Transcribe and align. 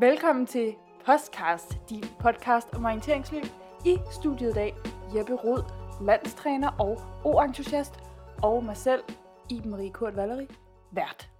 Velkommen 0.00 0.46
til 0.46 0.74
Postcast, 1.06 1.76
din 1.90 2.04
podcast 2.20 2.74
om 2.74 2.84
orienteringsløb. 2.84 3.44
I 3.86 3.96
studiet 4.12 4.50
i 4.50 4.52
dag 4.52 4.74
Jeppe 5.16 5.34
Rod, 5.34 5.62
landstræner 6.04 6.70
og 6.80 6.98
O-entusiast, 7.24 7.94
og 8.42 8.64
mig 8.64 8.76
selv, 8.76 9.02
Iben 9.50 9.70
Marie 9.70 9.92
Kurt 9.92 10.16
Valerie, 10.16 10.48
vært. 10.90 11.30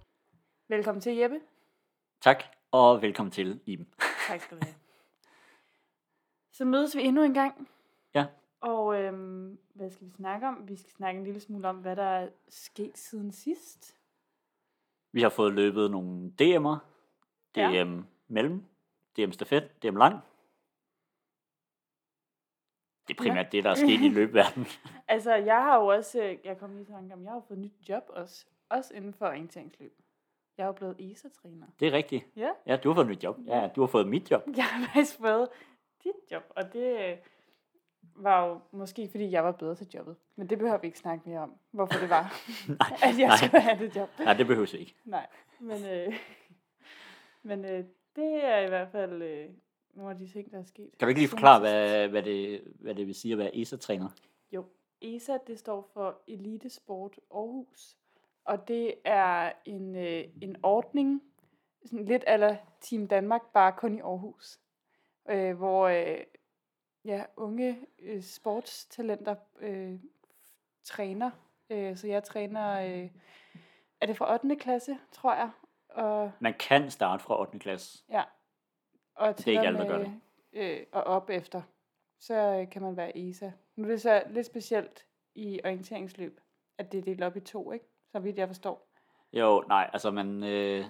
Velkommen 0.67 1.01
til, 1.01 1.15
Jeppe. 1.15 1.39
Tak, 2.21 2.43
og 2.71 3.01
velkommen 3.01 3.31
til, 3.31 3.59
Iben. 3.65 3.87
Tak 4.27 4.41
skal 4.41 4.57
du 4.57 4.65
have. 4.65 4.75
Så 6.51 6.65
mødes 6.65 6.95
vi 6.95 7.01
endnu 7.01 7.23
en 7.23 7.33
gang. 7.33 7.69
Ja. 8.13 8.25
Og 8.61 9.01
øhm, 9.01 9.57
hvad 9.73 9.89
skal 9.89 10.07
vi 10.07 10.11
snakke 10.11 10.47
om? 10.47 10.67
Vi 10.67 10.75
skal 10.75 10.91
snakke 10.91 11.17
en 11.17 11.23
lille 11.23 11.39
smule 11.39 11.67
om, 11.67 11.75
hvad 11.75 11.95
der 11.95 12.03
er 12.03 12.29
sket 12.49 12.97
siden 12.97 13.31
sidst. 13.31 13.97
Vi 15.11 15.21
har 15.21 15.29
fået 15.29 15.53
løbet 15.53 15.91
nogle 15.91 16.31
DM'er. 16.41 16.77
DM 17.55 17.59
Ja. 17.59 17.69
ja. 17.69 17.85
Mellem, 18.29 18.65
DM 19.17 19.31
stafet, 19.31 19.83
DM 19.83 19.95
lang. 19.95 20.19
Det 23.07 23.13
er 23.19 23.23
primært 23.23 23.51
det, 23.51 23.63
der 23.63 23.69
er 23.69 23.75
sket 23.75 24.01
i 24.01 24.09
løbeverdenen. 24.17 24.67
Altså, 25.07 25.35
jeg 25.35 25.55
har 25.63 25.79
jo 25.79 25.85
også, 25.85 26.37
jeg 26.43 26.57
kom 26.57 26.71
lige 26.71 26.81
i 26.81 26.85
tanke 26.85 27.13
om, 27.13 27.23
jeg 27.23 27.31
har 27.31 27.43
fået 27.47 27.59
nyt 27.59 27.89
job 27.89 28.03
også, 28.09 28.45
også 28.69 28.93
inden 28.93 29.13
for 29.13 29.25
orienteringsløb. 29.25 29.93
Jeg 30.57 30.63
er 30.63 30.67
jo 30.67 30.73
blevet 30.73 30.95
ESA-træner. 30.99 31.67
Det 31.79 31.87
er 31.87 31.91
rigtigt. 31.91 32.25
Ja. 32.35 32.49
Ja, 32.65 32.77
du 32.77 32.89
har 32.89 32.95
fået 32.95 33.07
nyt 33.07 33.23
job. 33.23 33.37
Ja, 33.47 33.69
du 33.75 33.81
har 33.81 33.87
fået 33.87 34.07
mit 34.07 34.31
job. 34.31 34.43
Jeg 34.55 34.65
har 34.65 34.85
faktisk 34.85 35.17
fået 35.17 35.49
dit 36.03 36.31
job, 36.31 36.43
og 36.49 36.73
det 36.73 37.09
øh, 37.11 37.17
var 38.15 38.45
jo 38.45 38.59
måske, 38.71 39.07
fordi 39.11 39.31
jeg 39.31 39.43
var 39.43 39.51
bedre 39.51 39.75
til 39.75 39.87
jobbet. 39.93 40.15
Men 40.35 40.49
det 40.49 40.57
behøver 40.57 40.77
vi 40.77 40.87
ikke 40.87 40.99
snakke 40.99 41.29
mere 41.29 41.39
om, 41.39 41.53
hvorfor 41.71 41.99
det 41.99 42.09
var, 42.09 42.23
Nej, 42.79 42.97
at 43.03 43.19
jeg 43.19 43.27
nej. 43.27 43.37
skulle 43.37 43.61
have 43.61 43.85
det 43.85 43.95
job. 43.95 44.09
Nej, 44.19 44.33
det 44.33 44.47
behøver 44.47 44.69
vi 44.71 44.77
ikke. 44.77 44.95
Nej, 45.05 45.27
men, 45.59 45.85
øh, 45.85 46.13
men 47.43 47.65
øh, 47.65 47.85
det 48.19 48.43
er 48.43 48.59
i 48.59 48.67
hvert 48.67 48.91
fald 48.91 49.21
øh, 49.21 49.49
nogle 49.93 50.11
af 50.11 50.17
de 50.17 50.27
ting, 50.27 50.51
der 50.51 50.59
er 50.59 50.63
sket. 50.63 50.89
Kan 50.99 51.05
du 51.05 51.07
ikke 51.07 51.21
lige 51.21 51.29
forklare, 51.29 51.59
hvad, 51.59 52.07
hvad, 52.07 52.23
det, 52.23 52.61
hvad 52.79 52.95
det 52.95 53.07
vil 53.07 53.15
sige 53.15 53.31
at 53.31 53.37
være 53.37 53.57
ESA-træner? 53.57 54.09
Jo, 54.51 54.65
ESA 55.01 55.37
det 55.47 55.59
står 55.59 55.89
for 55.93 56.21
Elitesport 56.27 57.19
Aarhus, 57.31 57.97
og 58.45 58.67
det 58.67 58.93
er 59.05 59.51
en, 59.65 59.95
øh, 59.95 60.23
en 60.41 60.55
ordning, 60.63 61.23
sådan 61.85 62.05
lidt 62.05 62.23
ala 62.27 62.57
Team 62.81 63.07
Danmark, 63.07 63.41
bare 63.53 63.73
kun 63.77 63.95
i 63.95 63.99
Aarhus, 63.99 64.59
øh, 65.29 65.57
hvor 65.57 65.87
øh, 65.87 66.23
ja, 67.05 67.23
unge 67.37 67.79
øh, 67.99 68.21
sportstalenter 68.21 69.35
øh, 69.59 69.99
træner. 70.83 71.31
Øh, 71.69 71.97
så 71.97 72.07
jeg 72.07 72.23
træner, 72.23 72.79
øh, 72.79 73.09
er 74.01 74.05
det 74.05 74.17
fra 74.17 74.33
8. 74.33 74.55
klasse, 74.55 74.97
tror 75.11 75.33
jeg, 75.33 75.49
og 75.89 76.31
Man 76.39 76.53
kan 76.53 76.91
starte 76.91 77.23
fra 77.23 77.39
8. 77.39 77.59
klasse. 77.59 78.03
Ja. 78.09 78.23
Og 79.15 79.37
Det 79.37 79.47
er 79.47 79.51
ikke 79.51 79.67
alle, 79.67 79.79
der 79.79 79.87
gør 79.87 79.97
med, 79.97 80.11
Øh, 80.53 80.85
og 80.91 81.03
op 81.03 81.29
efter. 81.29 81.61
Så 82.19 82.33
øh, 82.33 82.69
kan 82.69 82.81
man 82.81 82.97
være 82.97 83.17
ESA. 83.17 83.51
Nu 83.75 83.83
er 83.83 83.87
det 83.87 84.01
så 84.01 84.23
lidt 84.29 84.45
specielt 84.45 85.05
i 85.35 85.59
orienteringsløb, 85.63 86.39
at 86.77 86.91
det 86.91 86.97
er 86.97 87.01
delt 87.01 87.23
op 87.23 87.35
i 87.35 87.39
to, 87.39 87.71
ikke? 87.71 87.85
Så 88.11 88.19
vidt 88.19 88.37
jeg 88.37 88.47
forstår. 88.47 88.89
Jo, 89.33 89.63
nej, 89.67 89.89
altså 89.93 90.11
man, 90.11 90.43
øh, 90.43 90.85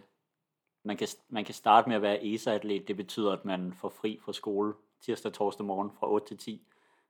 man, 0.84 0.98
kan, 0.98 1.08
man 1.30 1.46
kan 1.46 1.54
starte 1.54 1.90
med 1.90 1.96
at 1.96 2.02
være 2.02 2.26
ESA-atlet. 2.26 2.88
Det 2.88 2.98
betyder, 2.98 3.32
at 3.32 3.46
man 3.46 3.74
får 3.74 3.90
fri 3.90 4.20
fra 4.22 4.34
skole 4.34 4.74
tirsdag 5.02 5.30
og 5.30 5.34
torsdag 5.34 5.66
morgen 5.66 5.92
fra 5.92 6.10
8 6.10 6.28
til 6.28 6.38
10. 6.38 6.68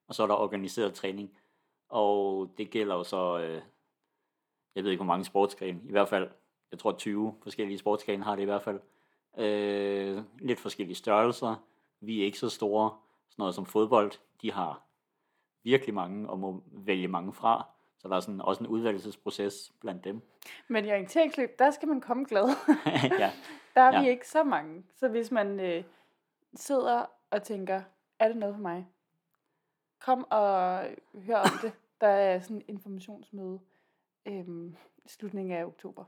Og 0.07 0.15
så 0.15 0.23
er 0.23 0.27
der 0.27 0.35
organiseret 0.35 0.93
træning. 0.93 1.37
Og 1.89 2.49
det 2.57 2.69
gælder 2.71 2.95
jo 2.95 3.03
så, 3.03 3.39
øh, 3.39 3.61
jeg 4.75 4.83
ved 4.83 4.91
ikke 4.91 5.03
hvor 5.03 5.13
mange 5.13 5.25
sportsgrene, 5.25 5.81
i 5.83 5.91
hvert 5.91 6.09
fald, 6.09 6.29
jeg 6.71 6.79
tror 6.79 6.91
20 6.91 7.35
forskellige 7.43 7.77
sportsgrene 7.77 8.23
har 8.23 8.35
det 8.35 8.41
i 8.41 8.45
hvert 8.45 8.61
fald. 8.61 8.79
Øh, 9.37 10.23
lidt 10.39 10.59
forskellige 10.59 10.95
størrelser. 10.95 11.55
Vi 11.99 12.21
er 12.21 12.25
ikke 12.25 12.39
så 12.39 12.49
store. 12.49 12.97
Sådan 13.29 13.41
noget 13.41 13.55
som 13.55 13.65
fodbold, 13.65 14.11
de 14.41 14.51
har 14.51 14.81
virkelig 15.63 15.93
mange 15.95 16.29
og 16.29 16.39
må 16.39 16.63
vælge 16.65 17.07
mange 17.07 17.33
fra. 17.33 17.67
Så 17.97 18.07
der 18.07 18.15
er 18.15 18.19
sådan 18.19 18.41
også 18.41 18.63
en 18.63 18.67
udvalgelsesproces 18.67 19.71
blandt 19.81 20.03
dem. 20.03 20.21
Men 20.67 20.85
i 20.85 20.91
orienteringsløb, 20.91 21.59
der 21.59 21.71
skal 21.71 21.87
man 21.87 22.01
komme 22.01 22.25
glad. 22.25 22.49
ja. 23.19 23.31
der 23.75 23.81
er 23.81 23.93
Ja. 23.95 24.01
vi 24.01 24.09
ikke 24.09 24.27
så 24.27 24.43
mange. 24.43 24.83
Så 24.95 25.07
hvis 25.07 25.31
man 25.31 25.59
øh, 25.59 25.83
sidder 26.55 27.05
og 27.31 27.43
tænker, 27.43 27.81
er 28.19 28.27
det 28.27 28.37
noget 28.37 28.55
for 28.55 28.61
mig? 28.61 28.87
Kom 29.99 30.25
og 30.31 30.83
hør 31.13 31.37
om 31.37 31.57
det. 31.61 31.71
Der 32.01 32.07
er 32.07 32.39
sådan 32.39 32.55
en 32.57 32.63
informationsmøde 32.67 33.59
øhm, 34.25 34.75
i 35.05 35.09
slutningen 35.09 35.57
af 35.57 35.65
oktober, 35.65 36.03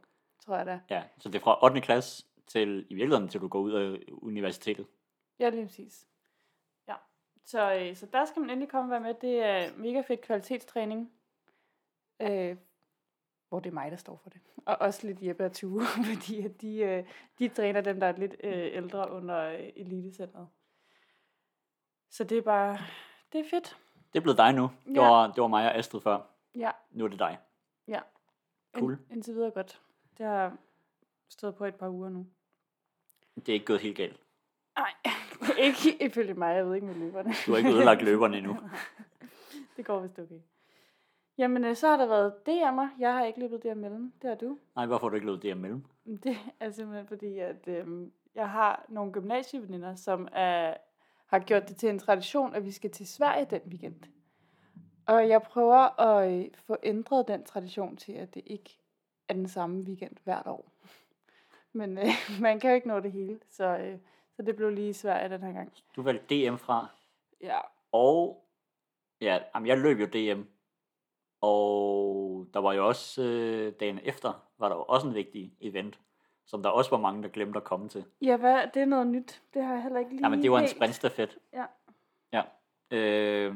tror 0.46 0.56
jeg 0.58 0.66
da. 0.66 0.80
Ja, 0.90 1.04
så 1.18 1.30
det 1.30 1.36
er 1.36 1.44
fra 1.44 1.64
8. 1.66 1.82
klasse 1.82 2.26
til 2.48 2.86
i 2.90 2.94
virkeligheden, 2.94 3.30
til 3.30 3.42
du 3.42 3.48
går 3.48 3.60
ud 3.60 3.72
af 3.72 4.00
universitetet. 4.12 4.88
Ja, 5.40 5.50
lige 5.50 5.66
præcis. 5.66 6.08
Ja. 6.88 6.96
Så, 7.46 7.74
øh, 7.76 7.96
så 7.96 8.06
der 8.06 8.26
skal 8.26 8.40
man 8.40 8.50
endelig 8.50 8.70
komme 8.70 8.86
og 8.88 8.92
være 8.92 9.14
med. 9.14 9.14
Det 9.22 9.44
er 9.44 9.70
mega 9.78 10.02
fedt 10.02 10.22
kvalitetstræning. 10.22 11.12
Øh, 12.22 12.58
hvor 13.50 13.60
det 13.60 13.70
er 13.70 13.74
mig, 13.74 13.92
der 13.92 13.98
står 13.98 14.18
for 14.24 14.30
det. 14.30 14.42
Og 14.66 14.78
også 14.80 15.08
lidt 15.08 15.24
Jeppe 15.24 15.46
og 15.46 15.52
Tue, 15.54 15.82
fordi 16.16 16.46
at 16.46 16.62
de, 16.62 16.78
øh, 16.78 17.04
de 17.40 17.48
træner 17.50 17.82
dem, 17.82 18.00
der 18.00 18.08
er 18.08 18.12
lidt 18.18 18.36
øh, 18.44 18.70
ældre 18.76 19.12
under 19.12 19.40
øh, 19.44 19.70
elitecentret. 19.76 20.48
Så 22.10 22.24
det 22.24 22.38
er 22.38 22.42
bare, 22.42 22.78
det 23.34 23.40
er 23.40 23.50
fedt. 23.50 23.78
Det 24.14 24.20
er 24.20 24.22
blevet 24.24 24.38
dig 24.38 24.54
nu. 24.54 24.70
Det, 24.86 24.96
Ja. 24.96 25.02
var, 25.10 25.28
det 25.28 25.42
var 25.42 25.48
mig 25.48 25.66
og 25.66 25.76
Astrid 25.76 26.02
før. 26.02 26.20
Ja, 26.56 26.72
Nu 26.92 27.04
er 27.04 27.08
det 27.08 27.20
dig. 27.20 27.38
ja. 27.88 28.00
Cool. 28.74 28.92
Ind, 28.92 29.12
indtil 29.12 29.34
videre 29.34 29.52
godt. 29.52 29.82
Det 30.22 30.30
har 30.30 30.58
stået 31.30 31.56
på 31.56 31.66
et 31.66 31.76
par 31.76 31.90
uger 31.90 32.10
nu. 32.10 32.26
Det 33.36 33.50
er 33.50 33.54
ikke 33.54 33.66
gået 33.66 33.82
helt 33.82 33.98
galt. 33.98 34.20
Nej, 34.78 34.94
ikke 35.68 36.06
ifølge 36.06 36.34
mig. 36.34 36.56
Jeg 36.56 36.66
ved 36.68 36.76
ikke 36.76 36.88
med 36.88 36.96
løberne. 36.96 37.34
Du 37.46 37.52
har 37.52 37.58
ikke 37.58 37.70
ødelagt 37.70 38.02
løberne 38.02 38.38
endnu. 38.38 38.58
det 39.78 39.86
går 39.86 40.00
vist 40.00 40.20
okay. 40.20 40.40
Jamen, 41.38 41.66
øh, 41.66 41.76
så 41.76 41.88
har 41.88 41.98
der 41.98 42.06
været 42.06 42.34
DM'er. 42.50 43.00
Jeg 43.00 43.14
har 43.14 43.26
ikke 43.26 43.40
løbet 43.40 43.64
der 43.64 43.74
mellem. 43.74 44.14
Det 44.22 44.30
har 44.30 44.36
du. 44.36 44.58
Nej, 44.76 44.86
hvorfor 44.86 45.06
har 45.06 45.10
du 45.10 45.16
ikke 45.16 45.28
løbet 45.28 45.44
det 45.44 45.50
imellem? 45.50 45.86
Det 46.06 46.38
er 46.60 46.72
simpelthen 46.72 47.08
fordi, 47.08 47.40
at 47.40 47.68
øhm, 47.68 48.12
jeg 48.36 48.50
har 48.50 48.86
nogle 48.90 49.12
gymnasieveninder, 49.12 49.96
som 49.96 50.28
er, 50.32 50.74
har 51.26 51.40
gjort 51.40 51.70
det 51.70 51.78
til 51.78 51.90
en 51.90 52.00
tradition, 52.00 52.56
at 52.56 52.66
vi 52.66 52.72
skal 52.72 52.92
til 52.92 53.08
Sverige 53.08 53.48
den 53.50 53.62
weekend. 53.68 54.04
Og 55.06 55.30
jeg 55.30 55.42
prøver 55.42 56.02
at 56.02 56.32
øh, 56.32 56.46
få 56.68 56.78
ændret 56.84 57.28
den 57.28 57.44
tradition 57.44 57.98
til, 57.98 58.14
at 58.14 58.34
det 58.34 58.44
ikke 58.46 58.81
er 59.32 59.36
den 59.36 59.48
samme 59.48 59.84
weekend 59.84 60.16
hvert 60.24 60.48
år. 60.48 60.72
Men 61.80 61.98
øh, 61.98 62.06
man 62.42 62.60
kan 62.60 62.70
jo 62.70 62.76
ikke 62.76 62.88
nå 62.88 63.00
det 63.00 63.12
hele, 63.12 63.40
så, 63.50 63.78
øh, 63.78 63.98
så 64.36 64.42
det 64.42 64.56
blev 64.56 64.70
lige 64.70 64.94
Sverige 64.94 65.30
den 65.30 65.44
her 65.44 65.54
gang. 65.54 65.74
Du 65.96 66.02
valgte 66.02 66.50
DM 66.50 66.56
fra. 66.56 66.88
Ja, 67.42 67.60
Og 67.92 68.46
ja, 69.22 69.40
jamen, 69.56 69.68
jeg 69.68 69.78
løb 69.78 70.00
jo 70.00 70.06
DM. 70.06 70.42
Og 71.42 72.48
der 72.54 72.60
var 72.60 72.74
jo 72.74 72.88
også 72.88 73.22
øh, 73.24 73.74
dagen 73.80 74.00
efter, 74.04 74.48
var 74.58 74.70
der 74.70 74.76
jo 74.76 74.84
også 74.84 75.08
en 75.08 75.14
vigtig 75.14 75.54
event, 75.62 76.00
som 76.46 76.64
der 76.64 76.70
også 76.70 76.90
var 76.90 76.98
mange, 76.98 77.24
der 77.24 77.30
glemte 77.30 77.58
at 77.58 77.64
komme 77.64 77.90
til. 77.90 78.06
ja 78.22 78.38
hvad, 78.38 78.68
det 78.74 78.82
er 78.82 78.86
noget 78.86 79.08
nyt. 79.08 79.42
Det 79.54 79.64
har 79.64 79.74
jeg 79.74 79.84
heller 79.84 80.00
ikke 80.00 80.12
lige 80.12 80.26
Jamen, 80.26 80.42
det 80.42 80.52
var 80.52 80.60
en 80.60 80.68
sprintstafet. 80.68 81.38
Ja. 81.54 81.66
Ja. 82.34 82.42
Øh, 82.98 83.56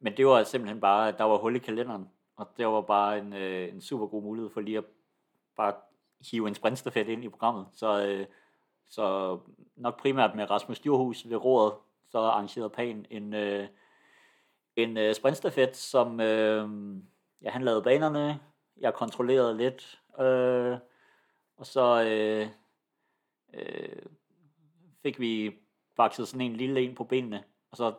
men 0.00 0.16
det 0.16 0.26
var 0.26 0.42
simpelthen 0.42 0.80
bare, 0.80 1.12
der 1.12 1.24
var 1.24 1.38
hul 1.38 1.56
i 1.56 1.58
kalenderen. 1.58 2.10
Og 2.36 2.48
der 2.56 2.66
var 2.66 2.80
bare 2.80 3.18
en, 3.18 3.32
øh, 3.32 3.68
en 3.74 3.80
super 3.80 4.06
god 4.06 4.22
mulighed 4.22 4.50
for 4.50 4.60
lige 4.60 4.78
at 4.78 4.84
bare 5.56 5.74
hive 6.30 6.48
en 6.48 6.54
sprintstafet 6.54 7.08
ind 7.08 7.24
i 7.24 7.28
programmet. 7.28 7.66
Så, 7.72 8.06
øh, 8.06 8.26
så 8.88 9.38
nok 9.76 10.00
primært 10.00 10.34
med 10.34 10.50
Rasmus 10.50 10.80
Djurhus 10.80 11.28
ved 11.28 11.36
roret, 11.36 11.74
så 12.10 12.18
arrangerede 12.18 12.70
Pan 12.70 13.06
en, 13.10 13.34
øh, 13.34 13.68
en 14.76 14.96
øh, 14.96 15.14
sprintstafet, 15.14 15.76
som 15.76 16.20
øh, 16.20 16.68
ja, 17.42 17.50
han 17.50 17.62
lavede 17.62 17.82
banerne, 17.82 18.40
jeg 18.76 18.94
kontrollerede 18.94 19.56
lidt, 19.56 20.00
øh, 20.20 20.78
og 21.56 21.66
så 21.66 22.04
øh, 22.04 22.48
øh, 23.54 24.02
fik 25.02 25.20
vi 25.20 25.56
bakset 25.96 26.28
sådan 26.28 26.46
en 26.46 26.56
lille 26.56 26.80
en 26.80 26.94
på 26.94 27.04
benene, 27.04 27.44
og 27.70 27.76
så 27.76 27.94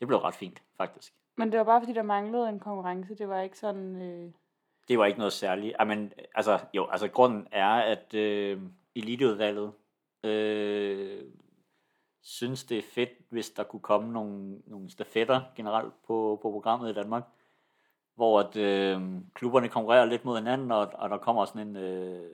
det 0.00 0.08
blev 0.08 0.18
ret 0.18 0.34
fint, 0.34 0.62
faktisk. 0.76 1.14
Men 1.36 1.52
det 1.52 1.58
var 1.58 1.64
bare 1.64 1.80
fordi, 1.80 1.92
der 1.92 2.02
manglede 2.02 2.48
en 2.48 2.60
konkurrence. 2.60 3.14
Det 3.14 3.28
var 3.28 3.40
ikke 3.40 3.58
sådan... 3.58 4.02
Øh... 4.02 4.32
Det 4.88 4.98
var 4.98 5.06
ikke 5.06 5.18
noget 5.18 5.32
særligt. 5.32 5.76
I 5.80 5.84
men, 5.84 6.12
altså, 6.34 6.58
jo, 6.74 6.86
altså 6.86 7.08
grunden 7.08 7.46
er, 7.52 7.70
at 7.70 8.14
øh, 8.14 8.60
eliteudvalget 8.94 9.72
øh, 10.24 11.24
synes, 12.22 12.64
det 12.64 12.78
er 12.78 12.82
fedt, 12.82 13.10
hvis 13.28 13.50
der 13.50 13.64
kunne 13.64 13.80
komme 13.80 14.12
nogle, 14.12 14.58
nogle 14.66 14.90
stafetter 14.90 15.40
generelt 15.56 15.92
på, 16.06 16.38
på 16.42 16.50
programmet 16.50 16.90
i 16.90 16.94
Danmark, 16.94 17.24
hvor 18.14 18.40
at, 18.40 18.56
øh, 18.56 19.02
klubberne 19.34 19.68
konkurrerer 19.68 20.04
lidt 20.04 20.24
mod 20.24 20.38
hinanden, 20.38 20.70
og, 20.70 20.90
og 20.94 21.10
der 21.10 21.18
kommer 21.18 21.44
sådan 21.44 21.68
en... 21.68 21.76
Øh, 21.76 22.30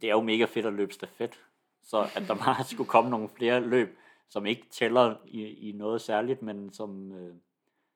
det 0.00 0.04
er 0.04 0.12
jo 0.12 0.20
mega 0.20 0.44
fedt 0.44 0.66
at 0.66 0.72
løbe 0.72 0.92
stafet, 0.92 1.40
så 1.82 1.98
at 2.16 2.22
der 2.28 2.34
bare 2.44 2.64
skulle 2.64 2.88
komme 2.88 3.10
nogle 3.10 3.28
flere 3.28 3.60
løb, 3.60 3.98
som 4.32 4.46
ikke 4.46 4.66
tæller 4.70 5.16
i, 5.26 5.44
i 5.68 5.72
noget 5.72 6.00
særligt, 6.00 6.42
men 6.42 6.72
som 6.72 7.12
øh, 7.12 7.34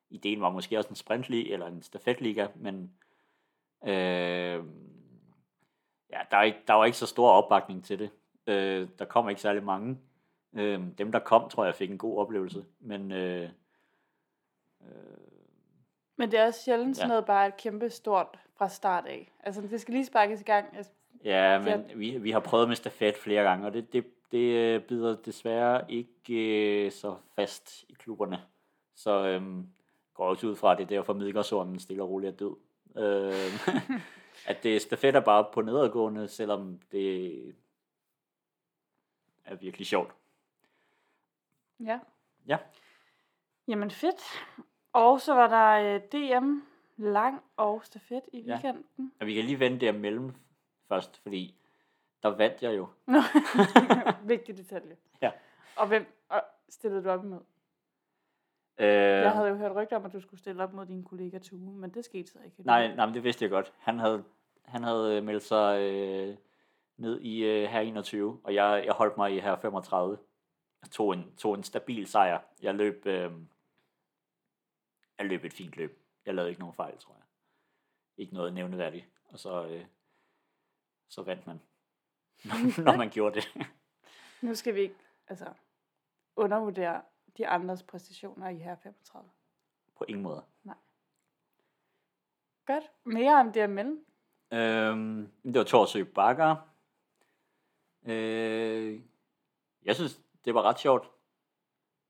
ideen 0.09 0.41
var 0.41 0.49
måske 0.49 0.77
også 0.77 0.89
en 0.89 0.95
sprintliga 0.95 1.53
eller 1.53 1.67
en 1.67 1.81
stafetliga, 1.81 2.47
men 2.55 2.91
øh, 3.83 4.63
ja, 6.09 6.19
der, 6.31 6.37
er 6.37 6.53
der 6.67 6.73
var 6.73 6.85
ikke 6.85 6.97
så 6.97 7.05
stor 7.05 7.29
opbakning 7.29 7.83
til 7.85 7.99
det. 7.99 8.09
Øh, 8.47 8.87
der 8.99 9.05
kom 9.05 9.29
ikke 9.29 9.41
særlig 9.41 9.63
mange. 9.63 9.97
Øh, 10.53 10.81
dem, 10.97 11.11
der 11.11 11.19
kom, 11.19 11.49
tror 11.49 11.65
jeg, 11.65 11.75
fik 11.75 11.91
en 11.91 11.97
god 11.97 12.17
oplevelse. 12.19 12.65
Men 12.79 13.11
øh, 13.11 13.49
Men 16.17 16.31
det 16.31 16.39
er 16.39 16.45
også 16.45 16.63
sjældent 16.63 16.89
Ja. 16.89 16.93
sådan 16.93 17.09
noget 17.09 17.25
bare 17.25 17.47
et 17.47 17.57
kæmpe 17.57 17.89
stort 17.89 18.39
fra 18.57 18.69
start 18.69 19.05
af. 19.05 19.31
Altså, 19.43 19.61
det 19.61 19.81
skal 19.81 19.93
lige 19.93 20.05
sparkes 20.05 20.41
i 20.41 20.43
gang. 20.43 20.77
Altså, 20.77 20.91
ja, 21.23 21.53
Ja. 21.53 21.59
men 21.59 21.99
vi, 21.99 22.17
vi 22.17 22.31
har 22.31 22.39
prøvet 22.39 22.67
med 22.67 22.75
stafet 22.75 23.15
flere 23.15 23.43
gange, 23.43 23.67
og 23.67 23.73
det, 23.73 23.93
det, 23.93 24.05
det 24.31 24.55
øh, 24.55 24.81
bider 24.81 25.15
desværre 25.15 25.91
ikke 25.91 26.85
øh, 26.85 26.91
så 26.91 27.17
fast 27.35 27.83
i 27.89 27.93
klubberne. 27.93 28.41
Så 28.95 29.27
øh, 29.27 29.63
går 30.13 30.29
også 30.29 30.47
ud 30.47 30.55
fra, 30.55 30.71
at 30.71 30.77
det 30.77 30.83
er 30.83 30.87
derfor 30.87 31.13
Midgårdsormen 31.13 31.79
stille 31.79 32.03
og 32.03 32.09
roligt 32.09 32.33
er 32.33 32.37
død. 32.37 32.55
Øh, 32.97 33.69
at 34.51 34.63
det 34.63 34.81
stafet 34.81 35.15
er 35.15 35.19
bare 35.19 35.45
på 35.53 35.61
nedadgående, 35.61 36.27
selvom 36.27 36.79
det 36.91 37.55
er 39.45 39.55
virkelig 39.55 39.87
sjovt. 39.87 40.11
ja. 41.79 41.99
Ja. 42.47 42.57
Jamen 43.67 43.91
fedt. 43.91 44.21
Og 44.93 45.21
så 45.21 45.33
var 45.33 45.47
der 45.47 45.95
øh, 45.95 46.01
DM 46.11 46.59
lang 46.97 47.43
og 47.57 47.81
stafet 47.85 48.21
i 48.33 48.39
Ja. 48.41 48.53
weekenden. 48.53 49.13
Og 49.19 49.27
vi 49.27 49.33
kan 49.33 49.43
lige 49.45 49.59
vende 49.59 49.79
det 49.79 49.95
mellem 49.95 50.33
først, 50.87 51.17
fordi 51.17 51.55
der 52.23 52.29
vandt 52.29 52.63
jeg 52.63 52.77
jo. 52.77 52.87
Nå, 53.07 53.19
vigtig 54.33 54.57
detalje. 54.57 54.97
Ja. 55.21 55.31
Og 55.77 55.87
hvem 55.87 56.05
og 56.29 56.41
stillede 56.69 57.03
du 57.03 57.09
op 57.09 57.23
imod? 57.23 57.41
Øh, 58.79 58.87
Jeg 58.87 59.31
havde 59.31 59.47
jo 59.49 59.55
hørt 59.55 59.75
rygter 59.75 59.95
om, 59.95 60.05
at 60.05 60.13
du 60.13 60.19
skulle 60.21 60.39
stille 60.39 60.63
op 60.63 60.73
mod 60.73 60.85
din 60.85 61.03
kollega 61.03 61.39
Tue, 61.39 61.73
men 61.73 61.93
det 61.93 62.05
skete 62.05 62.31
så 62.31 62.39
ikke. 62.45 62.63
nej, 62.63 62.95
nej, 62.95 63.05
men 63.05 63.15
det 63.15 63.23
vidste 63.23 63.43
jeg 63.43 63.49
godt. 63.51 63.73
Han 63.77 63.99
havde, 63.99 64.23
han 64.65 64.83
havde 64.83 65.17
øh, 65.17 65.23
meldt 65.23 65.43
sig 65.43 65.81
øh, 65.81 66.37
ned 66.97 67.19
i 67.21 67.43
øh, 67.45 67.69
her 67.69 67.79
21, 67.79 68.41
og 68.43 68.53
jeg, 68.53 68.83
jeg 68.85 68.93
holdt 68.93 69.17
mig 69.17 69.35
i 69.35 69.39
her 69.39 69.55
35. 69.55 70.17
Jeg 70.81 70.91
tog 70.91 71.13
en, 71.13 71.35
tog 71.37 71.55
en 71.55 71.63
stabil 71.63 72.07
sejr. 72.07 72.39
Jeg 72.61 72.75
løb, 72.75 73.05
øh, 73.05 73.31
jeg 75.17 75.25
løb 75.25 75.43
et 75.45 75.53
fint 75.53 75.75
løb. 75.77 75.99
Jeg 76.25 76.33
lavede 76.35 76.49
ikke 76.49 76.59
nogen 76.61 76.75
fejl, 76.75 76.97
tror 76.97 77.13
jeg. 77.13 77.23
Ikke 78.17 78.33
noget 78.33 78.53
nævneværdigt. 78.53 79.05
Og 79.25 79.39
så, 79.39 79.65
øh, 79.67 79.85
så 81.09 81.21
vandt 81.21 81.47
man, 81.47 81.61
når, 82.45 82.97
man 82.97 83.09
gjorde 83.09 83.35
det. 83.35 83.47
Nu 84.41 84.55
skal 84.55 84.75
vi 84.75 84.79
ikke 84.79 84.95
altså, 85.27 85.45
undervurdere 86.35 87.01
de 87.37 87.47
andres 87.47 87.83
præstationer 87.83 88.49
i 88.49 88.57
her 88.57 88.75
35. 88.75 89.29
På 89.97 90.05
ingen 90.07 90.23
måde. 90.23 90.43
Godt. 92.65 92.83
Mere 93.03 93.35
om 93.35 93.51
DML. 93.51 93.99
Øhm, 94.51 95.31
det 95.43 95.57
var 95.57 95.63
Torsø 95.63 96.03
Bakker. 96.03 96.55
Øh, 98.05 99.01
jeg 99.85 99.95
synes, 99.95 100.21
det 100.45 100.53
var 100.53 100.61
ret 100.61 100.79
sjovt. 100.79 101.11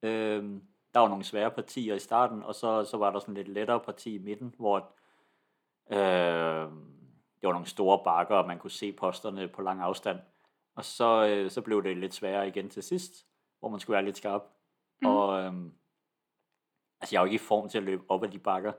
Øhm, 0.02 0.64
der 0.94 1.00
var 1.00 1.08
nogle 1.08 1.24
svære 1.24 1.52
partier 1.52 1.96
i 1.96 2.00
starten, 2.00 2.44
og 2.44 2.56
så, 2.56 2.86
så 2.86 2.98
var 2.98 3.12
der 3.12 3.20
sådan 3.20 3.34
lidt 3.34 3.48
lettere 3.48 3.80
parti 3.80 4.16
i 4.16 4.24
midten, 4.24 4.56
hvor 4.58 4.92
øh, 5.92 6.72
det 7.42 7.48
var 7.48 7.54
nogle 7.54 7.68
store 7.68 8.04
bakker, 8.04 8.36
og 8.36 8.48
man 8.48 8.60
kunne 8.60 8.72
se 8.72 8.92
posterne 8.92 9.48
på 9.48 9.62
lang 9.62 9.82
afstand. 9.82 10.20
Og 10.76 10.86
så, 10.86 11.26
øh, 11.26 11.52
så 11.52 11.62
blev 11.62 11.84
det 11.84 11.98
lidt 11.98 12.14
sværere 12.14 12.48
igen 12.48 12.70
til 12.70 12.84
sidst, 12.84 13.26
hvor 13.60 13.70
man 13.70 13.80
skulle 13.80 13.96
være 13.96 14.06
lidt 14.06 14.18
skarp. 14.18 14.44
Mm. 15.02 15.08
Og 15.08 15.40
øhm, 15.40 15.74
altså, 17.02 17.16
jeg 17.16 17.20
er 17.20 17.22
jo 17.22 17.26
ikke 17.26 17.36
i 17.36 17.48
form 17.48 17.70
til 17.70 17.78
at 17.78 17.84
løbe 17.84 18.04
op 18.10 18.24
ad 18.24 18.30
de 18.30 18.40
bakker, 18.40 18.72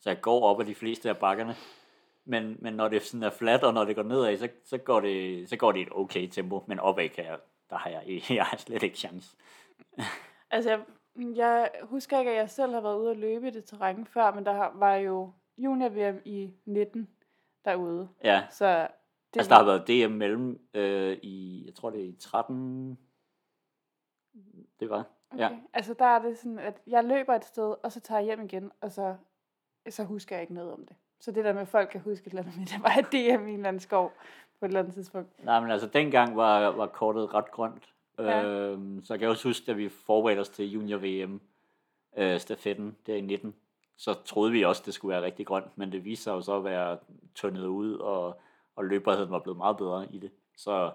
så 0.00 0.10
jeg 0.10 0.20
går 0.20 0.42
op 0.42 0.60
ad 0.60 0.64
de 0.64 0.74
fleste 0.74 1.08
af 1.08 1.18
bakkerne. 1.18 1.54
Men, 2.24 2.56
men 2.60 2.74
når 2.74 2.88
det 2.88 3.02
sådan 3.02 3.22
er 3.22 3.30
fladt, 3.30 3.64
og 3.64 3.74
når 3.74 3.84
det 3.84 3.96
går 3.96 4.02
nedad, 4.02 4.36
så, 4.36 4.48
så, 4.64 4.78
går 4.78 5.00
det, 5.00 5.48
så 5.48 5.56
går 5.56 5.72
det 5.72 5.78
i 5.78 5.82
et 5.82 5.92
okay 5.92 6.28
tempo. 6.28 6.64
Men 6.66 6.80
opad 6.80 7.08
kan 7.08 7.24
jeg, 7.24 7.38
der 7.70 7.76
har 7.76 7.90
jeg, 7.90 8.22
jeg 8.36 8.44
har 8.44 8.56
slet 8.56 8.82
ikke 8.82 8.98
chance. 8.98 9.36
Altså, 10.50 10.70
jeg, 10.70 10.80
jeg 11.36 11.70
husker 11.82 12.18
ikke, 12.18 12.30
at 12.30 12.36
jeg 12.36 12.50
selv 12.50 12.72
har 12.72 12.80
været 12.80 12.98
ude 12.98 13.10
at 13.10 13.16
løbe 13.16 13.48
i 13.48 13.50
det 13.50 13.64
terræn 13.64 14.06
før, 14.06 14.34
men 14.34 14.46
der 14.46 14.70
var 14.74 14.94
jo 14.94 15.32
junior-VM 15.58 16.20
i 16.24 16.50
19 16.64 17.08
derude. 17.64 18.08
Ja, 18.24 18.42
Så 18.50 18.88
det 19.34 19.40
altså 19.40 19.50
der 19.50 19.56
har 19.56 19.64
været 19.64 19.88
DM 19.88 20.12
mellem 20.12 20.68
øh, 20.74 21.18
i, 21.22 21.62
jeg 21.66 21.74
tror 21.74 21.90
det 21.90 22.00
er 22.00 22.04
i 22.04 22.16
13, 22.20 22.98
det 24.80 24.90
var, 24.90 25.04
Okay. 25.32 25.42
ja. 25.42 25.50
Altså, 25.72 25.94
der 25.94 26.04
er 26.04 26.18
det 26.22 26.38
sådan, 26.38 26.58
at 26.58 26.80
jeg 26.86 27.04
løber 27.04 27.34
et 27.34 27.44
sted, 27.44 27.74
og 27.82 27.92
så 27.92 28.00
tager 28.00 28.18
jeg 28.18 28.24
hjem 28.24 28.40
igen, 28.44 28.70
og 28.80 28.92
så, 28.92 29.16
så 29.88 30.04
husker 30.04 30.36
jeg 30.36 30.42
ikke 30.42 30.54
noget 30.54 30.72
om 30.72 30.86
det. 30.86 30.96
Så 31.20 31.32
det 31.32 31.44
der 31.44 31.52
med, 31.52 31.60
at 31.62 31.68
folk 31.68 31.88
kan 31.88 32.00
huske 32.00 32.26
et 32.26 32.30
eller 32.30 32.42
andet 32.42 32.56
med, 32.58 32.66
det 32.66 32.82
var 32.82 32.96
et 32.98 33.12
DM 33.12 33.16
i 33.46 33.50
en 33.50 33.56
eller 33.56 33.68
anden 33.68 33.80
skov 33.80 34.12
på 34.58 34.64
et 34.64 34.68
eller 34.68 34.80
andet 34.80 34.94
tidspunkt. 34.94 35.44
Nej, 35.44 35.60
men 35.60 35.70
altså 35.70 35.86
dengang 35.86 36.36
var, 36.36 36.68
var 36.68 36.86
kortet 36.86 37.34
ret 37.34 37.50
grønt. 37.50 37.94
Ja. 38.18 38.44
Øhm, 38.44 39.02
så 39.04 39.14
jeg 39.14 39.18
kan 39.20 39.28
også 39.28 39.48
huske, 39.48 39.70
at 39.70 39.76
vi 39.78 39.88
forberedte 39.88 40.40
os 40.40 40.48
til 40.48 40.70
junior 40.70 40.98
VM 40.98 41.40
øh, 42.16 42.40
stafetten 42.40 42.96
der 43.06 43.14
i 43.14 43.20
19, 43.20 43.54
så 44.00 44.14
troede 44.14 44.52
vi 44.52 44.64
også, 44.64 44.82
det 44.86 44.94
skulle 44.94 45.12
være 45.12 45.24
rigtig 45.24 45.46
grønt, 45.46 45.78
men 45.78 45.92
det 45.92 46.04
viste 46.04 46.24
sig 46.24 46.30
jo 46.30 46.40
så 46.40 46.56
at 46.56 46.64
være 46.64 46.98
tyndet 47.34 47.66
ud, 47.66 47.94
og, 47.94 48.40
og 48.76 48.84
løberheden 48.84 49.30
var 49.30 49.38
blevet 49.38 49.56
meget 49.56 49.76
bedre 49.76 50.06
i 50.12 50.18
det. 50.18 50.30
Så 50.56 50.92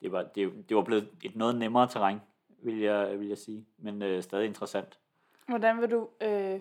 det 0.00 0.12
var, 0.12 0.22
det, 0.22 0.68
det 0.68 0.76
var 0.76 0.82
blevet 0.82 1.08
et 1.24 1.36
noget 1.36 1.56
nemmere 1.56 1.88
terræn, 1.88 2.20
vil 2.48 2.78
jeg, 2.78 3.20
vil 3.20 3.28
jeg 3.28 3.38
sige, 3.38 3.66
men 3.78 4.02
øh, 4.02 4.22
stadig 4.22 4.46
interessant. 4.46 4.98
Hvordan 5.48 5.80
vil 5.80 5.90
du 5.90 6.08
øh, 6.20 6.60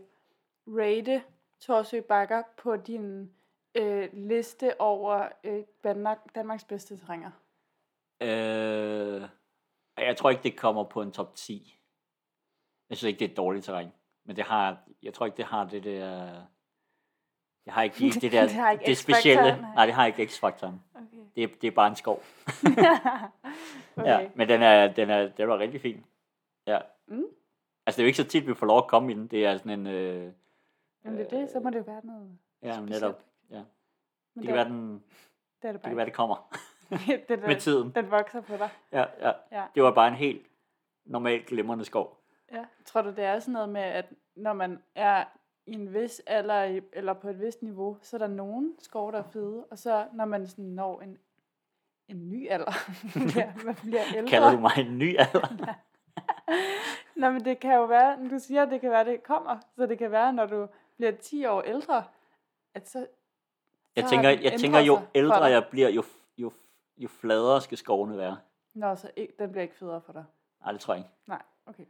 rate 0.68 1.24
Torsø 1.60 2.02
Bakker 2.02 2.44
på 2.58 2.76
din 2.76 3.32
øh, 3.76 4.10
liste 4.14 4.82
over 4.82 5.28
øh, 5.44 5.64
Danmark, 5.84 6.36
Danmarks 6.36 6.64
bedste 6.64 6.98
terrænger? 6.98 7.32
Øh, 8.22 9.30
jeg 9.98 10.18
tror 10.18 10.30
ikke, 10.30 10.44
det 10.44 10.58
kommer 10.58 10.84
på 10.84 11.02
en 11.02 11.12
top 11.12 11.36
10. 11.36 11.80
Jeg 12.90 12.98
synes 12.98 13.10
ikke, 13.10 13.20
det 13.20 13.26
er 13.26 13.32
et 13.32 13.38
dårligt 13.38 13.66
terræn. 13.66 13.92
Men 14.28 14.36
det 14.36 14.44
har, 14.44 14.78
jeg 15.04 15.14
tror 15.14 15.26
ikke, 15.26 15.38
det 15.38 15.46
har 15.46 15.66
det 15.66 15.84
der... 15.84 16.32
Jeg 17.66 17.74
har 17.74 17.84
ikke 17.84 18.00
lige 18.00 18.20
det 18.20 18.32
der, 18.32 18.42
Det 18.42 18.52
har 18.52 18.72
ikke 18.72 18.86
det 18.86 18.98
specielle. 18.98 19.62
nej. 19.62 19.74
Nej, 19.76 19.86
det 19.86 19.96
har 19.96 20.06
ikke 20.06 20.26
X-faktoren. 20.28 20.82
Okay. 20.96 21.06
Det, 21.36 21.44
er- 21.44 21.48
det 21.62 21.68
er 21.68 21.72
bare 21.72 21.88
en 21.88 21.96
skov. 21.96 22.24
okay. 23.98 24.06
Ja, 24.06 24.30
men 24.36 24.50
den 24.50 24.62
er, 24.62 24.88
den 24.94 25.10
er, 25.10 25.28
den 25.28 25.48
var 25.48 25.58
rigtig 25.60 25.82
fin. 25.82 26.06
Ja. 26.68 26.80
Mm. 27.08 27.24
Altså, 27.86 27.98
det 27.98 28.00
er 28.00 28.04
jo 28.04 28.08
ikke 28.08 28.18
så 28.18 28.24
tit, 28.28 28.48
vi 28.48 28.54
får 28.56 28.66
lov 28.66 28.78
at 28.78 28.88
komme 28.88 29.12
i 29.12 29.16
den. 29.16 29.28
Det 29.28 29.46
er 29.46 29.58
sådan 29.58 29.80
en... 29.80 29.88
Øh, 29.88 30.32
Jamen 31.06 31.20
det 31.20 31.34
er 31.34 31.38
det, 31.40 31.50
så 31.52 31.60
må 31.60 31.70
det 31.70 31.78
jo 31.78 31.84
være 31.88 32.02
noget 32.04 32.38
ja, 32.64 32.74
specielt. 32.74 32.90
netop. 32.90 33.24
Ja. 33.50 33.56
Men 33.56 33.66
Det 34.36 34.42
det, 34.42 34.46
kan 34.46 34.56
være, 34.56 34.66
den, 34.70 35.04
det 35.62 35.68
er 35.68 35.72
det 35.72 35.86
det 35.86 35.96
være, 35.96 36.06
det 36.06 36.14
kommer 36.14 36.56
det, 37.30 37.40
med 37.48 37.60
tiden. 37.60 37.92
Den 37.96 38.12
vokser 38.12 38.42
på 38.42 38.54
dig. 38.58 38.70
Ja, 38.92 39.06
ja. 39.22 39.32
Ja. 39.52 39.64
Det 39.76 39.84
var 39.84 39.92
bare 39.92 40.08
en 40.08 40.14
helt 40.14 40.46
normal 41.06 41.44
glimrende 41.44 41.86
skov. 41.86 42.18
Ja. 42.52 42.66
Tror 42.86 43.02
du, 43.02 43.10
det 43.10 43.24
er 43.24 43.40
sådan 43.40 43.54
noget 43.54 43.70
med, 43.70 43.82
at 43.82 44.06
når 44.36 44.54
man 44.54 44.84
er 44.96 45.26
i 45.66 45.74
en 45.74 45.94
vis 45.94 46.22
alder, 46.28 46.82
eller 46.94 47.14
på 47.14 47.30
et 47.30 47.40
vist 47.40 47.62
niveau, 47.62 47.98
så 48.02 48.18
er 48.18 48.18
der 48.18 48.28
nogen 48.28 48.76
skove, 48.80 49.12
der 49.12 49.18
er 49.18 49.24
fede, 49.24 49.66
og 49.72 49.78
så 49.78 50.08
når 50.14 50.26
man 50.26 50.48
sådan 50.48 50.66
når 50.66 51.02
en, 51.02 51.18
en 52.08 52.30
ny 52.30 52.50
alder, 52.50 52.72
bliver, 53.32 53.66
man 53.66 53.76
bliver 53.76 54.04
ældre. 54.16 54.30
Kalder 54.30 54.52
du 54.52 54.60
mig 54.60 54.72
en 54.78 54.98
ny 54.98 55.18
alder? 55.18 55.76
Nå, 57.20 57.30
men 57.30 57.46
det 57.46 57.60
kan 57.60 57.76
jo 57.76 57.86
være, 57.86 58.30
du 58.30 58.40
siger, 58.40 58.64
at 58.64 58.72
det 58.72 58.82
kan 58.82 58.92
være, 58.92 59.06
det 59.06 59.24
kommer, 59.24 59.58
så 59.76 59.86
det 59.86 59.98
kan 59.98 60.12
være, 60.12 60.34
når 60.34 60.46
du 60.46 60.68
bliver 60.98 61.12
10 61.12 61.46
år 61.46 61.62
ældre, 61.62 62.04
at 62.74 62.90
så... 62.90 63.08
Jeg 63.96 64.04
så 64.04 64.10
tænker, 64.10 64.30
har 64.30 64.36
den 64.36 64.44
jeg 64.44 64.60
tænker 64.60 64.80
jo 64.80 65.00
ældre 65.16 65.44
jeg 65.44 65.66
bliver, 65.72 65.90
jo, 65.90 66.04
jo, 66.38 66.52
jo 66.98 67.08
fladere 67.08 67.62
skal 67.62 67.78
skovene 67.78 68.18
være. 68.18 68.38
Nå, 68.74 68.96
så 68.96 69.12
ikke, 69.16 69.34
den 69.40 69.52
bliver 69.52 69.64
ikke 69.64 69.76
federe 69.76 70.02
for 70.02 70.14
dig. 70.14 70.24
Nej, 70.62 70.72
det 70.72 70.82
tror 70.82 70.94
jeg 70.94 71.00
ikke. 71.00 71.10
Nej, 71.28 71.42
okay. 71.66 71.84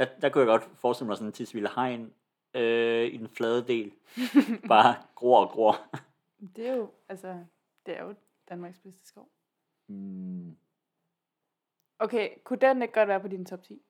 Der, 0.00 0.06
der 0.20 0.28
kunne 0.28 0.40
jeg 0.40 0.46
godt 0.60 0.78
forestille 0.78 1.06
mig 1.06 1.16
sådan 1.16 1.28
en 1.28 1.32
tidsvilde 1.32 1.70
hegn 1.74 2.14
øh, 2.54 3.06
i 3.06 3.16
den 3.16 3.28
flade 3.28 3.66
del. 3.66 3.92
Bare 4.68 4.94
gror 5.14 5.44
og 5.46 5.50
gror. 5.50 5.76
Det 6.56 6.68
er 6.68 6.74
jo, 6.74 6.90
altså, 7.08 7.44
det 7.86 7.98
er 7.98 8.04
jo 8.04 8.14
Danmarks 8.48 8.78
bedste 8.78 9.06
skov. 9.08 9.30
Mm, 9.88 10.56
Okay, 11.98 12.30
kunne 12.44 12.58
den 12.58 12.82
ikke 12.82 12.94
godt 12.94 13.08
være 13.08 13.20
på 13.20 13.28
din 13.28 13.44
top 13.44 13.62
10? 13.62 13.82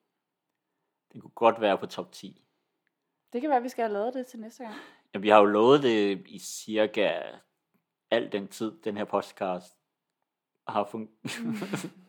det 1.13 1.21
kunne 1.21 1.31
godt 1.35 1.61
være 1.61 1.77
på 1.77 1.85
top 1.85 2.11
10. 2.11 2.45
Det 3.33 3.41
kan 3.41 3.49
være, 3.49 3.57
at 3.57 3.63
vi 3.63 3.69
skal 3.69 3.81
have 3.83 3.93
lavet 3.93 4.13
det 4.13 4.27
til 4.27 4.39
næste 4.39 4.63
gang. 4.63 4.75
Jamen, 5.13 5.23
vi 5.23 5.29
har 5.29 5.39
jo 5.39 5.45
lovet 5.45 5.83
det 5.83 6.23
i 6.27 6.39
cirka 6.39 7.21
al 8.11 8.31
den 8.31 8.47
tid, 8.47 8.71
den 8.83 8.97
her 8.97 9.03
podcast 9.05 9.77
har 10.67 10.83
fun- 10.83 11.29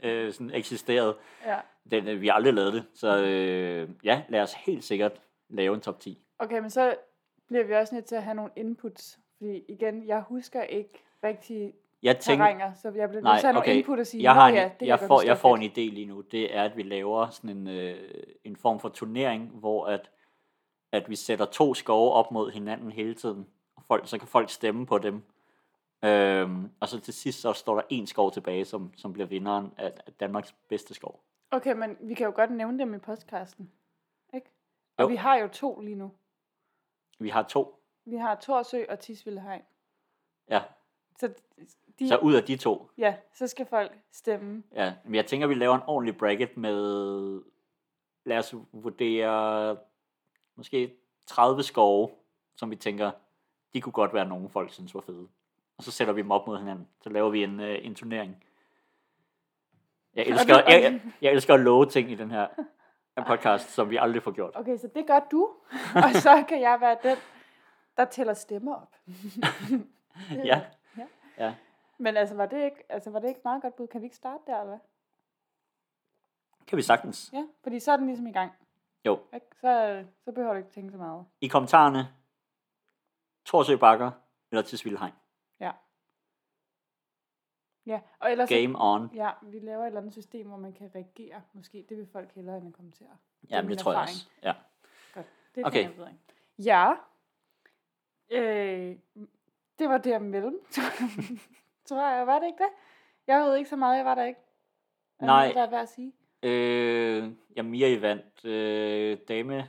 øh, 0.07 0.33
sådan 0.33 0.51
eksisteret. 0.51 1.17
Ja. 1.45 1.61
Den, 1.91 2.09
øh, 2.09 2.21
vi 2.21 2.27
har 2.27 2.35
aldrig 2.35 2.55
lavet 2.55 2.73
det, 2.73 2.85
så 2.95 3.25
øh, 3.25 3.89
ja, 4.05 4.23
lad 4.29 4.41
os 4.43 4.53
helt 4.55 4.85
sikkert 4.85 5.21
lave 5.49 5.75
en 5.75 5.81
top 5.81 6.01
10. 6.01 6.25
Okay, 6.39 6.59
men 6.59 6.71
så 6.71 6.95
bliver 7.49 7.65
vi 7.65 7.75
også 7.75 7.95
nødt 7.95 8.05
til 8.05 8.15
at 8.15 8.23
have 8.23 8.35
nogle 8.35 8.51
inputs. 8.57 9.19
Fordi 9.39 9.65
igen, 9.69 10.07
jeg 10.07 10.21
husker 10.21 10.62
ikke 10.62 11.05
rigtig 11.25 11.75
Jeg 12.03 12.19
tænker, 12.19 12.45
terrænger, 12.45 12.75
så 12.75 12.89
jeg 12.95 13.09
bliver 13.09 13.23
nødt 13.23 13.41
til 13.41 13.47
at 13.47 13.55
have 13.55 13.57
okay. 13.59 13.69
nogle 13.69 13.79
input 13.79 13.99
og 13.99 14.07
sige, 14.07 14.23
jeg, 14.23 14.35
har 14.35 14.49
"Nå 14.51 14.57
en, 14.57 14.62
ja, 14.62 14.71
det 14.81 14.87
jeg, 14.87 15.01
får, 15.01 15.23
jeg 15.23 15.31
det 15.31 15.39
får 15.39 15.57
en 15.57 15.62
idé 15.62 15.95
lige 15.95 16.07
nu. 16.07 16.21
Det 16.21 16.57
er, 16.57 16.62
at 16.62 16.77
vi 16.77 16.83
laver 16.83 17.29
sådan 17.31 17.57
en, 17.57 17.69
øh, 17.69 17.97
en 18.45 18.57
form 18.57 18.81
for 18.81 18.89
turnering, 18.89 19.51
hvor 19.55 19.87
at, 19.87 20.11
at 20.93 21.11
vi 21.11 21.17
sætter 21.17 21.45
to 21.45 21.75
skove 21.75 22.12
op 22.12 22.31
mod 22.31 22.51
hinanden 22.51 22.93
hele 22.93 23.15
tiden. 23.15 23.47
Og 23.77 23.83
folk, 23.89 24.09
så 24.09 24.19
kan 24.19 24.29
folk 24.29 24.51
stemme 24.51 24.87
på 24.87 24.99
dem. 24.99 25.23
Øhm, 26.05 26.71
og 26.81 26.89
så 26.89 27.01
til 27.01 27.15
sidst, 27.15 27.41
så 27.41 27.53
står 27.53 27.75
der 27.75 27.83
en 27.91 28.07
skov 28.07 28.33
tilbage, 28.33 28.65
som, 28.65 28.93
som 28.97 29.12
bliver 29.12 29.27
vinderen 29.27 29.73
af 29.79 29.93
Danmarks 30.21 30.55
bedste 30.69 30.95
skov. 30.95 31.21
Okay, 31.53 31.73
men 31.73 31.97
vi 32.01 32.15
kan 32.15 32.27
jo 32.27 32.33
godt 32.37 32.51
nævne 32.51 32.79
dem 32.79 32.95
i 32.95 32.99
podcasten. 32.99 33.73
Ikke? 34.35 34.51
Og 34.97 35.03
Jo. 35.03 35.09
vi 35.09 35.17
har 35.17 35.37
jo 35.37 35.49
to 35.49 35.81
lige 35.81 35.97
nu. 35.97 36.13
Vi 37.19 37.29
har 37.29 37.43
to. 37.43 37.83
Vi 38.05 38.17
har 38.17 38.35
Torsø 38.35 38.85
og 38.89 39.01
Tisvildehegn. 39.01 39.63
Ja, 40.49 40.63
Så, 41.19 41.35
de, 41.99 42.09
så 42.09 42.17
ud 42.19 42.35
af 42.35 42.43
de 42.45 42.57
to. 42.57 42.91
ja, 42.99 43.17
så 43.33 43.47
skal 43.47 43.67
folk 43.67 43.93
stemme. 44.13 44.63
Ja, 44.73 44.95
men 45.05 45.15
jeg 45.15 45.27
tænker, 45.27 45.47
vi 45.47 45.55
laver 45.55 45.75
en 45.75 45.83
ordentlig 45.87 46.17
bracket 46.19 46.57
med, 46.57 47.43
lad 48.25 48.39
os 48.39 48.55
vurdere, 48.73 49.77
måske 50.57 50.97
30 51.27 51.63
skove, 51.63 52.11
som 52.57 52.71
vi 52.71 52.77
tænker, 52.77 53.11
de 53.75 53.81
kunne 53.81 53.93
godt 53.93 54.15
være 54.15 54.29
nogle 54.29 54.49
folk 54.49 54.73
synes 54.73 54.95
var 54.95 55.01
fede. 55.01 55.29
Og 55.77 55.83
så 55.85 55.91
sætter 55.91 56.15
vi 56.15 56.23
dem 56.23 56.31
op 56.31 56.47
mod 56.47 56.59
hinanden. 56.59 56.89
Så 57.01 57.11
laver 57.11 57.31
vi 57.31 57.45
en, 57.45 57.61
øh, 57.61 57.79
en 57.87 57.95
turnering. 57.95 58.45
Jeg 60.14 60.26
elsker, 60.26 60.54
jeg, 60.54 60.83
jeg, 60.83 61.00
jeg 61.23 61.33
elsker 61.33 61.54
at 61.54 61.61
love 61.61 61.87
ting 61.87 62.11
i 62.11 62.14
den 62.14 62.31
her 62.31 62.49
podcast, 63.26 63.69
som 63.71 63.90
vi 63.90 63.97
aldrig 63.97 64.23
får 64.23 64.31
gjort. 64.31 64.50
Okay, 64.54 64.76
så 64.76 64.88
det 64.95 65.07
gør 65.07 65.21
du. 65.31 65.50
og 66.04 66.11
så 66.14 66.45
kan 66.49 66.61
jeg 66.61 66.81
være 66.81 66.97
den, 67.02 67.16
der 67.97 68.04
tæller 68.04 68.35
stemmer 68.35 68.75
op. 68.75 68.95
Ja, 70.31 70.61
ja. 70.99 71.07
ja. 71.38 71.54
Men 71.99 72.16
altså 72.16 72.35
var, 72.35 72.47
det 72.47 72.64
ikke, 72.64 72.85
altså, 72.88 73.11
var 73.11 73.19
det 73.19 73.28
ikke 73.28 73.38
et 73.38 73.45
meget 73.45 73.62
godt 73.62 73.76
bud? 73.76 73.87
Kan 73.87 74.00
vi 74.00 74.07
ikke 74.07 74.16
starte 74.16 74.42
der, 74.47 74.61
eller 74.61 74.69
hvad? 74.69 74.78
Kan 76.66 76.76
vi 76.76 76.83
sagtens. 76.83 77.31
Ja, 77.33 77.47
fordi 77.62 77.81
så 77.81 77.92
er 77.92 77.97
den 77.97 78.07
ligesom 78.07 78.26
i 78.26 78.33
gang. 78.33 78.52
Jo. 79.07 79.19
Ikke? 79.35 79.47
Så, 79.61 80.04
så 80.25 80.33
behøver 80.33 80.52
du 80.52 80.59
ikke 80.59 80.71
tænke 80.71 80.92
så 80.92 80.97
meget. 80.99 81.25
I 81.40 81.47
kommentarerne, 81.47 82.09
Torsø 83.45 83.76
Bakker 83.76 84.11
eller 84.50 84.62
Tisvildhegn. 84.62 85.12
Ja. 85.12 85.22
Ja, 87.87 88.01
og 88.19 88.33
ellers... 88.33 88.49
Game 88.49 88.75
on. 88.79 89.11
Ja, 89.15 89.31
vi 89.43 89.59
laver 89.59 89.83
et 89.83 89.87
eller 89.87 90.01
andet 90.01 90.12
system, 90.12 90.47
hvor 90.47 90.57
man 90.57 90.73
kan 90.73 90.91
reagere. 90.95 91.43
Måske 91.53 91.85
det 91.89 91.97
vil 91.97 92.07
folk 92.12 92.35
hellere 92.35 92.57
end 92.57 92.67
at 92.69 92.73
kommentere. 92.75 93.09
Jamen, 93.51 93.67
min 93.67 93.71
det 93.71 93.79
tror 93.79 93.93
jeg 93.93 94.01
erfaring. 94.01 94.15
også. 94.17 94.27
Ja. 94.43 94.53
Godt. 95.15 95.27
Det 95.55 95.67
Okay. 95.67 95.89
okay. 95.89 96.01
jeg 96.59 96.95
Ja. 98.31 98.39
Øh, 98.39 98.97
det 99.79 99.89
var 99.89 99.99
der 99.99 100.19
mellem. 100.19 100.65
tror 101.87 102.11
jeg, 102.17 102.27
var 102.27 102.39
det 102.39 102.47
ikke 102.47 102.59
det? 102.59 102.71
Jeg 103.27 103.45
ved 103.45 103.57
ikke 103.57 103.71
så 103.71 103.77
meget, 103.77 103.97
jeg 103.97 104.05
var 104.05 104.15
der 104.15 104.25
ikke. 104.25 104.41
Er 105.19 105.27
Nej. 105.27 105.43
noget, 105.43 105.55
der 105.55 105.62
er 105.62 105.71
værd 105.71 105.83
at 105.83 105.89
sige? 105.89 106.12
Øh, 106.43 107.33
ja, 107.57 107.62
Mia 107.62 107.99
vandt 108.01 108.45
øh, 108.45 109.19
dame 109.29 109.69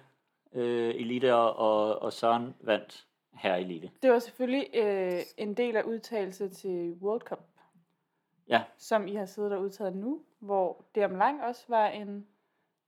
øh, 0.53 0.95
elite, 0.95 1.35
og, 1.35 1.55
og, 1.55 2.01
og 2.01 2.13
Søren 2.13 2.55
vandt 2.61 3.07
her 3.33 3.55
elite. 3.55 3.91
Det 4.01 4.11
var 4.11 4.19
selvfølgelig 4.19 4.67
øh, 4.73 5.21
en 5.37 5.53
del 5.53 5.75
af 5.75 5.83
udtalelse 5.83 6.49
til 6.49 6.91
World 7.01 7.21
Cup, 7.21 7.39
Ja, 8.53 8.63
som 8.77 9.07
I 9.07 9.15
har 9.15 9.25
siddet 9.25 9.51
og 9.51 9.61
udtaget 9.61 9.95
nu, 9.95 10.21
hvor 10.39 10.85
DM 10.95 11.15
Lang 11.15 11.43
også 11.43 11.65
var 11.67 11.87
en 11.87 12.27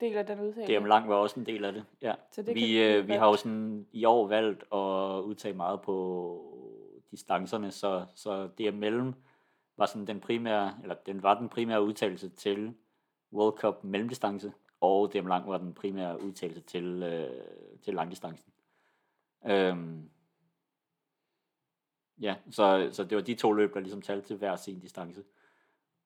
del 0.00 0.16
af 0.16 0.26
den 0.26 0.40
udtalelse. 0.40 0.80
DM 0.80 0.84
Lang 0.84 1.08
var 1.08 1.14
også 1.14 1.40
en 1.40 1.46
del 1.46 1.64
af 1.64 1.72
det. 1.72 1.84
Ja. 2.02 2.14
Så 2.30 2.42
det 2.42 2.54
vi, 2.54 2.60
vi 2.60 2.82
øh, 2.82 3.08
vi 3.08 3.12
har 3.12 3.26
jo 3.26 3.36
sådan 3.36 3.86
i 3.92 4.04
år 4.04 4.26
valgt 4.26 4.62
at 4.62 5.20
udtage 5.20 5.54
meget 5.54 5.82
på 5.82 6.38
distancerne, 7.10 7.70
så, 7.70 8.06
så 8.14 8.46
DM 8.46 8.76
Mellem 8.76 9.14
var 9.76 9.86
sådan 9.86 10.06
den 10.06 10.20
primære, 10.20 10.74
eller 10.82 10.94
den 10.94 11.22
var 11.22 11.38
den 11.38 11.48
primære 11.48 11.82
udtalelse 11.82 12.28
til 12.28 12.74
World 13.32 13.58
Cup 13.58 13.84
mellemdistance, 13.84 14.52
og 14.80 15.12
DM 15.12 15.26
Lang 15.26 15.48
var 15.48 15.58
den 15.58 15.74
primære 15.74 16.22
udtalelse 16.22 16.60
til, 16.60 17.02
øh, 17.02 17.44
til 17.82 17.94
langdistancen. 17.94 18.52
Øhm, 19.46 20.10
ja, 22.20 22.36
så, 22.50 22.88
så 22.92 23.04
det 23.04 23.16
var 23.16 23.22
de 23.22 23.34
to 23.34 23.52
løb, 23.52 23.74
der 23.74 23.80
ligesom 23.80 24.02
talte 24.02 24.26
til 24.26 24.36
hver 24.36 24.56
sin 24.56 24.80
distance. 24.80 25.22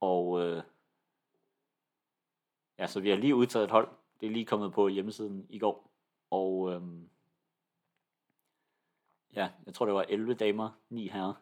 Og 0.00 0.40
øh, 0.40 0.62
ja, 2.78 2.86
så 2.86 3.00
vi 3.00 3.10
har 3.10 3.16
lige 3.16 3.34
udtaget 3.34 3.64
et 3.64 3.70
hold. 3.70 3.88
Det 4.20 4.26
er 4.26 4.30
lige 4.30 4.46
kommet 4.46 4.72
på 4.72 4.88
hjemmesiden 4.88 5.46
i 5.48 5.58
går. 5.58 5.90
Og 6.30 6.72
øhm, 6.72 7.08
ja, 9.34 9.48
jeg 9.66 9.74
tror 9.74 9.86
det 9.86 9.94
var 9.94 10.04
11 10.08 10.34
damer, 10.34 10.70
9 10.88 11.08
herrer. 11.08 11.34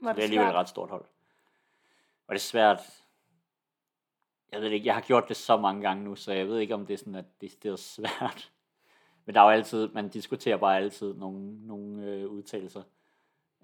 Var 0.00 0.12
Så 0.12 0.14
det 0.14 0.18
er 0.18 0.24
alligevel 0.24 0.48
et 0.48 0.54
ret 0.54 0.68
stort 0.68 0.90
hold. 0.90 1.04
Og 2.26 2.34
det 2.34 2.40
er 2.40 2.44
svært. 2.44 2.80
Jeg 4.52 4.60
ved 4.60 4.70
ikke, 4.70 4.86
jeg 4.86 4.94
har 4.94 5.02
gjort 5.02 5.28
det 5.28 5.36
så 5.36 5.56
mange 5.56 5.82
gange 5.82 6.04
nu, 6.04 6.14
så 6.16 6.32
jeg 6.32 6.48
ved 6.48 6.58
ikke, 6.58 6.74
om 6.74 6.86
det 6.86 6.94
er 6.94 6.98
sådan, 6.98 7.14
at 7.14 7.40
det 7.40 7.64
er 7.64 7.76
svært. 7.76 8.52
Men 9.24 9.34
der 9.34 9.40
er 9.40 9.44
jo 9.44 9.50
altid, 9.50 9.88
man 9.88 10.08
diskuterer 10.08 10.56
bare 10.56 10.76
altid 10.76 11.14
nogle, 11.14 11.66
nogle 11.66 12.04
øh, 12.04 12.28
udtalelser, 12.28 12.82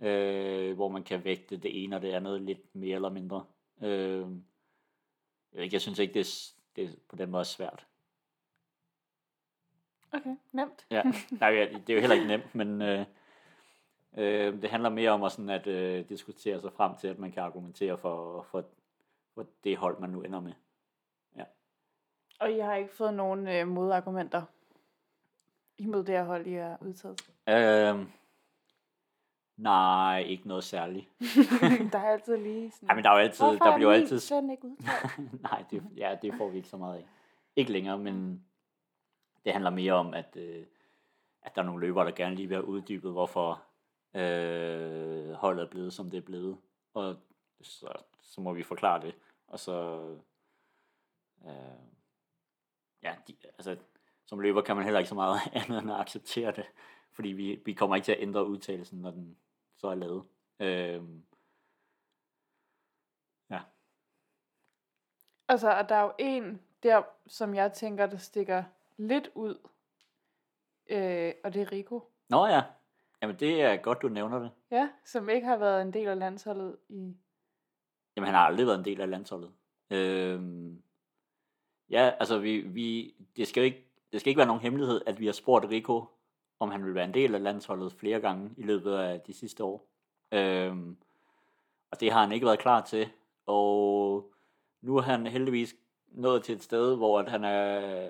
øh, 0.02 0.75
hvor 0.75 0.88
man 0.88 1.04
kan 1.04 1.25
vægte 1.25 1.56
det 1.56 1.85
ene 1.85 1.97
og 1.97 2.02
det 2.02 2.12
andet 2.12 2.42
lidt 2.42 2.75
mere 2.75 2.95
eller 2.95 3.09
mindre. 3.09 3.45
Øh, 3.83 4.26
jeg, 5.52 5.62
ikke, 5.62 5.75
jeg 5.75 5.80
synes 5.80 5.99
ikke, 5.99 6.14
det 6.14 6.21
er, 6.21 6.52
det 6.76 6.85
er 6.85 6.97
på 7.09 7.16
den 7.16 7.30
måde 7.30 7.45
svært. 7.45 7.87
Okay, 10.12 10.37
nemt. 10.52 10.87
Ja, 10.90 11.02
nej, 11.40 11.49
ja, 11.49 11.68
det 11.87 11.90
er 11.90 11.95
jo 11.95 12.00
heller 12.00 12.16
ikke 12.16 12.28
nemt, 12.28 12.54
men 12.54 12.83
øh, 12.83 13.06
øh, 14.16 14.62
det 14.62 14.71
handler 14.71 14.90
mere 14.90 15.11
om 15.11 15.23
at, 15.23 15.33
sådan 15.33 15.50
at 15.50 15.66
øh, 15.66 16.09
diskutere 16.09 16.61
sig 16.61 16.73
frem 16.73 16.97
til, 16.97 17.09
at 17.09 17.18
man 17.18 17.33
kan 17.33 17.42
argumentere 17.42 17.99
for, 17.99 18.42
for, 18.42 18.64
for 19.35 19.47
det 19.64 19.76
hold, 19.76 20.00
man 20.00 20.11
nu 20.11 20.23
ender 20.23 20.40
med. 20.40 20.52
Og 22.40 22.52
I 22.52 22.59
har 22.59 22.75
ikke 22.75 22.95
fået 22.95 23.14
nogen 23.14 23.49
øh, 23.49 23.68
modargumenter 23.68 24.42
imod 25.78 26.04
det 26.04 26.14
her 26.14 26.25
hold, 26.25 26.47
I 26.47 26.52
har 26.52 26.78
udtaget? 26.80 27.30
Øh, 27.49 28.06
nej, 29.57 30.19
ikke 30.19 30.49
noget 30.49 30.65
særligt. 30.65 31.09
der 31.93 31.99
er 31.99 32.13
altid 32.13 32.37
lige 32.37 32.71
sådan... 32.71 32.89
Ej, 32.89 32.95
men 32.95 33.05
der 33.05 33.11
er 33.11 33.15
jo 33.15 33.21
altid, 33.21 33.45
Hvorfor 33.45 33.65
der 33.65 33.73
er 33.73 33.77
bliver 33.77 33.91
min 33.91 34.01
altid... 34.01 34.19
søn 34.19 34.51
ikke 34.51 34.77
nej, 35.51 35.65
det, 35.71 35.83
ja, 35.97 36.17
det 36.23 36.35
får 36.35 36.49
vi 36.49 36.57
ikke 36.57 36.69
så 36.69 36.77
meget 36.77 36.97
af. 36.97 37.05
Ikke 37.57 37.73
længere, 37.73 37.99
men 37.99 38.45
det 39.45 39.53
handler 39.53 39.71
mere 39.71 39.93
om, 39.93 40.15
at, 40.15 40.37
øh, 40.37 40.67
at 41.43 41.55
der 41.55 41.63
er 41.63 41.67
nogle 41.67 41.87
løbere, 41.87 42.05
der 42.05 42.11
gerne 42.11 42.35
lige 42.35 42.49
vil 42.49 42.57
have 42.57 42.67
uddybet, 42.67 43.13
hvorfor 43.13 43.63
øh, 44.15 45.33
holdet 45.33 45.63
er 45.63 45.71
blevet, 45.71 45.93
som 45.93 46.11
det 46.11 46.17
er 46.17 46.27
blevet. 46.27 46.57
Og 46.95 47.17
så, 47.63 47.89
så 48.21 48.41
må 48.41 48.53
vi 48.53 48.63
forklare 48.63 49.01
det. 49.01 49.15
Og 49.47 49.59
så... 49.59 50.01
Øh, 51.47 51.53
ja, 53.03 53.15
de, 53.29 53.35
altså, 53.45 53.77
som 54.25 54.41
løber 54.41 54.61
kan 54.61 54.77
man 54.77 54.85
heller 54.85 54.99
ikke 54.99 55.09
så 55.09 55.15
meget 55.15 55.41
andet 55.53 55.79
end 55.79 55.91
at 55.91 56.01
acceptere 56.01 56.53
det. 56.53 56.67
Fordi 57.13 57.29
vi, 57.29 57.63
vi 57.65 57.73
kommer 57.73 57.97
ikke 57.97 58.05
til 58.05 58.13
at 58.13 58.23
ændre 58.23 58.47
udtalelsen, 58.47 59.01
når 59.01 59.11
den 59.11 59.37
så 59.87 59.90
er 59.90 59.95
lavet. 59.95 60.25
Øh, 60.61 61.02
ja. 63.50 63.61
Altså, 65.49 65.71
og 65.71 65.88
der 65.88 65.95
er 65.95 66.02
jo 66.02 66.12
en 66.19 66.61
der, 66.83 67.02
som 67.26 67.55
jeg 67.55 67.73
tænker, 67.73 68.07
der 68.07 68.16
stikker 68.16 68.64
lidt 68.97 69.31
ud. 69.35 69.69
Øh, 70.90 71.33
og 71.45 71.55
det 71.55 71.62
er 71.62 71.73
Rico. 71.73 72.02
Nå 72.28 72.47
ja, 72.47 72.62
jamen 73.23 73.37
det 73.37 73.62
er 73.62 73.76
godt, 73.76 74.02
du 74.02 74.09
nævner 74.09 74.38
det. 74.38 74.50
Ja, 74.71 74.88
som 75.05 75.28
ikke 75.28 75.47
har 75.47 75.57
været 75.57 75.83
en 75.83 75.93
del 75.93 76.09
af 76.09 76.19
landsholdet 76.19 76.76
i... 76.88 77.16
Jamen 78.16 78.26
han 78.26 78.35
har 78.35 78.47
aldrig 78.47 78.66
været 78.66 78.78
en 78.78 78.85
del 78.85 79.00
af 79.00 79.11
landsholdet. 79.11 79.52
Øhm, 79.90 80.83
ja, 81.90 82.12
altså 82.21 82.38
vi, 82.38 82.61
vi, 82.61 83.14
det, 83.37 83.49
skal 83.49 83.61
jo 83.61 83.64
ikke, 83.64 83.88
det 84.12 84.21
skal 84.21 84.31
ikke 84.31 84.38
være 84.38 84.47
nogen 84.47 84.62
hemmelighed, 84.62 85.00
at 85.07 85.21
vi 85.21 85.26
har 85.26 85.33
spurgt 85.33 85.64
Rico, 85.64 86.05
om 86.61 86.71
han 86.71 86.85
vil 86.85 86.95
være 86.95 87.05
en 87.05 87.15
del 87.15 87.35
af 87.35 87.43
landsholdet 87.43 87.93
flere 87.93 88.21
gange 88.21 88.51
i 88.57 88.63
løbet 88.63 88.93
af 88.93 89.21
de 89.21 89.33
sidste 89.33 89.65
år. 89.65 89.87
Øhm, 90.33 90.97
og 91.91 92.01
det 92.01 92.13
har 92.13 92.21
han 92.21 92.33
ikke 92.33 92.47
været 92.47 92.59
klar 92.59 92.81
til. 92.81 93.09
Og 93.47 94.33
nu 94.81 94.97
er 94.97 95.03
han 95.03 95.27
heldigvis 95.27 95.75
nået 96.09 96.45
til 96.45 96.55
et 96.55 96.63
sted, 96.63 96.97
hvor 96.97 97.19
at 97.19 97.29
han 97.29 97.45
er, 97.45 98.09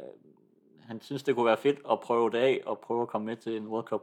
han 0.83 1.01
synes, 1.01 1.23
det 1.23 1.35
kunne 1.35 1.47
være 1.47 1.57
fedt 1.57 1.79
at 1.91 2.01
prøve 2.01 2.31
det 2.31 2.39
af, 2.39 2.63
og 2.67 2.79
prøve 2.79 3.03
at 3.03 3.09
komme 3.09 3.25
med 3.25 3.37
til 3.37 3.57
en 3.57 3.67
World 3.67 3.87
Cup. 3.87 4.03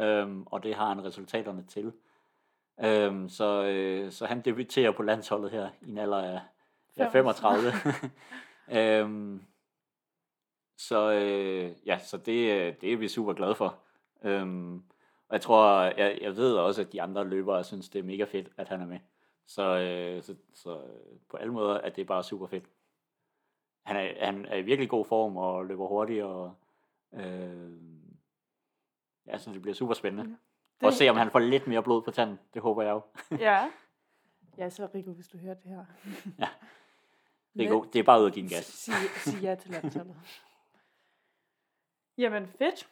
Øhm, 0.00 0.42
og 0.46 0.62
det 0.62 0.74
har 0.74 0.88
han 0.88 1.04
resultaterne 1.04 1.64
til. 1.68 1.92
Øhm, 2.84 3.28
så, 3.28 3.64
øh, 3.64 4.12
så 4.12 4.26
han 4.26 4.40
debuterer 4.40 4.90
på 4.90 5.02
landsholdet 5.02 5.50
her 5.50 5.68
i 5.82 5.90
en 5.90 5.98
alder 5.98 6.18
af 6.18 6.40
ja, 6.96 7.08
35. 7.08 7.72
øhm, 8.78 9.42
så 10.76 11.12
øh, 11.12 11.72
ja, 11.86 11.98
så 11.98 12.16
det, 12.16 12.52
øh, 12.52 12.74
det 12.80 12.92
er 12.92 12.96
vi 12.96 13.08
super 13.08 13.32
glade 13.32 13.54
for. 13.54 13.78
Øhm, 14.22 14.76
og 15.28 15.32
jeg 15.32 15.40
tror, 15.40 15.80
jeg, 15.82 16.18
jeg 16.20 16.36
ved 16.36 16.54
også, 16.56 16.80
at 16.80 16.92
de 16.92 17.02
andre 17.02 17.24
løbere 17.24 17.64
synes, 17.64 17.88
det 17.88 17.98
er 17.98 18.02
mega 18.02 18.24
fedt, 18.24 18.48
at 18.56 18.68
han 18.68 18.80
er 18.80 18.86
med. 18.86 18.98
Så, 19.46 19.62
øh, 19.78 20.22
så, 20.22 20.34
så 20.54 20.78
øh, 20.82 21.18
på 21.30 21.36
alle 21.36 21.52
måder 21.52 21.74
er 21.74 21.90
det 21.90 22.06
bare 22.06 22.24
super 22.24 22.46
fedt. 22.46 22.64
Han 23.82 23.96
er, 23.96 24.24
han 24.26 24.46
er 24.46 24.56
i 24.56 24.62
virkelig 24.62 24.90
god 24.90 25.04
form 25.04 25.36
og 25.36 25.66
løber 25.66 25.86
hurtigt, 25.86 26.22
og 26.24 26.54
øh, 27.14 27.72
ja, 29.26 29.38
så 29.38 29.52
det 29.52 29.62
bliver 29.62 29.74
super 29.74 29.94
spændende. 29.94 30.36
Det- 30.80 30.86
Og 30.86 30.92
se, 30.92 31.08
om 31.08 31.16
han 31.16 31.30
får 31.30 31.38
lidt 31.38 31.66
mere 31.66 31.82
blod 31.82 32.02
på 32.02 32.10
tanden. 32.10 32.38
Det 32.54 32.62
håber 32.62 32.82
jeg 32.82 32.90
jo. 32.90 33.00
ja. 33.46 33.70
Ja, 34.58 34.70
så 34.70 34.88
Rico, 34.94 35.10
hvis 35.12 35.28
du 35.28 35.38
hører 35.38 35.54
det 35.54 35.70
her. 35.70 35.84
Er, 37.58 37.68
god. 37.68 37.86
det 37.92 37.98
er 37.98 38.02
bare 38.02 38.20
ud 38.20 38.26
at 38.26 38.32
give 38.32 38.42
en 38.42 38.48
gas. 38.48 38.64
Sig, 38.64 38.94
sig 39.16 39.42
ja 39.42 39.54
til 39.54 39.70
landsholdet. 39.70 40.16
Jamen 42.18 42.46
fedt. 42.58 42.88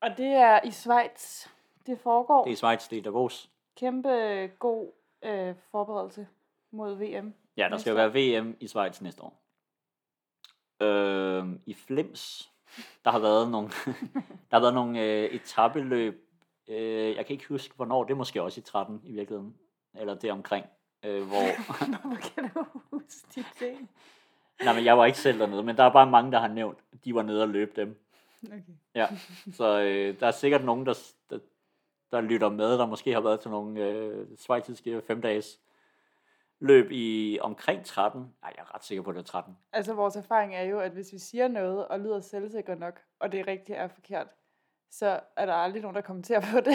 Og 0.00 0.10
det 0.16 0.26
er 0.26 0.60
i 0.64 0.70
Schweiz, 0.70 1.48
det 1.86 1.98
foregår. 1.98 2.44
Det 2.44 2.50
er 2.50 2.52
i 2.52 2.56
Schweiz, 2.56 2.88
det 2.88 2.98
er 2.98 3.02
Davos. 3.02 3.50
Kæmpe 3.76 4.08
god 4.58 4.92
øh, 5.24 5.54
forberedelse 5.70 6.28
mod 6.70 6.94
VM. 6.94 7.34
Ja, 7.56 7.68
der 7.70 7.76
skal 7.76 7.90
jo 7.90 7.96
være 7.96 8.40
VM 8.40 8.56
i 8.60 8.66
Schweiz 8.66 9.00
næste 9.00 9.22
år. 9.22 9.42
Øh, 10.80 11.46
I 11.66 11.74
Flims, 11.74 12.52
der 13.04 13.10
har 13.10 13.18
været 13.18 13.50
nogle, 13.50 13.68
der 14.50 14.56
har 14.56 14.60
været 14.60 14.74
nogle 14.74 15.02
øh, 15.02 15.24
etabeløb. 15.24 16.30
Øh, 16.68 17.16
jeg 17.16 17.26
kan 17.26 17.34
ikke 17.34 17.48
huske, 17.48 17.74
hvornår. 17.76 18.04
Det 18.04 18.12
er 18.12 18.16
måske 18.16 18.42
også 18.42 18.60
i 18.60 18.64
13 18.64 19.00
i 19.04 19.12
virkeligheden. 19.12 19.56
Eller 19.94 20.14
det 20.14 20.32
omkring. 20.32 20.66
Øh, 21.04 21.22
hvor, 21.22 21.56
Hvorfor 22.00 22.30
kan 22.30 22.50
du 22.54 22.64
huske 22.90 23.26
de 23.34 23.44
ting? 23.58 23.90
nej, 24.64 24.74
men 24.74 24.84
jeg 24.84 24.98
var 24.98 25.04
ikke 25.04 25.18
selv 25.18 25.38
dernede, 25.38 25.62
men 25.62 25.76
der 25.76 25.84
er 25.84 25.92
bare 25.92 26.10
mange, 26.10 26.32
der 26.32 26.38
har 26.38 26.48
nævnt, 26.48 26.78
de 27.04 27.14
var 27.14 27.22
nede 27.22 27.42
og 27.42 27.48
løb 27.48 27.76
dem. 27.76 28.03
Okay. 28.52 28.72
Ja, 28.94 29.06
så 29.52 29.80
øh, 29.80 30.20
der 30.20 30.26
er 30.26 30.30
sikkert 30.30 30.64
nogen, 30.64 30.86
der, 30.86 30.94
der, 31.30 31.38
der 32.12 32.20
lytter 32.20 32.48
med, 32.48 32.78
der 32.78 32.86
måske 32.86 33.12
har 33.12 33.20
været 33.20 33.40
til 33.40 33.50
nogle 33.50 33.80
øh, 33.88 34.26
svejtiske 34.36 35.02
femdages 35.06 35.60
løb 36.60 36.90
i 36.90 37.38
omkring 37.42 37.84
13. 37.84 38.20
Nej, 38.20 38.52
jeg 38.56 38.62
er 38.62 38.74
ret 38.74 38.84
sikker 38.84 39.02
på, 39.02 39.10
at 39.10 39.16
det 39.16 39.22
er 39.22 39.26
13. 39.26 39.56
Altså 39.72 39.94
vores 39.94 40.16
erfaring 40.16 40.54
er 40.54 40.62
jo, 40.62 40.80
at 40.80 40.92
hvis 40.92 41.12
vi 41.12 41.18
siger 41.18 41.48
noget 41.48 41.88
og 41.88 42.00
lyder 42.00 42.20
selvsikre 42.20 42.76
nok, 42.76 43.00
og 43.20 43.32
det 43.32 43.46
rigtigt 43.46 43.78
er 43.78 43.88
forkert, 43.88 44.26
så 44.90 45.20
er 45.36 45.46
der 45.46 45.52
aldrig 45.54 45.82
nogen, 45.82 45.94
der 45.94 46.00
kommenterer 46.00 46.40
på 46.40 46.60
det. 46.60 46.74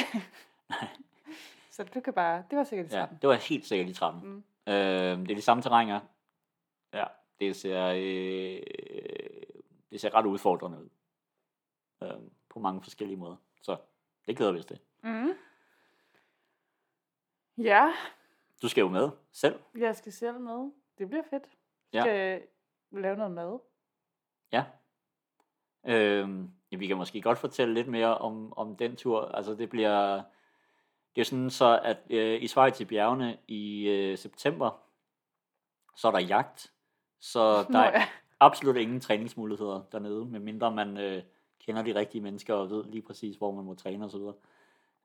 så 1.76 1.84
du 1.84 2.00
kan 2.00 2.14
bare, 2.14 2.44
det 2.50 2.58
var 2.58 2.64
sikkert 2.64 2.92
i 2.92 2.96
Ja, 2.96 3.00
13. 3.00 3.18
det 3.22 3.30
var 3.30 3.36
helt 3.36 3.66
sikkert 3.66 3.90
i 3.90 3.94
13. 3.94 4.22
Mm. 4.24 4.44
Øh, 4.68 5.20
det 5.20 5.32
er 5.32 5.36
de 5.36 5.42
samme 5.42 5.64
terrænger. 5.64 6.00
Ja, 6.94 7.04
det 7.40 7.56
ser, 7.56 7.88
øh, 7.88 8.62
det 9.92 10.02
ser 10.02 10.16
ret 10.16 10.26
udfordrende 10.26 10.78
ud. 10.84 10.90
Øh, 12.04 12.10
på 12.50 12.60
mange 12.60 12.84
forskellige 12.84 13.18
måder. 13.18 13.36
Så 13.62 13.78
det 14.26 14.38
glæder 14.38 14.52
vi 14.52 14.60
os 14.60 14.66
til. 14.66 14.80
Mm. 15.04 15.34
Ja, 17.58 17.94
Du 18.62 18.68
skal 18.70 18.82
jo 18.82 18.90
med 18.90 19.10
selv. 19.32 19.60
jeg 19.78 19.96
skal 19.96 20.12
selv 20.12 20.40
med. 20.40 20.72
Det 20.98 21.10
bliver 21.10 21.24
fedt. 21.30 21.44
Ja. 21.94 22.02
Skal 22.02 22.42
lave 22.92 23.18
noget 23.18 23.32
mad. 23.32 23.60
Ja. 24.52 24.66
Øhm, 25.86 26.52
ja, 26.72 26.78
vi 26.78 26.88
kan 26.88 26.98
måske 26.98 27.22
godt 27.22 27.38
fortælle 27.38 27.74
lidt 27.74 27.88
mere 27.88 28.18
om, 28.18 28.54
om 28.58 28.76
den 28.76 28.96
tur. 28.96 29.26
Altså 29.32 29.54
det 29.56 29.70
bliver, 29.70 30.24
det 31.16 31.22
er 31.22 31.26
sådan 31.26 31.50
så, 31.50 31.80
at 31.84 31.98
øh, 32.10 32.42
i 32.42 32.48
Schweiz 32.48 32.80
i 32.82 32.86
bjergene 32.86 33.38
i 33.48 33.88
øh, 33.88 34.18
september, 34.18 34.82
så 35.96 36.08
er 36.08 36.12
der 36.12 36.20
jagt. 36.20 36.74
Så 37.20 37.40
der 37.64 37.70
Nå, 37.72 37.80
er 37.80 37.84
ja. 38.00 38.08
absolut 38.40 38.78
ingen 38.78 39.00
træningsmuligheder 39.00 39.84
dernede, 39.92 40.26
medmindre 40.26 40.72
man 40.72 40.98
øh, 40.98 41.24
kender 41.70 41.94
de 41.94 42.00
rigtige 42.00 42.22
mennesker 42.22 42.54
og 42.54 42.70
ved 42.70 42.84
lige 42.84 43.02
præcis, 43.02 43.36
hvor 43.38 43.52
man 43.52 43.66
må 43.66 43.74
træne 43.74 44.06
osv. 44.06 44.22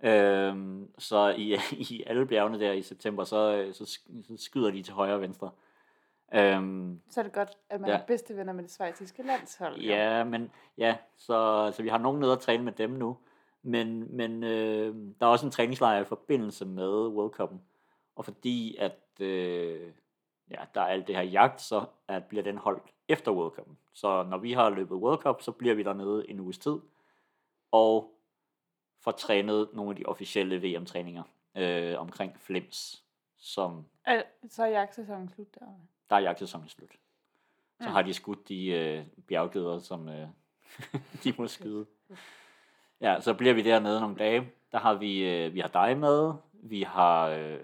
Øhm, 0.02 0.88
så 0.99 1.35
i, 1.38 1.56
i 1.90 2.02
alle 2.06 2.26
bjergene 2.26 2.61
der 2.61 2.73
i 2.73 2.83
september, 2.83 3.25
så, 3.25 3.56
øh, 3.56 3.75
så, 3.75 3.85
så 3.85 4.00
skyder 4.37 4.71
de 4.71 4.83
til 4.83 4.94
højre 4.94 5.14
og 5.14 5.21
venstre. 5.21 5.50
Øhm, 6.35 7.00
Så 7.11 7.21
er 7.21 7.25
det 7.25 7.33
godt, 7.33 7.50
at 7.71 7.80
man 7.80 7.90
Ja. 7.90 7.97
er 7.99 8.06
bedste 8.06 8.37
venner 8.37 8.52
med 8.52 8.62
det 8.62 8.71
svejtiske 8.71 9.23
landshold. 9.23 9.80
Ja, 9.80 10.25
men 10.25 10.50
ja, 10.78 10.97
så, 11.16 11.71
så 11.76 11.83
vi 11.83 11.88
har 11.88 11.99
nogen 11.99 12.21
nede 12.21 12.33
at 12.33 12.38
træne 12.40 12.62
med 12.64 12.73
dem 12.73 12.90
nu. 12.90 13.16
Men, 13.62 14.16
men 14.16 14.44
øh, 14.44 14.94
der 15.21 15.26
er 15.26 15.30
også 15.30 15.47
en 15.47 15.52
træningslejr 15.52 16.00
i 16.00 16.04
forbindelse 16.04 16.64
med 16.66 16.88
World 17.06 17.40
Cup'en. 17.40 17.56
Og 18.16 18.25
fordi 18.25 18.76
at 18.78 19.21
øh, 19.21 19.90
ja, 20.50 20.64
der 20.74 20.80
er 20.80 20.86
alt 20.86 21.06
det 21.06 21.14
her 21.16 21.22
jagt, 21.22 21.60
så 21.60 21.84
at 22.08 22.24
bliver 22.24 22.42
den 22.44 22.58
holdt 22.58 22.82
efter 23.08 23.32
World 23.32 23.52
Cup'en. 23.58 23.74
Så 23.92 24.22
når 24.22 24.38
vi 24.38 24.52
har 24.52 24.70
løbet 24.70 24.96
World 24.96 25.18
Cup, 25.18 25.42
så 25.42 25.52
bliver 25.52 25.74
vi 25.74 25.82
dernede 25.82 26.30
en 26.30 26.40
uges 26.40 26.58
tid. 26.58 26.78
Og 27.72 28.10
får 29.00 29.10
trænet 29.10 29.68
nogle 29.72 29.90
af 29.90 29.96
de 29.96 30.04
officielle 30.06 30.62
VM-træninger 30.62 31.22
øh, 31.54 31.98
omkring 32.00 32.38
Flims, 32.40 33.04
som 33.36 33.84
Al- 34.04 34.24
Så 34.48 34.62
er 34.62 34.66
jagtsæsonen 34.66 35.28
slut 35.28 35.54
der. 35.54 35.66
der 36.10 36.16
er 36.16 36.20
jagtsæsonen 36.20 36.68
slut. 36.68 36.90
Så 37.80 37.88
Mm. 37.88 37.92
har 37.94 38.02
de 38.02 38.14
skudt 38.14 38.48
de 38.48 38.66
øh, 38.66 39.06
bjerggeder, 39.28 39.78
som 39.78 40.08
øh, 40.08 40.28
de 41.24 41.34
må 41.38 41.46
skyde. 41.46 41.86
Ja, 43.00 43.20
så 43.20 43.35
bliver 43.35 43.54
vi 43.54 43.62
dernede 43.62 44.00
nogle 44.00 44.16
dage. 44.16 44.52
Der 44.72 44.78
har 44.78 44.94
vi, 44.94 45.30
øh, 45.30 45.54
vi 45.54 45.61
har 45.61 45.68
dig 45.68 45.98
med. 45.98 46.33
Vi 46.52 46.83
har, 46.83 47.26
øh, 47.28 47.61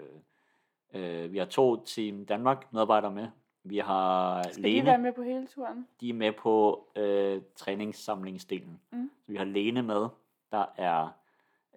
øh, 0.93 1.33
vi 1.33 1.37
har 1.37 1.45
to 1.45 1.83
Team 1.85 2.25
Danmark 2.25 2.73
medarbejdere 2.73 3.11
med. 3.11 3.27
Vi 3.63 3.77
har 3.77 4.43
Skal 4.43 4.55
de 4.55 4.61
Lene, 4.61 4.85
være 4.85 4.97
med 4.97 5.13
på 5.13 5.21
hele 5.23 5.47
turen? 5.47 5.87
de 6.01 6.09
er 6.09 6.13
med 6.13 6.31
på 6.31 6.87
øh, 6.95 7.41
træningssamlingsdelen. 7.55 8.79
Mm. 8.91 9.11
Så 9.25 9.31
vi 9.31 9.37
har 9.37 9.45
Lene 9.45 9.83
med, 9.83 10.07
der 10.51 10.65
er 10.77 11.09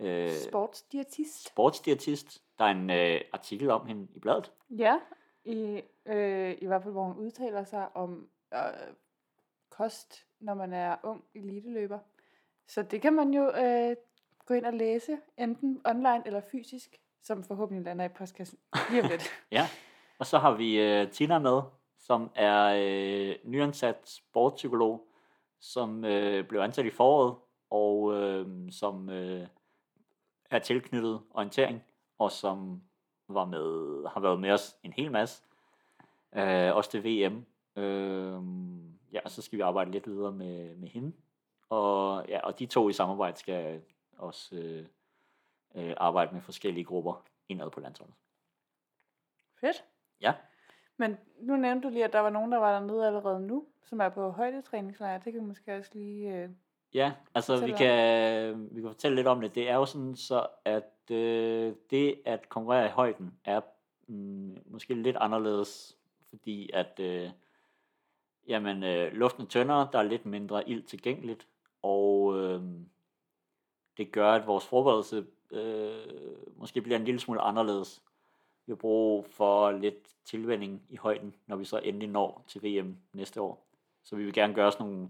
øh, 0.00 0.30
Sportsdiætist. 0.30 1.46
sportsdiætist. 1.48 2.42
Der 2.58 2.64
er 2.64 2.68
en 2.70 2.90
øh, 2.90 3.20
artikel 3.32 3.70
om 3.70 3.86
hende 3.86 4.06
i 4.14 4.18
bladet. 4.18 4.52
Ja, 4.70 4.98
i, 5.44 5.80
øh, 6.06 6.56
i 6.60 6.66
hvert 6.66 6.82
fald 6.82 6.92
hvor 6.92 7.04
hun 7.04 7.16
udtaler 7.16 7.64
sig 7.64 7.96
om 7.96 8.28
øh, 8.54 8.58
kost, 9.70 10.26
når 10.40 10.54
man 10.54 10.72
er 10.72 10.96
ung 11.02 11.24
eliteløber. 11.34 11.98
Så 12.66 12.82
det 12.82 13.02
kan 13.02 13.12
man 13.12 13.34
jo 13.34 13.50
øh, 13.50 13.96
gå 14.46 14.54
ind 14.54 14.64
og 14.66 14.72
læse, 14.72 15.18
enten 15.38 15.80
online 15.84 16.22
eller 16.26 16.40
fysisk, 16.40 17.00
som 17.24 17.44
forhåbentlig 17.44 17.84
lander 17.84 18.04
i 18.04 18.08
postkassen 18.08 18.58
lige 18.90 19.02
om 19.02 19.08
lidt. 19.08 19.22
Ja, 19.50 19.68
og 20.18 20.26
så 20.26 20.38
har 20.38 20.54
vi 20.54 20.80
øh, 20.80 21.10
Tina 21.10 21.38
med, 21.38 21.62
som 21.98 22.30
er 22.34 22.74
øh, 22.78 23.36
nyansat 23.44 23.96
sportspsykolog, 24.04 25.08
som 25.60 26.04
øh, 26.04 26.48
blev 26.48 26.60
ansat 26.60 26.86
i 26.86 26.90
foråret, 26.90 27.34
og 27.70 28.14
øh, 28.14 28.72
som 28.72 29.10
øh, 29.10 29.46
er 30.50 30.58
tilknyttet 30.58 31.20
orientering, 31.30 31.84
og 32.18 32.32
som 32.32 32.82
var 33.28 33.44
med, 33.44 34.08
har 34.08 34.20
været 34.20 34.40
med 34.40 34.50
os 34.50 34.76
en 34.82 34.92
hel 34.92 35.10
masse, 35.12 35.42
øh, 36.36 36.76
også 36.76 36.90
til 36.90 37.04
VM. 37.04 37.44
Øh, 37.82 38.42
ja, 39.12 39.20
og 39.24 39.30
så 39.30 39.42
skal 39.42 39.56
vi 39.56 39.62
arbejde 39.62 39.90
lidt 39.90 40.06
videre 40.06 40.32
med, 40.32 40.76
med 40.76 40.88
hende. 40.88 41.12
Og, 41.68 42.24
ja, 42.28 42.40
og 42.40 42.58
de 42.58 42.66
to 42.66 42.88
i 42.88 42.92
samarbejde 42.92 43.38
skal 43.38 43.80
også 44.18 44.56
øh, 44.56 44.86
øh, 45.74 45.94
arbejde 45.96 46.34
med 46.34 46.40
forskellige 46.40 46.84
grupper 46.84 47.24
indad 47.48 47.70
på 47.70 47.80
landsholdet. 47.80 48.14
Fedt. 49.60 49.84
Ja. 50.20 50.32
Men 50.96 51.16
nu 51.40 51.56
nævnte 51.56 51.88
du 51.88 51.92
lige, 51.92 52.04
at 52.04 52.12
der 52.12 52.20
var 52.20 52.30
nogen, 52.30 52.52
der 52.52 52.58
var 52.58 52.72
dernede 52.72 53.06
allerede 53.06 53.40
nu, 53.40 53.66
som 53.84 54.00
er 54.00 54.08
på 54.08 54.30
højdetræningslejr. 54.30 55.18
Det 55.18 55.32
kan 55.32 55.42
vi 55.42 55.46
måske 55.46 55.76
også 55.76 55.90
lige... 55.94 56.36
Øh... 56.36 56.50
Ja, 56.94 57.12
altså 57.34 57.66
vi 57.66 57.72
kan, 57.72 58.68
vi 58.70 58.80
kan 58.80 58.90
fortælle 58.90 59.16
lidt 59.16 59.26
om 59.26 59.40
det. 59.40 59.54
Det 59.54 59.70
er 59.70 59.74
jo 59.74 59.86
sådan 59.86 60.16
så, 60.16 60.46
at 60.64 61.10
øh, 61.10 61.74
det 61.90 62.22
at 62.24 62.48
konkurrere 62.48 62.86
i 62.86 62.90
højden 62.90 63.38
er 63.44 63.60
mm, 64.06 64.58
måske 64.66 64.94
lidt 64.94 65.16
anderledes, 65.16 65.98
fordi 66.28 66.70
at 66.72 67.00
øh, 67.00 67.30
jamen, 68.48 68.82
øh, 68.82 69.12
luften 69.12 69.42
er 69.42 69.48
tyndere, 69.48 69.88
der 69.92 69.98
er 69.98 70.02
lidt 70.02 70.26
mindre 70.26 70.68
ild 70.68 70.82
tilgængeligt, 70.82 71.46
og 71.82 72.38
øh, 72.38 72.62
det 73.96 74.12
gør, 74.12 74.32
at 74.32 74.46
vores 74.46 74.66
forberedelse 74.66 75.26
øh, 75.54 76.56
måske 76.56 76.80
bliver 76.80 76.98
en 76.98 77.04
lille 77.04 77.20
smule 77.20 77.40
anderledes. 77.40 78.02
Vi 78.66 78.70
har 78.70 78.76
brug 78.76 79.26
for 79.26 79.70
lidt 79.70 80.14
tilvænding 80.24 80.82
i 80.88 80.96
højden, 80.96 81.34
når 81.46 81.56
vi 81.56 81.64
så 81.64 81.78
endelig 81.78 82.08
når 82.08 82.44
til 82.46 82.62
VM 82.62 82.96
næste 83.12 83.40
år. 83.40 83.66
Så 84.04 84.16
vi 84.16 84.24
vil 84.24 84.32
gerne 84.32 84.54
gøre 84.54 84.72
sådan 84.72 84.86
nogle 84.86 85.08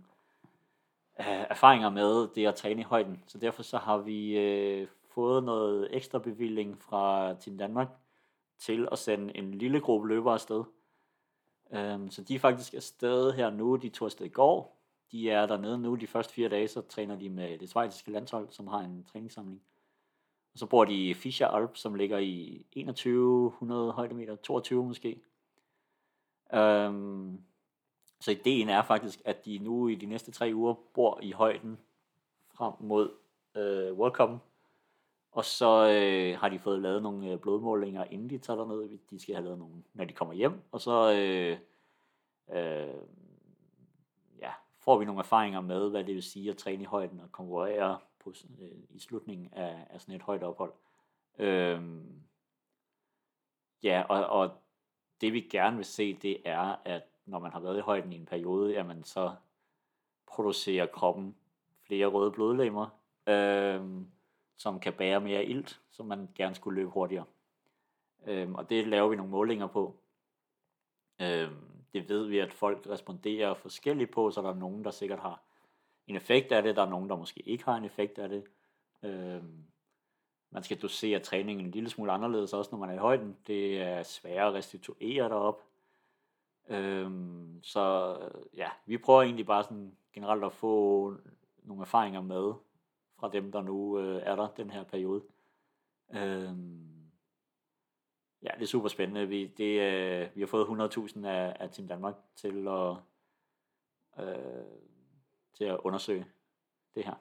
øh, 1.20 1.46
erfaringer 1.50 1.90
med 1.90 2.28
det 2.34 2.46
at 2.46 2.54
træne 2.54 2.80
i 2.80 2.84
højden. 2.84 3.22
Så 3.26 3.38
derfor 3.38 3.62
så 3.62 3.78
har 3.78 3.98
vi 3.98 4.38
øh, 4.38 4.88
fået 5.14 5.44
noget 5.44 5.88
ekstra 5.90 6.18
bevilling 6.18 6.82
fra 6.82 7.34
Team 7.40 7.58
Danmark 7.58 7.88
til 8.58 8.88
at 8.92 8.98
sende 8.98 9.36
en 9.36 9.54
lille 9.54 9.80
gruppe 9.80 10.08
løbere 10.08 10.34
afsted. 10.34 10.64
Øhm, 11.72 12.10
så 12.10 12.22
de 12.22 12.34
er 12.34 12.38
faktisk 12.38 12.74
afsted 12.74 13.32
her 13.32 13.50
nu. 13.50 13.76
De 13.76 13.88
tog 13.88 14.06
afsted 14.06 14.26
i 14.26 14.28
går. 14.28 14.76
De 15.12 15.30
er 15.30 15.46
dernede 15.46 15.78
nu 15.78 15.94
de 15.94 16.06
første 16.06 16.34
fire 16.34 16.48
dage, 16.48 16.68
så 16.68 16.80
træner 16.80 17.16
de 17.16 17.28
med 17.28 17.58
det 17.58 17.70
svejtiske 17.70 18.10
landshold, 18.10 18.48
som 18.50 18.66
har 18.66 18.78
en 18.78 19.04
træningssamling. 19.12 19.62
Og 20.54 20.58
så 20.58 20.66
bor 20.66 20.84
de 20.84 21.08
i 21.08 21.14
Fischer 21.14 21.46
Alp, 21.46 21.76
som 21.76 21.94
ligger 21.94 22.18
i 22.18 22.64
2100 22.74 23.92
højdemeter, 23.92 24.36
22 24.36 24.84
måske. 24.84 25.20
Øhm, 26.54 27.40
så 28.20 28.30
ideen 28.30 28.68
er 28.68 28.82
faktisk, 28.82 29.22
at 29.24 29.44
de 29.44 29.58
nu 29.58 29.88
i 29.88 29.94
de 29.94 30.06
næste 30.06 30.32
tre 30.32 30.50
uger 30.54 30.74
bor 30.94 31.18
i 31.22 31.32
højden 31.32 31.78
frem 32.54 32.72
mod 32.80 33.10
øh, 33.54 33.92
World 33.92 34.12
Cup. 34.12 34.30
Og 35.32 35.44
så 35.44 35.88
øh, 35.88 36.38
har 36.40 36.48
de 36.48 36.58
fået 36.58 36.82
lavet 36.82 37.02
nogle 37.02 37.30
øh, 37.30 37.38
blodmålinger, 37.38 38.04
inden 38.04 38.30
de 38.30 38.38
tager 38.38 38.56
derned. 38.56 38.98
De 39.10 39.20
skal 39.20 39.34
have 39.34 39.44
lavet 39.44 39.58
nogle, 39.58 39.82
når 39.94 40.04
de 40.04 40.12
kommer 40.12 40.34
hjem. 40.34 40.60
Og 40.72 40.80
så 40.80 41.12
øh, 41.12 41.58
øh, 42.56 42.94
ja, 44.40 44.50
får 44.78 44.98
vi 44.98 45.04
nogle 45.04 45.18
erfaringer 45.18 45.60
med, 45.60 45.90
hvad 45.90 46.04
det 46.04 46.14
vil 46.14 46.22
sige 46.22 46.50
at 46.50 46.56
træne 46.56 46.82
i 46.82 46.86
højden 46.86 47.20
og 47.20 47.32
konkurrere 47.32 47.98
på, 48.24 48.32
øh, 48.60 48.70
i 48.90 48.98
slutningen 48.98 49.48
af, 49.52 49.86
af 49.90 50.00
sådan 50.00 50.14
et 50.14 50.22
højt 50.22 50.42
ophold. 50.42 50.72
Øhm, 51.38 52.22
ja, 53.82 54.02
og, 54.08 54.26
og 54.26 54.50
det 55.20 55.32
vi 55.32 55.40
gerne 55.40 55.76
vil 55.76 55.84
se, 55.84 56.14
det 56.14 56.36
er, 56.44 56.76
at 56.84 57.02
når 57.26 57.38
man 57.38 57.52
har 57.52 57.60
været 57.60 57.78
i 57.78 57.80
højden 57.80 58.12
i 58.12 58.16
en 58.16 58.26
periode, 58.26 58.72
jamen 58.72 59.04
så 59.04 59.34
producerer 60.26 60.86
kroppen 60.86 61.36
flere 61.86 62.06
røde 62.06 62.30
blodlemmer, 62.30 62.88
øhm, 63.26 64.10
som 64.56 64.80
kan 64.80 64.92
bære 64.92 65.20
mere 65.20 65.44
ilt, 65.44 65.80
så 65.90 66.02
man 66.02 66.28
gerne 66.34 66.54
skulle 66.54 66.80
løbe 66.80 66.90
hurtigere. 66.90 67.24
Øhm, 68.26 68.54
og 68.54 68.70
det 68.70 68.86
laver 68.86 69.08
vi 69.08 69.16
nogle 69.16 69.30
målinger 69.30 69.66
på. 69.66 69.96
Øhm, 71.20 71.84
det 71.92 72.08
ved 72.08 72.26
vi, 72.26 72.38
at 72.38 72.52
folk 72.52 72.86
responderer 72.86 73.54
forskelligt 73.54 74.10
på, 74.10 74.30
så 74.30 74.42
der 74.42 74.50
er 74.50 74.54
nogen, 74.54 74.84
der 74.84 74.90
sikkert 74.90 75.20
har 75.20 75.43
en 76.06 76.16
effekt 76.16 76.52
af 76.52 76.62
det, 76.62 76.76
der 76.76 76.82
er 76.82 76.90
nogen, 76.90 77.08
der 77.10 77.16
måske 77.16 77.40
ikke 77.48 77.64
har 77.64 77.76
en 77.76 77.84
effekt 77.84 78.18
af 78.18 78.28
det. 78.28 78.44
Øh, 79.02 79.42
man 80.50 80.62
skal 80.62 80.82
dosere 80.82 81.18
træningen 81.18 81.66
en 81.66 81.72
lille 81.72 81.90
smule 81.90 82.12
anderledes, 82.12 82.52
også 82.52 82.70
når 82.72 82.78
man 82.78 82.90
er 82.90 82.94
i 82.94 82.98
højden. 82.98 83.36
Det 83.46 83.82
er 83.82 84.02
sværere 84.02 84.48
at 84.48 84.54
restituere 84.54 85.28
derop. 85.28 85.62
Øhm, 86.68 87.60
så 87.62 88.16
ja, 88.56 88.68
vi 88.86 88.98
prøver 88.98 89.22
egentlig 89.22 89.46
bare 89.46 89.62
sådan 89.62 89.96
generelt 90.12 90.44
at 90.44 90.52
få 90.52 91.14
nogle 91.62 91.82
erfaringer 91.82 92.20
med 92.20 92.52
fra 93.18 93.30
dem, 93.30 93.52
der 93.52 93.62
nu 93.62 93.98
øh, 93.98 94.22
er 94.24 94.36
der 94.36 94.48
den 94.48 94.70
her 94.70 94.84
periode. 94.84 95.22
Øhm, 96.14 97.10
ja, 98.42 98.48
det 98.54 98.62
er 98.62 98.66
super 98.66 98.88
spændende. 98.88 99.28
Vi, 99.28 99.46
det, 99.46 99.80
øh, 99.80 100.28
vi 100.34 100.40
har 100.40 100.46
fået 100.46 100.96
100.000 100.96 101.26
af, 101.26 101.56
af 101.60 101.70
Team 101.70 101.88
Danmark 101.88 102.14
til 102.36 102.68
at, 102.68 102.96
øh, 104.18 104.64
til 105.54 105.64
at 105.64 105.76
undersøge 105.84 106.26
det 106.94 107.04
her. 107.04 107.14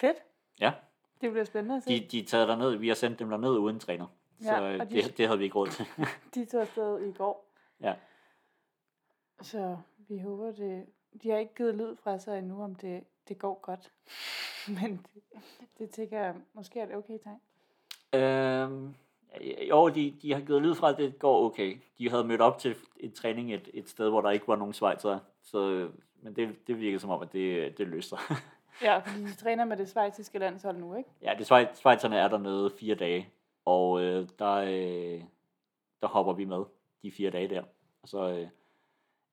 Fedt. 0.00 0.16
Ja, 0.60 0.72
Det 1.20 1.30
bliver 1.30 1.44
spændende 1.44 1.76
at 1.76 1.82
se. 1.82 1.90
de, 2.00 2.06
de 2.10 2.18
er 2.20 2.24
taget 2.24 2.48
derned. 2.48 2.76
Vi 2.76 2.88
har 2.88 2.94
sendt 2.94 3.18
dem 3.18 3.28
derned 3.30 3.50
uden 3.58 3.80
træner. 3.80 4.06
Ja, 4.40 4.44
så 4.46 4.62
øh, 4.62 4.80
de- 4.90 5.02
det, 5.02 5.18
det 5.18 5.26
havde 5.26 5.38
vi 5.38 5.44
ikke 5.44 5.56
råd 5.56 5.68
til. 5.68 5.86
De 6.34 6.44
tog 6.44 6.60
afsted 6.60 7.00
i 7.08 7.12
går. 7.12 7.52
Ja. 7.80 7.94
Så 9.42 9.78
vi 9.98 10.18
håber 10.18 10.52
det. 10.52 10.86
De 11.22 11.30
har 11.30 11.38
ikke 11.38 11.54
givet 11.54 11.74
lyd 11.74 11.96
fra 11.96 12.18
sig 12.18 12.38
endnu, 12.38 12.62
om 12.62 12.74
det, 12.74 13.04
det 13.28 13.38
går 13.38 13.60
godt. 13.62 13.92
Men 14.80 15.06
det, 15.14 15.22
det 15.78 15.90
tænker 15.90 16.20
jeg, 16.20 16.34
måske 16.52 16.80
er 16.80 16.86
det 16.86 16.96
okay 16.96 17.18
tegn. 17.22 17.40
Øhm, 18.22 18.94
jo, 19.68 19.88
de, 19.88 20.14
de 20.22 20.32
har 20.32 20.40
givet 20.40 20.62
lyd 20.62 20.74
fra, 20.74 20.90
at 20.90 20.98
det 20.98 21.18
går 21.18 21.44
okay. 21.44 21.76
De 21.98 22.10
havde 22.10 22.24
mødt 22.24 22.40
op 22.40 22.58
til 22.58 22.74
en 23.00 23.12
træning 23.12 23.54
et, 23.54 23.68
et 23.74 23.88
sted, 23.88 24.08
hvor 24.08 24.20
der 24.20 24.30
ikke 24.30 24.48
var 24.48 24.56
nogen 24.56 24.74
svejser. 24.74 25.18
Så, 25.42 25.70
øh, 25.70 25.90
men 26.22 26.36
det, 26.36 26.66
det 26.66 26.80
virkede 26.80 27.00
som 27.00 27.10
om, 27.10 27.22
at 27.22 27.32
det, 27.32 27.78
det 27.78 27.88
løste 27.88 28.08
sig. 28.08 28.18
Ja, 28.82 28.98
fordi 28.98 29.22
de 29.24 29.34
træner 29.34 29.64
med 29.64 29.76
det 29.76 29.88
svejtiske 29.88 30.38
landshold 30.38 30.76
nu, 30.76 30.94
ikke? 30.94 31.10
ja, 31.22 31.34
det 31.38 31.46
svej, 31.46 31.74
svejserne 31.74 32.16
er 32.16 32.28
dernede 32.28 32.70
fire 32.80 32.94
dage, 32.94 33.28
og 33.64 34.02
øh, 34.02 34.28
der, 34.38 34.54
øh, 34.54 35.22
der 36.02 36.08
hopper 36.08 36.32
vi 36.32 36.44
med 36.44 36.64
de 37.02 37.12
fire 37.12 37.30
dage 37.30 37.48
der. 37.48 37.62
Og 38.02 38.08
så, 38.08 38.28
øh, 38.28 38.48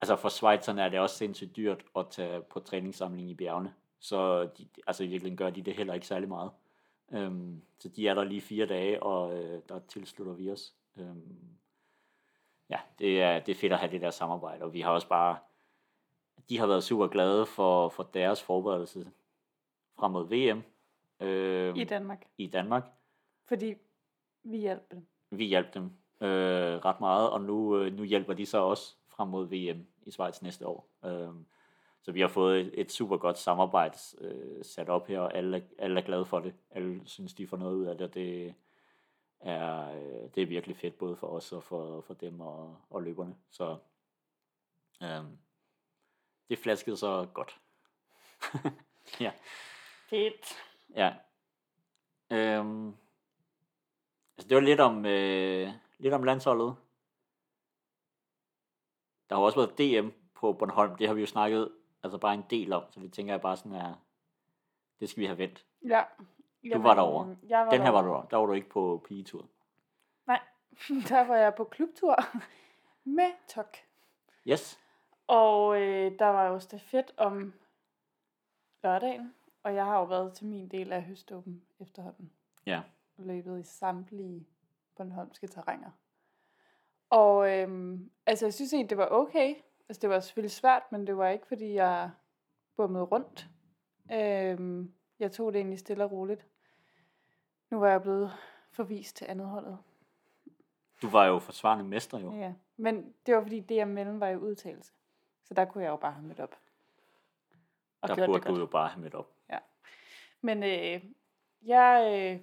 altså 0.01 0.15
for 0.15 0.29
svejserne 0.29 0.81
er 0.81 0.89
det 0.89 0.99
også 0.99 1.15
sindssygt 1.15 1.55
dyrt 1.55 1.85
at 1.95 2.05
tage 2.09 2.41
på 2.41 2.59
træningssamling 2.59 3.29
i 3.29 3.33
bjergene. 3.33 3.73
Så 3.99 4.43
de, 4.43 4.67
altså 4.87 5.03
i 5.03 5.07
virkeligheden 5.07 5.37
gør 5.37 5.49
de 5.49 5.61
det 5.61 5.73
heller 5.73 5.93
ikke 5.93 6.07
særlig 6.07 6.29
meget. 6.29 6.51
Øhm, 7.13 7.61
så 7.77 7.89
de 7.89 8.07
er 8.07 8.13
der 8.13 8.23
lige 8.23 8.41
fire 8.41 8.65
dage, 8.65 9.03
og 9.03 9.43
øh, 9.43 9.61
der 9.69 9.79
tilslutter 9.79 10.33
vi 10.33 10.51
os. 10.51 10.73
Øhm, 10.97 11.37
ja, 12.69 12.79
det 12.99 13.21
er, 13.21 13.39
det 13.39 13.51
er 13.51 13.55
fedt 13.55 13.73
at 13.73 13.79
have 13.79 13.91
det 13.91 14.01
der 14.01 14.09
samarbejde, 14.09 14.63
og 14.63 14.73
vi 14.73 14.81
har 14.81 14.91
også 14.91 15.07
bare, 15.07 15.37
de 16.49 16.59
har 16.59 16.67
været 16.67 16.83
super 16.83 17.07
glade 17.07 17.45
for, 17.45 17.89
for 17.89 18.03
deres 18.03 18.43
forberedelse 18.43 19.11
frem 19.95 20.11
mod 20.11 20.27
VM 20.27 20.63
øh, 21.19 21.77
I 21.77 21.83
Danmark. 21.83 22.25
i 22.37 22.47
Danmark. 22.47 22.83
Fordi 23.45 23.75
vi 24.43 24.57
hjælper 24.57 24.85
dem. 24.95 25.05
Vi 25.31 25.45
hjalp 25.45 25.73
dem 25.73 25.83
øh, 26.21 26.85
ret 26.85 26.99
meget, 26.99 27.29
og 27.29 27.41
nu, 27.41 27.77
øh, 27.77 27.93
nu 27.93 28.03
hjælper 28.03 28.33
de 28.33 28.45
så 28.45 28.57
også 28.57 28.95
frem 29.07 29.27
mod 29.27 29.45
VM 29.45 29.85
i 30.03 30.11
Schweiz 30.11 30.41
næste 30.41 30.67
år. 30.67 30.87
Øh, 31.05 31.29
så 32.03 32.11
vi 32.11 32.21
har 32.21 32.27
fået 32.27 32.61
et, 32.61 32.71
et 32.81 32.91
super 32.91 33.17
godt 33.17 33.37
samarbejde 33.37 33.97
øh, 34.17 34.65
sat 34.65 34.89
op 34.89 35.07
her, 35.07 35.19
og 35.19 35.33
alle, 35.35 35.57
er- 35.57 35.61
alle 35.77 35.99
er 36.01 36.05
glade 36.05 36.25
for 36.25 36.39
det. 36.39 36.53
Alle 36.71 37.01
synes, 37.05 37.33
de 37.33 37.47
får 37.47 37.57
noget 37.57 37.75
ud 37.75 37.85
af 37.85 37.97
det, 37.97 38.07
og 38.07 38.13
det 38.13 38.53
er, 39.39 39.89
øh, 39.89 40.29
det 40.35 40.43
er 40.43 40.47
virkelig 40.47 40.77
fedt, 40.77 40.97
både 40.97 41.15
for 41.15 41.27
os 41.27 41.51
og 41.51 41.63
for, 41.63 42.01
for 42.01 42.13
dem 42.13 42.41
og, 42.41 42.77
og 42.89 43.03
løberne. 43.03 43.35
Så 43.49 43.77
øh, 45.03 45.23
det 46.49 46.59
flaskede 46.59 46.97
så 46.97 47.27
godt. 47.33 47.59
ja. 49.19 49.31
Fedt. 50.09 50.53
Ja. 50.95 51.13
Øhm, 52.31 52.87
altså 54.37 54.47
det 54.49 54.55
var 54.55 54.61
lidt 54.61 54.79
om, 54.79 55.05
øh, 55.05 55.69
lidt 55.97 56.13
om 56.13 56.23
landsholdet. 56.23 56.75
Der 59.29 59.35
har 59.35 59.43
også 59.43 59.59
været 59.59 59.77
DM 59.77 60.09
på 60.35 60.53
Bornholm. 60.53 60.95
Det 60.97 61.07
har 61.07 61.13
vi 61.13 61.21
jo 61.21 61.27
snakket 61.27 61.71
altså 62.03 62.17
bare 62.17 62.33
en 62.33 62.45
del 62.49 62.73
om, 62.73 62.83
så 62.91 62.99
det 62.99 63.13
tænker 63.13 63.33
jeg 63.33 63.41
bare 63.41 63.57
sådan 63.57 63.71
er, 63.71 63.93
det 64.99 65.09
skal 65.09 65.21
vi 65.21 65.25
have 65.25 65.37
vendt. 65.37 65.65
Ja. 65.87 66.03
Du 66.73 66.81
var 66.81 66.93
derovre. 66.93 67.37
Jeg 67.47 67.59
var 67.65 67.69
Den 67.69 67.81
her 67.81 67.89
var 67.89 68.01
derovre. 68.01 68.21
du 68.21 68.27
der 68.31 68.37
var 68.37 68.45
du 68.45 68.53
ikke 68.53 68.69
på 68.69 69.03
pigetur. 69.07 69.47
Nej, 70.27 70.39
der 71.09 71.27
var 71.27 71.35
jeg 71.35 71.55
på 71.55 71.63
klubtur 71.63 72.15
med 73.17 73.31
Tok. 73.47 73.77
Yes. 74.47 74.79
Og 75.27 75.81
øh, 75.81 76.19
der 76.19 76.25
var 76.27 76.47
jo 76.47 76.59
stafet 76.59 77.13
om 77.17 77.53
lørdagen, 78.83 79.33
og 79.63 79.75
jeg 79.75 79.85
har 79.85 79.97
jo 79.97 80.03
været 80.03 80.33
til 80.33 80.45
min 80.45 80.67
del 80.67 80.91
af 80.91 81.03
høståben 81.03 81.63
efterhånden. 81.79 82.31
Ja. 82.65 82.81
Løbet 83.17 83.59
i 83.59 83.63
samtlige 83.63 84.47
Bornholmske 84.95 85.47
terrænger. 85.47 85.91
Og 87.09 87.51
øhm, 87.59 88.11
altså, 88.25 88.45
jeg 88.45 88.53
synes 88.53 88.73
egentlig, 88.73 88.89
det 88.89 88.97
var 88.97 89.07
okay. 89.11 89.55
Altså, 89.89 90.01
det 90.01 90.09
var 90.09 90.19
selvfølgelig 90.19 90.51
svært, 90.51 90.83
men 90.91 91.07
det 91.07 91.17
var 91.17 91.29
ikke, 91.29 91.47
fordi 91.47 91.73
jeg 91.73 92.11
bummede 92.75 93.03
rundt. 93.03 93.49
Øhm, 94.11 94.93
jeg 95.19 95.31
tog 95.31 95.53
det 95.53 95.59
egentlig 95.59 95.79
stille 95.79 96.03
og 96.03 96.11
roligt. 96.11 96.47
Nu 97.69 97.79
var 97.79 97.89
jeg 97.89 98.01
blevet 98.01 98.31
forvist 98.71 99.15
til 99.15 99.25
andet 99.29 99.47
holdet. 99.47 99.77
Du 101.01 101.09
var 101.09 101.25
jo 101.25 101.39
forsvarende 101.39 101.85
mester 101.85 102.19
jo. 102.19 102.33
Ja, 102.33 102.53
men 102.77 103.13
det 103.25 103.35
var 103.35 103.41
fordi 103.41 103.59
DM 103.59 103.87
mellem 103.87 104.19
var 104.19 104.27
i 104.27 104.37
udtalelse. 104.37 104.93
Så 105.43 105.53
der 105.53 105.65
kunne 105.65 105.83
jeg 105.83 105.89
jo 105.89 105.95
bare 105.95 106.11
have 106.11 106.25
mødt 106.25 106.39
op. 106.39 106.55
Og 108.01 108.09
Der 108.09 108.25
burde 108.25 108.39
det 108.39 108.47
du 108.47 108.59
jo 108.59 108.65
bare 108.65 108.87
have 108.87 109.01
mødt 109.01 109.15
op. 109.15 109.33
Men 110.45 110.63
øh, 110.63 111.03
jeg 111.61 112.13
øh, 112.15 112.39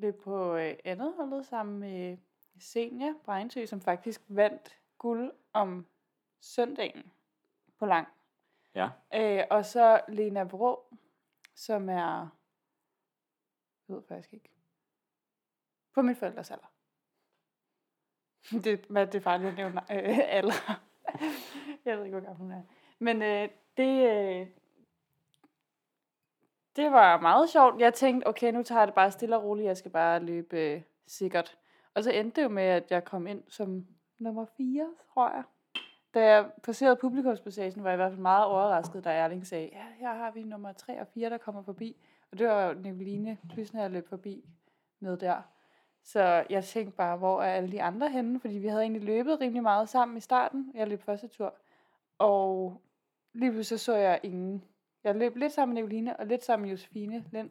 løb 0.00 0.22
på 0.22 0.56
øh, 0.56 0.74
andet 0.84 1.14
holdet 1.16 1.46
sammen 1.46 1.78
med 1.78 2.16
Senja 2.58 3.14
Brejnsø, 3.24 3.66
som 3.66 3.80
faktisk 3.80 4.22
vandt 4.28 4.78
guld 4.98 5.32
om 5.52 5.86
søndagen 6.40 7.12
på 7.78 7.86
lang. 7.86 8.08
Ja. 8.74 8.88
Øh, 9.14 9.44
og 9.50 9.64
så 9.64 10.00
Lena 10.08 10.42
Vrå, 10.42 10.96
som 11.54 11.88
er, 11.88 12.28
jeg 13.88 13.96
ved 13.96 14.02
faktisk 14.08 14.32
ikke, 14.32 14.50
på 15.94 16.02
min 16.02 16.16
forældres 16.16 16.50
alder. 16.50 16.72
Det, 18.64 18.86
hvad, 18.88 19.06
det 19.06 19.14
er 19.14 19.20
farligt 19.20 19.48
at 19.48 19.56
nævne 19.56 19.80
øh, 19.80 20.18
alder. 20.22 20.80
jeg 21.84 21.98
ved 21.98 22.04
ikke, 22.04 22.18
hvor 22.18 22.26
gammel 22.26 22.36
hun 22.36 22.52
er. 22.52 22.62
Men 22.98 23.22
øh, 23.22 23.48
det, 23.76 24.10
øh, 24.10 24.46
det 26.76 26.92
var 26.92 27.20
meget 27.20 27.50
sjovt. 27.50 27.80
Jeg 27.80 27.94
tænkte, 27.94 28.26
okay, 28.26 28.52
nu 28.52 28.62
tager 28.62 28.80
jeg 28.80 28.86
det 28.86 28.94
bare 28.94 29.10
stille 29.10 29.36
og 29.36 29.44
roligt. 29.44 29.66
Jeg 29.66 29.76
skal 29.76 29.90
bare 29.90 30.20
løbe 30.20 30.56
øh, 30.56 30.82
sikkert. 31.06 31.58
Og 31.94 32.04
så 32.04 32.10
endte 32.10 32.40
det 32.40 32.44
jo 32.44 32.48
med, 32.48 32.62
at 32.62 32.90
jeg 32.90 33.04
kom 33.04 33.26
ind 33.26 33.42
som 33.48 33.86
nummer 34.18 34.46
4, 34.56 34.94
tror 35.14 35.30
jeg. 35.30 35.42
Da 36.18 36.24
jeg 36.24 36.50
passerede 36.62 36.96
publikumspassagen, 36.96 37.84
var 37.84 37.90
jeg 37.90 37.94
i 37.94 38.00
hvert 38.02 38.10
fald 38.10 38.20
meget 38.20 38.44
overrasket, 38.44 39.04
da 39.04 39.10
Erling 39.10 39.46
sagde, 39.46 39.68
ja, 39.72 39.84
her 39.98 40.14
har 40.14 40.30
vi 40.30 40.42
nummer 40.42 40.72
3 40.72 41.00
og 41.00 41.06
4, 41.06 41.30
der 41.30 41.38
kommer 41.38 41.62
forbi. 41.62 41.96
Og 42.32 42.38
det 42.38 42.46
var 42.46 42.66
jo 42.66 42.74
Nicoline 42.74 43.38
Plysner, 43.50 43.80
jeg 43.80 43.90
løb 43.90 44.08
forbi 44.08 44.44
med 45.00 45.16
der. 45.16 45.42
Så 46.02 46.44
jeg 46.50 46.64
tænkte 46.64 46.96
bare, 46.96 47.16
hvor 47.16 47.42
er 47.42 47.52
alle 47.52 47.72
de 47.72 47.82
andre 47.82 48.08
henne? 48.08 48.40
Fordi 48.40 48.54
vi 48.54 48.68
havde 48.68 48.82
egentlig 48.82 49.02
løbet 49.02 49.40
rimelig 49.40 49.62
meget 49.62 49.88
sammen 49.88 50.16
i 50.16 50.20
starten. 50.20 50.72
Jeg 50.74 50.88
løb 50.88 51.02
første 51.02 51.28
tur. 51.28 51.54
Og 52.18 52.80
lige 53.32 53.52
pludselig 53.52 53.80
så 53.80 53.96
jeg 53.96 54.20
ingen. 54.22 54.64
Jeg 55.04 55.14
løb 55.14 55.36
lidt 55.36 55.52
sammen 55.52 55.74
med 55.74 55.82
Nicoline, 55.82 56.16
og 56.16 56.26
lidt 56.26 56.44
sammen 56.44 56.62
med 56.62 56.70
Josefine 56.70 57.24
Lind. 57.32 57.50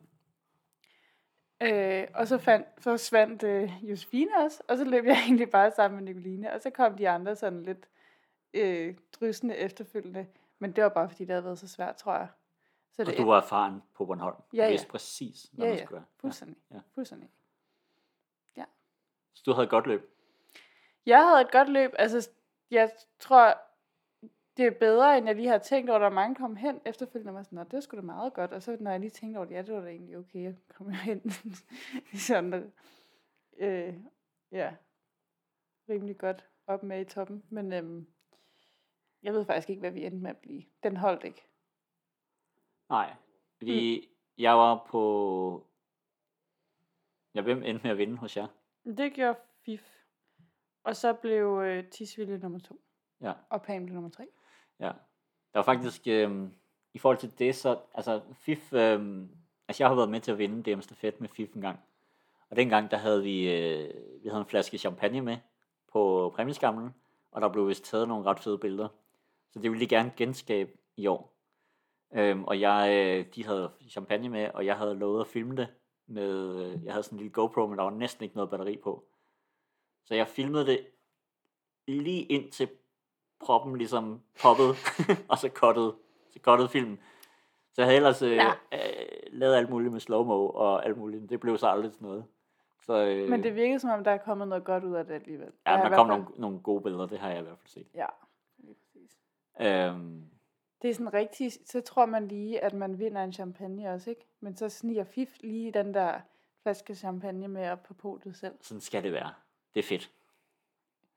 Øh, 1.62 2.08
og 2.13 2.27
så 2.27 2.38
fandt, 2.38 2.67
forsvandt 2.77 3.43
øh, 3.43 3.71
Josefine 3.82 4.32
også, 4.38 4.63
og 4.67 4.77
så 4.77 4.84
løb 4.84 5.06
jeg 5.06 5.17
egentlig 5.25 5.49
bare 5.49 5.71
sammen 5.71 6.03
med 6.03 6.13
Nicoline, 6.13 6.53
og 6.53 6.62
så 6.62 6.69
kom 6.69 6.95
de 6.95 7.10
andre 7.10 7.36
sådan 7.36 7.63
lidt 7.63 7.88
øh, 8.54 8.96
drysende 9.20 9.56
efterfølgende. 9.58 10.28
Men 10.60 10.72
det 10.72 10.84
var 10.84 10.90
bare, 10.90 11.10
fordi 11.10 11.24
det 11.26 11.32
havde 11.34 11.44
været 11.44 11.60
så 11.60 11.68
svært, 11.68 11.96
tror 11.96 12.14
jeg. 12.14 12.28
Så 12.92 13.02
Og 13.02 13.06
det 13.06 13.18
du 13.18 13.26
var 13.26 13.38
erfaren 13.38 13.84
på 13.94 14.06
Bornholm. 14.06 14.36
Ja, 14.54 14.58
Du 14.58 14.64
ja. 14.64 14.70
vidste 14.70 14.88
præcis, 14.88 15.44
hvad 15.54 15.66
Ja, 15.66 15.70
man 15.72 15.78
ja. 15.80 15.86
skulle 15.86 16.00
gøre. 16.00 16.06
Ja. 16.16 16.22
fuldstændig. 16.22 16.58
Ja. 16.72 16.80
fuldstændig. 16.96 17.30
Så 19.34 19.44
du 19.46 19.52
havde 19.54 19.64
et 19.64 19.70
godt 19.70 19.88
løb. 19.88 20.10
Jeg 21.06 21.28
havde 21.28 21.42
et 21.42 21.52
godt 21.52 21.70
løb. 21.70 21.92
Altså, 22.00 22.30
jeg 22.72 22.92
tror, 23.20 23.58
det 24.58 24.66
er 24.66 24.72
bedre, 24.72 25.18
end 25.18 25.28
jeg 25.28 25.36
lige 25.36 25.48
har 25.48 25.58
tænkt 25.58 25.90
over. 25.90 26.00
Der 26.00 26.06
er 26.06 26.10
mange, 26.12 26.36
der 26.36 26.42
kom 26.42 26.56
hen 26.56 26.82
efterfølgende 26.86 27.30
og 27.32 27.36
var 27.36 27.44
sådan, 27.44 27.68
det 27.72 27.84
sgu 27.84 27.98
da 27.98 28.02
meget 28.02 28.34
godt. 28.34 28.52
Og 28.54 28.64
så 28.64 28.78
når 28.80 28.92
jeg 28.92 29.00
lige 29.00 29.10
tænkte 29.10 29.38
over 29.38 29.46
det, 29.46 29.56
ja, 29.56 29.62
det 29.62 29.74
var 29.74 29.82
da 29.82 29.88
egentlig 29.88 30.18
okay, 30.18 30.44
jeg 30.44 30.56
kom 30.74 30.90
hen. 31.08 31.32
sådan, 32.28 32.52
der, 32.52 32.62
øh, 33.58 33.96
ja, 34.52 34.76
rimelig 35.90 36.18
godt 36.18 36.46
op 36.68 36.84
med 36.84 37.02
i 37.02 37.04
toppen. 37.06 37.44
Men 37.50 37.74
øhm, 37.74 38.08
jeg 39.23 39.34
ved 39.34 39.45
faktisk 39.45 39.69
ikke, 39.69 39.80
hvad 39.80 39.91
vi 39.91 40.06
endte 40.06 40.23
med 40.23 40.30
at 40.30 40.38
blive. 40.38 40.63
Den 40.84 40.97
holdt 40.97 41.23
ikke. 41.23 41.43
Nej, 42.89 43.13
fordi 43.58 43.99
mm. 43.99 44.43
jeg 44.43 44.58
var 44.58 44.88
på... 44.89 45.67
Ja, 47.36 47.41
hvem 47.41 47.63
endte 47.63 47.84
med 47.84 47.91
at 47.91 47.97
vinde 47.97 48.17
hos 48.17 48.38
jer? 48.38 48.47
Det 48.86 49.13
gjorde 49.13 49.39
FIF. 49.65 49.97
Og 50.84 50.95
så 50.95 51.13
blev 51.13 51.62
øh, 51.65 51.89
Tisvilde 51.89 52.39
nummer 52.39 52.60
to. 52.60 52.82
Ja. 53.21 53.34
Og 53.49 53.62
Pam 53.62 53.86
blev 53.86 53.93
nummer 53.93 54.10
tre. 54.10 54.27
Ja. 54.80 54.91
Der 55.53 55.60
var 55.60 55.63
faktisk, 55.63 56.08
øh, 56.08 56.49
i 56.93 56.97
forhold 56.97 57.17
til 57.17 57.39
det, 57.39 57.56
så, 57.56 57.80
altså 57.93 58.21
FIF, 58.34 58.73
øh, 58.73 59.25
altså 59.67 59.84
jeg 59.84 59.88
har 59.88 59.95
været 59.95 60.10
med 60.10 60.19
til 60.19 60.32
at 60.32 60.38
vinde 60.38 60.71
DM 60.71 60.82
Stafet 60.82 61.21
med 61.21 61.30
FIF 61.30 61.56
en 61.56 61.62
gang. 61.62 61.80
Og 62.49 62.56
dengang, 62.56 62.91
der 62.91 62.97
havde 62.97 63.23
vi, 63.23 63.53
øh, 63.53 63.93
vi 64.23 64.30
havde 64.30 64.41
en 64.41 64.47
flaske 64.47 64.77
champagne 64.77 65.21
med 65.21 65.38
på 65.91 66.32
præmieskamlen, 66.36 66.95
og 67.32 67.41
der 67.41 67.49
blev 67.49 67.67
vist 67.67 67.86
taget 67.86 68.08
nogle 68.08 68.25
ret 68.25 68.39
fede 68.39 68.58
billeder. 68.58 68.88
Så 69.52 69.60
det 69.60 69.72
ville 69.72 69.80
de 69.86 69.88
gerne 69.90 70.12
genskabe 70.18 70.72
i 70.98 71.08
år. 71.08 71.34
Øhm, 72.14 72.44
og 72.44 72.60
jeg, 72.60 72.90
øh, 72.94 73.26
de 73.36 73.46
havde 73.46 73.72
champagne 73.90 74.30
med, 74.30 74.50
og 74.54 74.66
jeg 74.66 74.78
havde 74.78 74.96
lovet 74.96 75.22
at 75.22 75.28
filme 75.28 75.56
det 75.56 75.68
med, 76.08 76.56
øh, 76.66 76.84
jeg 76.86 76.94
havde 76.94 77.04
sådan 77.04 77.16
en 77.16 77.20
lille 77.20 77.34
GoPro, 77.34 77.68
men 77.68 77.78
der 77.78 77.84
var 77.84 77.92
næsten 77.92 78.24
ikke 78.24 78.36
noget 78.36 78.50
batteri 78.50 78.78
på. 78.84 79.04
Så 80.06 80.16
jeg 80.16 80.28
filmede 80.28 80.66
det 80.66 80.88
lige 81.88 82.24
ind 82.24 82.52
til 82.52 82.70
proppen 83.40 83.78
ligesom 83.78 84.22
poppede, 84.42 84.74
og 85.30 85.38
så 85.38 85.50
cuttede, 85.54 85.96
så 86.32 86.40
cuttede 86.42 86.70
filmen. 86.70 87.00
Så 87.74 87.82
jeg 87.82 87.86
havde 87.88 87.96
ellers 87.98 88.22
øh, 88.22 88.32
Ja. 88.36 88.50
øh, 88.74 88.80
lavet 89.32 89.56
alt 89.56 89.70
muligt 89.70 89.92
med 89.94 90.00
slow-mo 90.00 90.48
og 90.50 90.86
alt 90.86 90.98
muligt, 90.98 91.30
det 91.30 91.40
blev 91.40 91.58
så 91.58 91.68
aldrig 91.68 91.92
til 91.92 92.04
noget. 92.04 92.26
Så, 92.86 92.94
øh, 93.06 93.30
Men 93.30 93.44
det 93.44 93.56
virkede 93.56 93.80
som 93.80 93.90
om, 93.90 94.04
der 94.04 94.12
er 94.12 94.18
kommet 94.18 94.48
noget 94.48 94.64
godt 94.64 94.84
ud 94.84 94.94
af 94.94 95.06
det 95.06 95.14
alligevel. 95.14 95.52
ja, 95.68 95.72
der 95.72 95.96
kom 95.96 96.08
nogle, 96.08 96.26
nogle 96.38 96.60
gode 96.60 96.82
billeder, 96.82 97.06
det 97.06 97.20
har 97.20 97.30
jeg 97.30 97.40
i 97.40 97.44
hvert 97.44 97.58
fald 97.58 97.68
set. 97.68 97.88
Ja. 97.96 98.06
Øhm, 99.60 100.30
Det 100.82 100.89
er 100.89 100.93
sådan 100.93 101.13
rigtig, 101.13 101.52
så 101.65 101.82
tror 101.82 102.06
man 102.06 102.28
lige, 102.28 102.63
at 102.63 102.74
man 102.74 103.00
vinder 103.00 103.24
en 103.24 103.34
champagne 103.34 103.89
også, 103.89 104.10
ikke? 104.10 104.28
Men 104.39 104.56
så 104.56 104.70
sniger 104.70 105.04
FIF 105.04 105.38
lige 105.39 105.72
den 105.72 105.93
der 105.93 106.22
flaske 106.63 106.96
champagne 106.96 107.48
med 107.48 107.70
op 107.70 107.84
på 107.84 107.93
podiet 107.93 108.36
selv. 108.36 108.56
sådan 108.62 108.82
skal 108.82 109.04
det 109.04 109.13
være. 109.13 109.34
Det 109.74 109.80
er 109.80 109.84
fedt. 109.88 110.12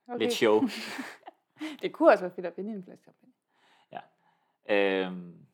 Okay. 0.07 0.19
Lidt 0.19 0.33
show. 0.33 0.61
Det 1.81 1.93
kunne 1.93 2.09
også 2.11 2.23
være 2.23 2.31
fedt 2.35 2.45
at 2.45 2.57
vinde 2.57 2.73
en 2.73 2.83
flaske 2.83 3.03
champagne. 3.03 3.33
øhm, 4.69 5.45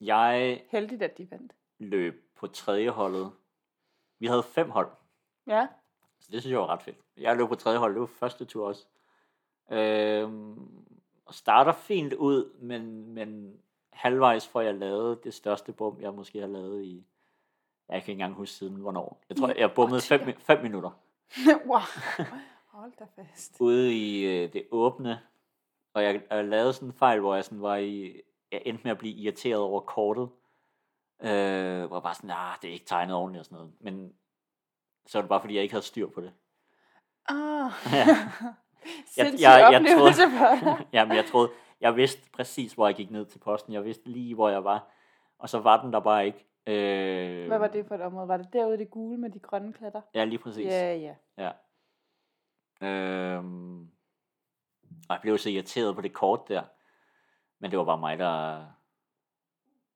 jeg 0.00 0.64
Heldigt, 0.70 1.02
at 1.02 1.18
de 1.18 1.30
vandt. 1.30 1.52
løb 1.78 2.30
på 2.34 2.46
tredje 2.46 2.88
holdet. 2.90 3.32
Vi 4.18 4.26
havde 4.26 4.42
fem 4.42 4.70
hold, 4.70 4.90
Ja, 5.46 5.68
så 6.18 6.28
det 6.32 6.40
synes 6.40 6.52
jeg 6.52 6.60
var 6.60 6.66
ret 6.66 6.82
fedt. 6.82 6.96
Jeg 7.16 7.36
løb 7.36 7.48
på 7.48 7.54
tredje 7.54 7.78
hold, 7.78 7.92
det 7.92 8.00
var 8.00 8.06
første 8.06 8.44
tur 8.44 8.68
også. 8.68 8.86
Øhm, 9.70 10.84
og 11.26 11.34
starter 11.34 11.72
fint 11.72 12.12
ud, 12.12 12.54
men, 12.58 13.08
men 13.14 13.56
halvvejs 13.92 14.48
får 14.48 14.60
jeg 14.60 14.74
lavet 14.74 15.24
det 15.24 15.34
største 15.34 15.72
bum, 15.72 16.00
jeg 16.00 16.14
måske 16.14 16.40
har 16.40 16.46
lavet 16.46 16.82
i, 16.84 17.04
jeg 17.88 17.92
kan 17.94 17.96
ikke 18.02 18.12
engang 18.12 18.34
huske 18.34 18.54
siden 18.54 18.74
hvornår. 18.76 19.20
Jeg 19.28 19.36
tror, 19.36 19.48
I 19.48 19.52
jeg 19.58 19.72
bummede 19.74 20.00
fem, 20.00 20.20
årtier. 20.20 20.34
mi- 20.34 20.40
fem 20.40 20.62
minutter 20.62 20.90
wow. 21.68 21.80
Hold 22.68 22.92
da 22.98 23.04
fast. 23.16 23.56
ude 23.60 23.94
i 23.94 24.24
øh, 24.24 24.52
det 24.52 24.66
åbne, 24.70 25.20
og 25.94 26.02
jeg, 26.04 26.22
jeg 26.30 26.44
lavede 26.44 26.72
sådan 26.72 26.88
en 26.88 26.92
fejl, 26.92 27.20
hvor 27.20 27.34
jeg 27.34 27.44
sådan 27.44 27.62
var 27.62 27.76
i, 27.76 28.20
jeg 28.52 28.62
endte 28.66 28.84
med 28.84 28.90
at 28.90 28.98
blive 28.98 29.14
irriteret 29.14 29.60
over 29.60 29.80
kortet, 29.80 30.28
øh, 31.20 31.84
hvor 31.86 31.96
jeg 31.96 32.02
bare 32.02 32.14
sådan, 32.14 32.28
nah, 32.28 32.56
det 32.62 32.68
er 32.68 32.72
ikke 32.72 32.86
tegnet 32.86 33.16
ordentligt 33.16 33.40
og 33.40 33.44
sådan 33.44 33.56
noget, 33.56 33.72
men 33.80 34.14
så 35.06 35.18
var 35.18 35.22
det 35.22 35.28
bare 35.28 35.40
fordi, 35.40 35.54
jeg 35.54 35.62
ikke 35.62 35.72
havde 35.74 35.84
styr 35.86 36.08
på 36.08 36.20
det. 36.20 36.32
Ah. 37.28 37.70
Ja. 37.92 38.06
Jeg- 39.16 39.34
jeg 39.40 39.76
oplevelse 39.76 40.22
troede- 40.22 40.38
for 40.38 40.76
dig. 40.76 40.86
ja, 40.92 41.04
men 41.04 41.16
jeg 41.16 41.24
troede, 41.26 41.50
jeg 41.80 41.96
vidste 41.96 42.30
præcis, 42.30 42.72
hvor 42.72 42.86
jeg 42.86 42.94
gik 42.96 43.10
ned 43.10 43.26
til 43.26 43.38
posten, 43.38 43.72
jeg 43.72 43.84
vidste 43.84 44.08
lige, 44.10 44.34
hvor 44.34 44.48
jeg 44.48 44.64
var, 44.64 44.88
og 45.38 45.48
så 45.48 45.58
var 45.60 45.82
den 45.82 45.92
der 45.92 46.00
bare 46.00 46.26
ikke. 46.26 46.46
Øh, 46.66 47.46
Hvad 47.46 47.58
var 47.58 47.68
det 47.68 47.86
for 47.86 47.94
et 47.94 48.00
område? 48.00 48.28
Var 48.28 48.36
det 48.36 48.52
derude 48.52 48.78
det 48.78 48.90
gule 48.90 49.16
med 49.18 49.30
de 49.30 49.38
grønne 49.38 49.72
klatter? 49.72 50.00
Ja, 50.14 50.24
lige 50.24 50.38
præcis. 50.38 50.66
Ja, 50.66 50.94
ja. 50.96 51.14
Ja. 51.38 51.50
Øhm, 52.86 53.80
og 55.08 55.10
jeg 55.10 55.18
blev 55.22 55.38
så 55.38 55.50
irriteret 55.50 55.94
på 55.94 56.00
det 56.00 56.12
kort 56.12 56.48
der. 56.48 56.62
Men 57.58 57.70
det 57.70 57.78
var 57.78 57.84
bare 57.84 57.98
mig, 57.98 58.18
der... 58.18 58.56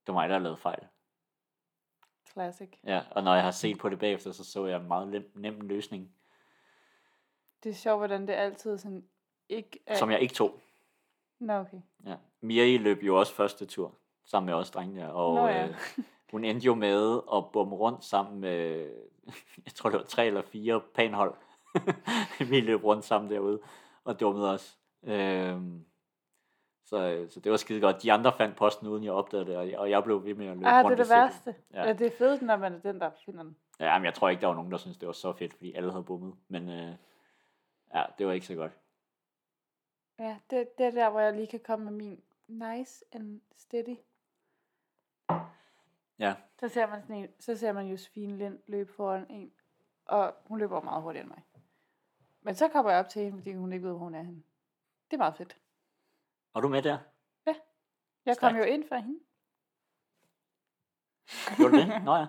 Det 0.06 0.14
var 0.14 0.20
mig, 0.20 0.28
der 0.28 0.38
lavede 0.38 0.56
fejl. 0.56 0.86
Classic. 2.32 2.68
Ja, 2.84 3.02
og 3.10 3.22
når 3.22 3.34
jeg 3.34 3.44
har 3.44 3.50
set 3.50 3.78
på 3.78 3.88
det 3.88 3.98
bagefter, 3.98 4.32
så 4.32 4.44
så 4.44 4.66
jeg 4.66 4.80
en 4.80 4.88
meget 4.88 5.08
nem, 5.08 5.30
nem 5.34 5.60
løsning, 5.60 6.10
Det 7.64 7.70
er 7.70 7.74
sjovt, 7.74 7.98
hvordan 7.98 8.26
det 8.26 8.32
altid 8.32 8.78
sådan 8.78 9.04
ikke 9.48 9.78
er... 9.86 9.94
som 9.94 10.10
jeg 10.10 10.20
ikke 10.20 10.34
tog. 10.34 10.60
Nå, 11.40 11.52
okay. 11.52 11.80
Ja. 12.06 12.14
Miri 12.40 12.76
løb 12.76 13.02
jo 13.02 13.18
også 13.18 13.34
første 13.34 13.66
tur, 13.66 13.94
sammen 14.24 14.46
med 14.46 14.54
os 14.54 14.70
drenge 14.70 15.00
der, 15.00 15.08
og 15.08 15.34
Nå 15.34 15.46
ja. 15.46 15.66
øh, 15.68 15.74
hun 16.32 16.44
endte 16.44 16.64
jo 16.66 16.74
med 16.74 17.20
at 17.34 17.44
bumme 17.52 17.76
rundt 17.76 18.04
sammen 18.04 18.40
med, 18.40 18.90
jeg 19.66 19.72
tror 19.74 19.90
det 19.90 19.98
var 19.98 20.04
tre 20.04 20.26
eller 20.26 20.42
fire 20.42 20.80
panhold. 20.94 21.34
Vi 22.50 22.60
løb 22.60 22.84
rundt 22.84 23.04
sammen 23.04 23.30
derude 23.30 23.60
og 24.04 24.20
dummede 24.20 24.52
os. 24.52 24.78
Øhm, 25.04 25.84
så, 26.84 27.26
så 27.30 27.40
det 27.40 27.50
var 27.50 27.56
skide 27.56 27.80
godt. 27.80 28.02
De 28.02 28.12
andre 28.12 28.32
fandt 28.32 28.56
posten, 28.56 28.86
uden 28.86 29.04
jeg 29.04 29.12
opdagede 29.12 29.46
det, 29.46 29.56
og 29.56 29.70
jeg, 29.70 29.78
og 29.78 29.90
jeg 29.90 30.04
blev 30.04 30.24
ved 30.24 30.34
med 30.34 30.46
at 30.46 30.56
løbe 30.56 30.68
Ah, 30.68 30.78
det 30.78 30.84
rundt 30.84 30.92
er 31.00 31.04
det 31.04 31.04
i 31.04 31.06
cirklen. 31.08 31.22
værste. 31.22 31.54
Ja. 31.74 31.86
Ja. 31.86 31.92
Det 31.92 32.06
er 32.06 32.16
fedt, 32.18 32.42
når 32.42 32.56
man 32.56 32.72
er 32.74 32.78
den, 32.78 33.00
der 33.00 33.10
finder 33.24 33.42
den. 33.42 33.56
Ja, 33.80 33.98
men 33.98 34.04
jeg 34.04 34.14
tror 34.14 34.28
ikke, 34.28 34.40
der 34.40 34.46
var 34.46 34.54
nogen, 34.54 34.70
der 34.72 34.78
syntes, 34.78 34.98
det 34.98 35.06
var 35.06 35.12
så 35.12 35.32
fedt, 35.32 35.54
fordi 35.54 35.72
alle 35.72 35.90
havde 35.90 36.04
bummet. 36.04 36.34
Men 36.48 36.68
øh, 36.68 36.94
ja, 37.94 38.04
det 38.18 38.26
var 38.26 38.32
ikke 38.32 38.46
så 38.46 38.54
godt. 38.54 38.72
Ja, 40.18 40.38
det, 40.50 40.78
det 40.78 40.86
er 40.86 40.90
der, 40.90 41.10
hvor 41.10 41.20
jeg 41.20 41.32
lige 41.34 41.46
kan 41.46 41.60
komme 41.60 41.84
med 41.84 41.92
min 41.92 42.22
nice 42.48 43.04
and 43.12 43.40
steady. 43.56 43.96
Ja, 46.18 46.34
Så 46.60 46.68
ser 46.68 46.86
man, 46.86 47.02
sådan 47.02 47.16
en, 47.16 47.28
så 47.40 47.56
ser 47.56 47.72
man 47.72 47.86
Josefine 47.86 48.36
Lind 48.38 48.58
løbe 48.66 48.92
foran 48.92 49.26
en, 49.30 49.52
og 50.04 50.34
hun 50.44 50.58
løber 50.58 50.80
meget 50.80 51.02
hurtigere 51.02 51.22
end 51.24 51.30
mig. 51.30 51.42
Men 52.42 52.54
så 52.54 52.68
kommer 52.68 52.90
jeg 52.90 53.00
op 53.00 53.08
til 53.08 53.22
hende, 53.22 53.38
fordi 53.38 53.52
hun 53.54 53.72
ikke 53.72 53.84
ved, 53.84 53.90
hvor 53.92 53.98
hun 54.04 54.14
er 54.14 54.22
henne. 54.22 54.42
Det 55.10 55.16
er 55.16 55.18
meget 55.18 55.36
fedt. 55.36 55.58
var 56.54 56.60
du 56.60 56.68
med 56.68 56.82
der? 56.82 56.98
Jeg 58.26 58.36
kom 58.38 58.50
Stærkt. 58.50 58.58
jo 58.58 58.72
ind 58.72 58.88
for 58.88 58.94
hende. 58.96 59.20
Gjorde 61.56 61.72
du 61.72 61.78
det? 61.78 62.04
Nå 62.04 62.14
ja. 62.16 62.26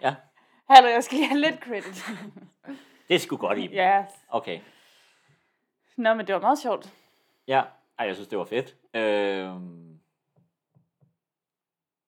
Ja, 0.00 0.16
Hallo, 0.70 0.88
jeg 0.88 1.04
skal 1.04 1.16
lige 1.18 1.28
have 1.28 1.40
lidt 1.40 1.60
credit. 1.64 2.04
det 3.08 3.14
er 3.14 3.18
sgu 3.18 3.36
godt 3.36 3.58
i. 3.58 3.66
ja. 3.68 4.06
Okay. 4.28 4.60
Nå, 5.96 6.14
men 6.14 6.26
det 6.26 6.34
var 6.34 6.40
meget 6.40 6.58
sjovt. 6.58 6.92
Ja, 7.46 7.64
ej, 7.98 8.06
jeg 8.06 8.14
synes, 8.14 8.28
det 8.28 8.38
var 8.38 8.44
fedt. 8.44 8.76
Øhm, 8.94 10.00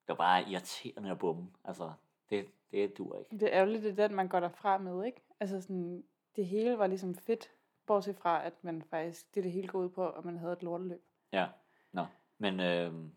det 0.07 0.09
var 0.09 0.15
bare 0.15 0.51
irriterende 0.51 1.11
at 1.11 1.19
bumme. 1.19 1.51
Altså, 1.65 1.93
det, 2.31 2.47
det 2.71 2.99
dur 2.99 3.19
ikke. 3.19 3.31
Det 3.31 3.43
er 3.43 3.53
ærgerligt, 3.53 3.83
det 3.83 3.99
er 3.99 4.07
den, 4.07 4.17
man 4.17 4.29
går 4.29 4.41
derfra 4.41 4.79
med, 4.79 5.05
ikke? 5.05 5.21
Altså 5.41 5.61
sådan, 5.61 6.05
det 6.37 6.47
hele 6.47 6.79
var 6.79 6.87
ligesom 6.87 7.15
fedt, 7.15 7.53
bortset 7.87 8.17
fra, 8.17 8.47
at 8.47 8.65
man 8.65 8.83
faktisk, 8.83 9.35
det 9.35 9.45
det 9.45 9.53
hele 9.53 9.69
går 9.69 9.79
ud 9.79 9.89
på, 9.89 10.11
at 10.11 10.25
man 10.25 10.39
havde 10.39 10.53
et 10.53 10.63
lorteløb. 10.63 11.03
Ja, 11.33 11.49
nå. 11.93 12.07
Men 12.39 12.61
øhm, 12.61 13.15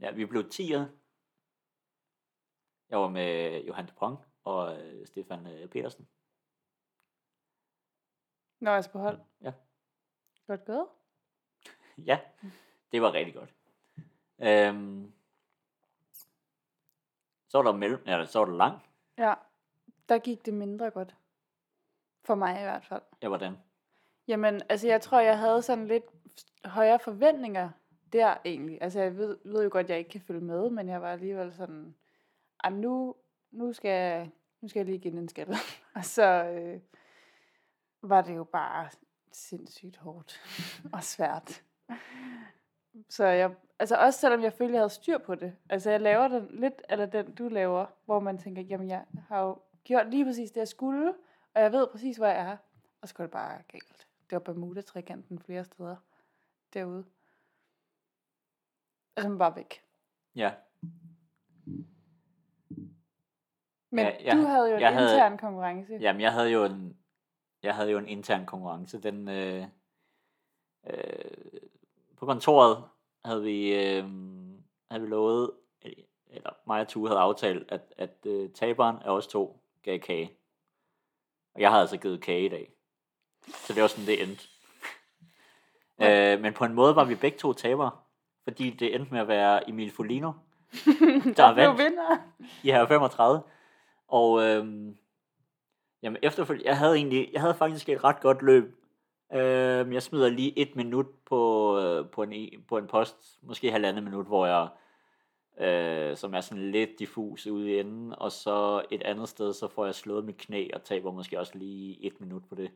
ja, 0.00 0.10
vi 0.10 0.26
blev 0.26 0.42
10'er. 0.54 0.84
Jeg 2.88 2.98
var 2.98 3.08
med 3.08 3.60
Johan 3.64 3.86
Dupont 3.86 4.18
og 4.44 4.82
øh, 4.82 5.06
Stefan 5.06 5.46
øh, 5.46 5.68
Petersen. 5.68 6.08
Nå, 8.60 8.70
altså 8.70 8.90
på 8.90 8.98
hold. 8.98 9.20
Ja. 9.40 9.52
Godt 10.46 10.64
gået. 10.64 10.86
ja, 12.08 12.20
det 12.92 13.02
var 13.02 13.12
rigtig 13.12 13.34
godt. 13.34 13.54
Øhm, 14.38 15.12
så 17.48 17.58
var 17.58 17.62
der 17.62 17.78
mellem, 17.78 18.02
ja, 18.06 18.24
så 18.24 18.38
var 18.38 18.46
der 18.46 18.56
lang. 18.56 18.78
Ja, 19.18 19.34
der 20.08 20.18
gik 20.18 20.46
det 20.46 20.54
mindre 20.54 20.90
godt. 20.90 21.16
For 22.24 22.34
mig 22.34 22.60
i 22.60 22.62
hvert 22.62 22.84
fald. 22.84 23.02
Ja, 23.22 23.28
hvordan? 23.28 23.56
Jamen, 24.28 24.62
altså 24.68 24.88
jeg 24.88 25.00
tror, 25.00 25.20
jeg 25.20 25.38
havde 25.38 25.62
sådan 25.62 25.86
lidt 25.86 26.04
højere 26.64 26.98
forventninger 26.98 27.70
der 28.14 28.36
egentlig. 28.44 28.78
Altså 28.80 29.00
jeg 29.00 29.16
ved, 29.16 29.38
ved 29.44 29.62
jo 29.62 29.68
godt, 29.72 29.84
at 29.84 29.90
jeg 29.90 29.98
ikke 29.98 30.10
kan 30.10 30.20
følge 30.20 30.40
med, 30.40 30.70
men 30.70 30.88
jeg 30.88 31.02
var 31.02 31.12
alligevel 31.12 31.52
sådan, 31.52 31.94
jamen 32.64 32.80
nu, 32.80 33.16
nu, 33.50 33.72
skal, 33.72 33.88
jeg, 33.90 34.30
nu 34.60 34.68
skal 34.68 34.80
jeg 34.80 34.86
lige 34.86 34.98
give 34.98 35.10
den 35.10 35.18
en 35.18 35.28
skalle. 35.28 35.54
og 35.96 36.04
så 36.04 36.44
øh, 36.44 36.80
var 38.02 38.22
det 38.22 38.36
jo 38.36 38.44
bare 38.44 38.88
sindssygt 39.36 39.96
hårdt 39.96 40.40
og 40.94 41.02
svært. 41.04 41.62
Så 43.08 43.24
jeg, 43.24 43.54
altså 43.78 43.96
også 43.96 44.20
selvom 44.20 44.42
jeg 44.42 44.52
følte, 44.52 44.72
jeg 44.74 44.80
havde 44.80 44.90
styr 44.90 45.18
på 45.18 45.34
det. 45.34 45.56
Altså 45.70 45.90
jeg 45.90 46.00
laver 46.00 46.28
den 46.28 46.46
lidt, 46.50 46.82
eller 46.88 47.06
den 47.06 47.34
du 47.34 47.48
laver, 47.48 47.86
hvor 48.04 48.20
man 48.20 48.38
tænker, 48.38 48.62
jamen 48.62 48.88
jeg 48.88 49.04
har 49.28 49.40
jo 49.40 49.58
gjort 49.84 50.10
lige 50.10 50.24
præcis 50.24 50.50
det, 50.50 50.56
jeg 50.56 50.68
skulle, 50.68 51.14
og 51.54 51.62
jeg 51.62 51.72
ved 51.72 51.86
præcis, 51.92 52.16
hvor 52.16 52.26
jeg 52.26 52.36
er. 52.50 52.56
Og 53.00 53.08
så 53.08 53.14
går 53.14 53.24
det 53.24 53.30
bare 53.30 53.62
galt. 53.68 54.08
Det 54.30 54.32
var 54.32 54.38
Bermuda-trikanten 54.38 55.38
flere 55.38 55.64
steder 55.64 55.96
derude. 56.74 57.04
Altså 59.16 59.28
man 59.28 59.38
bare 59.38 59.56
væk. 59.56 59.84
Ja, 60.34 60.54
Men 63.90 64.06
Ja, 64.06 64.12
jeg- 64.24 64.36
du 64.36 64.42
havde 64.42 64.68
jo 64.68 64.74
en 64.74 64.80
jeg 64.80 64.92
havde- 64.94 65.12
intern 65.12 65.38
konkurrence. 65.38 65.92
Jamen, 66.00 66.20
jeg 66.20 66.32
havde 66.32 66.50
jo 66.50 66.64
en, 66.64 66.96
jeg 67.64 67.74
havde 67.74 67.90
jo 67.90 67.98
en 67.98 68.08
intern 68.08 68.46
konkurrence. 68.46 69.02
Den, 69.02 69.28
øh, 69.28 69.64
øh, 70.86 71.30
på 72.16 72.26
kontoret 72.26 72.84
havde 73.24 73.42
vi, 73.42 73.74
øh, 73.74 74.04
havde 74.90 75.02
vi 75.02 75.08
lovet, 75.08 75.50
eller 76.26 76.50
mig 76.66 76.80
og 76.80 76.88
Tue 76.88 77.08
havde 77.08 77.20
aftalt, 77.20 77.72
at, 77.72 77.94
at 77.96 78.26
øh, 78.26 78.50
taberen 78.50 78.96
af 78.96 79.10
os 79.10 79.26
to 79.26 79.60
gav 79.82 79.98
kage. 79.98 80.32
Og 81.54 81.60
jeg 81.60 81.70
havde 81.70 81.80
altså 81.80 81.96
givet 81.96 82.20
kage 82.20 82.44
i 82.44 82.48
dag. 82.48 82.70
Så 83.48 83.72
det 83.72 83.82
var 83.82 83.88
sådan, 83.88 84.06
det 84.06 84.22
endte. 84.22 84.48
øh, 86.02 86.40
men 86.40 86.52
på 86.52 86.64
en 86.64 86.74
måde 86.74 86.96
var 86.96 87.04
vi 87.04 87.14
begge 87.14 87.38
to 87.38 87.52
tabere. 87.52 87.90
Fordi 88.44 88.70
det 88.70 88.94
endte 88.94 89.12
med 89.12 89.20
at 89.20 89.28
være 89.28 89.68
Emil 89.68 89.90
Folino, 89.90 90.32
der 91.36 91.54
blev 91.54 91.66
vandt 91.66 91.78
vinder. 91.78 92.16
i 92.62 92.70
her 92.70 92.86
35. 92.86 93.42
Og 94.08 94.42
øhm, 94.42 94.98
jamen 96.04 96.18
efterfølgende, 96.22 96.68
jeg 96.68 96.78
havde 96.78 96.94
egentlig, 96.96 97.30
jeg 97.32 97.40
havde 97.40 97.54
faktisk 97.54 97.88
et 97.88 98.04
ret 98.04 98.20
godt 98.20 98.42
løb. 98.42 98.64
Øhm, 99.32 99.92
jeg 99.92 100.02
smider 100.02 100.28
lige 100.28 100.58
et 100.58 100.76
minut 100.76 101.06
på, 101.26 101.78
øh, 101.78 102.10
på, 102.10 102.22
en, 102.22 102.32
e, 102.32 102.58
på 102.68 102.78
en 102.78 102.86
post, 102.86 103.38
måske 103.42 103.70
halvandet 103.70 104.04
minut, 104.04 104.26
hvor 104.26 104.46
jeg, 104.46 104.68
øh, 105.60 106.16
som 106.16 106.34
er 106.34 106.40
sådan 106.40 106.70
lidt 106.70 106.90
diffus 106.98 107.46
ude 107.46 107.70
i 107.70 107.80
enden, 107.80 108.14
og 108.18 108.32
så 108.32 108.84
et 108.90 109.02
andet 109.02 109.28
sted, 109.28 109.52
så 109.52 109.68
får 109.68 109.84
jeg 109.84 109.94
slået 109.94 110.24
mit 110.24 110.36
knæ, 110.36 110.68
og 110.74 110.84
taber 110.84 111.12
måske 111.12 111.38
også 111.38 111.58
lige 111.58 112.04
et 112.04 112.20
minut 112.20 112.42
på 112.48 112.54
det. 112.54 112.70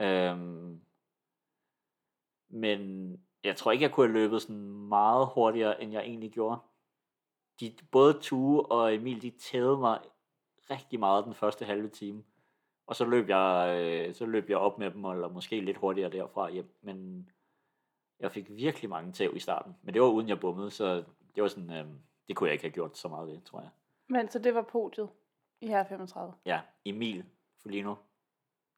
Øhm, 0.00 0.80
men 2.48 3.12
jeg 3.44 3.56
tror 3.56 3.72
ikke, 3.72 3.82
jeg 3.82 3.92
kunne 3.92 4.06
have 4.06 4.18
løbet 4.18 4.42
sådan 4.42 4.62
meget 4.88 5.28
hurtigere, 5.34 5.82
end 5.82 5.92
jeg 5.92 6.02
egentlig 6.02 6.30
gjorde 6.30 6.60
de, 7.60 7.72
både 7.90 8.18
Tue 8.20 8.66
og 8.66 8.94
Emil, 8.94 9.22
de 9.22 9.30
tævede 9.30 9.78
mig 9.78 10.00
rigtig 10.70 10.98
meget 11.00 11.24
den 11.24 11.34
første 11.34 11.64
halve 11.64 11.88
time. 11.88 12.24
Og 12.86 12.96
så 12.96 13.04
løb 13.04 13.28
jeg, 13.28 13.76
øh, 13.80 14.14
så 14.14 14.26
løb 14.26 14.50
jeg 14.50 14.58
op 14.58 14.78
med 14.78 14.90
dem, 14.90 15.04
eller 15.04 15.28
måske 15.28 15.60
lidt 15.60 15.76
hurtigere 15.76 16.10
derfra 16.10 16.50
hjem. 16.50 16.74
Men 16.82 17.28
jeg 18.20 18.32
fik 18.32 18.50
virkelig 18.50 18.90
mange 18.90 19.12
tæv 19.12 19.36
i 19.36 19.38
starten. 19.38 19.76
Men 19.82 19.94
det 19.94 20.02
var 20.02 20.08
uden 20.08 20.28
jeg 20.28 20.40
bummede, 20.40 20.70
så 20.70 21.04
det 21.34 21.42
var 21.42 21.48
sådan, 21.48 21.72
øh, 21.72 21.86
det 22.28 22.36
kunne 22.36 22.46
jeg 22.46 22.52
ikke 22.52 22.64
have 22.64 22.72
gjort 22.72 22.98
så 22.98 23.08
meget 23.08 23.28
ved, 23.28 23.40
tror 23.40 23.60
jeg. 23.60 23.70
Men 24.08 24.28
så 24.28 24.38
det 24.38 24.54
var 24.54 24.62
podiet 24.62 25.08
i 25.60 25.66
her 25.66 25.84
35. 25.84 26.34
Ja, 26.46 26.60
Emil 26.84 27.24
Folino, 27.62 27.94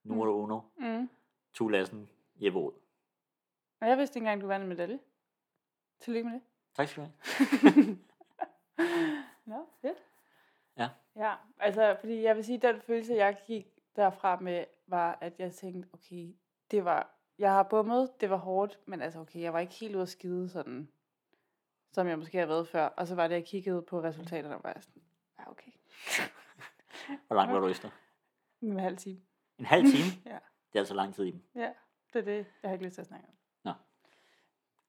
numero 0.05 0.31
uno, 0.43 0.61
Mm. 0.77 1.11
Tue 1.55 1.73
Lassen, 1.73 2.09
Jeppe 2.37 2.59
Rod. 2.59 2.73
Og 3.81 3.89
jeg 3.89 3.99
vidste 3.99 4.19
ikke 4.19 4.25
engang, 4.25 4.41
du 4.41 4.47
vandt 4.47 4.63
en 4.63 4.69
medalje. 4.69 4.99
Tillykke 6.01 6.29
med 6.29 6.35
det. 6.35 6.43
Tak 6.75 6.89
skal 6.89 7.03
du 7.05 7.09
have. 7.09 7.99
Nå, 9.47 9.67
fedt. 9.83 10.06
Ja. 11.17 11.35
Altså, 11.59 11.97
fordi 12.01 12.23
jeg 12.23 12.37
vil 12.37 12.45
sige, 12.45 12.59
den 12.59 12.81
følelse, 12.81 13.15
jeg 13.15 13.37
gik 13.47 13.67
derfra 13.97 14.41
med, 14.41 14.65
var, 14.87 15.19
at 15.21 15.33
jeg 15.39 15.53
tænkte, 15.53 15.89
okay, 15.93 16.35
det 16.71 16.85
var, 16.85 17.15
jeg 17.39 17.51
har 17.53 17.63
bummet, 17.63 18.21
det 18.21 18.31
var 18.31 18.37
hårdt, 18.37 18.79
men 18.87 19.03
altså, 19.03 19.19
okay, 19.21 19.41
jeg 19.41 19.53
var 19.53 19.59
ikke 19.61 19.75
helt 19.75 19.95
ude 19.95 20.03
at 20.03 20.09
skide 20.09 20.49
sådan, 20.49 20.89
som 21.93 22.07
jeg 22.09 22.19
måske 22.19 22.39
har 22.39 22.47
været 22.47 22.69
før. 22.69 22.87
Og 22.87 23.07
så 23.07 23.15
var 23.15 23.29
det, 23.29 23.35
jeg 23.35 23.45
kiggede 23.45 23.83
på 23.83 24.03
resultaterne, 24.03 24.57
og 24.57 24.61
var 24.65 24.73
jeg 24.75 24.83
sådan, 24.83 25.03
ja, 25.39 25.51
okay. 25.51 25.71
Hvor 27.27 27.37
langt 27.37 27.53
var 27.55 27.61
du 27.61 27.67
efter? 27.69 27.91
En 28.63 28.79
halv 28.81 28.97
time. 28.97 29.21
En 29.59 29.65
halv 29.65 29.85
time? 29.85 30.23
Ja. 30.33 30.39
Det 30.73 30.79
er 30.79 30.79
altså 30.79 30.95
lang 30.95 31.15
tid 31.15 31.25
i 31.25 31.31
dem. 31.31 31.43
Ja, 31.55 31.73
det 32.13 32.19
er 32.19 32.25
det, 32.25 32.47
jeg 32.63 32.69
har 32.69 32.73
ikke 32.73 32.85
lyst 32.85 32.95
til 32.95 33.01
at 33.01 33.07
snakke 33.07 33.27
om. 33.29 33.33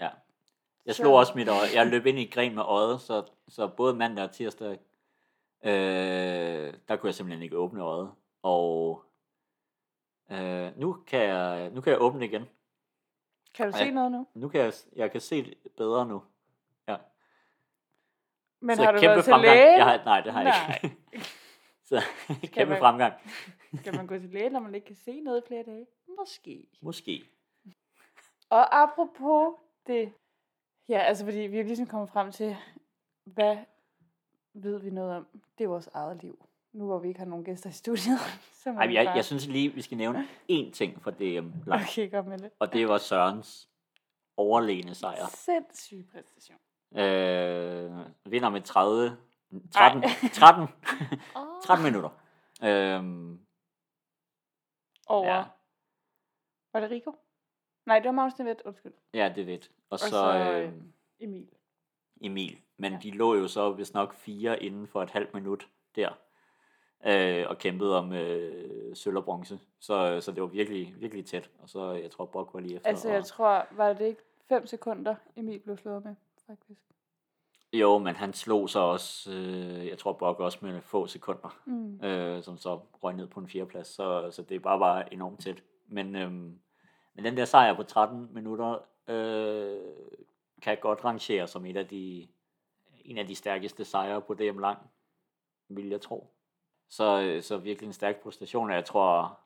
Ja. 0.02 0.10
Jeg 0.86 0.96
Så- 0.96 1.02
slog 1.04 1.14
også 1.16 1.34
mit 1.36 1.48
øje. 1.48 1.68
Jeg 1.76 1.88
løb 1.88 2.06
ind 2.06 2.20
i 2.20 2.26
gren 2.30 2.56
med 2.56 2.64
øjet, 2.64 3.02
så, 3.02 3.26
så 3.48 3.68
både 3.68 3.94
mandag 3.96 4.24
og 4.26 4.32
tirsdag, 4.32 4.80
øh, 5.64 6.74
der 6.88 6.96
kunne 6.98 7.08
jeg 7.08 7.16
simpelthen 7.16 7.44
ikke 7.44 7.58
åbne 7.58 7.82
øjet. 7.84 8.12
Og 8.42 9.04
øh, 10.32 10.78
nu, 10.78 10.94
kan 11.08 11.20
jeg, 11.22 11.70
nu 11.70 11.82
kan 11.82 11.92
jeg 11.92 12.02
åbne 12.02 12.26
igen. 12.26 12.46
Kan 13.54 13.72
du 13.72 13.78
Ej. 13.78 13.84
se 13.86 13.92
noget 13.92 14.12
nu? 14.12 14.28
Nu 14.34 14.50
kan 14.50 14.62
jeg, 14.62 14.74
jeg 14.96 15.12
kan 15.12 15.22
se 15.22 15.44
det 15.44 15.58
bedre 15.78 16.06
nu. 16.06 16.24
Ja. 16.88 16.98
Men 18.62 18.76
så 18.76 18.84
har 18.84 18.92
du 18.92 19.00
kæmpe 19.00 19.10
været 19.12 19.24
til 19.24 19.32
fremgang. 19.32 19.56
læge? 19.58 19.72
Jeg 19.78 19.86
har, 19.86 20.04
nej, 20.06 20.22
det 20.22 20.34
har 20.34 20.42
jeg 20.42 20.68
Nej. 20.68 20.80
ikke. 20.84 21.26
så 21.90 22.02
kæmpe 22.54 22.70
man- 22.70 22.80
fremgang. 22.80 23.14
Skal 23.74 23.96
man 23.96 24.08
gå 24.08 24.18
til 24.20 24.30
læge, 24.30 24.50
når 24.50 24.60
man 24.60 24.76
ikke 24.76 24.88
kan 24.88 24.96
se 24.96 25.22
noget 25.22 25.42
i 25.42 25.48
flere 25.48 25.64
dage? 25.64 25.88
Måske. 26.20 26.68
Måske. 26.82 27.24
Og 28.50 28.82
apropos 28.82 29.54
det, 29.88 30.14
ja, 30.90 30.98
altså 31.00 31.26
fordi 31.26 31.38
vi 31.38 31.60
er 31.60 31.64
ligesom 31.64 31.88
kommet 31.88 32.10
frem 32.10 32.32
til, 32.32 32.56
hvad 33.26 33.58
ved 34.64 34.80
vi 34.80 34.90
noget 34.90 35.16
om? 35.16 35.28
Det 35.58 35.64
er 35.64 35.68
vores 35.68 35.88
eget 35.94 36.22
liv. 36.24 36.46
Nu 36.74 36.86
hvor 36.86 37.00
vi 37.00 37.08
ikke 37.08 37.20
har 37.20 37.26
nogen 37.28 37.46
gæster 37.46 37.70
i 37.70 37.74
studiet, 37.74 38.20
så 38.64 38.70
Ej, 38.70 38.94
jeg, 38.94 39.14
jeg 39.16 39.26
synes 39.26 39.48
lige, 39.48 39.74
vi 39.74 39.82
skal 39.82 39.98
nævne 39.98 40.28
én 40.52 40.72
ting 40.72 41.02
fra 41.02 41.12
DM 41.12 41.52
langt. 41.68 41.86
Okay, 41.92 42.12
kom 42.12 42.26
med 42.26 42.38
det. 42.40 42.52
Og 42.60 42.74
det 42.74 42.88
var 42.90 42.98
Sørens 42.98 43.70
overlegne 44.38 44.96
sejr. 44.96 45.26
Sindssyg 45.30 46.06
præstation. 46.12 46.58
Øh, 46.92 47.92
vinder 48.26 48.50
med 48.50 48.62
30, 48.62 49.18
13, 49.72 50.04
13, 50.34 50.68
Oh. 51.36 51.62
13 51.64 51.86
minutter. 51.86 52.10
Øhm, 52.64 53.40
Over. 55.08 55.36
ja. 55.36 55.44
Var 56.74 56.80
det 56.80 56.92
Rico? 56.92 57.16
Nej, 57.86 58.00
det 58.00 58.06
var 58.06 58.12
Magnus 58.12 58.40
Nevet, 58.40 58.62
undskyld. 58.66 58.94
ja, 59.14 59.34
det 59.36 59.48
ved. 59.48 59.60
Og 59.60 59.70
Og 59.90 60.00
så, 60.00 60.10
så, 60.10 60.34
øh, 60.38 60.64
øh, 60.68 60.74
Emil. 61.20 61.50
Emil. 62.22 62.62
Men 62.78 62.92
Ja. 62.92 63.00
de 63.04 63.12
lå 63.12 63.36
jo 63.36 63.48
så 63.48 63.72
vist 63.72 63.94
nok 63.94 64.14
fire 64.14 64.64
inden 64.64 64.88
for 64.88 65.04
et 65.04 65.10
halvt 65.10 65.34
minut 65.34 65.68
der. 65.96 66.10
Øh, 67.06 67.46
og 67.50 67.58
kæmpede 67.58 67.98
om 67.98 68.14
øh, 68.14 68.96
sølv 68.96 69.18
og 69.18 69.26
bronze. 69.26 69.60
Så, 69.80 70.22
så 70.22 70.32
det 70.32 70.42
var 70.42 70.48
virkelig, 70.48 70.96
virkelig 70.98 71.26
tæt. 71.26 71.50
Og 71.60 71.70
så, 71.70 71.92
jeg 71.92 72.12
tror, 72.12 72.26
Brock 72.26 72.54
var 72.54 72.60
lige 72.60 72.76
efter. 72.76 72.90
Altså, 72.90 73.08
og, 73.08 73.14
jeg 73.14 73.26
tror, 73.26 73.68
var 73.72 73.94
det 73.94 74.06
ikke 74.06 74.22
5 74.50 74.68
sekunder, 74.68 75.16
Emil 75.36 75.60
blev 75.60 75.78
slået 75.78 76.04
med, 76.06 76.16
faktisk. 76.48 76.82
Jo, 77.74 77.98
men 77.98 78.16
han 78.16 78.34
slog 78.34 78.70
så 78.70 78.80
også, 78.80 79.32
øh, 79.32 79.88
jeg 79.88 79.98
tror 79.98 80.14
Brock 80.14 80.40
også 80.40 80.58
med 80.62 80.82
få 80.82 81.08
sekunder. 81.08 81.58
Mm. 81.66 82.04
øh, 82.06 82.44
som 82.44 82.58
så 82.58 82.80
røg 83.04 83.16
ned 83.16 83.28
på 83.28 83.40
en 83.40 83.48
fjerdeplads, 83.48 83.88
så, 83.88 84.32
så 84.32 84.42
det 84.44 84.62
bare, 84.62 84.80
bare 84.80 85.14
enormt 85.14 85.40
tæt. 85.40 85.64
Men, 85.88 86.16
øhm, 86.16 86.60
men 87.16 87.26
den 87.26 87.38
der 87.38 87.46
sejr 87.46 87.74
på 87.76 87.84
13 87.84 88.30
minutter 88.34 88.78
øh, 89.08 89.78
kan 90.62 90.78
godt 90.82 91.06
rangere 91.06 91.48
som 91.48 91.66
et 91.66 91.78
af 91.78 91.88
de, 91.88 92.28
en 93.08 93.18
af 93.18 93.28
de 93.28 93.36
stærkeste 93.36 93.86
sejre 93.86 94.22
på 94.22 94.34
DM 94.34 94.60
lang, 94.60 94.80
vil 95.70 95.90
jeg 95.90 96.02
tro. 96.02 96.34
Så, 96.90 97.22
øh, 97.22 97.44
så 97.44 97.58
virkelig 97.58 97.88
en 97.88 97.94
stærk 97.94 98.24
præstation, 98.24 98.70
og 98.70 98.76
jeg 98.76 98.86
tror, 98.86 99.40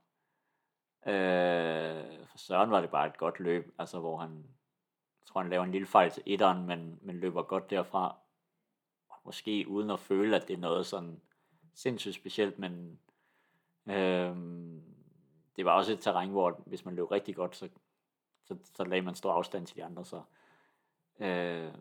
øh, 1.08 2.28
for 2.28 2.38
Søren 2.38 2.72
var 2.72 2.82
det 2.82 2.90
bare 2.90 3.08
et 3.08 3.18
godt 3.18 3.40
løb, 3.40 3.76
altså 3.80 4.00
hvor 4.00 4.18
han, 4.18 4.32
jeg 5.20 5.28
tror 5.28 5.42
han 5.42 5.50
laver 5.50 5.64
en 5.64 5.72
lille 5.72 5.88
fejl 5.88 6.12
til 6.12 6.24
etteren, 6.26 6.66
men, 6.66 7.00
men 7.02 7.20
løber 7.20 7.44
godt 7.44 7.70
derfra, 7.70 8.18
måske 9.26 9.66
uden 9.68 9.90
at 9.90 10.00
føle, 10.00 10.36
at 10.36 10.48
det 10.48 10.54
er 10.54 10.58
noget 10.58 10.86
sådan 10.86 11.22
sindssygt 11.74 12.16
specielt, 12.16 12.60
men 12.60 13.00
øh, 13.86 14.36
det 15.56 15.66
var 15.66 15.72
også 15.72 15.94
et 15.94 16.00
terræn, 16.00 16.30
hvor 16.30 16.62
hvis 16.66 16.86
man 16.86 16.96
løb 16.96 17.12
rigtig 17.12 17.36
godt, 17.36 17.56
så, 17.56 17.70
så, 18.44 18.58
så 18.74 18.84
lagde 18.84 19.02
man 19.02 19.16
stor 19.16 19.34
afstand 19.34 19.68
til 19.68 19.76
de 19.76 19.84
andre, 19.84 20.06
så 20.06 20.22
øh, 21.20 21.74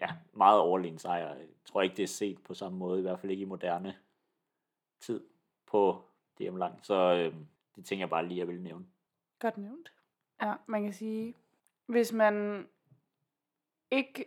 ja, 0.00 0.08
meget 0.32 0.60
overlegen 0.60 0.98
sejr. 0.98 1.34
Jeg 1.34 1.48
tror 1.64 1.82
ikke, 1.82 1.96
det 1.96 2.02
er 2.02 2.06
set 2.06 2.42
på 2.42 2.54
samme 2.54 2.78
måde, 2.78 2.98
i 2.98 3.02
hvert 3.02 3.20
fald 3.20 3.32
ikke 3.32 3.42
i 3.42 3.46
moderne 3.46 3.96
tid 5.00 5.24
på 5.66 6.02
DM 6.38 6.56
lang, 6.56 6.78
så 6.82 6.94
øh, 6.94 7.34
det 7.76 7.84
tænker 7.84 8.02
jeg 8.02 8.10
bare 8.10 8.26
lige, 8.26 8.38
jeg 8.38 8.48
vil 8.48 8.60
nævne. 8.62 8.86
Godt 9.38 9.58
nævnt. 9.58 9.92
Ja, 10.42 10.54
man 10.66 10.82
kan 10.84 10.92
sige, 10.92 11.34
hvis 11.86 12.12
man 12.12 12.68
ikke 13.90 14.24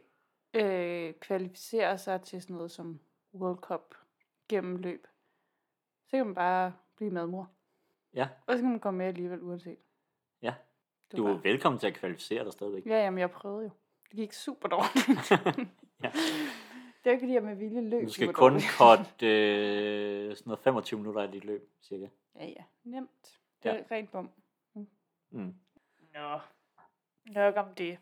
øh, 0.54 1.14
kvalificerer 1.14 1.98
sig 1.98 2.22
til 2.22 2.42
sådan 2.42 2.56
noget 2.56 2.72
som 2.72 3.00
World 3.34 3.58
Cup 3.58 3.96
gennem 4.50 4.76
løb, 4.76 5.08
så 6.08 6.18
kan 6.18 6.26
man 6.26 6.36
bare 6.36 6.74
blive 6.96 7.12
medmor. 7.12 7.50
Ja, 8.14 8.30
Og 8.48 8.54
så 8.58 8.62
kan 8.62 8.70
man 8.72 8.80
komme 8.80 8.98
med 8.98 9.06
alligevel 9.06 9.42
uanset. 9.44 9.78
ja. 10.42 10.54
Du 11.18 11.26
er 11.26 11.34
bare- 11.34 11.44
velkommen 11.44 11.80
til 11.80 11.88
at 11.88 11.94
kvalificere 11.94 12.44
dig 12.44 12.54
stadigvæk. 12.54 12.86
Ja, 12.86 13.04
jamen 13.04 13.18
jeg 13.20 13.32
prøvede 13.32 13.64
jo. 13.64 13.70
Det 14.10 14.18
gik 14.18 14.34
super 14.34 14.68
dårligt. 14.70 15.32
Ja. 16.04 16.12
Det 17.04 17.10
er 17.10 17.12
jo 17.12 17.12
ikke 17.12 17.22
fordi, 17.22 17.34
jeg 17.34 17.44
med 17.44 17.56
vilje 17.56 17.82
løb 17.82 18.04
Du 18.08 18.12
skal 18.14 18.34
kun 18.34 18.54
korte 18.78 19.28
øh, 19.28 20.36
sådan 20.36 20.44
noget 20.50 20.60
25 20.60 21.00
minutter 21.00 21.22
af 21.22 21.32
dit 21.32 21.46
løb, 21.46 21.70
cirka. 21.82 22.08
Ja, 22.36 22.46
ja. 22.46 22.64
Nemt. 22.84 23.40
Det 23.64 23.72
er 23.72 23.76
Ja. 23.76 23.84
rent 23.92 24.12
bum. 24.12 24.30
Mm. 25.32 25.56
Nå. 26.14 26.40
Nok 27.26 27.56
om 27.58 27.66
det. 27.78 27.98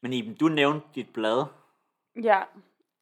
Men 0.00 0.12
Iben, 0.12 0.34
du 0.34 0.48
nævnte 0.48 0.86
dit 0.94 1.12
blad. 1.12 1.44
Ja, 2.22 2.42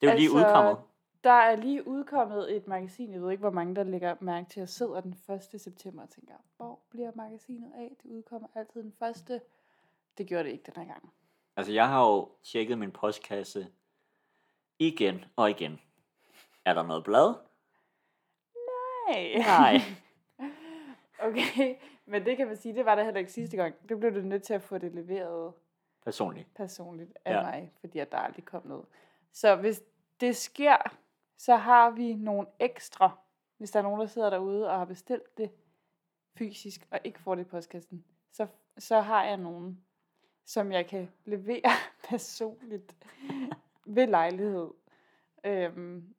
Det 0.01 0.07
er 0.09 0.11
jo 0.13 0.17
lige 0.17 0.29
Altså, 0.29 0.37
udkommet. 0.37 0.77
der 1.23 1.31
er 1.31 1.55
lige 1.55 1.87
udkommet 1.87 2.55
et 2.55 2.67
magasin. 2.67 3.13
Jeg 3.13 3.21
ved 3.21 3.31
ikke, 3.31 3.41
hvor 3.41 3.51
mange 3.51 3.75
der 3.75 3.83
lægger 3.83 4.15
mærke 4.19 4.49
til. 4.49 4.59
Jeg 4.59 4.69
sidder 4.69 5.01
den 5.01 5.15
1. 5.53 5.61
september 5.61 6.03
og 6.03 6.09
tænker, 6.09 6.33
hvor 6.57 6.79
bliver 6.89 7.11
magasinet 7.15 7.71
af? 7.75 7.95
Det 8.03 8.09
udkommer 8.09 8.47
altid 8.55 8.83
den 8.83 8.93
første. 8.99 9.41
Det 10.17 10.27
gjorde 10.27 10.43
det 10.43 10.51
ikke 10.51 10.63
den 10.71 10.73
her 10.75 10.93
gang. 10.93 11.13
Altså, 11.57 11.73
jeg 11.73 11.87
har 11.87 12.05
jo 12.07 12.31
tjekket 12.43 12.77
min 12.77 12.91
postkasse 12.91 13.67
igen 14.79 15.25
og 15.35 15.49
igen. 15.49 15.79
Er 16.65 16.73
der 16.73 16.83
noget 16.83 17.03
blad? 17.03 17.33
Nej. 19.07 19.33
Nej. 19.37 19.75
okay, 21.27 21.75
men 22.05 22.25
det 22.25 22.37
kan 22.37 22.47
man 22.47 22.57
sige, 22.57 22.75
det 22.75 22.85
var 22.85 22.95
der 22.95 23.03
heller 23.03 23.19
ikke 23.19 23.31
sidste 23.31 23.57
gang. 23.57 23.89
Det 23.89 23.99
blev 23.99 24.15
du 24.15 24.19
nødt 24.19 24.43
til 24.43 24.53
at 24.53 24.61
få 24.61 24.77
det 24.77 24.91
leveret 24.95 25.53
Personligt. 26.03 26.53
personligt 26.55 27.17
af 27.25 27.33
Ja. 27.33 27.41
mig, 27.41 27.73
fordi 27.79 27.99
at 27.99 28.11
der 28.11 28.17
aldrig 28.17 28.45
kom 28.45 28.67
noget. 28.67 28.85
Så 29.33 29.55
hvis 29.55 29.83
det 30.21 30.35
sker, 30.35 30.97
så 31.37 31.55
har 31.55 31.89
vi 31.89 32.13
nogle 32.13 32.47
ekstra, 32.59 33.17
hvis 33.57 33.71
der 33.71 33.79
er 33.79 33.83
nogen, 33.83 33.99
der 34.01 34.07
sidder 34.07 34.29
derude 34.29 34.69
og 34.69 34.77
har 34.77 34.85
bestilt 34.85 35.37
det, 35.37 35.51
fysisk, 36.37 36.87
og 36.91 36.99
ikke 37.03 37.19
får 37.19 37.35
det 37.35 37.41
i 37.41 37.49
postkassen, 37.49 38.05
så, 38.31 38.47
så 38.77 39.01
har 39.01 39.23
jeg 39.23 39.37
nogen, 39.37 39.85
som 40.47 40.71
jeg 40.71 40.87
kan 40.87 41.09
levere 41.25 41.71
personligt 42.09 42.95
ved 43.85 44.07
lejlighed. 44.07 44.71
Øhm, 45.43 46.15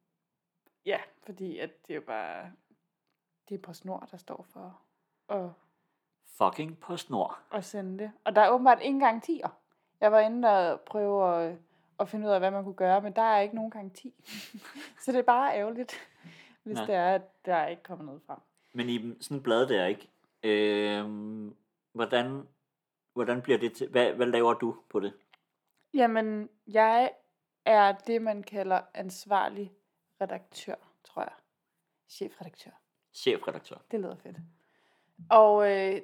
ja, 0.85 0.99
fordi 1.23 1.57
at 1.57 1.87
det 1.87 1.93
er 1.93 1.95
jo 1.95 2.01
bare, 2.07 2.51
det 3.49 3.55
er 3.55 3.61
på 3.61 3.73
snor, 3.73 4.07
der 4.11 4.17
står 4.17 4.45
for 4.49 4.81
at, 5.29 5.49
Fucking 6.25 6.79
på 6.79 6.97
snor. 6.97 7.39
at 7.53 7.65
sende 7.65 8.03
det. 8.03 8.11
Og 8.23 8.35
der 8.35 8.41
er 8.41 8.49
åbenbart 8.49 8.81
ingen 8.81 8.99
garantier. 8.99 9.49
Jeg 10.01 10.11
var 10.11 10.19
inde 10.19 10.49
og 10.49 10.81
prøve 10.81 11.35
at, 11.35 11.57
at 11.99 12.09
finde 12.09 12.27
ud 12.27 12.31
af, 12.31 12.39
hvad 12.39 12.51
man 12.51 12.63
kunne 12.63 12.73
gøre, 12.73 13.01
men 13.01 13.13
der 13.13 13.21
er 13.21 13.39
ikke 13.41 13.55
nogen 13.55 13.71
garanti. 13.71 14.13
så 15.03 15.11
det 15.11 15.19
er 15.19 15.23
bare 15.23 15.55
ærgerligt, 15.55 15.93
hvis 16.63 16.75
Nej. 16.75 16.85
det 16.85 16.95
er, 16.95 17.15
at 17.15 17.45
der 17.45 17.65
ikke 17.67 17.83
kommer 17.83 18.05
noget 18.05 18.21
frem. 18.27 18.39
Men 18.73 18.89
i 18.89 19.15
sådan 19.21 19.37
et 19.37 19.43
blad 19.43 19.67
der, 19.67 19.85
ikke? 19.85 20.09
Øhm, 20.43 21.55
hvordan, 21.93 22.47
hvordan 23.13 23.41
bliver 23.41 23.59
det 23.59 23.73
til? 23.73 23.89
Hvad, 23.89 24.13
hvad 24.13 24.27
laver 24.27 24.53
du 24.53 24.75
på 24.89 24.99
det? 24.99 25.13
Jamen, 25.93 26.49
jeg 26.67 27.11
er 27.65 27.91
det, 27.91 28.21
man 28.21 28.43
kalder 28.43 28.81
ansvarlig 28.93 29.73
redaktør, 30.21 30.75
tror 31.03 31.21
jeg. 31.21 31.33
Chefredaktør. 32.09 32.71
Chefredaktør. 33.13 33.75
Det 33.91 33.99
lyder 33.99 34.15
fedt. 34.15 34.37
Og 35.29 35.71
øh, 35.71 36.01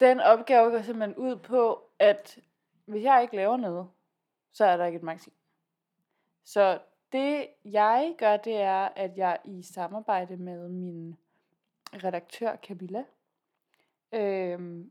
den 0.00 0.20
opgave 0.20 0.70
går 0.70 0.82
simpelthen 0.82 1.16
ud 1.16 1.36
på, 1.36 1.90
at 1.98 2.38
hvis 2.84 3.02
jeg 3.02 3.22
ikke 3.22 3.36
laver 3.36 3.56
noget, 3.56 3.88
så 4.52 4.64
er 4.64 4.76
der 4.76 4.84
ikke 4.84 4.96
et 4.96 5.02
magasin. 5.02 5.32
Så 6.44 6.80
det 7.12 7.48
jeg 7.64 8.14
gør, 8.18 8.36
det 8.36 8.56
er, 8.56 8.88
at 8.96 9.16
jeg 9.16 9.38
i 9.44 9.62
samarbejde 9.62 10.36
med 10.36 10.68
min 10.68 11.16
redaktør 11.92 12.56
Camilla, 12.56 13.04
øh, 14.12 14.84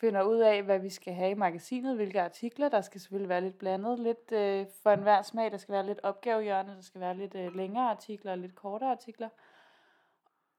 finder 0.00 0.22
ud 0.22 0.38
af, 0.38 0.62
hvad 0.62 0.78
vi 0.78 0.90
skal 0.90 1.14
have 1.14 1.30
i 1.30 1.34
magasinet, 1.34 1.96
hvilke 1.96 2.20
artikler. 2.20 2.68
Der 2.68 2.80
skal 2.80 3.00
selvfølgelig 3.00 3.28
være 3.28 3.40
lidt 3.40 3.58
blandet, 3.58 3.98
lidt 3.98 4.32
øh, 4.32 4.66
for 4.82 4.90
enhver 4.90 5.22
smag. 5.22 5.50
Der 5.50 5.56
skal 5.56 5.72
være 5.72 5.86
lidt 5.86 6.00
opgavehjørne, 6.02 6.74
der 6.74 6.80
skal 6.80 7.00
være 7.00 7.16
lidt 7.16 7.34
øh, 7.34 7.56
længere 7.56 7.90
artikler 7.90 8.32
og 8.32 8.38
lidt 8.38 8.54
kortere 8.54 8.90
artikler. 8.90 9.28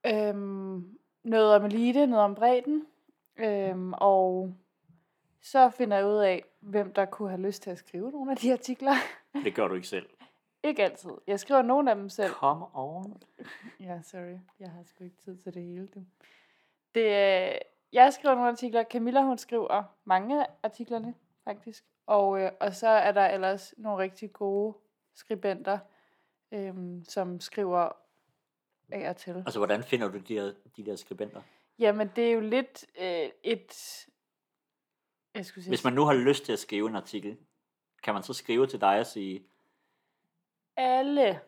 Øhm, 0.06 0.98
noget 1.24 1.54
om 1.54 1.64
elite, 1.64 2.06
noget 2.06 2.24
om 2.24 2.34
bredden. 2.34 2.86
Øhm, 3.36 3.92
og 3.92 4.54
så 5.40 5.70
finder 5.70 5.96
jeg 5.96 6.06
ud 6.06 6.18
af, 6.18 6.44
hvem 6.60 6.92
der 6.92 7.04
kunne 7.04 7.28
have 7.28 7.42
lyst 7.42 7.62
til 7.62 7.70
at 7.70 7.78
skrive 7.78 8.10
nogle 8.10 8.30
af 8.30 8.36
de 8.36 8.52
artikler. 8.52 8.92
Det 9.44 9.54
gør 9.54 9.68
du 9.68 9.74
ikke 9.74 9.88
selv. 9.88 10.08
Ikke 10.62 10.84
altid. 10.84 11.10
Jeg 11.26 11.40
skriver 11.40 11.62
nogle 11.62 11.90
af 11.90 11.96
dem 11.96 12.08
selv. 12.08 12.32
Come 12.32 12.66
on. 12.74 13.22
Ja, 13.80 14.00
sorry. 14.02 14.38
Jeg 14.60 14.70
har 14.70 14.82
sgu 14.82 15.04
ikke 15.04 15.16
tid 15.16 15.36
til 15.36 15.54
det 15.54 15.62
hele, 15.62 15.86
du. 15.86 16.00
Det, 16.94 17.04
øh, 17.04 17.54
jeg 17.92 18.12
skriver 18.12 18.34
nogle 18.34 18.50
artikler. 18.50 18.84
Camilla, 18.84 19.22
hun 19.22 19.38
skriver 19.38 19.82
mange 20.04 20.42
af 20.46 20.50
artiklerne, 20.62 21.14
faktisk. 21.44 21.84
Og, 22.06 22.40
øh, 22.40 22.52
og 22.60 22.74
så 22.74 22.88
er 22.88 23.12
der 23.12 23.26
ellers 23.26 23.74
nogle 23.76 24.02
rigtig 24.02 24.32
gode 24.32 24.76
skribenter, 25.14 25.78
øhm, 26.52 27.04
som 27.04 27.40
skriver 27.40 27.92
af 28.92 29.08
og 29.08 29.16
til. 29.16 29.36
Altså, 29.36 29.58
hvordan 29.58 29.84
finder 29.84 30.08
du 30.08 30.18
de 30.18 30.34
her, 30.34 30.52
de 30.76 30.86
der 30.86 30.96
skribenter? 30.96 31.42
Jamen, 31.78 32.10
det 32.16 32.28
er 32.28 32.32
jo 32.32 32.40
lidt 32.40 32.86
øh, 33.00 33.30
et... 33.42 34.06
Jeg 35.34 35.46
skulle 35.46 35.64
sige, 35.64 35.70
Hvis 35.70 35.84
man 35.84 35.92
nu 35.92 36.04
har 36.04 36.14
lyst 36.14 36.44
til 36.44 36.52
at 36.52 36.58
skrive 36.58 36.88
en 36.88 36.96
artikel, 36.96 37.36
kan 38.02 38.14
man 38.14 38.22
så 38.22 38.32
skrive 38.32 38.66
til 38.66 38.80
dig 38.80 39.00
og 39.00 39.06
sige, 39.06 39.46
alle 40.76 41.40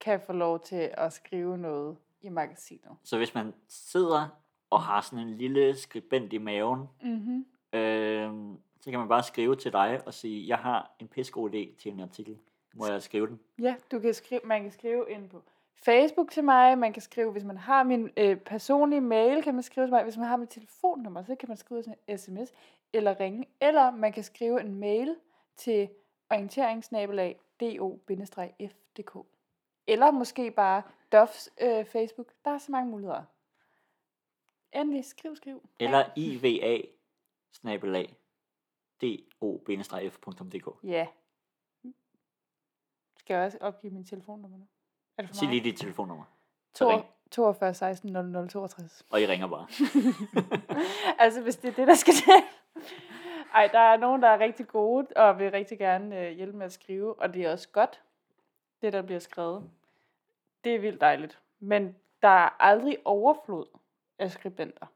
kan 0.00 0.20
få 0.20 0.32
lov 0.32 0.60
til 0.60 0.90
at 0.94 1.12
skrive 1.12 1.58
noget 1.58 1.98
i 2.20 2.28
magasinet. 2.28 2.96
så 3.04 3.16
hvis 3.16 3.34
man 3.34 3.54
sidder 3.68 4.28
og 4.70 4.82
har 4.82 5.00
sådan 5.00 5.28
en 5.28 5.34
lille 5.34 5.76
skribent 5.76 6.32
i 6.32 6.38
maven, 6.38 6.88
Mm-hmm. 7.02 7.46
øh, 7.72 8.32
så 8.80 8.90
kan 8.90 8.98
man 8.98 9.08
bare 9.08 9.22
skrive 9.22 9.56
til 9.56 9.72
dig 9.72 10.00
og 10.06 10.14
sige, 10.14 10.48
jeg 10.48 10.58
har 10.58 10.90
en 10.98 11.08
pissegod 11.08 11.50
idé 11.50 11.76
til 11.82 11.92
en 11.92 12.00
artikel. 12.00 12.38
Må 12.74 12.86
jeg 12.86 13.02
skrive 13.02 13.26
den? 13.26 13.40
Ja, 13.62 13.74
du 13.92 13.98
kan 13.98 14.14
skrive, 14.14 14.40
man 14.44 14.62
kan 14.62 14.70
skrive 14.70 15.04
ind 15.08 15.28
på 15.28 15.42
Facebook 15.84 16.30
til 16.30 16.44
mig, 16.44 16.78
man 16.78 16.92
kan 16.92 17.02
skrive, 17.02 17.32
hvis 17.32 17.44
man 17.44 17.56
har 17.56 17.82
min 17.82 18.10
øh, 18.16 18.36
personlige 18.36 19.00
mail, 19.00 19.42
kan 19.42 19.54
man 19.54 19.62
skrive 19.62 19.86
til 19.86 19.92
mig, 19.92 20.02
hvis 20.02 20.16
man 20.16 20.26
har 20.26 20.36
mit 20.36 20.48
telefonnummer, 20.48 21.22
så 21.22 21.34
kan 21.34 21.48
man 21.48 21.56
skrive 21.56 21.82
sådan 21.82 21.98
en 22.06 22.18
sms 22.18 22.52
eller 22.92 23.20
ringe, 23.20 23.46
eller 23.60 23.90
man 23.90 24.12
kan 24.12 24.22
skrive 24.24 24.60
en 24.60 24.74
mail 24.80 25.16
til 25.56 25.88
orienteringsnabelag 26.30 27.40
do-f.dk. 27.60 29.16
Eller 29.86 30.10
måske 30.10 30.50
bare 30.50 30.82
Duffs 31.12 31.50
øh, 31.60 31.84
Facebook. 31.84 32.26
Der 32.44 32.50
er 32.50 32.58
så 32.58 32.72
mange 32.72 32.90
muligheder. 32.90 33.22
Endelig, 34.72 35.04
skriv, 35.04 35.36
skriv. 35.36 35.68
Eller 35.80 36.04
iva 36.16 36.78
snabelag 37.52 38.16
do-f.dk 39.02 40.84
Ja. 40.84 41.06
Skal 43.16 43.34
jeg 43.34 43.44
også 43.44 43.58
opgive 43.60 43.92
min 43.92 44.04
telefonnummer 44.04 44.58
nu? 44.58 44.66
Er 45.16 45.22
det 45.22 45.28
for 45.28 45.34
Sig 45.34 45.46
meget? 45.46 45.62
lige 45.62 45.70
dit 45.70 45.80
telefonnummer. 45.80 46.24
Så 46.74 46.90
ring. 46.90 47.06
42 47.30 47.74
16 47.74 48.12
00 48.12 48.48
62. 48.48 49.06
Og 49.10 49.22
I 49.22 49.26
ringer 49.26 49.46
bare. 49.46 49.66
altså, 51.24 51.42
hvis 51.42 51.56
det 51.56 51.68
er 51.68 51.74
det, 51.74 51.86
der 51.88 51.94
skal 51.94 52.14
til. 52.14 52.32
Ej, 53.54 53.66
der 53.72 53.78
er 53.78 53.96
nogen, 53.96 54.22
der 54.22 54.28
er 54.28 54.38
rigtig 54.38 54.66
gode, 54.68 55.06
og 55.16 55.38
vil 55.38 55.50
rigtig 55.50 55.78
gerne 55.78 56.20
øh, 56.20 56.32
hjælpe 56.36 56.58
med 56.58 56.66
at 56.66 56.72
skrive, 56.72 57.20
og 57.20 57.34
det 57.34 57.44
er 57.44 57.52
også 57.52 57.68
godt, 57.68 58.02
det 58.82 58.92
der 58.92 59.02
bliver 59.02 59.20
skrevet. 59.20 59.70
Det 60.64 60.74
er 60.74 60.78
vildt 60.78 61.00
dejligt. 61.00 61.38
Men 61.60 61.96
der 62.22 62.28
er 62.28 62.62
aldrig 62.62 62.96
overflod 63.04 63.66
af 64.18 64.30
skribenter. 64.30 64.86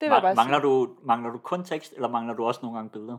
Det 0.00 0.06
jeg 0.06 0.16
Ma- 0.16 0.20
bare 0.20 0.34
mangler, 0.34 0.58
sige. 0.60 0.70
du, 0.70 0.96
mangler 1.02 1.30
du 1.30 1.38
kun 1.38 1.64
tekst, 1.64 1.92
eller 1.92 2.08
mangler 2.08 2.34
du 2.34 2.44
også 2.44 2.60
nogle 2.62 2.76
gange 2.78 2.90
billeder? 2.90 3.18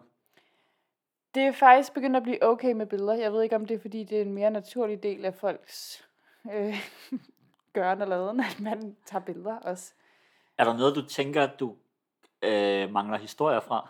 Det 1.35 1.43
er 1.43 1.51
faktisk 1.51 1.93
begyndt 1.93 2.15
at 2.15 2.23
blive 2.23 2.43
okay 2.43 2.71
med 2.71 2.85
billeder. 2.85 3.13
Jeg 3.13 3.33
ved 3.33 3.43
ikke, 3.43 3.55
om 3.55 3.65
det 3.65 3.75
er, 3.75 3.79
fordi 3.79 4.03
det 4.03 4.17
er 4.17 4.21
en 4.21 4.33
mere 4.33 4.51
naturlig 4.51 5.03
del 5.03 5.25
af 5.25 5.33
folks 5.35 6.07
øh, 6.53 6.75
gøren 7.73 8.01
og 8.01 8.07
laden, 8.07 8.39
at 8.39 8.59
man 8.59 8.95
tager 9.05 9.23
billeder 9.25 9.59
også. 9.59 9.93
Er 10.57 10.63
der 10.63 10.77
noget, 10.77 10.95
du 10.95 11.05
tænker, 11.05 11.47
du 11.59 11.75
øh, 12.41 12.91
mangler 12.91 13.17
historier 13.17 13.59
fra? 13.59 13.89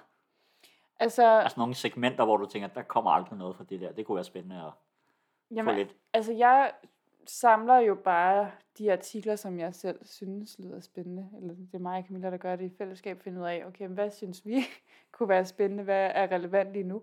Altså, 1.00 1.24
Altså 1.24 1.60
nogle 1.60 1.76
segmenter, 1.76 2.26
hvor 2.26 2.38
du 2.38 2.46
tænker, 2.46 2.68
der 2.68 2.82
kommer 2.82 3.12
aldrig 3.12 3.38
noget 3.38 3.56
fra 3.56 3.64
det 3.64 3.82
der. 3.82 3.92
Det 3.92 4.06
kunne 4.06 4.16
være 4.16 4.24
spændende 4.24 4.56
at 4.56 4.72
få 4.72 5.56
jamen, 5.56 5.76
lidt. 5.76 5.96
Altså, 6.14 6.34
jeg 6.34 6.72
samler 7.30 7.78
jo 7.78 7.96
bare 7.96 8.52
de 8.78 8.92
artikler, 8.92 9.36
som 9.36 9.60
jeg 9.60 9.76
selv 9.76 10.06
synes 10.06 10.60
lyder 10.60 10.80
spændende. 10.80 11.30
Eller 11.38 11.54
det 11.56 11.74
er 11.74 11.80
mig 11.80 11.98
og 11.98 12.04
Camilla, 12.08 12.30
der 12.30 12.38
gør 12.38 12.56
det 12.56 12.66
i 12.66 12.76
fællesskab, 12.78 13.22
finder 13.22 13.42
ud 13.42 13.48
af, 13.48 13.64
okay, 13.68 13.88
hvad 13.88 14.12
synes 14.12 14.46
vi 14.46 14.64
kunne 15.12 15.30
være 15.30 15.46
spændende, 15.46 15.84
hvad 15.84 16.12
er 16.14 16.32
relevant 16.32 16.74
lige 16.74 16.84
nu. 16.84 17.02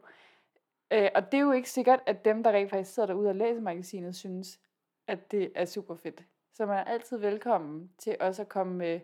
Øh, 0.90 1.08
og 1.14 1.32
det 1.32 1.38
er 1.38 1.42
jo 1.42 1.52
ikke 1.52 1.70
sikkert, 1.70 2.00
at 2.06 2.24
dem, 2.24 2.42
der 2.42 2.50
rent 2.52 2.70
faktisk 2.70 2.94
sidder 2.94 3.06
derude 3.06 3.28
og 3.28 3.34
læser 3.34 3.60
magasinet, 3.60 4.16
synes, 4.16 4.60
at 5.06 5.30
det 5.30 5.52
er 5.54 5.64
super 5.64 5.94
fedt. 5.94 6.24
Så 6.52 6.66
man 6.66 6.78
er 6.78 6.84
altid 6.84 7.18
velkommen 7.18 7.90
til 7.98 8.16
også 8.20 8.42
at 8.42 8.48
komme 8.48 8.74
med 8.74 9.00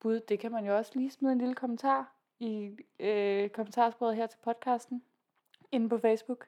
bud. 0.00 0.20
Det 0.20 0.38
kan 0.38 0.52
man 0.52 0.66
jo 0.66 0.76
også 0.76 0.92
lige 0.94 1.10
smide 1.10 1.32
en 1.32 1.38
lille 1.38 1.54
kommentar 1.54 2.12
i 2.38 2.76
øh, 3.00 3.48
kommentarsporet 3.48 4.16
her 4.16 4.26
til 4.26 4.38
podcasten, 4.44 5.02
inde 5.72 5.88
på 5.88 5.98
Facebook. 5.98 6.46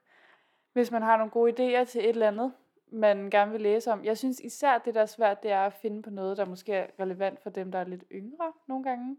Hvis 0.72 0.90
man 0.90 1.02
har 1.02 1.16
nogle 1.16 1.30
gode 1.30 1.52
idéer 1.52 1.84
til 1.84 2.00
et 2.00 2.08
eller 2.08 2.28
andet, 2.28 2.52
man 2.88 3.30
gerne 3.30 3.52
vil 3.52 3.60
læse 3.60 3.92
om. 3.92 4.04
Jeg 4.04 4.18
synes 4.18 4.40
især, 4.40 4.78
det 4.78 4.94
der 4.94 5.00
er 5.02 5.06
svært, 5.06 5.42
det 5.42 5.50
er 5.50 5.66
at 5.66 5.72
finde 5.72 6.02
på 6.02 6.10
noget, 6.10 6.36
der 6.36 6.44
måske 6.44 6.72
er 6.72 6.86
relevant 7.00 7.42
for 7.42 7.50
dem, 7.50 7.72
der 7.72 7.78
er 7.78 7.84
lidt 7.84 8.04
yngre 8.12 8.52
nogle 8.66 8.84
gange. 8.84 9.16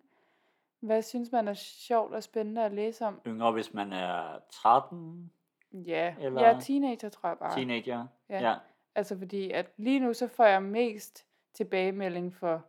Hvad 0.79 1.01
synes 1.01 1.31
man 1.31 1.47
er 1.47 1.53
sjovt 1.53 2.13
og 2.13 2.23
spændende 2.23 2.63
at 2.65 2.73
læse 2.73 3.05
om? 3.05 3.21
Yngre, 3.27 3.51
hvis 3.51 3.73
man 3.73 3.93
er 3.93 4.39
13, 4.51 5.31
Ja, 5.71 6.15
Eller- 6.19 6.41
jeg 6.41 6.51
er 6.51 6.59
teenager, 6.59 7.09
tror 7.09 7.29
jeg 7.29 7.37
bare. 7.37 7.55
teenager. 7.55 8.07
Ja. 8.29 8.39
ja. 8.49 8.55
Altså 8.95 9.17
fordi, 9.17 9.51
at 9.51 9.73
lige 9.77 9.99
nu 9.99 10.13
så 10.13 10.27
får 10.27 10.43
jeg 10.45 10.63
mest 10.63 11.25
tilbagemelding 11.53 12.35
for, 12.35 12.65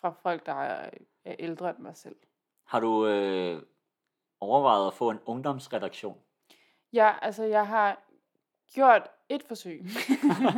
fra 0.00 0.10
folk, 0.10 0.46
der 0.46 0.52
er, 0.52 0.90
er 1.24 1.34
ældre 1.38 1.70
end 1.70 1.78
mig 1.78 1.96
selv. 1.96 2.16
Har 2.64 2.80
du 2.80 3.06
øh, 3.06 3.62
overvejet 4.40 4.86
at 4.86 4.94
få 4.94 5.10
en 5.10 5.18
ungdomsredaktion? 5.26 6.18
Ja, 6.92 7.12
altså 7.22 7.44
jeg 7.44 7.66
har 7.66 8.02
gjort 8.74 9.10
et 9.28 9.42
forsøg 9.42 9.84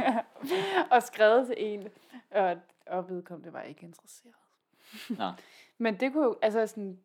og 0.93 1.03
skrevet 1.03 1.47
til 1.47 1.57
en, 1.59 1.89
og, 2.31 2.57
og 2.87 3.09
vedkommende 3.09 3.53
var 3.53 3.63
ikke 3.63 3.83
interesseret. 3.83 4.35
Nå. 5.09 5.33
Men 5.79 6.01
det 6.01 6.13
kunne 6.13 6.25
jo, 6.25 6.39
altså 6.43 6.67
sådan, 6.67 6.99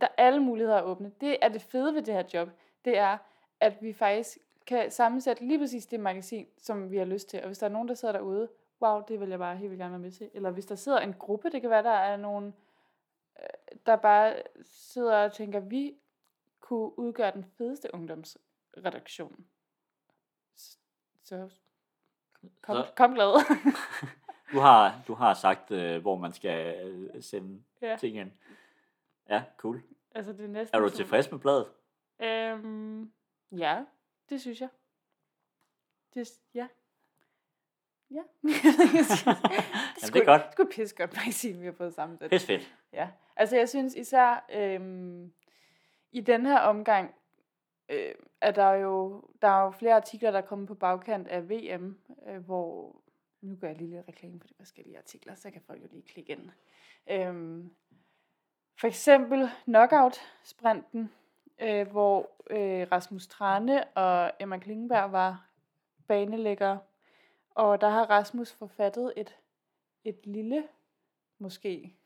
der 0.00 0.06
er 0.06 0.24
alle 0.24 0.40
muligheder 0.40 0.76
at 0.76 0.84
åbne. 0.84 1.12
Det 1.20 1.38
er 1.42 1.48
det 1.48 1.62
fede 1.62 1.94
ved 1.94 2.02
det 2.02 2.14
her 2.14 2.24
job, 2.34 2.48
det 2.84 2.98
er, 2.98 3.18
at 3.60 3.82
vi 3.82 3.92
faktisk 3.92 4.38
kan 4.66 4.90
sammensætte 4.90 5.46
lige 5.46 5.58
præcis 5.58 5.86
det 5.86 6.00
magasin, 6.00 6.46
som 6.58 6.90
vi 6.90 6.96
har 6.96 7.04
lyst 7.04 7.28
til. 7.28 7.40
Og 7.40 7.46
hvis 7.46 7.58
der 7.58 7.66
er 7.66 7.70
nogen, 7.70 7.88
der 7.88 7.94
sidder 7.94 8.12
derude, 8.12 8.48
wow, 8.82 9.02
det 9.08 9.20
vil 9.20 9.28
jeg 9.28 9.38
bare 9.38 9.56
helt 9.56 9.70
vildt 9.70 9.80
gerne 9.80 9.92
være 9.92 10.00
med 10.00 10.10
til. 10.10 10.30
Eller 10.34 10.50
hvis 10.50 10.66
der 10.66 10.74
sidder 10.74 10.98
en 10.98 11.12
gruppe, 11.12 11.50
det 11.50 11.60
kan 11.60 11.70
være, 11.70 11.82
der 11.82 11.90
er 11.90 12.16
nogen, 12.16 12.54
øh, 13.40 13.78
der 13.86 13.96
bare 13.96 14.34
sidder 14.64 15.24
og 15.24 15.32
tænker, 15.32 15.60
vi 15.60 15.94
kunne 16.60 16.98
udgøre 16.98 17.30
den 17.30 17.44
fedeste 17.44 17.94
ungdomsredaktion. 17.94 19.46
Så 21.24 21.48
kom, 22.62 22.76
Så- 22.76 22.92
kom 22.96 23.14
glad. 23.14 23.34
Du 24.52 24.58
har, 24.60 25.02
du 25.08 25.14
har 25.14 25.34
sagt, 25.34 25.70
øh, 25.70 26.00
hvor 26.02 26.16
man 26.16 26.32
skal 26.32 26.86
øh, 26.86 27.22
sende 27.22 27.62
Ja. 27.82 27.96
ting 28.00 28.16
ind. 28.16 28.30
Ja, 29.28 29.42
cool. 29.56 29.82
Altså, 30.14 30.32
det 30.32 30.44
er 30.44 30.48
næsten 30.48 30.76
Er 30.76 30.80
du 30.80 30.88
tilfreds 30.90 31.30
med 31.30 31.38
bladet? 31.40 31.66
Øhm, 32.20 33.12
ja, 33.52 33.84
det 34.28 34.40
synes 34.40 34.60
jeg. 34.60 34.68
Det, 36.14 36.30
ja. 36.54 36.68
Ja. 38.10 38.20
det, 38.42 38.52
det 40.12 40.20
er 40.20 40.24
godt. 40.24 40.42
Det 40.42 40.52
skulle 40.52 40.70
pisse 40.72 40.96
godt 40.96 41.16
magasin, 41.16 41.60
vi 41.60 41.64
har 41.64 41.72
fået 41.72 41.94
sammensat. 41.94 42.30
Pis 42.30 42.46
fedt. 42.46 42.74
Ja, 42.92 43.08
altså 43.36 43.56
jeg 43.56 43.68
synes 43.68 43.94
især 43.94 44.44
øhm, 44.52 45.32
i 46.12 46.20
den 46.20 46.46
her 46.46 46.58
omgang, 46.60 47.14
øh, 47.88 48.14
at 48.40 48.56
der 48.56 48.70
jo, 48.70 49.24
der 49.42 49.48
er 49.48 49.64
jo 49.64 49.70
flere 49.70 49.94
artikler, 49.94 50.30
der 50.30 50.38
er 50.38 50.46
kommet 50.46 50.68
på 50.68 50.74
bagkant 50.74 51.28
af 51.28 51.50
VM, 51.50 51.98
øh, 52.28 52.44
hvor, 52.44 52.96
nu 53.40 53.56
gør 53.56 53.68
jeg 53.68 53.76
lige 53.76 53.90
lidt 53.90 54.08
reklame 54.08 54.38
på 54.38 54.46
de 54.46 54.54
forskellige 54.56 54.98
artikler, 54.98 55.34
så 55.34 55.50
kan 55.50 55.62
folk 55.66 55.82
jo 55.82 55.88
lige 55.90 56.02
klikke 56.02 56.32
ind. 56.32 56.50
Øh, 57.10 57.64
for 58.80 58.86
eksempel 58.86 59.48
knockout-sprinten, 59.64 61.12
øh, 61.58 61.88
hvor 61.90 62.30
øh, 62.50 62.86
Rasmus 62.92 63.26
Trane 63.26 63.84
og 63.84 64.32
Emma 64.40 64.58
Klingberg 64.58 65.12
var 65.12 65.48
banelæggere, 66.06 66.78
og 67.50 67.80
der 67.80 67.88
har 67.88 68.10
Rasmus 68.10 68.52
forfattet 68.52 69.12
et, 69.16 69.36
et 70.04 70.26
lille, 70.26 70.68
måske 71.38 71.96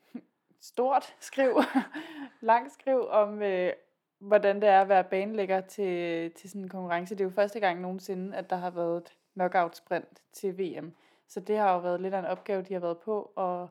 stort 0.59 1.15
skriv, 1.19 1.61
langt 2.41 2.73
skriv 2.73 3.07
om, 3.09 3.41
øh, 3.41 3.73
hvordan 4.19 4.61
det 4.61 4.69
er 4.69 4.81
at 4.81 4.89
være 4.89 5.03
banelægger 5.03 5.61
til, 5.61 6.31
til 6.31 6.49
sådan 6.49 6.61
en 6.61 6.69
konkurrence. 6.69 7.15
Det 7.15 7.21
er 7.21 7.25
jo 7.25 7.35
første 7.35 7.59
gang 7.59 7.81
nogensinde, 7.81 8.37
at 8.37 8.49
der 8.49 8.55
har 8.55 8.69
været 8.69 8.97
et 8.97 9.13
knockout-sprint 9.33 10.21
til 10.33 10.57
VM. 10.57 10.93
Så 11.27 11.39
det 11.39 11.57
har 11.57 11.73
jo 11.73 11.79
været 11.79 12.01
lidt 12.01 12.13
af 12.13 12.19
en 12.19 12.25
opgave, 12.25 12.61
de 12.61 12.73
har 12.73 12.81
været 12.81 12.97
på, 12.97 13.31
og 13.35 13.69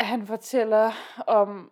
han 0.00 0.26
fortæller 0.26 0.90
om 1.26 1.70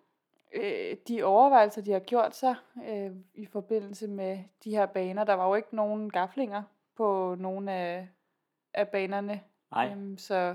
øh, 0.52 0.96
de 1.08 1.22
overvejelser, 1.22 1.82
de 1.82 1.92
har 1.92 2.00
gjort 2.00 2.36
sig 2.36 2.54
øh, 2.88 3.10
i 3.34 3.46
forbindelse 3.46 4.08
med 4.08 4.38
de 4.64 4.70
her 4.70 4.86
baner. 4.86 5.24
Der 5.24 5.34
var 5.34 5.48
jo 5.48 5.54
ikke 5.54 5.76
nogen 5.76 6.10
gaflinger 6.10 6.62
på 6.96 7.36
nogen 7.38 7.68
af, 7.68 8.08
af 8.74 8.88
banerne. 8.88 9.40
Nej, 9.70 9.90
Øhm, 9.90 10.18
så 10.18 10.54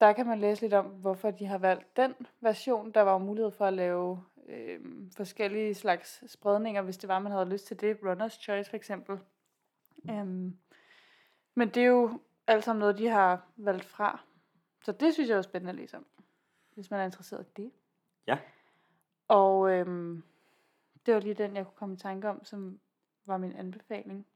der 0.00 0.12
kan 0.12 0.26
man 0.26 0.38
læse 0.38 0.62
lidt 0.62 0.74
om, 0.74 0.84
hvorfor 0.86 1.30
de 1.30 1.46
har 1.46 1.58
valgt 1.58 1.96
den 1.96 2.14
version. 2.40 2.90
Der 2.90 3.00
var 3.00 3.12
jo 3.12 3.18
mulighed 3.18 3.50
for 3.50 3.64
at 3.64 3.72
lave 3.72 4.22
øhm, 4.48 5.10
forskellige 5.16 5.74
slags 5.74 6.32
spredninger, 6.32 6.82
hvis 6.82 6.96
det 6.96 7.08
var, 7.08 7.18
man 7.18 7.32
havde 7.32 7.48
lyst 7.48 7.66
til 7.66 7.80
det. 7.80 7.96
Runner's 7.96 8.42
Choice 8.42 8.70
for 8.70 8.76
eksempel. 8.76 9.18
Øhm, 10.10 10.58
men 11.54 11.68
det 11.68 11.82
er 11.82 11.86
jo 11.86 12.20
alt 12.46 12.64
sammen 12.64 12.80
noget, 12.80 12.98
de 12.98 13.06
har 13.06 13.48
valgt 13.56 13.84
fra. 13.84 14.20
Så 14.84 14.92
det 14.92 15.14
synes 15.14 15.30
jeg 15.30 15.38
er 15.38 15.42
spændende 15.42 15.70
at 15.70 15.76
læse 15.76 15.96
om, 15.96 16.06
hvis 16.74 16.90
man 16.90 17.00
er 17.00 17.04
interesseret 17.04 17.46
i 17.46 17.62
det. 17.62 17.72
Ja. 18.26 18.38
Og 19.28 19.70
øhm, 19.70 20.22
det 21.06 21.14
var 21.14 21.20
lige 21.20 21.34
den, 21.34 21.56
jeg 21.56 21.64
kunne 21.64 21.76
komme 21.76 21.94
i 21.94 21.98
tanke 21.98 22.28
om, 22.28 22.44
som 22.44 22.80
var 23.24 23.36
min 23.36 23.52
anbefaling. 23.52 24.26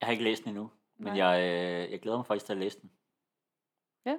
jeg 0.00 0.06
har 0.06 0.12
ikke 0.12 0.24
læst 0.24 0.44
den 0.44 0.50
endnu, 0.50 0.70
men 0.96 1.12
Nej. 1.12 1.26
jeg, 1.26 1.40
øh, 1.40 1.92
jeg 1.92 2.00
glæder 2.00 2.18
mig 2.18 2.26
faktisk 2.26 2.46
til 2.46 2.52
at 2.52 2.58
læse 2.58 2.80
den. 2.80 2.90
Ja. 4.04 4.18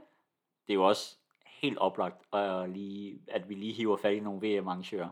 Det 0.68 0.74
er 0.74 0.74
jo 0.74 0.88
også 0.88 1.19
helt 1.60 1.78
oplagt, 1.78 2.34
at, 2.36 2.70
lige, 2.70 3.22
at 3.28 3.50
vi 3.50 3.56
lige 3.56 3.74
hiver 3.74 3.98
fat 3.98 4.14
i 4.14 4.20
nogle 4.20 4.42
VM-arrangører 4.60 5.10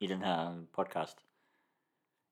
i 0.00 0.06
den 0.06 0.22
her 0.22 0.62
podcast. 0.72 1.24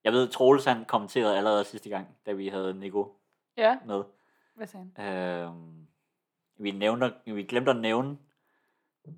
Jeg 0.05 0.13
ved, 0.13 0.29
Troels 0.29 0.65
han 0.65 0.85
kommenterede 0.85 1.37
allerede 1.37 1.65
sidste 1.65 1.89
gang, 1.91 2.17
da 2.27 2.33
vi 2.33 2.49
havde 2.49 2.75
Nico 2.75 3.17
Ja, 3.57 3.79
med. 3.87 4.05
hvad 4.55 4.67
sagde 4.67 4.91
han? 4.97 5.07
Øhm, 5.17 5.87
vi, 6.57 6.71
nævnte, 6.71 7.15
vi 7.25 7.43
glemte 7.43 7.71
at 7.71 7.77
nævne, 7.77 8.19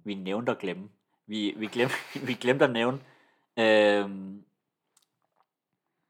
vi 0.05 0.14
nævnte 0.14 0.52
at 0.52 0.59
glemme, 0.59 0.88
vi, 1.26 1.55
vi, 1.57 1.66
glemte, 1.66 1.94
vi 2.26 2.34
glemte 2.34 2.64
at 2.64 2.70
nævne, 2.70 3.00
øhm, 3.57 4.44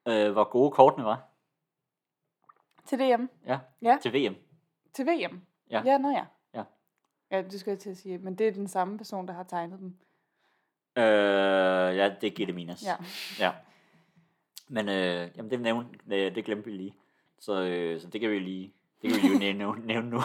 øh, 0.09 0.32
hvor 0.32 0.45
gode 0.51 0.70
kortene 0.70 1.05
var 1.05 1.28
Til 2.84 2.99
DM. 2.99 3.26
ja, 3.47 3.59
Ja. 3.82 3.99
til 4.03 4.12
VM. 4.12 4.36
Til 4.92 5.07
VM? 5.07 5.40
Ja. 5.70 5.82
Ja, 5.84 5.99
nå 5.99 6.09
ja. 6.11 6.24
Ja. 7.31 7.43
Det 7.43 7.61
skulle 7.61 7.72
jeg 7.72 7.79
til 7.79 7.91
at 7.91 7.97
sige. 7.97 8.18
Men 8.18 8.35
det 8.35 8.49
er 8.49 8.53
den 8.53 8.68
samme 8.68 8.99
person, 8.99 9.29
der 9.29 9.35
har 9.35 9.43
tegnet 9.43 9.79
dem. 9.79 9.97
Øh, 10.97 11.97
ja, 11.97 12.14
det 12.20 12.27
er 12.27 12.35
Gitte 12.35 12.53
Minas. 12.53 12.85
Ja. 12.85 12.97
ja. 13.39 13.53
Men 14.68 14.89
øh, 14.89 15.31
jamen, 15.37 15.51
det, 15.51 15.61
nævnte, 15.61 15.99
øh, 16.07 16.35
det 16.35 16.45
glemte 16.45 16.70
vi 16.70 16.77
lige. 16.77 16.95
Så, 17.39 17.62
øh, 17.62 18.01
så 18.01 18.09
det 18.09 18.20
kan 18.20 18.31
vi 18.31 18.39
lige 18.39 18.72
det 19.05 19.12
kan 19.12 19.22
vi 19.22 19.47
jo 19.47 19.55
nævne, 19.55 19.87
nævne 19.87 20.11
nu. 20.11 20.20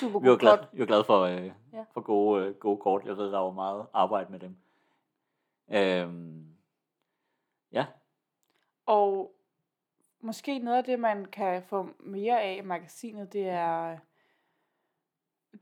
Super 0.00 0.18
vi 0.18 0.28
var 0.28 0.36
kort. 0.36 0.68
vi 0.72 0.80
var 0.80 0.86
glade 0.86 1.04
for, 1.04 1.20
øh, 1.20 1.50
ja. 1.72 1.84
for 1.92 2.00
gode, 2.00 2.46
øh, 2.46 2.54
gode 2.54 2.76
kort. 2.76 3.04
Jeg 3.04 3.16
ved, 3.16 3.32
der 3.32 3.38
var 3.38 3.50
meget 3.50 3.86
arbejde 3.92 4.32
med 4.32 4.38
dem. 4.38 4.56
Øhm, 5.70 6.46
ja, 7.72 7.86
Og 8.86 9.34
måske 10.20 10.58
noget 10.58 10.78
af 10.78 10.84
det, 10.84 11.00
man 11.00 11.24
kan 11.24 11.62
få 11.62 11.88
mere 12.00 12.42
af 12.42 12.58
i 12.62 12.66
magasinet, 12.66 13.32
det 13.32 13.48
er 13.48 13.98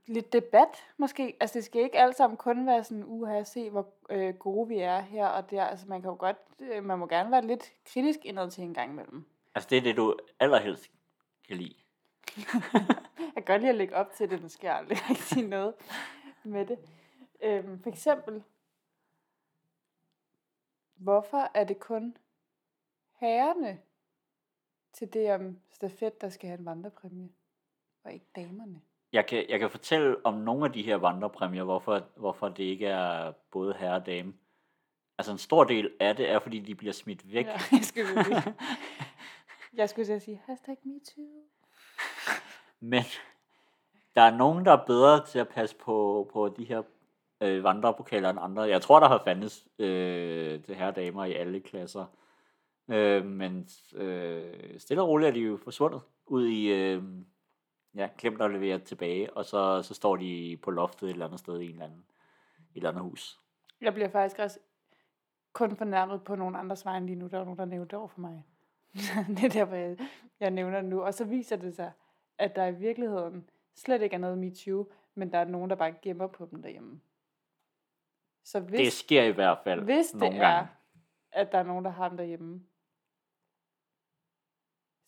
lidt 0.09 0.33
debat, 0.33 0.87
måske. 0.97 1.37
Altså, 1.41 1.55
det 1.55 1.65
skal 1.65 1.83
ikke 1.83 1.99
alt 1.99 2.17
sammen 2.17 2.37
kun 2.37 2.67
være 2.67 2.85
sådan, 2.85 3.05
uha, 3.07 3.43
se 3.43 3.71
hvor 3.71 3.89
øh, 4.11 4.35
gode 4.35 4.69
vi 4.69 4.79
er 4.79 5.01
her 5.01 5.27
og 5.27 5.51
der. 5.51 5.65
Altså, 5.65 5.87
man 5.89 6.03
kan 6.03 6.11
jo 6.11 6.17
godt, 6.19 6.37
øh, 6.61 6.85
man 6.85 6.99
må 6.99 7.07
gerne 7.07 7.31
være 7.31 7.47
lidt 7.47 7.73
kritisk 7.85 8.19
indad 8.25 8.51
til 8.51 8.65
en 8.65 8.75
gang 8.75 8.91
imellem. 8.93 9.25
altså 9.55 9.69
det 9.71 9.79
er 9.79 9.83
det, 9.83 9.97
du 9.97 10.17
allerhelst 10.41 10.91
kan 11.49 11.57
lide. 11.57 11.75
Jeg 13.35 13.45
kan 13.47 13.55
godt 13.55 13.61
lide 13.61 13.71
at 13.71 13.77
lægge 13.77 13.97
op 13.97 14.13
til 14.13 14.31
det, 14.31 14.41
men 14.41 14.49
skal 14.49 14.69
aldrig 14.69 14.99
rigtig 15.11 15.49
noget 15.49 15.75
med 16.45 16.67
det. 16.67 16.79
Øhm, 17.43 17.83
for 17.83 17.91
eksempel, 17.91 18.43
hvorfor 20.97 21.51
er 21.55 21.65
det 21.65 21.81
kun 21.81 22.17
herrerne 23.15 23.81
til 24.93 25.13
det 25.13 25.33
om 25.33 25.59
stafet, 25.71 26.21
der 26.21 26.29
skal 26.29 26.49
have 26.49 26.59
en 26.59 26.65
vandrepræmie, 26.65 27.29
og 28.05 28.13
ikke 28.13 28.27
damerne? 28.37 28.81
Jeg 29.13 29.27
kan, 29.27 29.45
jeg 29.49 29.61
kan 29.61 29.71
fortælle 29.71 30.17
om 30.27 30.35
nogle 30.35 30.65
af 30.65 30.73
de 30.73 30.83
her 30.83 30.97
vandrepræmier, 30.97 31.65
hvorfor, 31.65 32.03
hvorfor 32.17 32.49
det 32.49 32.65
ikke 32.65 32.87
er 32.87 33.33
både 33.51 33.75
herre 33.79 33.95
og 33.95 34.07
dame. 34.07 34.35
Altså 35.19 35.33
en 35.33 35.39
stor 35.39 35.65
del 35.65 35.91
af 36.01 36.17
det 36.17 36.31
er, 36.31 36.39
fordi 36.39 36.59
de 36.59 36.75
bliver 36.75 36.93
smidt 36.93 37.33
væk. 37.33 37.47
Ja, 37.47 37.61
jeg 37.73 37.85
skulle, 37.85 38.09
jeg 39.79 39.89
skulle 39.89 40.07
til 40.07 40.13
at 40.13 40.23
sige, 40.23 40.43
hashtag 40.47 40.77
MeToo. 40.85 41.25
Men 42.81 43.03
der 44.15 44.23
er 44.23 44.37
nogen, 44.37 44.65
der 44.65 44.73
er 44.73 44.87
bedre 44.87 45.27
til 45.27 45.39
at 45.39 45.49
passe 45.49 45.77
på, 45.77 46.29
på 46.33 46.49
de 46.49 46.65
her 46.65 46.83
øh, 47.41 47.65
vandrepokaler 47.65 48.31
end 48.31 48.39
andre. 48.43 48.63
Jeg 48.63 48.83
tror, 48.83 49.01
der 49.01 49.09
har 49.09 49.23
fandtes 49.25 49.67
øh, 49.79 50.63
til 50.63 50.75
herre 50.75 50.93
damer 50.93 51.25
i 51.25 51.33
alle 51.33 51.61
klasser. 51.61 52.07
Øh, 52.91 53.25
men 53.25 53.69
øh, 53.95 54.79
stille 54.79 55.03
og 55.03 55.09
roligt 55.09 55.29
er 55.29 55.33
de 55.33 55.41
jo 55.41 55.59
forsvundet 55.65 56.01
ud 56.27 56.47
i, 56.47 56.67
øh, 56.67 57.03
ja, 57.99 58.09
glemt 58.19 58.43
at 58.43 58.51
levere 58.51 58.79
tilbage, 58.79 59.37
og 59.37 59.45
så, 59.45 59.83
så 59.83 59.95
står 59.95 60.17
de 60.17 60.59
på 60.63 60.71
loftet 60.71 61.07
et 61.09 61.13
eller 61.13 61.27
andet 61.27 61.41
sted 61.41 61.61
i 61.61 61.65
en 61.65 61.71
eller 61.71 61.85
anden, 61.85 62.05
et 62.71 62.77
eller 62.77 62.91
andet 62.91 63.03
hus. 63.03 63.41
Jeg 63.81 63.95
bliver 63.95 64.09
faktisk 64.09 64.39
også 64.39 64.59
kun 65.53 65.77
fornærmet 65.77 66.25
på 66.25 66.35
nogle 66.35 66.59
andres 66.59 66.85
vegne 66.85 67.07
lige 67.07 67.17
nu. 67.17 67.27
Der 67.27 67.39
er 67.41 67.45
nogen, 67.45 67.59
der 67.59 67.65
nævnte 67.65 67.97
over 67.97 68.09
for 68.09 68.21
mig. 68.21 68.45
det 69.37 69.45
er 69.45 69.49
derfor, 69.49 69.75
jeg, 69.75 69.99
jeg 70.41 70.51
nævner 70.51 70.81
det 70.81 70.91
nu. 70.91 71.03
Og 71.03 71.15
så 71.15 71.25
viser 71.25 71.57
det 71.57 71.75
sig, 71.77 71.93
at 72.39 72.57
der 72.57 72.67
i 72.67 72.75
virkeligheden 72.75 73.51
slet 73.75 74.03
ikke 74.03 74.15
er 74.15 74.21
noget 74.21 74.39
MeToo, 74.39 74.87
men 75.15 75.33
der 75.33 75.39
er 75.39 75.45
nogen, 75.45 75.71
der 75.71 75.77
bare 75.77 75.95
gemmer 76.03 76.27
på 76.27 76.49
dem 76.51 76.63
derhjemme. 76.63 77.01
Så 78.45 78.61
hvis, 78.61 78.81
Det 78.81 78.93
sker 78.93 79.23
i 79.23 79.31
hvert 79.31 79.59
fald 79.65 79.85
hvis 79.85 80.07
det 80.07 80.21
nogle 80.21 80.37
er, 80.37 80.41
gange. 80.41 80.69
at 81.33 81.53
der 81.53 81.59
er 81.59 81.63
nogen, 81.63 81.85
der 81.85 81.91
har 81.91 82.09
dem 82.09 82.17
derhjemme, 82.17 82.63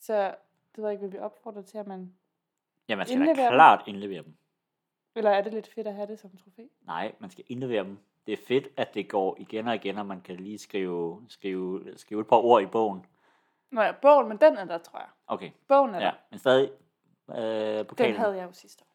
så 0.00 0.34
det 0.74 0.82
ved 0.82 0.84
jeg 0.84 0.92
ikke, 0.92 1.02
vil 1.02 1.12
vi 1.12 1.18
opfordre 1.18 1.62
til, 1.62 1.78
at 1.78 1.86
man... 1.86 2.14
Ja, 2.90 2.96
man 2.96 3.06
skal 3.06 3.20
da 3.20 3.24
indlevere 3.24 3.46
dem. 3.48 3.54
klart 3.56 3.82
indlevere 3.86 4.22
dem. 4.22 4.34
Eller 5.14 5.30
er 5.30 5.42
det 5.42 5.52
lidt 5.52 5.68
fedt 5.74 5.86
at 5.86 5.94
have 5.94 6.06
det 6.06 6.18
som 6.18 6.30
trofæ? 6.44 6.62
Nej, 6.82 7.12
man 7.18 7.30
skal 7.30 7.44
indlevere 7.48 7.84
dem. 7.84 7.98
Det 8.26 8.32
er 8.32 8.36
fedt, 8.48 8.68
at 8.76 8.94
det 8.94 9.08
går 9.08 9.36
igen 9.38 9.68
og 9.68 9.74
igen, 9.74 9.98
og 9.98 10.06
man 10.06 10.20
kan 10.20 10.36
lige 10.36 10.58
skrive, 10.58 11.22
skrive, 11.28 11.98
skrive 11.98 12.20
et 12.20 12.26
par 12.28 12.36
ord 12.36 12.62
i 12.62 12.66
bogen. 12.66 13.06
Nå 13.70 13.82
ja, 13.82 13.92
bogen, 13.92 14.28
men 14.28 14.36
den 14.36 14.56
er 14.56 14.64
der, 14.64 14.78
tror 14.78 14.98
jeg. 14.98 15.08
Okay, 15.26 15.50
Bogen 15.68 15.94
er 15.94 15.98
ja, 15.98 16.04
der. 16.04 16.12
men 16.30 16.38
stadig 16.38 16.70
øh, 17.30 17.78
Den 17.78 17.86
pokalen. 17.86 18.16
havde 18.16 18.36
jeg 18.36 18.44
jo 18.44 18.52
sidste 18.52 18.84
år. 18.84 18.94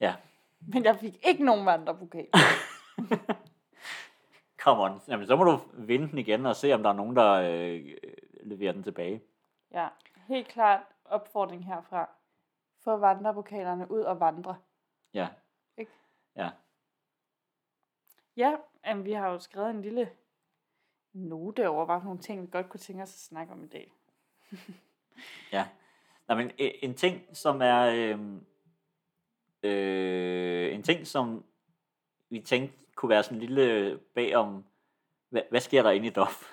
Ja, 0.00 0.14
Men 0.60 0.84
jeg 0.84 0.96
fik 0.96 1.26
ikke 1.26 1.44
nogen 1.44 1.66
vandrepokal. 1.66 2.26
come 4.62 4.82
on. 4.82 5.00
Jamen, 5.08 5.26
så 5.26 5.36
må 5.36 5.44
du 5.44 5.58
vinde 5.72 6.08
den 6.10 6.18
igen 6.18 6.46
og 6.46 6.56
se, 6.56 6.72
om 6.72 6.82
der 6.82 6.90
er 6.90 6.94
nogen, 6.94 7.16
der 7.16 7.32
øh, 7.32 7.94
leverer 8.42 8.72
den 8.72 8.82
tilbage. 8.82 9.22
Ja, 9.72 9.88
helt 10.28 10.48
klart 10.48 10.80
opfordring 11.04 11.66
herfra. 11.66 12.08
Få 12.84 12.96
vandrepokalerne 12.96 13.90
ud 13.90 14.00
og 14.00 14.20
vandre. 14.20 14.56
Ja. 15.14 15.28
Ikke? 15.76 15.92
Ja. 16.36 16.50
Ja, 18.36 18.56
jamen, 18.86 19.04
vi 19.04 19.12
har 19.12 19.28
jo 19.28 19.38
skrevet 19.38 19.70
en 19.70 19.82
lille 19.82 20.10
note 21.12 21.68
over, 21.68 21.84
hvad 21.84 22.00
nogle 22.04 22.20
ting, 22.20 22.42
vi 22.42 22.46
godt 22.46 22.68
kunne 22.68 22.80
tænke 22.80 23.02
os 23.02 23.14
at 23.14 23.20
snakke 23.20 23.52
om 23.52 23.64
i 23.64 23.66
dag. 23.66 23.92
Ja. 25.52 25.68
Nå, 26.28 26.34
men 26.34 26.46
øh, 26.58 26.70
en 26.82 26.94
ting, 26.94 27.36
som 27.36 27.62
er, 27.62 27.82
øh, 27.82 28.20
øh, 29.62 30.74
en 30.74 30.82
ting, 30.82 31.06
som 31.06 31.44
vi 32.28 32.40
tænkte 32.40 32.78
kunne 32.94 33.10
være 33.10 33.22
sådan 33.22 33.38
en 33.38 33.44
lille 33.44 33.98
bag 34.14 34.36
om, 34.36 34.64
hvad, 35.28 35.42
hvad 35.50 35.60
sker 35.60 35.82
der 35.82 35.90
inde 35.90 36.06
i 36.06 36.10
DOF? 36.10 36.44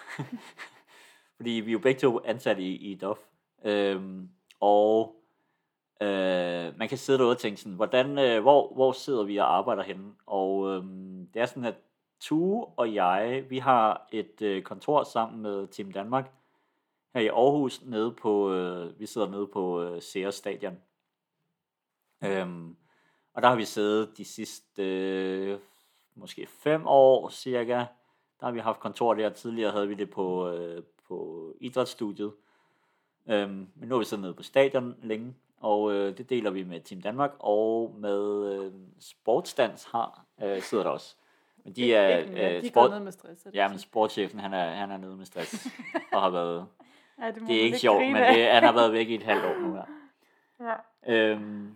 Fordi 1.38 1.50
vi 1.50 1.72
er 1.72 1.74
jo 1.74 1.80
begge 1.80 2.00
to 2.00 2.20
ansat 2.26 2.60
i, 2.60 2.76
i 2.92 2.96
DOF. 2.96 3.20
Øhm, 3.64 4.30
og 4.60 5.19
øh, 6.02 6.78
man 6.78 6.90
kan 6.90 6.98
sidde 6.98 7.20
derude 7.20 7.34
og 7.34 7.38
tænke 7.38 7.62
sådan, 7.62 7.76
hvordan, 7.76 8.20
øh, 8.20 8.42
hvor, 8.42 8.74
hvor 8.74 8.92
sidder 8.92 9.24
vi 9.24 9.38
og 9.38 9.58
arbejder 9.58 9.84
henne? 9.84 10.12
Og 10.26 10.70
øh, 10.70 10.84
det 11.34 11.42
er 11.42 11.46
sådan, 11.46 11.66
at 11.66 11.76
Tue 12.20 12.66
og 12.66 12.94
jeg, 12.94 13.46
vi 13.50 13.58
har 13.58 14.08
et 14.12 14.42
øh, 14.42 14.64
kontor 14.64 15.04
sammen 15.04 15.42
med 15.42 15.68
Team 15.68 15.92
Danmark 15.92 16.32
her 17.14 17.22
i 17.22 17.28
Aarhus, 17.28 17.86
nede 17.86 18.12
på, 18.12 18.54
øh, 18.54 19.00
vi 19.00 19.06
sidder 19.06 19.30
nede 19.30 19.48
på 19.48 19.82
øh, 19.82 20.02
Sears 20.02 20.36
Stadion. 20.36 20.78
Øhm, 22.24 22.76
og 23.34 23.42
der 23.42 23.48
har 23.50 23.56
vi 23.56 23.66
siddet 23.66 24.18
de 24.18 24.26
sidste 24.26 24.84
øh, 24.84 25.60
måske 26.16 26.48
fem 26.48 26.88
år 26.88 27.30
cirka. 27.30 27.86
Der 28.40 28.46
har 28.46 28.52
vi 28.52 28.60
haft 28.60 28.80
kontor 28.80 29.14
der. 29.14 29.30
Tidligere 29.30 29.72
havde 29.72 29.88
vi 29.88 29.94
det 29.94 30.10
på, 30.10 30.50
øh, 30.50 30.84
på 31.08 31.48
idrætsstudiet. 31.62 32.34
Øhm, 33.30 33.68
men 33.76 33.90
nu 33.90 33.96
er 33.96 34.00
vi 34.00 34.06
siddet 34.06 34.22
nede 34.22 34.34
på 34.34 34.44
stadion 34.44 34.96
længe, 35.02 35.36
og 35.60 35.94
øh, 35.94 36.18
det 36.18 36.30
deler 36.30 36.52
vi 36.52 36.64
med 36.64 36.82
Team 36.82 37.02
Danmark, 37.02 37.32
og 37.40 37.96
med 37.98 38.54
øh, 38.54 38.72
Sportsdans 39.00 39.88
har, 39.92 40.26
øh, 40.44 40.62
sidder 40.62 40.84
der 40.84 40.92
også. 40.92 41.16
Men 41.64 41.74
de 41.74 41.94
er, 41.94 42.18
Ikke 42.18 42.56
øh, 42.56 42.62
de 42.64 42.68
sport, 42.70 42.92
ned 42.92 43.00
med 43.00 43.12
stress. 43.12 43.48
ja, 43.54 43.68
men 43.68 43.80
sportschefen, 43.80 44.40
han 44.40 44.54
er, 44.54 44.70
han 44.70 44.92
er 44.92 44.98
nede 44.98 45.16
med 45.16 45.26
stress, 45.26 45.68
og 46.14 46.22
har 46.22 46.30
været, 46.30 46.66
ja, 47.22 47.28
det, 47.32 47.48
det 47.48 47.56
er 47.56 47.62
ikke 47.62 47.78
sjovt, 47.80 48.02
men 48.02 48.16
det, 48.16 48.46
han 48.48 48.64
har 48.64 48.74
været 48.74 48.94
væk 48.94 49.10
i 49.10 49.16
et 49.16 49.24
halvt 49.24 49.46
år 49.46 49.60
nu 49.60 49.74
her. 49.74 49.86
Ja. 50.62 50.76
Øhm, 51.14 51.76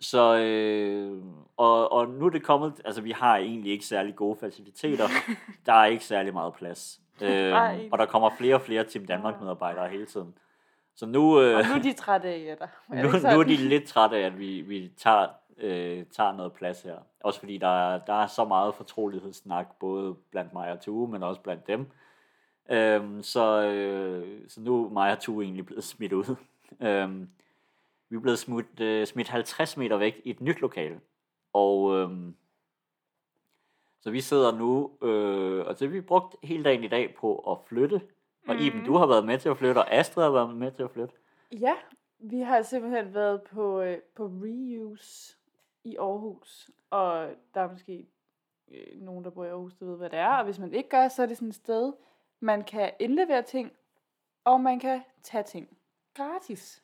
så, 0.00 0.36
øh, 0.36 1.22
og, 1.56 1.92
og 1.92 2.08
nu 2.08 2.26
er 2.26 2.30
det 2.30 2.42
kommet, 2.42 2.80
altså 2.84 3.00
vi 3.00 3.10
har 3.10 3.36
egentlig 3.36 3.72
ikke 3.72 3.84
særlig 3.86 4.16
gode 4.16 4.36
faciliteter. 4.36 5.08
der 5.66 5.72
er 5.72 5.84
ikke 5.84 6.04
særlig 6.04 6.32
meget 6.32 6.54
plads. 6.54 7.00
Øhm, 7.22 7.88
og 7.92 7.98
der 7.98 8.06
kommer 8.06 8.30
flere 8.38 8.54
og 8.54 8.60
flere 8.62 8.84
Team 8.84 9.06
Danmark 9.06 9.40
medarbejdere 9.40 9.88
hele 9.88 10.06
tiden. 10.06 10.34
Så 10.94 11.06
nu, 11.06 11.40
øh, 11.40 11.56
Og 11.56 11.62
nu 11.68 11.74
er 11.74 11.82
de 11.82 11.92
trætte 11.92 12.28
af 12.28 12.56
det 12.58 12.68
nu, 13.02 13.08
nu 13.34 13.40
er 13.40 13.44
de 13.44 13.56
lidt 13.56 13.84
trætte 13.84 14.16
af, 14.16 14.20
at 14.26 14.38
vi, 14.38 14.60
vi 14.60 14.92
tager, 14.96 15.28
øh, 15.58 16.04
tager 16.06 16.32
noget 16.32 16.52
plads 16.52 16.82
her. 16.82 16.96
Også 17.20 17.38
fordi 17.40 17.58
der, 17.58 17.68
er- 17.94 17.98
der 17.98 18.12
er 18.22 18.26
så 18.26 18.44
meget 18.44 18.74
fortrolighedssnak, 18.74 19.66
både 19.80 20.14
blandt 20.30 20.52
mig 20.52 20.72
og 20.72 20.80
Tue, 20.80 21.08
men 21.08 21.22
også 21.22 21.40
blandt 21.40 21.66
dem. 21.66 21.86
Øhm, 22.70 23.22
så, 23.22 23.62
øh, 23.62 24.40
så 24.48 24.60
nu 24.60 24.84
er 24.86 24.90
mig 24.90 25.12
og 25.12 25.18
Tue 25.20 25.44
egentlig 25.44 25.66
blevet 25.66 25.84
smidt 25.84 26.12
ud. 26.12 26.36
øhm, 26.86 27.28
vi 28.10 28.16
er 28.16 28.20
blevet 28.20 28.38
smidt, 28.38 28.80
øh, 28.80 29.06
smidt 29.06 29.28
50 29.28 29.76
meter 29.76 29.96
væk 29.96 30.20
i 30.24 30.30
et 30.30 30.40
nyt 30.40 30.60
lokale. 30.60 31.00
Og 31.52 31.96
øhm, 31.96 32.34
så 34.00 34.10
vi 34.10 34.20
sidder 34.20 34.56
nu, 34.58 34.90
øh, 35.08 35.66
og 35.66 35.76
så 35.78 35.84
har 35.84 35.92
vi 35.92 36.00
brugt 36.00 36.36
hele 36.42 36.64
dagen 36.64 36.84
i 36.84 36.88
dag 36.88 37.14
på 37.18 37.36
at 37.36 37.58
flytte. 37.68 38.00
Og 38.48 38.56
Iben, 38.56 38.78
Mhm. 38.78 38.86
du 38.86 38.96
har 38.96 39.06
været 39.06 39.26
med 39.26 39.38
til 39.38 39.48
at 39.48 39.58
flytte, 39.58 39.78
og 39.78 39.92
Astrid 39.94 40.24
har 40.24 40.30
været 40.30 40.56
med 40.56 40.72
til 40.72 40.82
at 40.82 40.90
flytte. 40.90 41.14
Ja, 41.52 41.74
vi 42.18 42.40
har 42.40 42.62
simpelthen 42.62 43.14
været 43.14 43.42
på, 43.42 43.80
øh, 43.80 43.98
på 44.16 44.26
Reuse 44.26 45.36
i 45.84 45.96
Aarhus, 45.96 46.70
og 46.90 47.28
der 47.54 47.60
er 47.60 47.70
måske 47.70 48.06
øh, 48.70 49.00
nogen, 49.02 49.24
der 49.24 49.30
bor 49.30 49.44
i 49.44 49.48
Aarhus, 49.48 49.74
der 49.74 49.86
ved, 49.86 49.96
hvad 49.96 50.10
det 50.10 50.18
er, 50.18 50.28
og 50.28 50.44
hvis 50.44 50.58
man 50.58 50.74
ikke 50.74 50.88
gør, 50.88 51.08
så 51.08 51.22
er 51.22 51.26
det 51.26 51.36
sådan 51.36 51.48
et 51.48 51.54
sted, 51.54 51.92
man 52.40 52.64
kan 52.64 52.90
indlevere 53.00 53.42
ting, 53.42 53.72
og 54.44 54.60
man 54.60 54.80
kan 54.80 55.02
tage 55.22 55.44
ting 55.44 55.76
gratis. 56.14 56.82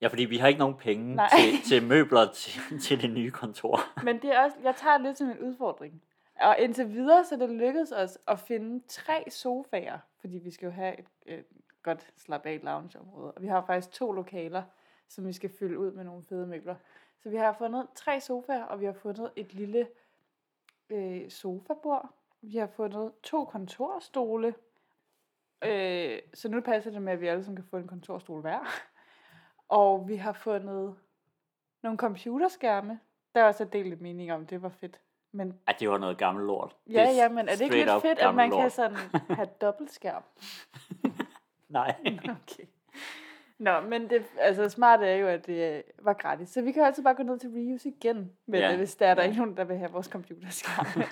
Ja, 0.00 0.06
fordi 0.08 0.24
vi 0.24 0.36
har 0.36 0.48
ikke 0.48 0.58
nogen 0.58 0.74
penge 0.76 1.14
Nej. 1.14 1.28
til, 1.40 1.62
til 1.68 1.86
møbler 1.92 2.32
til, 2.32 2.80
til 2.80 3.02
det 3.02 3.10
nye 3.10 3.30
kontor. 3.30 3.80
Men 4.04 4.22
det 4.22 4.34
er 4.34 4.40
også, 4.44 4.56
jeg 4.62 4.76
tager 4.76 4.96
det 4.98 5.06
lidt 5.06 5.18
som 5.18 5.28
en 5.30 5.38
udfordring. 5.38 6.02
Og 6.40 6.58
indtil 6.58 6.92
videre, 6.92 7.24
så 7.24 7.36
det 7.36 7.50
lykkedes 7.50 7.92
os 7.92 8.18
at 8.28 8.38
finde 8.38 8.82
tre 8.88 9.24
sofaer, 9.30 9.98
fordi 10.20 10.38
vi 10.38 10.50
skal 10.50 10.66
jo 10.66 10.72
have 10.72 10.98
et, 10.98 11.06
et 11.26 11.44
godt 11.82 12.12
slap 12.16 12.46
af 12.46 12.60
loungeområde. 12.62 13.32
Og 13.32 13.42
vi 13.42 13.46
har 13.46 13.64
faktisk 13.66 13.90
to 13.90 14.12
lokaler, 14.12 14.62
som 15.08 15.26
vi 15.26 15.32
skal 15.32 15.50
fylde 15.50 15.78
ud 15.78 15.92
med 15.92 16.04
nogle 16.04 16.24
fede 16.24 16.46
møbler. 16.46 16.74
Så 17.22 17.30
vi 17.30 17.36
har 17.36 17.52
fundet 17.52 17.88
tre 17.94 18.20
sofaer, 18.20 18.64
og 18.64 18.80
vi 18.80 18.84
har 18.84 18.92
fundet 18.92 19.30
et 19.36 19.54
lille 19.54 19.88
øh, 20.90 21.30
sofabord. 21.30 22.10
Vi 22.42 22.56
har 22.56 22.66
fundet 22.66 23.12
to 23.22 23.44
kontorstole. 23.44 24.54
Øh, 25.64 26.18
så 26.34 26.48
nu 26.48 26.60
passer 26.60 26.90
det 26.90 27.02
med, 27.02 27.12
at 27.12 27.20
vi 27.20 27.26
alle 27.26 27.44
sammen 27.44 27.56
kan 27.56 27.70
få 27.70 27.76
en 27.76 27.88
kontorstol 27.88 28.40
hver. 28.40 28.58
Og 29.68 30.08
vi 30.08 30.16
har 30.16 30.32
fundet 30.32 30.96
nogle 31.82 31.98
computerskærme. 31.98 33.00
Der 33.34 33.40
er 33.40 33.44
også 33.44 33.64
delt 33.64 33.72
delt 33.72 34.00
mening 34.00 34.32
om, 34.32 34.46
det 34.46 34.62
var 34.62 34.68
fedt. 34.68 35.00
Men 35.36 35.54
At 35.66 35.80
det 35.80 35.90
var 35.90 35.98
noget 35.98 36.18
gammelt 36.18 36.46
lort. 36.46 36.76
Det 36.86 36.94
ja, 36.94 37.10
ja, 37.10 37.28
men 37.28 37.48
er 37.48 37.52
det 37.52 37.60
ikke 37.60 37.76
lidt 37.76 38.02
fedt, 38.02 38.18
at 38.18 38.34
man 38.34 38.50
kan 38.50 38.58
lort. 38.60 38.72
sådan 38.72 38.96
have 39.38 39.48
dobbeltskærm? 39.60 40.22
Nej. 41.68 41.94
Okay. 42.24 42.64
Nå, 43.58 43.80
men 43.80 44.10
det 44.10 44.24
altså, 44.38 44.68
smarte 44.68 45.06
er 45.06 45.16
jo, 45.16 45.26
at 45.26 45.46
det 45.46 45.76
øh, 45.76 45.82
var 46.02 46.12
gratis. 46.12 46.48
Så 46.48 46.62
vi 46.62 46.72
kan 46.72 46.82
altid 46.82 47.02
bare 47.02 47.14
gå 47.14 47.22
ned 47.22 47.38
til 47.38 47.50
Reuse 47.50 47.88
igen, 47.88 48.32
men 48.46 48.60
Ja, 48.60 48.70
ja. 48.70 48.76
hvis 48.76 48.94
der 48.96 49.06
er 49.06 49.14
der 49.14 49.22
ja. 49.22 49.28
ikke 49.28 49.40
nogen, 49.40 49.56
der 49.56 49.64
vil 49.64 49.76
have 49.76 49.90
vores 49.92 50.06
computerskærm. 50.06 51.02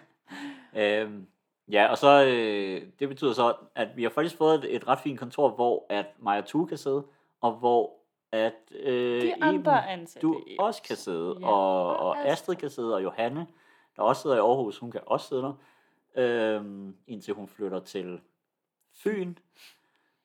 øhm, 0.76 1.26
ja, 1.70 1.86
og 1.90 1.98
så, 1.98 2.24
øh, 2.24 2.82
det 2.98 3.08
betyder 3.08 3.32
så, 3.32 3.54
at 3.74 3.88
vi 3.96 4.02
har 4.02 4.10
faktisk 4.10 4.36
fået 4.36 4.54
et, 4.64 4.76
et 4.76 4.88
ret 4.88 5.00
fint 5.00 5.18
kontor, 5.20 5.48
hvor 5.48 5.86
at 5.88 6.06
Maja 6.18 6.40
Tue 6.40 6.66
kan 6.66 6.76
sidde, 6.78 7.04
og 7.40 7.52
hvor 7.52 7.92
at 8.32 8.54
øh, 8.80 9.22
De 9.22 9.28
Iben, 9.28 9.42
andre 9.42 9.88
ansatte. 9.88 10.26
du 10.26 10.40
også 10.58 10.82
kan 10.82 10.96
sidde, 10.96 11.36
Ja, 11.40 11.46
og, 11.46 11.96
og 11.96 12.26
Astrid. 12.26 12.56
kan 12.56 12.70
sidde, 12.70 12.94
og 12.94 13.02
Johanne, 13.02 13.46
der 13.96 14.02
også 14.02 14.22
sidder 14.22 14.36
i 14.36 14.40
Aarhus, 14.40 14.78
hun 14.78 14.90
kan 14.90 15.00
også 15.06 15.28
sidde 15.28 15.42
der, 15.42 15.54
øhm, 16.16 16.96
indtil 17.06 17.34
hun 17.34 17.48
flytter 17.48 17.80
til 17.80 18.20
Fyn. 18.92 19.34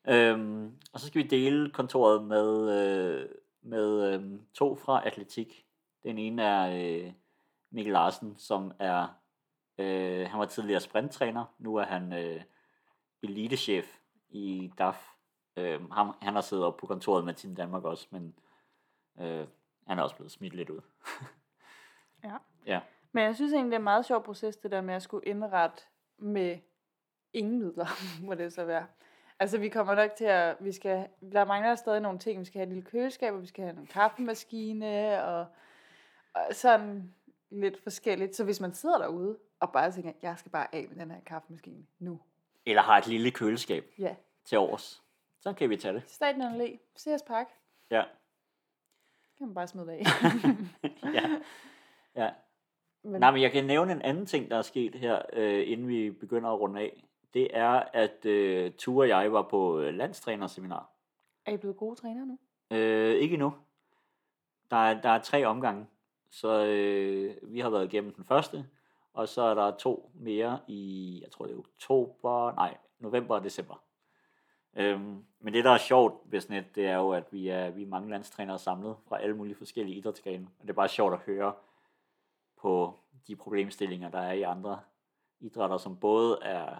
Øhm, 0.08 0.78
og 0.94 1.00
så 1.00 1.08
skal 1.08 1.24
vi 1.24 1.28
dele 1.28 1.72
kontoret 1.72 2.24
med, 2.24 2.72
øh, 2.82 3.30
med 3.62 4.14
øh, 4.14 4.40
to 4.54 4.76
fra 4.76 5.08
atletik. 5.08 5.66
Den 6.04 6.18
ene 6.18 6.44
er 6.44 7.06
øh, 7.06 7.14
Mikkel 7.72 7.94
Larsen, 7.94 8.38
som 8.38 8.72
er, 8.80 9.08
øh, 9.78 10.28
han 10.30 10.40
var 10.40 10.46
tidligere 10.46 10.80
sprinttræner, 10.80 11.46
nu 11.58 11.76
er 11.76 11.84
han 11.84 12.14
øh, 12.14 12.42
elitechef 13.24 13.98
i 14.30 14.72
DAF. 14.78 15.08
Øh, 15.58 15.92
ham, 15.92 16.16
han 16.22 16.34
har 16.34 16.42
siddet 16.42 16.66
op 16.66 16.78
på 16.78 16.88
kontoret 16.88 17.26
med 17.26 17.34
Team 17.34 17.56
Danmark 17.56 17.84
også, 17.84 18.08
men 18.12 18.36
øh, 19.20 19.48
han 19.88 20.00
er 20.00 20.04
også 20.04 20.16
blevet 20.16 20.32
smidt 20.32 20.54
lidt 20.54 20.70
ud. 20.70 20.82
Ja. 22.24 22.38
Ja. 22.66 22.80
Men 23.12 23.24
jeg 23.24 23.36
synes 23.36 23.54
egentlig, 23.54 23.72
det 23.72 23.76
er 23.76 23.80
en 23.80 23.84
meget 23.84 24.06
sjov 24.06 24.24
proces, 24.24 24.58
det 24.58 24.72
der 24.72 24.82
med 24.82 24.94
at 24.94 25.02
skulle 25.02 25.26
indrette 25.26 25.84
med 26.18 26.58
ingen 27.34 27.60
midler, 27.60 27.88
må 28.26 28.34
det 28.34 28.54
så 28.54 28.66
være. 28.66 28.88
Altså, 29.40 29.58
vi 29.58 29.70
kommer 29.70 29.96
nok 29.96 30.12
til 30.12 30.26
at, 30.26 30.58
vi 30.60 30.72
skal, 30.72 31.08
der 31.32 31.46
mangler 31.46 31.76
stadig 31.76 32.02
nogle 32.02 32.20
ting. 32.20 32.40
Vi 32.40 32.46
skal 32.46 32.60
have 32.60 32.64
et 32.68 32.74
lille 32.74 32.90
køleskab, 32.90 33.34
og 33.34 33.42
vi 33.42 33.48
skal 33.48 33.64
have 33.64 33.78
en 33.78 33.88
kaffemaskine, 33.88 35.24
og, 35.24 35.46
og 36.34 36.42
sådan 36.52 37.14
lidt 37.50 37.84
forskelligt. 37.84 38.36
Så 38.36 38.44
hvis 38.44 38.60
man 38.60 38.74
sidder 38.74 38.98
derude, 38.98 39.38
og 39.60 39.72
bare 39.72 39.92
tænker, 39.92 40.12
jeg 40.22 40.36
skal 40.38 40.52
bare 40.52 40.76
af 40.76 40.86
med 40.90 40.98
den 40.98 41.12
her 41.12 41.20
kaffemaskine 41.26 41.86
nu. 42.00 42.20
Eller 42.66 42.82
har 42.82 42.98
et 42.98 43.08
lille 43.08 43.32
køleskab 43.32 43.86
Ja, 43.98 44.16
til 44.46 44.58
overs. 44.58 45.04
Så 45.40 45.54
kan 45.54 45.70
vi 45.70 45.78
tage 45.78 45.94
det. 45.94 46.04
Staten 46.08 46.42
Allé, 46.42 46.78
CS 46.98 47.24
Park, 47.28 47.48
Ja. 47.92 48.04
kan 49.38 49.48
man 49.48 49.54
bare 49.56 49.68
smide 49.68 49.88
det 49.88 49.92
af. 49.94 50.04
ja. 51.14 51.30
ja. 52.16 52.32
Men, 53.04 53.20
Nej, 53.20 53.32
men 53.32 53.42
jeg 53.42 53.52
kan 53.52 53.66
nævne 53.66 53.92
en 53.92 54.02
anden 54.02 54.26
ting, 54.26 54.50
der 54.52 54.58
er 54.58 54.62
sket 54.62 54.96
her, 54.96 55.22
øh, 55.34 55.72
inden 55.72 55.88
vi 55.88 56.12
begynder 56.12 56.50
at 56.50 56.60
runde 56.60 56.80
af. 56.80 57.04
Det 57.34 57.48
er, 57.54 57.84
at 57.94 58.26
øh, 58.26 58.72
Ture 58.72 59.04
og 59.04 59.10
jeg 59.10 59.34
var 59.34 59.42
på 59.42 59.80
øh, 59.80 59.94
landstrænerseminar. 59.94 60.90
er 61.46 61.52
I 61.52 61.58
blevet 61.58 61.78
gode 61.78 61.96
træner 61.96 62.26
nu? 62.26 62.38
Øh, 62.72 63.16
ikke 63.16 63.34
endnu. 63.34 63.54
Der 64.72 64.78
er, 64.78 65.02
der 65.02 65.10
er 65.10 65.20
tre 65.20 65.46
omgange. 65.46 65.88
Så 66.30 66.66
øh, 66.66 67.36
vi 67.44 67.60
har 67.60 67.70
været 67.70 67.94
igennem 67.94 68.14
den 68.14 68.26
første, 68.26 68.66
og 69.14 69.28
så 69.28 69.42
er 69.42 69.54
der 69.54 69.78
to 69.78 70.12
mere 70.14 70.60
i, 70.68 71.20
jeg 71.24 71.32
tror 71.32 71.46
det 71.46 71.56
er 71.56 71.60
oktober, 71.60 72.56
nej, 72.56 72.78
november 73.00 73.36
og 73.36 73.44
december. 73.44 73.84
Øhm, 74.76 75.26
men 75.40 75.54
det, 75.54 75.64
der 75.64 75.72
er 75.72 75.78
sjovt 75.78 76.32
ved 76.32 76.42
sådan 76.42 76.58
et, 76.58 76.76
det 76.76 76.88
er 76.88 76.96
jo, 76.96 77.10
at 77.10 77.24
vi 77.32 77.48
er, 77.48 77.70
vi 77.70 77.84
er 77.84 77.88
mange 77.88 78.10
landstrænere 78.10 78.60
samlet 78.60 78.96
fra 79.08 79.22
alle 79.22 79.36
mulige 79.36 79.56
forskellige 79.56 79.98
idrætsgrene. 79.98 80.48
Og 80.60 80.62
det 80.62 80.70
er 80.70 80.74
bare 80.74 80.88
sjovt 80.88 81.14
at 81.14 81.20
høre 81.20 81.54
på 82.62 83.00
de 83.28 83.36
problemstillinger, 83.36 84.10
der 84.10 84.20
er 84.20 84.32
i 84.32 84.42
andre 84.42 84.80
idrætter, 85.40 85.78
som 85.78 86.00
både 86.00 86.40
er 86.42 86.76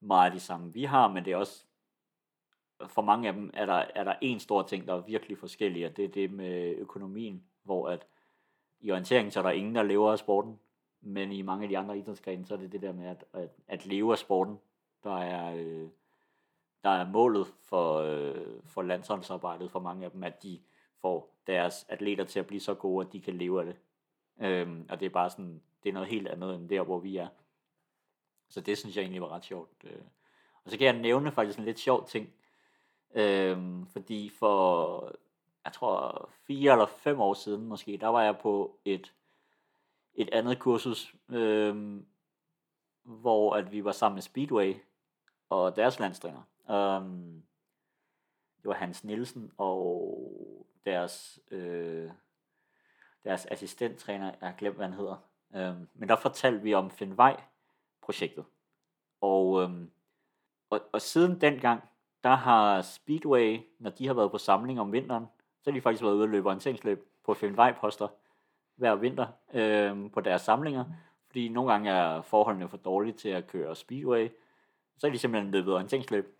meget 0.00 0.32
de 0.32 0.40
samme, 0.40 0.72
vi 0.72 0.84
har, 0.84 1.08
men 1.08 1.24
det 1.24 1.32
er 1.32 1.36
også 1.36 1.64
for 2.86 3.02
mange 3.02 3.28
af 3.28 3.34
dem 3.34 3.50
er 3.54 3.66
der, 3.66 3.84
er 3.94 4.04
der 4.04 4.14
en 4.20 4.40
stor 4.40 4.62
ting, 4.62 4.86
der 4.86 4.94
er 4.94 5.00
virkelig 5.00 5.38
forskellig, 5.38 5.86
og 5.86 5.96
det 5.96 6.04
er 6.04 6.08
det 6.08 6.32
med 6.32 6.74
økonomien, 6.76 7.44
hvor 7.62 7.88
at 7.88 8.06
i 8.80 8.90
orienteringen, 8.90 9.30
så 9.30 9.38
er 9.38 9.42
der 9.42 9.50
ingen, 9.50 9.74
der 9.74 9.82
lever 9.82 10.12
af 10.12 10.18
sporten, 10.18 10.60
men 11.00 11.32
i 11.32 11.42
mange 11.42 11.62
af 11.62 11.68
de 11.68 11.78
andre 11.78 11.98
idrætsgrene, 11.98 12.46
så 12.46 12.54
er 12.54 12.58
det 12.58 12.72
det 12.72 12.82
der 12.82 12.92
med 12.92 13.06
at, 13.06 13.24
at, 13.32 13.50
at 13.68 13.86
leve 13.86 14.12
af 14.12 14.18
sporten, 14.18 14.58
der 15.04 15.16
er, 15.16 15.54
øh, 15.54 15.88
der 16.84 16.90
er 16.90 17.10
målet 17.10 17.46
for, 17.46 17.96
øh, 17.96 18.60
for 18.66 18.82
landsholdsarbejdet 18.82 19.70
for 19.70 19.80
mange 19.80 20.04
af 20.04 20.10
dem, 20.10 20.24
at 20.24 20.42
de 20.42 20.60
får 21.00 21.34
deres 21.46 21.86
atleter 21.88 22.24
til 22.24 22.40
at 22.40 22.46
blive 22.46 22.60
så 22.60 22.74
gode, 22.74 23.06
at 23.06 23.12
de 23.12 23.20
kan 23.20 23.34
leve 23.34 23.60
af 23.60 23.66
det. 23.66 23.76
Øhm, 24.40 24.86
og 24.88 25.00
det 25.00 25.06
er 25.06 25.10
bare 25.10 25.30
sådan, 25.30 25.62
det 25.82 25.88
er 25.88 25.92
noget 25.92 26.08
helt 26.08 26.28
andet 26.28 26.54
end 26.54 26.68
der, 26.68 26.82
hvor 26.82 26.98
vi 26.98 27.16
er. 27.16 27.28
Så 28.48 28.60
det 28.60 28.78
synes 28.78 28.96
jeg 28.96 29.02
egentlig 29.02 29.22
var 29.22 29.28
ret 29.32 29.44
sjovt. 29.44 29.70
Øh. 29.84 30.02
Og 30.64 30.70
så 30.70 30.78
kan 30.78 30.86
jeg 30.86 30.96
nævne 30.98 31.32
faktisk 31.32 31.58
en 31.58 31.64
lidt 31.64 31.78
sjov 31.78 32.08
ting. 32.08 32.32
Øhm, 33.14 33.86
fordi 33.86 34.28
for, 34.28 35.12
jeg 35.64 35.72
tror, 35.72 36.28
fire 36.46 36.72
eller 36.72 36.86
fem 36.86 37.20
år 37.20 37.34
siden 37.34 37.66
måske, 37.66 37.96
der 37.96 38.06
var 38.06 38.22
jeg 38.22 38.38
på 38.38 38.78
et, 38.84 39.14
et 40.14 40.30
andet 40.32 40.58
kursus, 40.58 41.14
øhm, 41.28 42.06
hvor 43.02 43.54
at 43.54 43.72
vi 43.72 43.84
var 43.84 43.92
sammen 43.92 44.16
med 44.16 44.22
Speedway 44.22 44.74
og 45.48 45.76
deres 45.76 45.98
landstræner. 45.98 46.42
Øhm, 46.70 47.42
det 48.62 48.68
var 48.68 48.74
Hans 48.74 49.04
Nielsen 49.04 49.52
og 49.58 50.66
deres, 50.84 51.40
øh, 51.50 52.10
deres 53.28 53.46
assistenttræner, 53.46 54.24
jeg 54.40 54.48
har 54.48 54.56
glemt, 54.58 54.76
hvad 54.76 54.86
han 54.86 54.94
hedder. 54.94 55.16
Um, 55.50 55.88
men 55.94 56.08
der 56.08 56.16
fortalte 56.16 56.62
vi 56.62 56.74
om 56.74 56.90
Finnvej-projektet. 56.90 58.44
Og, 59.20 59.50
um, 59.50 59.90
og, 60.70 60.80
og 60.92 61.00
siden 61.00 61.40
dengang, 61.40 61.82
der 62.24 62.34
har 62.34 62.82
Speedway, 62.82 63.60
når 63.78 63.90
de 63.90 64.06
har 64.06 64.14
været 64.14 64.30
på 64.30 64.38
samling 64.38 64.80
om 64.80 64.92
vinteren, 64.92 65.26
så 65.62 65.70
har 65.70 65.74
de 65.74 65.80
faktisk 65.80 66.02
været 66.02 66.14
ude 66.14 66.22
og 66.22 66.28
løbe 66.28 66.46
orienteringsløb 66.46 67.08
på 67.24 67.34
Finnvej-poster 67.34 68.08
hver 68.76 68.94
vinter 68.94 69.26
øh, 69.54 70.10
på 70.10 70.20
deres 70.20 70.42
samlinger, 70.42 70.84
fordi 71.26 71.48
nogle 71.48 71.72
gange 71.72 71.90
er 71.90 72.22
forholdene 72.22 72.68
for 72.68 72.76
dårlige 72.76 73.12
til 73.12 73.28
at 73.28 73.46
køre 73.46 73.76
Speedway, 73.76 74.28
så 74.98 75.06
er 75.06 75.10
de 75.10 75.18
simpelthen 75.18 75.52
løbet 75.52 75.74
orienteringsløb. 75.74 76.36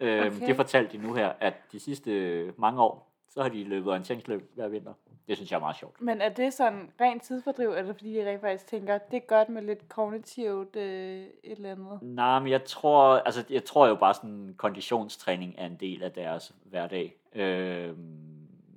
Øh, 0.00 0.26
okay. 0.26 0.46
Det 0.46 0.56
fortalte 0.56 0.98
de 0.98 1.02
nu 1.02 1.14
her, 1.14 1.32
at 1.40 1.54
de 1.72 1.80
sidste 1.80 2.54
mange 2.56 2.82
år, 2.82 3.07
så 3.28 3.42
har 3.42 3.48
de 3.48 3.64
løbet 3.64 3.88
orienteringsløb 3.88 4.50
hver 4.54 4.68
vinter. 4.68 4.92
Det 5.28 5.36
synes 5.36 5.50
jeg 5.50 5.56
er 5.56 5.60
meget 5.60 5.76
sjovt. 5.76 6.00
Men 6.00 6.20
er 6.20 6.28
det 6.28 6.52
sådan 6.52 6.90
rent 7.00 7.22
tidsfordriv, 7.22 7.70
eller 7.70 7.92
fordi 7.92 8.14
de 8.14 8.30
rent 8.30 8.40
faktisk 8.40 8.66
tænker, 8.66 8.98
det 8.98 9.16
er 9.16 9.26
godt 9.26 9.48
med 9.48 9.62
lidt 9.62 9.88
kognitivt 9.88 10.76
øh, 10.76 11.22
et 11.22 11.32
eller 11.44 11.70
andet? 11.70 12.02
Nej, 12.02 12.38
men 12.38 12.48
jeg 12.48 12.64
tror, 12.64 13.18
altså, 13.18 13.44
jeg 13.50 13.64
tror 13.64 13.86
jo 13.88 13.94
bare 13.94 14.14
sådan, 14.14 14.54
konditionstræning 14.56 15.54
er 15.58 15.66
en 15.66 15.76
del 15.76 16.02
af 16.02 16.12
deres 16.12 16.54
hverdag. 16.64 17.16
Øh, 17.34 17.94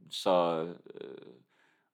så 0.09 0.67
øh, 1.01 1.33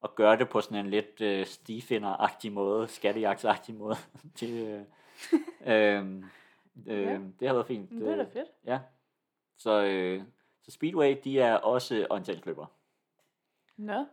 at 0.04 0.16
gøre 0.16 0.38
det 0.38 0.50
på 0.50 0.62
sådan 0.62 0.86
en 0.86 0.92
lidt 0.92 1.22
øh, 1.22 1.46
stifinder-agtig 1.46 2.52
måde, 2.52 2.88
skattejagtsagtig 2.88 3.76
måde, 3.76 3.96
det, 4.40 4.50
øh, 4.50 4.82
øh, 5.66 6.06
øh, 6.88 7.04
ja. 7.04 7.20
det 7.40 7.48
har 7.48 7.54
været 7.54 7.68
fint. 7.68 7.92
Det 7.92 8.12
er 8.12 8.16
da 8.16 8.24
fedt. 8.24 8.50
Ja. 8.66 8.80
Så, 9.58 9.84
øh, 9.84 10.22
så 10.68 10.74
Speedway, 10.74 11.18
de 11.24 11.40
er 11.40 11.56
også 11.56 12.08
orienteringsløbere. 12.10 12.68
Nå. 13.78 14.06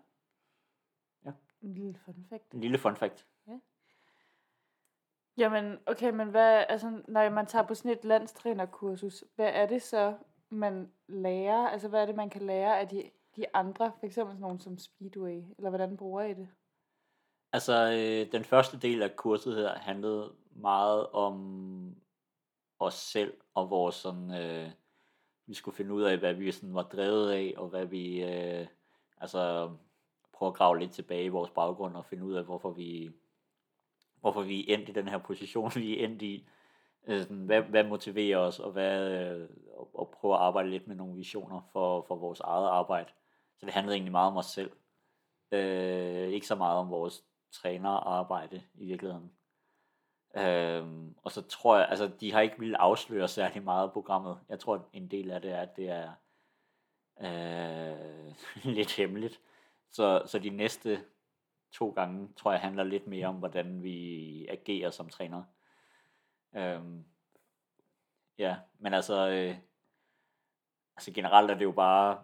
Ja. 1.25 1.33
En 1.63 1.75
lille 1.75 1.99
fun 2.05 2.27
fact. 2.29 2.53
En 2.53 2.61
lille 2.61 2.79
fun 2.79 2.97
fact. 2.97 3.27
Ja. 3.47 3.59
Jamen, 5.37 5.79
okay, 5.87 6.11
men 6.11 6.29
hvad, 6.29 6.65
altså, 6.69 7.03
når 7.09 7.31
man 7.31 7.47
tager 7.47 7.67
på 7.67 7.75
sådan 7.75 7.91
et 7.91 8.05
landstrænerkursus, 8.05 9.25
hvad 9.35 9.51
er 9.55 9.67
det 9.67 9.83
så, 9.83 10.17
man 10.49 10.93
lærer? 11.09 11.69
Altså, 11.69 11.89
hvad 11.89 12.03
er 12.03 12.07
det, 12.07 12.15
man 12.15 12.31
kan 12.31 12.43
lære 12.43 12.81
af 12.81 12.89
de, 12.89 13.11
de 13.37 13.45
andre, 13.55 13.93
for 13.99 14.07
eksempel 14.07 14.33
sådan 14.33 14.43
nogle 14.43 14.61
som 14.61 14.79
Speedway, 14.79 15.43
eller 15.57 15.69
hvordan 15.71 15.97
bruger 15.97 16.23
I 16.23 16.35
det? 16.35 16.49
Altså, 17.53 17.73
øh, 17.73 18.33
den 18.33 18.45
første 18.45 18.79
del 18.79 19.03
af 19.03 19.17
kurset 19.17 19.57
her 19.57 19.79
handlede 19.79 20.33
meget 20.51 21.07
om 21.11 21.97
os 22.79 22.95
selv 22.95 23.41
og 23.55 23.71
vores 23.71 23.95
sådan, 23.95 24.31
øh, 24.31 24.71
vi 25.47 25.55
skulle 25.55 25.77
finde 25.77 25.95
ud 25.95 26.03
af, 26.03 26.19
hvad 26.19 26.35
vi 26.35 26.53
sådan 26.53 26.75
var 26.75 26.83
drevet 26.83 27.31
af, 27.31 27.55
og 27.57 27.69
hvad 27.69 27.87
vi, 27.87 28.23
øh, 28.23 28.67
altså, 29.19 29.71
prøve 30.33 30.49
at 30.49 30.55
grave 30.55 30.79
lidt 30.79 30.93
tilbage 30.93 31.25
i 31.25 31.29
vores 31.29 31.51
baggrund 31.51 31.97
og 31.97 32.05
finde 32.05 32.25
ud 32.25 32.35
af, 32.35 32.45
hvorfor 32.45 32.71
vi, 32.71 33.11
hvorfor 34.21 34.43
vi 34.43 34.61
er 34.61 34.75
endt 34.75 34.89
i 34.89 34.93
den 34.93 35.09
her 35.09 35.19
position, 35.19 35.71
vi 35.83 36.01
er 36.01 36.05
endt 36.05 36.23
i. 36.23 36.49
Øh, 37.07 37.21
sådan, 37.21 37.45
hvad, 37.45 37.63
hvad 37.63 37.85
motiverer 37.85 38.39
os, 38.39 38.61
og, 38.61 38.73
hvad, 38.73 39.11
øh, 39.11 39.49
og, 39.77 39.91
og 39.95 40.11
prøve 40.21 40.35
at 40.35 40.41
arbejde 40.41 40.71
lidt 40.71 40.87
med 40.87 40.97
nogle 40.97 41.17
visioner 41.17 41.61
for, 41.73 42.05
for 42.09 42.17
vores 42.17 42.41
eget 42.41 42.69
arbejde. 42.69 43.11
Så 43.59 43.67
det 43.67 43.75
handlede 43.75 43.95
egentlig 43.95 44.13
meget 44.13 44.31
om 44.31 44.37
os 44.37 44.47
selv. 44.47 44.71
Øh, 45.53 46.29
ikke 46.29 46.47
så 46.47 46.55
meget 46.55 46.79
om 46.79 46.91
vores 46.91 47.25
trænerarbejde 47.53 48.63
i 48.75 48.87
virkeligheden. 48.87 49.33
Øhm, 50.37 51.15
og 51.23 51.33
så 51.33 51.43
tror 51.43 51.77
jeg, 51.77 51.89
altså 51.89 52.11
de 52.21 52.33
har 52.33 52.41
ikke 52.41 52.59
ville 52.59 52.81
afsløre 52.81 53.29
særlig 53.29 53.63
meget 53.63 53.87
af 53.87 53.93
programmet. 53.93 54.41
Jeg 54.49 54.61
tror, 54.61 54.89
en 54.93 55.11
del 55.11 55.31
af 55.31 55.41
det 55.41 55.53
er, 55.53 55.61
at 55.61 55.77
det 55.77 55.89
er 55.89 56.13
øh, 57.21 58.35
lidt 58.77 58.97
hemmeligt. 58.97 59.41
Så, 59.91 60.23
så 60.27 60.39
de 60.39 60.51
næste 60.51 61.05
to 61.73 61.91
gange, 61.91 62.29
tror 62.37 62.53
jeg, 62.53 62.61
handler 62.61 62.85
lidt 62.85 63.07
mere 63.07 63.27
om, 63.27 63.37
hvordan 63.37 63.83
vi 63.83 64.47
agerer 64.47 64.91
som 64.91 65.09
træner. 65.09 65.43
Øhm, 66.57 67.05
ja, 68.39 68.57
men 68.79 68.95
altså, 68.95 69.29
øh, 69.29 69.57
altså 70.97 71.13
generelt 71.13 71.51
er 71.51 71.55
det 71.55 71.65
jo 71.65 71.73
bare, 71.73 72.23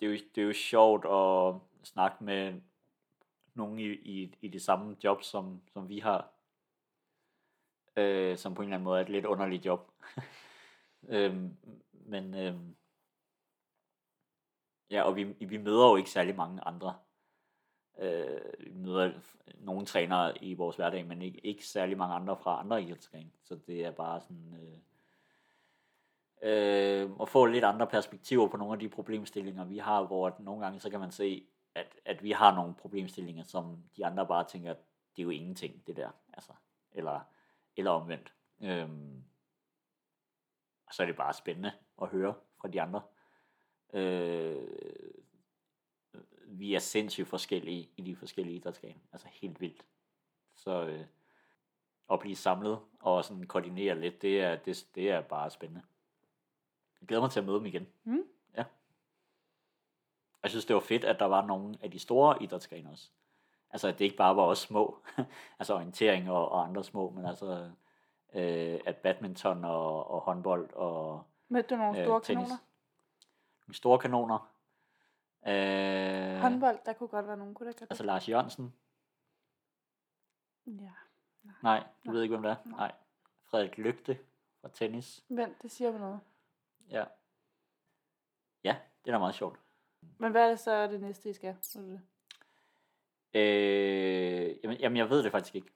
det 0.00 0.06
er 0.06 0.10
jo, 0.10 0.18
det 0.34 0.42
er 0.42 0.46
jo 0.46 0.52
sjovt 0.52 1.04
at 1.04 1.60
snakke 1.86 2.24
med 2.24 2.60
nogen 3.54 3.78
i, 3.78 3.84
i, 3.84 4.34
i 4.40 4.48
det 4.48 4.62
samme 4.62 4.96
job, 5.04 5.22
som, 5.22 5.62
som 5.72 5.88
vi 5.88 5.98
har. 5.98 6.30
Øh, 7.96 8.36
som 8.38 8.54
på 8.54 8.62
en 8.62 8.68
eller 8.68 8.76
anden 8.76 8.84
måde 8.84 8.98
er 8.98 9.04
et 9.04 9.10
lidt 9.10 9.24
underligt 9.24 9.66
job. 9.66 9.92
øhm, 11.08 11.56
men 11.92 12.34
øhm, 12.34 12.76
ja, 14.90 15.02
og 15.02 15.16
vi, 15.16 15.24
vi 15.24 15.56
møder 15.56 15.90
jo 15.90 15.96
ikke 15.96 16.10
særlig 16.10 16.36
mange 16.36 16.60
andre. 16.60 16.94
Øh, 17.98 18.40
vi 18.60 18.72
møder 18.74 19.12
nogle 19.54 19.86
trænere 19.86 20.44
i 20.44 20.54
vores 20.54 20.76
hverdag, 20.76 21.06
men 21.06 21.22
ikke, 21.22 21.46
ikke 21.46 21.66
særlig 21.66 21.98
mange 21.98 22.14
andre 22.14 22.36
fra 22.36 22.60
andre 22.60 22.82
idrætsgrene. 22.82 23.30
Så 23.42 23.54
det 23.66 23.84
er 23.84 23.90
bare 23.90 24.20
sådan... 24.20 24.56
Øh, 24.62 24.78
øh, 26.42 27.10
at 27.20 27.28
få 27.28 27.46
lidt 27.46 27.64
andre 27.64 27.86
perspektiver 27.86 28.48
på 28.48 28.56
nogle 28.56 28.72
af 28.72 28.78
de 28.78 28.88
problemstillinger, 28.88 29.64
vi 29.64 29.78
har, 29.78 30.02
hvor 30.02 30.36
nogle 30.38 30.64
gange 30.64 30.80
så 30.80 30.90
kan 30.90 31.00
man 31.00 31.12
se, 31.12 31.46
at, 31.74 32.00
at 32.04 32.22
vi 32.22 32.30
har 32.30 32.54
nogle 32.54 32.74
problemstillinger, 32.74 33.44
som 33.44 33.82
de 33.96 34.06
andre 34.06 34.26
bare 34.26 34.44
tænker, 34.48 34.74
det 35.16 35.22
er 35.22 35.24
jo 35.24 35.30
ingenting, 35.30 35.86
det 35.86 35.96
der. 35.96 36.10
Altså, 36.32 36.52
eller, 36.92 37.20
eller 37.76 37.90
omvendt. 37.90 38.34
Øhm, 38.60 39.24
og 40.86 40.94
så 40.94 41.02
er 41.02 41.06
det 41.06 41.16
bare 41.16 41.32
spændende 41.32 41.72
at 42.02 42.08
høre 42.08 42.34
fra 42.60 42.68
de 42.68 42.82
andre. 42.82 43.02
Øh, 43.92 44.68
vi 46.46 46.74
er 46.74 46.78
sindssygt 46.78 47.28
forskellige 47.28 47.90
i 47.96 48.02
de 48.02 48.16
forskellige 48.16 48.56
idrætsgrene. 48.56 49.00
Altså 49.12 49.28
helt 49.32 49.60
vildt. 49.60 49.86
Så 50.54 50.86
øh, 50.86 51.04
at 52.12 52.20
blive 52.20 52.36
samlet 52.36 52.78
og 53.00 53.24
sådan 53.24 53.46
koordinere 53.46 54.00
lidt, 54.00 54.22
det 54.22 54.40
er, 54.40 54.56
det, 54.56 54.86
det 54.94 55.10
er 55.10 55.20
bare 55.20 55.50
spændende. 55.50 55.82
Jeg 57.00 57.08
glæder 57.08 57.22
mig 57.22 57.30
til 57.30 57.40
at 57.40 57.46
møde 57.46 57.58
dem 57.58 57.66
igen. 57.66 57.88
Mm. 58.04 58.24
Jeg 60.42 60.50
synes, 60.50 60.64
det 60.64 60.74
var 60.74 60.80
fedt, 60.80 61.04
at 61.04 61.18
der 61.18 61.24
var 61.24 61.46
nogle 61.46 61.78
af 61.82 61.90
de 61.90 61.98
store 61.98 62.42
idrætsgrene 62.42 62.90
også. 62.90 63.10
Altså, 63.70 63.88
at 63.88 63.98
det 63.98 64.04
ikke 64.04 64.16
bare 64.16 64.36
var 64.36 64.42
os 64.42 64.58
små. 64.58 64.98
altså 65.58 65.74
orientering 65.74 66.30
og, 66.30 66.48
og 66.48 66.64
andre 66.64 66.84
små, 66.84 67.10
men 67.10 67.26
altså, 67.26 67.70
øh, 68.34 68.80
at 68.86 68.96
badminton 68.96 69.64
og, 69.64 70.10
og 70.10 70.20
håndbold 70.20 70.72
og 70.72 71.24
Mødte 71.48 71.68
du 71.74 71.76
nogle 71.76 71.98
øh, 71.98 72.04
store 72.06 72.20
tennis. 72.20 72.48
kanoner? 72.48 72.58
Nogle 73.66 73.74
store 73.74 73.98
kanoner. 73.98 74.52
Øh, 75.46 76.40
Håndbold, 76.40 76.78
der 76.86 76.92
kunne 76.92 77.08
godt 77.08 77.26
være 77.26 77.36
nogen, 77.36 77.54
kunne 77.54 77.66
der 77.66 77.70
ikke 77.72 77.86
altså 77.90 78.04
Lars 78.04 78.28
Jørgensen. 78.28 78.74
Ja. 80.66 80.90
Nej, 81.62 81.78
du 81.80 81.86
Nej. 82.04 82.14
ved 82.14 82.22
ikke, 82.22 82.32
hvem 82.32 82.42
det 82.42 82.50
er. 82.50 82.56
Nej. 82.64 82.76
Nej. 82.78 82.92
Frederik 83.44 83.78
Lygte 83.78 84.18
fra 84.60 84.68
tennis. 84.68 85.24
Vent, 85.28 85.62
det 85.62 85.70
siger 85.70 85.90
mig 85.90 86.00
noget. 86.00 86.20
Ja. 86.90 87.04
Ja, 88.64 88.76
det 89.04 89.10
er 89.10 89.12
da 89.14 89.18
meget 89.18 89.34
sjovt. 89.34 89.58
Men 90.18 90.32
hvad 90.32 90.44
er 90.44 90.48
det 90.48 90.60
så 90.60 90.86
det 90.86 91.00
næste, 91.00 91.30
I 91.30 91.32
skal? 91.32 91.56
Ved 91.74 91.82
du 91.82 91.90
det? 91.92 92.00
Øh, 93.34 94.56
jamen, 94.64 94.76
jamen, 94.78 94.96
jeg 94.96 95.10
ved 95.10 95.22
det 95.22 95.32
faktisk 95.32 95.54
ikke. 95.54 95.70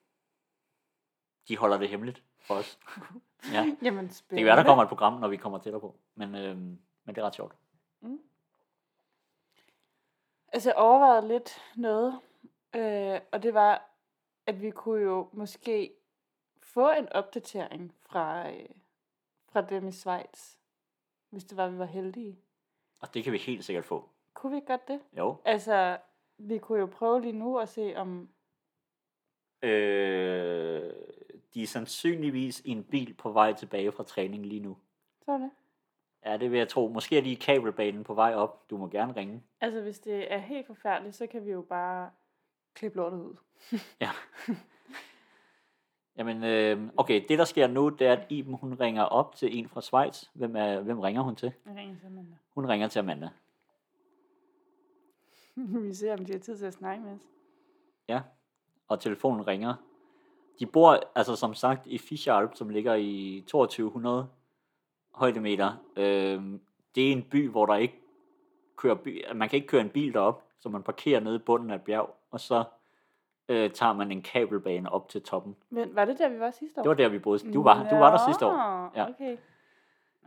De 1.48 1.56
holder 1.56 1.78
det 1.78 1.88
hemmeligt 1.88 2.22
for 2.40 2.54
os. 2.54 2.78
ja. 3.52 3.76
Jamen, 3.82 4.04
Det 4.06 4.14
spændende. 4.14 4.40
kan 4.40 4.46
være, 4.46 4.56
der 4.56 4.64
kommer 4.64 4.82
et 4.82 4.88
program, 4.88 5.20
når 5.20 5.28
vi 5.28 5.36
kommer 5.36 5.58
tættere 5.58 5.80
på. 5.80 5.96
Men, 6.14 6.34
øh, 6.34 6.56
men 6.58 6.78
det 7.14 7.18
er 7.18 7.22
ret 7.22 7.34
sjovt. 7.34 7.56
Altså, 10.52 10.68
jeg 10.70 10.76
overvejede 10.76 11.28
lidt 11.28 11.62
noget, 11.76 12.20
øh, 12.74 13.20
og 13.32 13.42
det 13.42 13.54
var, 13.54 13.90
at 14.46 14.62
vi 14.62 14.70
kunne 14.70 15.02
jo 15.02 15.28
måske 15.32 15.92
få 16.62 16.90
en 16.90 17.08
opdatering 17.08 17.94
fra, 18.02 18.50
øh, 18.52 18.68
fra 19.52 19.60
dem 19.62 19.88
i 19.88 19.92
Schweiz, 19.92 20.56
hvis 21.30 21.44
det 21.44 21.56
var, 21.56 21.68
vi 21.68 21.78
var 21.78 21.84
heldige. 21.84 22.38
Og 23.00 23.14
det 23.14 23.24
kan 23.24 23.32
vi 23.32 23.38
helt 23.38 23.64
sikkert 23.64 23.84
få. 23.84 24.08
Kunne 24.36 24.50
vi 24.50 24.56
ikke 24.56 24.66
godt 24.66 24.88
det? 24.88 25.00
Jo. 25.18 25.36
Altså, 25.44 25.98
vi 26.38 26.58
kunne 26.58 26.78
jo 26.78 26.86
prøve 26.86 27.20
lige 27.20 27.32
nu 27.32 27.58
at 27.58 27.68
se 27.68 27.96
om... 27.96 28.28
Øh, 29.62 30.92
de 31.54 31.62
er 31.62 31.66
sandsynligvis 31.66 32.60
i 32.60 32.70
en 32.70 32.84
bil 32.84 33.14
på 33.14 33.32
vej 33.32 33.52
tilbage 33.52 33.92
fra 33.92 34.04
træning 34.04 34.46
lige 34.46 34.60
nu. 34.60 34.76
Så 35.24 35.32
er 35.32 35.38
det. 35.38 35.50
Ja, 36.24 36.36
det 36.36 36.50
vil 36.50 36.58
jeg 36.58 36.68
tro. 36.68 36.88
Måske 36.88 37.18
er 37.18 37.22
de 37.22 37.32
i 37.32 37.34
kabelbanen 37.34 38.04
på 38.04 38.14
vej 38.14 38.34
op. 38.34 38.70
Du 38.70 38.76
må 38.76 38.88
gerne 38.88 39.12
ringe. 39.16 39.42
Altså, 39.60 39.80
hvis 39.80 39.98
det 39.98 40.32
er 40.32 40.38
helt 40.38 40.66
forfærdeligt, 40.66 41.16
så 41.16 41.26
kan 41.26 41.44
vi 41.44 41.50
jo 41.50 41.62
bare 41.62 42.10
Klip 42.74 42.94
lortet 42.94 43.20
ud. 43.20 43.36
Ja. 44.00 44.10
Jamen, 46.16 46.44
øh, 46.44 46.90
okay, 46.96 47.24
det 47.28 47.38
der 47.38 47.44
sker 47.44 47.66
nu, 47.66 47.88
det 47.88 48.06
er, 48.06 48.12
at 48.12 48.26
Iben, 48.30 48.54
hun 48.54 48.74
ringer 48.74 49.02
op 49.02 49.34
til 49.34 49.58
en 49.58 49.68
fra 49.68 49.80
Schweiz. 49.80 50.24
Hvem, 50.34 50.56
er, 50.56 50.80
hvem 50.80 51.00
ringer 51.00 51.22
hun 51.22 51.36
til? 51.36 51.52
Jeg 51.66 51.76
ringer 51.76 51.96
til 51.98 52.06
Amanda. 52.06 52.36
Hun 52.54 52.68
ringer 52.68 52.88
til 52.88 52.98
Amanda. 52.98 53.28
Vi 55.86 55.94
ser, 55.94 56.12
om 56.12 56.24
de 56.24 56.32
har 56.32 56.38
tid 56.38 56.56
til 56.56 56.66
at 56.66 56.74
snakke 56.74 57.04
med 57.04 57.12
os. 57.12 57.20
Ja, 58.08 58.20
og 58.88 59.00
telefonen 59.00 59.46
ringer. 59.46 59.74
De 60.60 60.66
bor, 60.66 61.00
altså 61.14 61.36
som 61.36 61.54
sagt, 61.54 61.86
i 61.86 61.98
Fischalp, 61.98 62.54
som 62.54 62.68
ligger 62.68 62.94
i 62.94 63.44
2200 63.46 64.28
højdemeter. 65.14 65.72
Øh, 65.96 66.42
det 66.94 67.08
er 67.08 67.12
en 67.12 67.22
by, 67.22 67.50
hvor 67.50 67.66
der 67.66 67.74
ikke 67.74 68.00
kører 68.76 68.94
by, 68.94 69.24
man 69.34 69.48
kan 69.48 69.56
ikke 69.56 69.68
køre 69.68 69.80
en 69.80 69.88
bil 69.88 70.12
derop, 70.14 70.42
så 70.58 70.68
man 70.68 70.82
parkerer 70.82 71.20
nede 71.20 71.36
i 71.36 71.38
bunden 71.38 71.70
af 71.70 71.74
et 71.74 71.82
bjerg, 71.82 72.16
og 72.30 72.40
så 72.40 72.64
øh, 73.48 73.70
tager 73.70 73.92
man 73.92 74.12
en 74.12 74.22
kabelbane 74.22 74.92
op 74.92 75.08
til 75.08 75.22
toppen. 75.22 75.56
Men 75.70 75.94
var 75.94 76.04
det 76.04 76.18
der, 76.18 76.28
vi 76.28 76.38
var 76.38 76.50
sidste 76.50 76.80
år? 76.80 76.82
Det 76.82 76.88
var 76.88 76.94
der, 76.94 77.08
vi 77.08 77.18
boede. 77.18 77.52
Du 77.52 77.62
var, 77.62 77.88
du 77.90 77.96
var 77.96 78.10
der 78.10 78.18
sidste 78.28 78.46
år. 78.46 78.92
Ja. 78.96 79.08
Okay. 79.08 79.36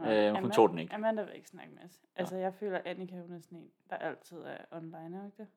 Øh, 0.08 0.28
hun 0.34 0.38
Amanda- 0.38 0.56
tog 0.56 0.70
den 0.70 0.80
ikke. 0.80 0.93
Amanda 0.95 1.24
vil 1.24 1.36
ikke 1.36 1.50
snakke 1.50 1.74
med 1.74 1.84
os. 1.84 2.02
Altså, 2.16 2.36
jeg 2.36 2.54
føler, 2.54 2.78
at 2.78 2.86
Annika 2.86 3.16
hun 3.22 3.36
er 3.36 3.39
sådan 3.39 3.58
en, 3.58 3.70
der 3.89 3.95
altid 3.95 4.38
er 4.38 4.58
online, 4.72 5.18
er 5.22 5.26
ikke 5.26 5.38
det? 5.38 5.47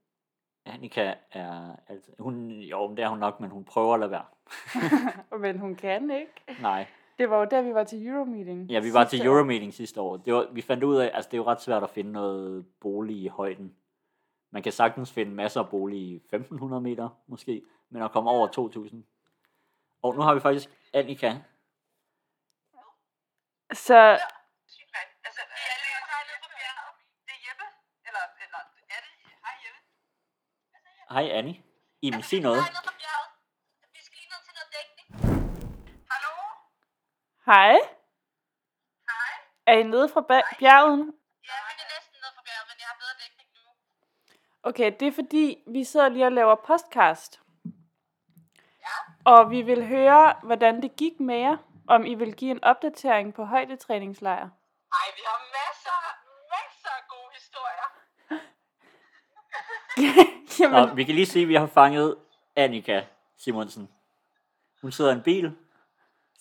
Annika 0.65 1.15
er 1.33 1.77
altid, 1.89 2.13
hun, 2.19 2.51
jo, 2.51 2.91
det 2.91 2.99
er 3.05 3.09
hun 3.09 3.19
nok, 3.19 3.41
men 3.41 3.51
hun 3.51 3.65
prøver 3.65 3.95
at 3.95 4.01
lade 4.01 4.11
være. 4.11 4.25
Men 5.41 5.59
hun 5.59 5.75
kan 5.75 6.11
ikke. 6.11 6.61
Nej. 6.63 6.87
Det 7.19 7.31
var 7.31 7.39
jo 7.39 7.45
der, 7.51 7.63
vi 7.63 7.75
var 7.75 7.85
til 7.85 8.07
Euromeeting. 8.07 8.71
Ja, 8.71 8.81
vi 8.81 8.93
var 8.93 9.05
til 9.05 9.21
år. 9.21 9.25
Euromeeting 9.33 9.75
sidste 9.75 10.01
år. 10.01 10.17
Det 10.17 10.35
var, 10.35 10.49
vi 10.53 10.61
fandt 10.63 10.85
ud 10.85 10.97
af, 10.97 11.11
altså 11.15 11.29
det 11.31 11.35
er 11.37 11.39
jo 11.39 11.47
ret 11.47 11.61
svært 11.61 11.83
at 11.83 11.91
finde 11.91 12.13
noget 12.13 12.67
bolig 12.81 13.17
i 13.23 13.27
højden. 13.29 13.75
Man 14.51 14.63
kan 14.63 14.73
sagtens 14.73 15.13
finde 15.13 15.33
masser 15.35 15.61
af 15.61 15.69
bolig 15.69 15.99
i 16.01 16.15
1500 16.17 16.81
meter, 16.83 17.09
måske, 17.27 17.63
men 17.91 18.03
at 18.03 18.11
komme 18.13 18.31
over 18.31 18.47
2000. 18.47 19.05
Og 20.03 20.15
nu 20.15 20.21
har 20.21 20.35
vi 20.35 20.41
faktisk 20.41 20.71
Annika. 20.93 21.31
Så 21.31 21.39
Altså, 21.39 21.39
vi 21.39 21.39
er 21.39 21.39
lige 22.73 22.79
hej 22.79 22.79
nede 22.79 22.79
på 22.79 22.81
bjerget. 22.81 22.81
Det 22.81 22.81
er 22.81 22.81
Jeppe. 22.81 22.81
Eller, 22.81 22.89
eller 22.91 23.51
er 23.53 23.62
det? 23.62 23.62
Hej 23.73 24.19
Jeppe. 27.47 27.65
Hej 31.11 31.31
Annie. 31.39 31.63
Iben, 32.03 32.23
sig 32.23 32.41
noget. 32.41 32.63
Hej 32.63 32.71
nede 32.71 32.83
på 32.87 32.93
bjerget. 33.01 33.29
Vi 33.95 34.01
skal 34.07 34.19
lige 34.21 34.31
ned 34.33 34.41
til 34.47 34.53
noget 34.59 34.71
dækning. 34.77 35.09
Hallo? 36.11 36.33
hej. 37.47 37.73
Hej. 39.11 39.33
Er 39.67 39.73
I 39.73 39.83
nede 39.83 40.09
fra 40.09 40.21
ba- 40.21 40.57
bjerget? 40.59 40.99
Ja, 40.99 41.05
vi 41.69 41.73
er 41.85 41.89
næsten 41.95 42.17
nede 42.23 42.33
på 42.37 42.43
bjerget, 42.47 42.67
men 42.71 42.77
jeg 42.81 42.87
har 42.87 42.97
bedre 43.03 43.17
dækning 43.25 43.49
nu. 43.57 43.63
Okay, 44.63 44.93
det 45.01 45.09
er 45.09 45.13
fordi, 45.13 45.65
vi 45.67 45.85
sidder 45.85 46.09
lige 46.09 46.25
og 46.27 46.33
laver 46.33 46.55
podcast. 46.67 47.41
Og 49.25 49.51
vi 49.51 49.63
vil 49.63 49.87
høre, 49.87 50.41
hvordan 50.43 50.83
det 50.83 50.97
gik 50.97 51.21
med 51.21 51.37
jer. 51.37 51.57
Om 51.89 52.05
I 52.07 52.15
vil 52.15 52.35
give 52.35 52.51
en 52.51 52.65
opdatering 52.65 53.35
på 53.35 53.45
højdetræningslejr. 53.45 54.49
Ej, 54.93 55.09
vi 55.17 55.23
har 55.27 55.39
masser, 55.59 55.99
masser 56.55 56.89
af 56.89 57.05
gode 57.09 57.31
historier. 57.39 57.89
Jamen, 60.61 60.91
Og 60.91 60.97
vi 60.97 61.05
kan 61.05 61.15
lige 61.15 61.27
se, 61.27 61.41
at 61.41 61.49
vi 61.49 61.55
har 61.55 61.67
fanget 61.67 62.17
Annika 62.57 63.05
Simonsen. 63.39 63.89
Hun 64.83 64.93
sidder 64.93 65.11
i 65.11 65.15
en 65.15 65.23
bil. 65.23 65.57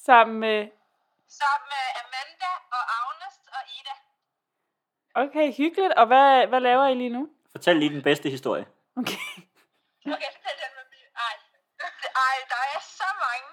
sammen 0.06 0.40
med... 0.40 0.58
Sammen 1.42 1.68
med 1.74 1.86
Amanda 2.02 2.52
og 2.78 2.84
Agnes 3.00 3.36
og 3.58 3.62
Ida. 3.78 3.96
Okay, 5.24 5.48
hyggeligt. 5.58 5.94
Og 5.94 6.06
hvad, 6.08 6.48
hvad 6.48 6.60
laver 6.60 6.88
I 6.88 6.96
lige 6.96 7.10
nu? 7.10 7.30
Fortæl 7.52 7.76
lige 7.78 7.94
den 7.98 8.04
bedste 8.04 8.30
historie. 8.30 8.66
Okay. 9.02 9.24
Okay, 10.16 10.30
fortæl 10.36 10.56
den 10.64 10.72
med 10.80 10.86
bil. 10.94 11.08
Ej. 11.28 11.36
Ej, 12.28 12.36
der 12.54 12.62
er 12.76 12.80
så 13.00 13.10
mange. 13.26 13.48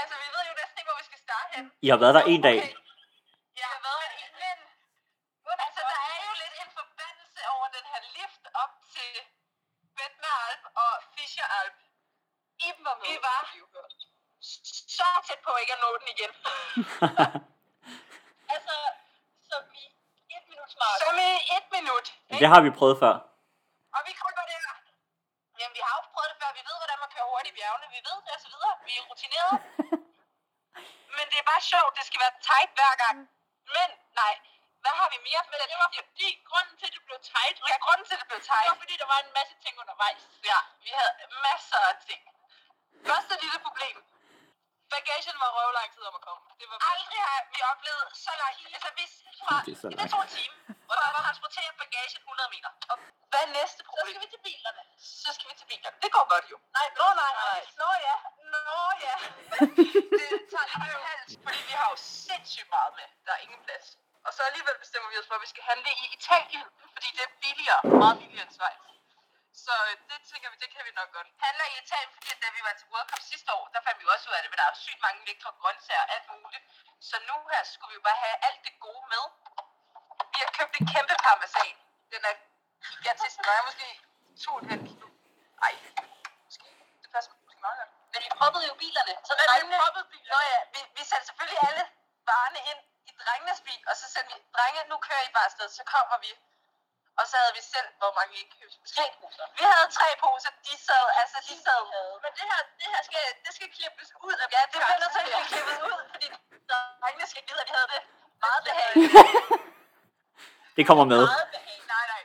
Altså, 0.00 0.14
vi 0.22 0.26
ved 0.34 0.42
jo 0.50 0.54
næsten 0.60 0.76
ikke, 0.80 0.88
hvor 0.90 0.98
vi 1.02 1.06
skal 1.10 1.18
starte 1.26 1.48
hen. 1.56 1.64
I 1.86 1.88
har 1.94 2.00
været 2.04 2.14
der 2.18 2.24
en 2.34 2.42
dag. 2.48 2.58
Okay. 2.58 2.74
Jeg 3.62 3.68
har 3.74 3.80
været 3.86 4.00
der 4.02 4.10
en 4.24 4.58
men 5.48 5.56
altså, 5.66 5.80
der 5.90 5.98
er 6.12 6.18
jo 6.28 6.32
lidt 6.42 6.54
en 6.62 6.70
forbandelse 6.80 7.40
over 7.54 7.66
den 7.76 7.84
her 7.92 8.00
lift 8.16 8.44
op 8.62 8.72
til 8.94 9.10
Betmeralp 9.96 10.64
og 10.84 10.92
Fischeralp. 11.14 11.76
Iben 12.66 12.84
var 12.88 12.96
med. 13.00 13.06
Vi 13.12 13.16
var 13.28 13.40
så 14.98 15.08
tæt 15.26 15.40
på 15.46 15.52
ikke 15.62 15.72
at 15.76 15.80
nå 15.84 15.90
den 16.00 16.08
igen. 16.14 16.32
altså, 18.54 18.76
som 19.50 19.62
i 19.82 19.84
et 20.36 20.44
minut 20.52 20.70
smart. 20.76 20.98
Som 21.04 21.16
i 21.30 21.32
et 21.56 21.66
minut. 21.76 22.06
Ikke? 22.30 22.40
Det 22.42 22.48
har 22.52 22.60
vi 22.66 22.70
prøvet 22.78 22.96
før. 23.02 23.14
Og 23.96 24.00
vi 24.08 24.12
kommer 24.22 24.42
der. 24.50 24.60
Jamen, 25.60 25.74
vi 25.78 25.82
har 25.86 25.94
jo 25.98 26.02
prøvet 26.14 26.28
det 26.32 26.38
før. 26.42 26.50
Vi 26.58 26.62
ved, 26.68 26.76
hvordan 26.82 26.98
man 27.02 27.10
kører 27.14 27.28
hurtigt 27.32 27.52
i 27.52 27.56
bjergene. 27.58 27.86
Vi 27.96 28.00
ved 28.08 28.18
det 28.24 28.32
og 28.36 28.40
så 28.44 28.48
videre. 28.52 28.74
Vi 28.86 28.92
er 28.98 29.04
rutineret. 29.10 29.56
Det 31.56 31.62
er 31.62 31.66
bare 31.66 31.72
sjovt. 31.74 31.92
Det 31.98 32.04
skal 32.10 32.20
være 32.24 32.34
tight 32.48 32.70
hver 32.78 32.92
gang. 33.04 33.16
Men 33.76 33.88
nej. 34.20 34.34
Hvad 34.82 34.94
har 35.00 35.08
vi 35.14 35.18
mere 35.28 35.42
med 35.50 35.56
det? 35.60 35.66
Det 35.72 35.78
var 35.84 35.90
fordi, 36.00 36.28
grunden 36.50 36.74
til, 36.80 36.86
at 36.90 36.94
det 36.96 37.02
blev 37.08 37.18
tight. 37.32 37.56
Ja, 37.70 37.76
grunden 37.86 38.04
til, 38.08 38.14
at 38.16 38.20
det 38.22 38.28
blev 38.32 38.40
tight. 38.50 38.64
Det 38.66 38.72
var 38.74 38.80
fordi, 38.84 38.96
der 39.02 39.08
var 39.14 39.18
en 39.26 39.32
masse 39.38 39.54
ting 39.64 39.74
undervejs. 39.82 40.22
Ja, 40.50 40.58
vi 40.84 40.90
havde 40.98 41.12
masser 41.48 41.80
af 41.90 41.96
ting. 42.08 42.22
Første 43.10 43.34
lille 43.44 43.58
problem. 43.66 43.96
Bagagen 44.94 45.36
var 45.44 45.50
røv 45.56 45.68
lang 45.78 45.88
tid 45.94 46.02
om 46.10 46.14
at 46.20 46.22
komme. 46.28 46.42
Det 46.60 46.66
var 46.70 46.76
Aldrig 46.92 47.20
har 47.30 47.40
vi 47.54 47.58
oplevet 47.72 48.04
så 48.24 48.32
lang 48.42 48.54
tid. 48.60 48.68
Altså, 48.76 48.90
hvis 48.98 49.12
fra, 49.46 49.56
Det 49.66 49.72
er 49.76 49.80
så 49.82 49.88
det 49.88 49.96
langt. 49.98 50.10
tog 50.14 50.22
en 50.26 50.30
time, 50.38 50.54
og 50.90 50.94
der 51.02 51.10
var 51.16 51.22
transporteret 51.28 51.72
bagagen 51.82 52.20
100 52.22 52.54
meter. 52.54 52.70
Og 52.90 52.96
hvad 53.30 53.42
er 53.46 53.50
næste 53.60 53.80
problem? 53.90 54.14
Så 54.14 54.20
skal 54.20 54.22
vi 54.24 54.30
til 54.34 54.42
bilerne. 54.48 54.82
Så 55.22 55.30
skal 55.36 55.46
vi 55.50 55.54
til 55.60 55.68
bilerne. 55.72 55.96
Det 56.04 56.10
går 56.16 56.24
godt 56.32 56.46
jo. 56.52 56.56
Nej, 56.76 56.88
nå 56.98 57.06
nej, 57.22 57.32
nej. 57.44 57.60
Nå 57.80 57.90
ja. 58.06 58.16
Nå 58.54 58.82
ja. 59.06 59.16
det 60.20 60.28
tager 60.52 60.66
lidt 60.70 60.94
af 60.96 61.02
hals, 61.08 61.32
fordi 61.44 61.60
vi 61.70 61.74
har 61.80 61.88
jo 61.92 61.96
sindssygt 62.26 62.70
meget 62.76 62.92
med. 62.98 63.08
Der 63.26 63.32
er 63.36 63.40
ingen 63.46 63.60
plads. 63.66 63.86
Og 64.26 64.30
så 64.36 64.40
alligevel 64.48 64.76
bestemmer 64.84 65.08
vi 65.10 65.16
os 65.20 65.28
for, 65.28 65.36
at 65.38 65.44
vi 65.46 65.50
skal 65.54 65.64
handle 65.70 65.90
i 66.02 66.04
Italien, 66.18 66.66
fordi 66.94 67.08
det 67.16 67.22
er 67.28 67.32
billigere, 67.44 67.80
meget 68.02 68.16
billigere 68.22 68.46
end 68.46 68.54
Schweiz. 68.56 68.82
Så 69.64 69.74
øh, 69.88 69.94
det 70.10 70.18
tænker 70.30 70.48
vi, 70.52 70.56
det 70.62 70.70
kan 70.74 70.82
vi 70.88 70.92
nok 71.00 71.10
godt. 71.16 71.28
Handler 71.46 71.66
i 71.72 71.74
Italien, 71.84 72.12
fordi 72.16 72.28
da 72.44 72.48
vi 72.56 72.60
var 72.66 72.74
til 72.78 72.86
World 72.92 73.08
Cup 73.10 73.22
sidste 73.32 73.50
år, 73.58 73.64
der 73.74 73.80
fandt 73.86 73.98
vi 74.00 74.06
også 74.14 74.24
ud 74.28 74.34
af 74.36 74.42
det, 74.42 74.50
men 74.50 74.58
der 74.60 74.66
er 74.68 74.74
sygt 74.86 75.00
mange 75.06 75.20
lækre 75.26 75.52
grøntsager 75.60 76.04
og 76.04 76.10
alt 76.14 76.26
muligt. 76.34 76.64
Så 77.08 77.16
nu 77.28 77.36
her 77.50 77.62
skulle 77.72 77.90
vi 77.92 77.98
jo 78.00 78.04
bare 78.08 78.20
have 78.24 78.36
alt 78.48 78.60
det 78.66 78.74
gode 78.86 79.04
med. 79.14 79.24
Vi 80.36 80.40
har 80.46 80.52
købt 80.58 80.74
en 80.80 80.86
kæmpe 80.94 81.14
parmesan. 81.26 81.74
Den 82.12 82.22
er 82.30 82.34
gigantisk. 82.92 83.36
Den 83.38 83.52
er 83.58 83.64
måske 83.68 83.86
2,5 84.44 84.88
kilo. 84.88 85.06
Ej, 85.66 85.74
måske. 86.46 86.68
Det 87.02 87.08
passer 87.14 87.30
måske 87.46 87.60
meget 87.66 87.78
godt. 87.80 87.90
Men 88.12 88.20
vi 88.24 88.28
proppede 88.38 88.64
jo 88.70 88.74
bilerne. 88.82 89.14
Så 89.26 89.32
Nej, 89.50 89.58
vi 89.64 89.68
proppede 89.82 90.06
bilerne. 90.12 90.32
Nå 90.34 90.38
ja, 90.52 90.58
vi, 90.74 90.80
vi 90.96 91.02
satte 91.10 91.24
selvfølgelig 91.28 91.60
alle 91.68 91.84
varerne 92.30 92.60
ind 92.70 92.80
i 93.10 93.12
drengenes 93.22 93.60
bil, 93.66 93.82
og 93.90 93.94
så 94.00 94.06
sendte 94.14 94.30
vi, 94.34 94.38
drenge, 94.56 94.80
nu 94.90 94.96
kører 95.06 95.22
I 95.28 95.30
bare 95.36 95.48
afsted, 95.50 95.68
så 95.78 95.84
kommer 95.94 96.16
vi. 96.24 96.32
Og 97.20 97.24
så 97.30 97.34
havde 97.40 97.54
vi 97.58 97.62
selv, 97.74 97.88
hvor 98.00 98.12
mange 98.16 98.30
vi 98.34 98.38
ikke 98.42 98.54
købte. 98.60 98.76
Tre 98.94 99.06
poser. 99.20 99.44
Vi 99.58 99.64
havde 99.72 99.88
tre 99.98 100.08
poser, 100.24 100.50
de 100.66 100.74
sad, 100.86 101.06
altså 101.20 101.38
de 101.48 101.54
sad. 101.66 101.82
Men 102.24 102.30
det 102.38 102.44
her, 102.50 102.60
det 102.80 102.88
her 102.92 103.02
skal, 103.08 103.24
det 103.44 103.52
skal 103.56 103.68
klippes 103.76 104.08
ud 104.28 104.36
af 104.42 104.46
Ja, 104.54 104.60
det 104.72 104.78
bliver 104.84 104.98
nødt 105.02 105.12
til 105.14 105.20
at 105.22 105.26
blive 105.28 105.46
klippet 105.50 105.78
ud, 105.90 106.00
fordi 106.12 106.26
drengene 107.02 107.26
skal 107.32 107.42
vide, 107.48 107.60
at 107.62 107.66
vi 107.68 107.72
havde 107.78 107.88
det 107.94 108.02
meget 108.44 108.62
behageligt. 108.68 109.75
Det 110.76 110.84
kommer 110.88 111.04
med. 111.14 111.22
Nej, 111.92 112.04
nej. 112.12 112.22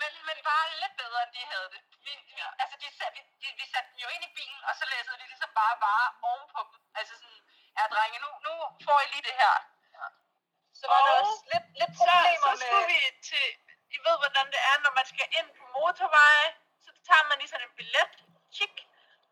Men, 0.00 0.12
men 0.28 0.36
bare 0.50 0.64
lidt 0.82 0.94
bedre, 1.02 1.18
end 1.24 1.32
de 1.36 1.42
havde 1.52 1.68
det. 1.74 1.80
Vi, 2.06 2.12
vi, 2.36 2.42
altså, 2.62 2.76
de, 2.82 2.88
de, 3.40 3.46
vi 3.60 3.64
satte 3.72 3.88
dem 3.90 3.98
jo 4.04 4.08
ind 4.14 4.22
i 4.28 4.30
bilen, 4.38 4.60
og 4.68 4.72
så 4.78 4.84
læssede 4.92 5.16
vi 5.20 5.24
ligesom 5.32 5.52
bare 5.60 5.74
varer 5.86 6.10
ovenpå 6.28 6.60
dem. 6.70 6.78
Altså 6.98 7.14
sådan, 7.20 7.40
ja, 7.76 7.82
drenge, 7.94 8.18
nu, 8.24 8.30
nu 8.46 8.52
får 8.86 8.98
I 9.04 9.06
lige 9.14 9.24
det 9.28 9.36
her. 9.42 9.54
Så 10.78 10.84
var 10.90 11.00
der 11.06 11.12
Og 11.14 11.20
også 11.22 11.44
lidt, 11.52 11.66
lidt 11.80 11.92
Så, 11.94 11.98
problemer 11.98 12.50
så 12.50 12.60
skulle 12.62 12.86
med... 12.86 12.92
vi 12.92 13.00
til, 13.30 13.46
I 13.96 13.98
ved 14.06 14.16
hvordan 14.22 14.46
det 14.54 14.60
er, 14.70 14.76
når 14.84 14.92
man 14.98 15.06
skal 15.12 15.26
ind 15.38 15.48
på 15.58 15.62
motorveje, 15.76 16.48
så 16.84 16.90
tager 17.08 17.24
man 17.28 17.36
lige 17.40 17.50
sådan 17.52 17.66
en 17.68 17.74
billet. 17.80 18.10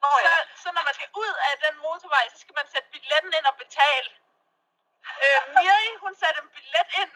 Nå 0.02 0.08
Så, 0.14 0.28
ja. 0.28 0.36
så 0.62 0.68
når 0.76 0.84
man 0.88 0.94
skal 0.98 1.08
ud 1.22 1.32
af 1.48 1.54
den 1.64 1.74
motorvej, 1.86 2.24
så 2.32 2.38
skal 2.42 2.54
man 2.60 2.66
sætte 2.72 2.88
billetten 2.94 3.32
ind 3.38 3.46
og 3.52 3.56
betale. 3.62 4.08
Øh, 5.24 5.40
Miri, 5.54 5.88
hun 6.04 6.14
satte 6.20 6.38
en 6.44 6.50
billet 6.56 6.88
ind, 7.00 7.12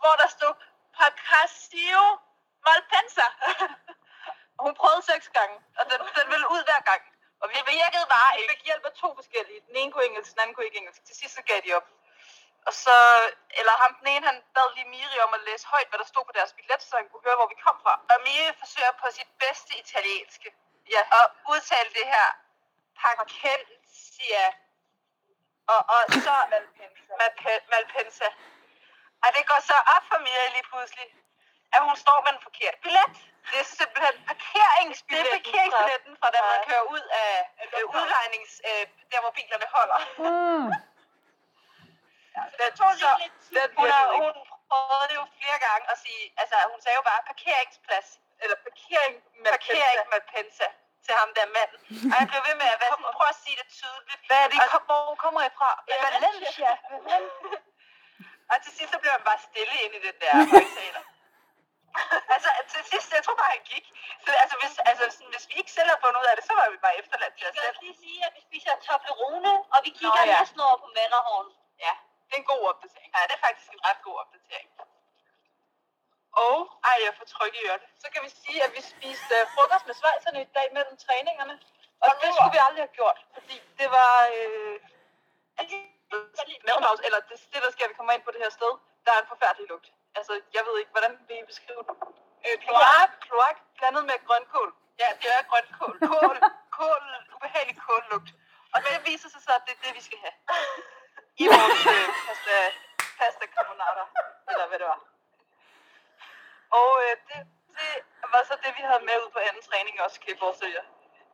hvor 0.00 0.14
der 0.20 0.28
stod 0.36 0.54
Pacasio 0.98 2.04
Malpensa. 2.66 3.26
Og 4.56 4.62
hun 4.66 4.74
prøvede 4.80 5.02
seks 5.12 5.26
gange, 5.38 5.56
og 5.78 5.84
den, 5.90 5.98
den 6.18 6.26
ville 6.32 6.46
ud 6.54 6.62
hver 6.68 6.80
gang. 6.90 7.02
Og 7.42 7.46
vi 7.52 7.58
virkede 7.76 8.06
bare 8.14 8.30
ikke. 8.38 8.48
Vi 8.48 8.56
fik 8.56 8.64
hjælp 8.68 8.84
af 8.90 8.92
to 9.02 9.08
forskellige. 9.18 9.60
Den 9.68 9.76
ene 9.80 9.92
kunne 9.92 10.06
engelsk, 10.10 10.30
den 10.32 10.40
anden 10.40 10.54
kunne 10.54 10.68
ikke 10.68 10.80
engelsk. 10.82 11.02
Til 11.04 11.16
sidst 11.20 11.34
så 11.34 11.42
gav 11.50 11.60
de 11.66 11.74
op. 11.78 11.86
Og 12.68 12.72
så, 12.84 12.96
eller 13.58 13.74
ham 13.82 13.92
den 14.00 14.06
ene, 14.14 14.26
han 14.30 14.38
bad 14.54 14.68
lige 14.74 14.88
Miri 14.94 15.18
om 15.26 15.34
at 15.34 15.44
læse 15.48 15.66
højt, 15.66 15.88
hvad 15.88 15.98
der 15.98 16.08
stod 16.12 16.24
på 16.24 16.32
deres 16.38 16.52
billet, 16.52 16.82
så 16.82 16.96
han 16.96 17.08
kunne 17.08 17.26
høre, 17.26 17.38
hvor 17.40 17.50
vi 17.52 17.58
kom 17.66 17.76
fra. 17.84 17.94
Og 18.10 18.16
Miri 18.26 18.52
forsøger 18.62 18.92
på 19.02 19.06
sit 19.18 19.30
bedste 19.44 19.72
italienske 19.84 20.48
ja. 20.94 21.02
at 21.18 21.26
udtale 21.52 21.90
det 21.98 22.06
her 22.14 22.28
Pacentia. 23.00 24.44
Og, 25.72 25.80
og 25.94 26.00
så 26.26 26.34
Malpensa. 27.20 27.52
Malpensa. 27.72 28.28
Og 29.24 29.28
det 29.36 29.42
går 29.50 29.60
så 29.70 29.76
op 29.94 30.04
for 30.10 30.18
Miri 30.26 30.48
lige 30.56 30.66
pludselig, 30.70 31.06
at 31.74 31.80
hun 31.86 31.96
står 32.04 32.18
med 32.24 32.30
en 32.36 32.42
forkert 32.46 32.76
billet. 32.84 33.08
Det 33.50 33.58
er 33.64 33.68
simpelthen 33.80 34.16
parkeringsbilletten. 34.30 35.32
Det 35.32 35.38
er 35.38 35.44
parkeringsbilletten 35.44 36.12
fra, 36.20 36.28
da 36.34 36.38
man 36.50 36.58
Ja. 36.60 36.66
kører 36.68 36.84
ud 36.94 37.04
af 37.24 37.32
øh, 37.76 37.84
udlejnings... 37.96 38.52
Øh, 38.68 38.84
der, 39.10 39.20
hvor 39.24 39.32
bilerne 39.38 39.66
holder. 39.76 39.98
Mm. 40.24 40.68
Den, 42.58 42.70
så, 42.76 43.10
den, 43.56 43.68
hun, 43.80 43.88
har, 43.96 44.04
hun 44.22 44.32
prøvede 44.70 45.06
det 45.10 45.16
jo 45.20 45.24
flere 45.38 45.58
gange 45.66 45.84
at 45.92 45.98
sige, 46.04 46.24
altså 46.40 46.56
hun 46.72 46.80
sagde 46.84 46.96
jo 47.00 47.04
bare 47.10 47.20
parkeringsplads, 47.32 48.08
eller 48.42 48.56
parkering 48.66 49.14
med 49.42 49.50
parkering 49.56 49.98
med 50.12 50.20
pensa 50.32 50.68
til 51.06 51.14
ham 51.20 51.30
der 51.36 51.46
manden. 51.56 51.78
Og 52.12 52.16
han 52.20 52.26
blev 52.30 52.40
ved 52.48 52.56
med 52.62 52.68
at 52.74 52.78
være 52.82 52.92
sådan, 52.94 53.14
prøv 53.18 53.28
at 53.34 53.38
sige 53.44 53.56
det 53.60 53.68
tydeligt. 53.78 54.20
Hvad 54.28 54.38
er 54.44 54.48
det, 54.50 54.56
Altså, 54.64 54.78
hvor 54.88 55.04
kommer 55.24 55.40
I 55.48 55.50
fra? 55.58 55.70
Ja, 55.90 55.96
Valencia. 56.06 56.72
Og 58.52 58.56
til 58.64 58.72
sidst 58.78 58.90
så 58.94 58.98
blev 59.02 59.12
han 59.16 59.24
bare 59.30 59.40
stille 59.48 59.74
ind 59.84 59.92
i 59.98 60.00
den 60.06 60.16
der 60.22 60.32
højtaler. 60.54 61.02
altså 62.34 62.50
til 62.72 62.82
sidst, 62.92 63.08
jeg 63.16 63.22
tror 63.24 63.36
bare, 63.42 63.52
han 63.56 63.64
gik. 63.72 63.84
Så, 64.24 64.30
altså, 64.42 64.56
hvis, 64.60 64.72
altså, 64.90 65.04
sådan, 65.16 65.32
hvis 65.34 65.46
vi 65.50 65.54
ikke 65.60 65.72
selv 65.76 65.88
havde 65.90 66.02
fundet 66.04 66.18
ud 66.22 66.28
af 66.30 66.34
det, 66.38 66.44
så 66.48 66.54
var 66.60 66.66
vi 66.74 66.78
bare 66.86 66.96
efterladt 67.02 67.34
til 67.36 67.44
Jeg 67.44 67.50
os 67.52 67.56
selv. 67.56 67.68
også 67.70 67.82
lige 67.86 67.98
sige, 68.04 68.18
at 68.26 68.32
vi 68.36 68.40
spiser 68.48 68.72
Toblerone, 68.86 69.52
og 69.74 69.78
vi 69.86 69.90
kigger 70.00 70.22
Nå, 70.26 70.32
ja. 70.32 70.38
næsten 70.42 70.60
over 70.68 70.76
på 70.84 70.88
Matterhorn. 70.98 71.48
Ja, 71.84 71.92
det 72.26 72.32
er 72.36 72.40
en 72.44 72.48
god 72.54 72.62
opdatering. 72.70 73.10
Ja, 73.16 73.20
det 73.28 73.34
er 73.38 73.42
faktisk 73.46 73.68
en 73.76 73.82
ret 73.88 74.00
god 74.06 74.16
opdatering. 74.22 74.68
Og, 76.44 76.56
ej, 76.90 76.96
jeg 77.06 77.12
får 77.18 77.26
tryk 77.34 77.54
i 77.54 77.62
ørerne. 77.66 77.86
Så 78.02 78.06
kan 78.12 78.20
vi 78.26 78.30
sige, 78.42 78.58
at 78.66 78.70
vi 78.76 78.80
spiste 78.92 79.34
uh, 79.42 79.50
frokost 79.54 79.86
med 79.86 79.94
svejserne 80.00 80.40
i 80.46 80.48
dag 80.56 80.66
mellem 80.76 80.96
træningerne. 81.04 81.54
Og 82.04 82.10
det 82.20 82.28
skulle 82.34 82.54
vi 82.56 82.60
aldrig 82.66 82.82
have 82.86 82.96
gjort, 83.00 83.18
fordi 83.36 83.56
det 83.78 83.88
var... 83.96 84.14
Øh, 84.36 84.76
madpause, 86.66 87.02
eller 87.06 87.20
det, 87.28 87.36
det, 87.52 87.60
der 87.64 87.70
sker, 87.74 87.88
vi 87.92 87.94
kommer 87.98 88.12
ind 88.16 88.24
på 88.26 88.32
det 88.34 88.40
her 88.44 88.52
sted, 88.58 88.72
der 89.04 89.10
er 89.16 89.20
en 89.20 89.30
forfærdelig 89.32 89.66
lugt. 89.72 89.86
Altså, 90.18 90.32
jeg 90.56 90.62
ved 90.66 90.74
ikke, 90.80 90.92
hvordan 90.96 91.12
vil 91.28 91.36
I 91.42 91.44
beskrive 91.52 91.82
det? 91.88 91.94
Øh, 92.46 92.56
kloak, 92.64 93.10
kloak 93.26 93.56
blandet 93.78 94.04
med 94.10 94.16
grønkål. 94.26 94.70
Ja, 95.02 95.08
det 95.20 95.28
er 95.36 95.42
grønkål. 95.50 95.94
Kål, 96.10 96.36
kål, 96.76 97.04
ubehagelig 97.34 97.76
kållugt. 97.86 98.30
Og 98.74 98.78
det 98.84 98.92
viser 99.10 99.28
sig 99.34 99.42
så, 99.46 99.52
at 99.58 99.62
det 99.66 99.72
er 99.76 99.80
det, 99.84 99.92
vi 99.98 100.02
skal 100.08 100.18
have 100.24 100.36
i 101.42 101.44
vores 101.54 101.82
øh, 101.94 102.06
pasta, 102.26 102.56
pasta 103.18 103.44
carbonara, 103.54 104.04
eller 104.50 104.66
hvad 104.68 104.78
det 104.78 104.86
var. 104.92 105.00
Og 106.78 106.90
øh, 107.04 107.14
det, 107.28 107.38
det 108.20 108.28
var 108.34 108.42
så 108.50 108.54
det, 108.64 108.72
vi 108.78 108.82
havde 108.90 109.02
med 109.08 109.16
ud 109.24 109.30
på 109.34 109.40
anden 109.48 109.62
træning 109.68 109.94
også, 110.04 110.16
kan 110.22 110.30
I 110.34 110.42
forestille 110.44 110.74
jer. 110.78 110.86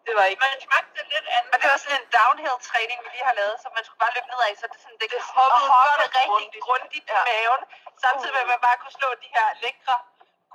Det 0.06 0.12
var 0.18 0.24
ikke... 0.30 0.42
Man 0.46 0.60
smagte 0.66 1.02
lidt 1.14 1.28
andet. 1.36 1.48
Men 1.52 1.58
det 1.62 1.68
var 1.72 1.78
sådan 1.84 1.98
en 2.00 2.08
downhill-træning, 2.18 2.98
vi 3.04 3.08
lige 3.14 3.26
har 3.30 3.36
lavet, 3.40 3.56
så 3.62 3.66
man 3.76 3.84
skulle 3.86 4.02
bare 4.04 4.14
løbe 4.16 4.28
nedad, 4.32 4.52
så 4.62 4.66
det, 4.72 4.78
sådan, 4.82 4.98
det, 5.00 5.08
det 5.14 5.22
hoppede, 5.34 5.68
hoppede 5.74 5.98
rigtig 6.04 6.22
grundigt, 6.30 6.62
grundigt 6.68 6.94
i 6.98 7.02
maven, 7.28 7.62
samtidig 8.04 8.32
med, 8.36 8.42
at 8.46 8.50
man 8.54 8.60
bare 8.66 8.78
kunne 8.82 8.96
slå 9.00 9.08
de 9.24 9.28
her 9.36 9.46
lækre 9.64 9.96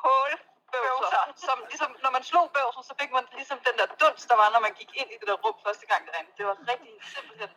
kålbøvser, 0.02 1.24
som 1.48 1.58
ligesom, 1.72 1.90
når 2.06 2.12
man 2.18 2.24
slog 2.30 2.46
bøvsen, 2.56 2.84
så 2.90 2.94
fik 3.02 3.12
man 3.18 3.24
ligesom 3.40 3.58
den 3.68 3.76
der 3.80 3.88
dunst, 4.02 4.26
der 4.32 4.38
var, 4.42 4.48
når 4.56 4.62
man 4.68 4.74
gik 4.80 4.92
ind 5.00 5.10
i 5.14 5.18
det 5.20 5.28
der 5.32 5.38
rum 5.44 5.58
første 5.68 5.86
gang 5.92 6.02
derinde. 6.08 6.32
Det 6.38 6.44
var 6.50 6.56
rigtig 6.72 6.94
simpelthen 7.14 7.52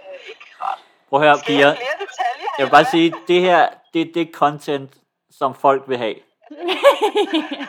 øh, 0.00 0.18
ikke 0.32 0.46
rart. 0.62 0.80
Prøv 1.08 1.16
at 1.18 1.22
høre, 1.24 1.30
jeg 1.32 1.96
detaljer? 2.04 2.50
Jeg 2.58 2.64
vil 2.66 2.74
bare 2.78 2.88
sige, 2.94 3.08
det 3.30 3.40
her, 3.48 3.62
det 3.92 4.00
er 4.06 4.10
det 4.18 4.26
content, 4.42 4.92
som 5.38 5.50
folk 5.64 5.82
vil 5.90 5.98
have. 6.04 6.18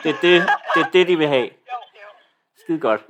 Det 0.02 0.10
er 0.14 0.18
det, 0.26 0.34
det, 0.74 0.80
er 0.84 0.90
det 0.94 1.02
de 1.10 1.14
vil 1.22 1.28
have. 1.36 1.48
Jo, 1.70 1.78
jo. 2.02 2.08
Skide 2.60 2.80
godt. 2.88 3.02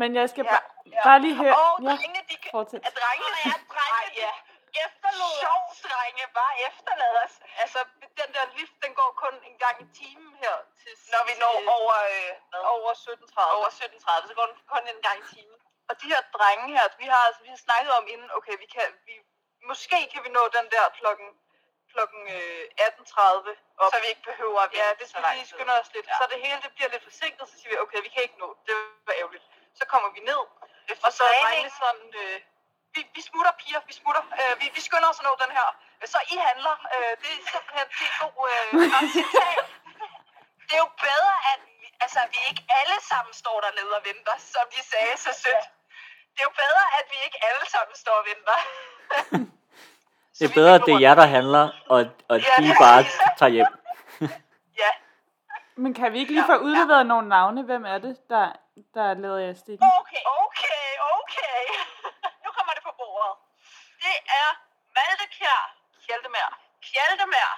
Men 0.00 0.08
jeg 0.20 0.26
skal 0.32 0.44
Ja, 0.44 0.50
bare, 0.54 0.66
ja. 0.94 1.00
bare 1.08 1.18
lige 1.24 1.36
høre. 1.42 1.54
Og 1.62 1.72
Ja, 1.82 1.86
drengene, 1.88 2.20
de 2.30 2.36
kan... 2.42 2.50
fortsæt. 2.56 2.80
At 2.88 2.94
drengene 3.00 3.38
er 3.52 3.58
drenge, 3.74 4.06
ja. 4.24 4.32
Efterlod 4.86 5.32
Sjov 5.42 5.62
drenge 5.88 6.24
bare 6.40 6.54
efterlad 6.68 7.12
os. 7.24 7.34
Altså, 7.62 7.80
den 8.20 8.28
der 8.36 8.44
lift, 8.58 8.74
den 8.84 8.92
går 9.00 9.10
kun 9.24 9.34
en 9.50 9.56
gang 9.64 9.76
i 9.84 9.86
timen 10.00 10.32
her. 10.42 10.56
Til, 10.80 10.92
Når 11.12 11.22
vi 11.28 11.32
når 11.42 11.54
over, 11.76 11.96
øh, 12.14 12.74
over 12.76 12.90
17.30. 13.04 13.56
Over 13.58 13.70
17.30, 13.80 14.28
så 14.30 14.34
går 14.38 14.46
den 14.50 14.56
kun 14.72 14.84
en 14.94 15.00
gang 15.06 15.18
i 15.24 15.26
timen. 15.34 15.58
Og 15.88 15.94
de 16.00 16.06
her 16.12 16.22
drenge 16.36 16.66
her, 16.76 16.84
vi 17.02 17.06
har, 17.12 17.22
altså, 17.28 17.40
vi 17.46 17.50
har 17.54 17.60
snakket 17.66 17.92
om 17.98 18.04
inden, 18.12 18.28
okay, 18.38 18.54
vi 18.64 18.68
kan, 18.76 18.86
vi, 19.06 19.14
måske 19.70 19.98
kan 20.12 20.20
vi 20.26 20.30
nå 20.38 20.42
den 20.58 20.66
der 20.74 20.84
klokken 21.00 21.28
klokken 21.94 22.22
øh, 22.36 22.64
18.30 22.86 23.82
op. 23.82 23.90
Så 23.92 23.96
vi 24.04 24.08
ikke 24.12 24.24
behøver 24.30 24.60
at 24.66 24.70
Ja, 24.80 24.86
hvis 24.98 25.10
vi 25.16 25.20
lige 25.36 25.48
skynder 25.52 25.76
os 25.82 25.90
lidt. 25.94 26.06
Ja. 26.06 26.16
Så 26.18 26.24
det 26.32 26.38
hele 26.44 26.58
det 26.64 26.72
bliver 26.76 26.90
lidt 26.94 27.04
forsinket, 27.08 27.44
så 27.50 27.54
siger 27.58 27.70
vi, 27.72 27.78
okay, 27.84 28.00
vi 28.06 28.10
kan 28.14 28.22
ikke 28.26 28.38
nå. 28.44 28.48
Det 28.66 28.74
var 29.08 29.14
ærgerligt. 29.22 29.44
Så 29.80 29.84
kommer 29.92 30.08
vi 30.16 30.20
ned, 30.30 30.42
og 31.06 31.10
så 31.16 31.22
er 31.30 31.34
drengene 31.44 31.72
sådan, 31.82 32.08
øh, 32.22 32.36
vi, 32.94 33.00
vi 33.16 33.20
smutter 33.28 33.52
piger, 33.60 33.80
vi 33.90 33.94
smutter. 34.00 34.24
Øh, 34.40 34.52
vi, 34.60 34.66
vi 34.76 34.80
skynder 34.88 35.08
os 35.12 35.20
at 35.22 35.26
nå 35.28 35.32
den 35.44 35.52
her. 35.58 35.68
Så 36.12 36.18
I 36.34 36.36
handler. 36.48 36.74
Øh, 36.94 37.12
det 37.22 37.30
er 37.36 37.40
simpelthen 37.52 37.88
det 37.98 38.06
er 38.10 38.16
god 38.24 38.38
øh, 38.54 38.62
citat. 39.16 39.58
Det 40.66 40.74
er 40.78 40.82
jo 40.86 40.90
bedre, 41.08 41.34
at 41.52 41.60
vi, 41.80 41.86
altså, 42.04 42.20
vi 42.34 42.38
ikke 42.50 42.64
alle 42.78 42.98
sammen 43.10 43.32
står 43.42 43.56
dernede 43.66 43.92
og 43.98 44.02
venter, 44.10 44.36
som 44.54 44.64
de 44.74 44.80
sagde 44.92 45.14
så 45.26 45.32
sødt. 45.42 45.66
Det 46.32 46.40
er 46.42 46.48
jo 46.50 46.54
bedre, 46.64 46.84
at 46.98 47.04
vi 47.12 47.16
ikke 47.26 47.38
alle 47.48 47.64
sammen 47.74 47.96
står 48.02 48.16
og 48.22 48.24
venter. 48.30 48.58
Det 50.40 50.50
er 50.50 50.54
bedre, 50.60 50.74
at 50.74 50.82
det 50.86 50.94
er 50.94 51.00
jer, 51.06 51.14
der 51.22 51.28
handler, 51.36 51.64
og, 51.94 51.98
og 52.30 52.36
Ja, 52.48 52.54
de 52.66 52.70
bare 52.84 53.02
tager 53.38 53.52
hjem. 53.56 53.70
Ja, 54.82 54.90
Men 55.82 55.94
kan 55.94 56.12
vi 56.12 56.18
ikke 56.22 56.32
lige 56.36 56.48
få 56.52 56.56
udleveret 56.66 57.06
nogle 57.12 57.28
navne? 57.28 57.60
Hvem 57.70 57.84
er 57.92 57.98
det, 57.98 58.14
der, 58.32 58.46
der 58.96 59.14
lavede 59.24 59.42
jer 59.46 59.54
stikken? 59.64 59.86
Okay, 60.00 60.22
okay, 60.44 60.88
okay. 61.18 61.60
Nu 62.44 62.48
kommer 62.56 62.72
det 62.76 62.82
på 62.88 62.92
bordet. 63.00 63.34
Det 64.04 64.16
er 64.40 64.48
Malte 64.96 65.26
Kjær, 65.36 65.62
Kjeldemær, 66.04 66.48
Kjeldemær, 66.88 67.50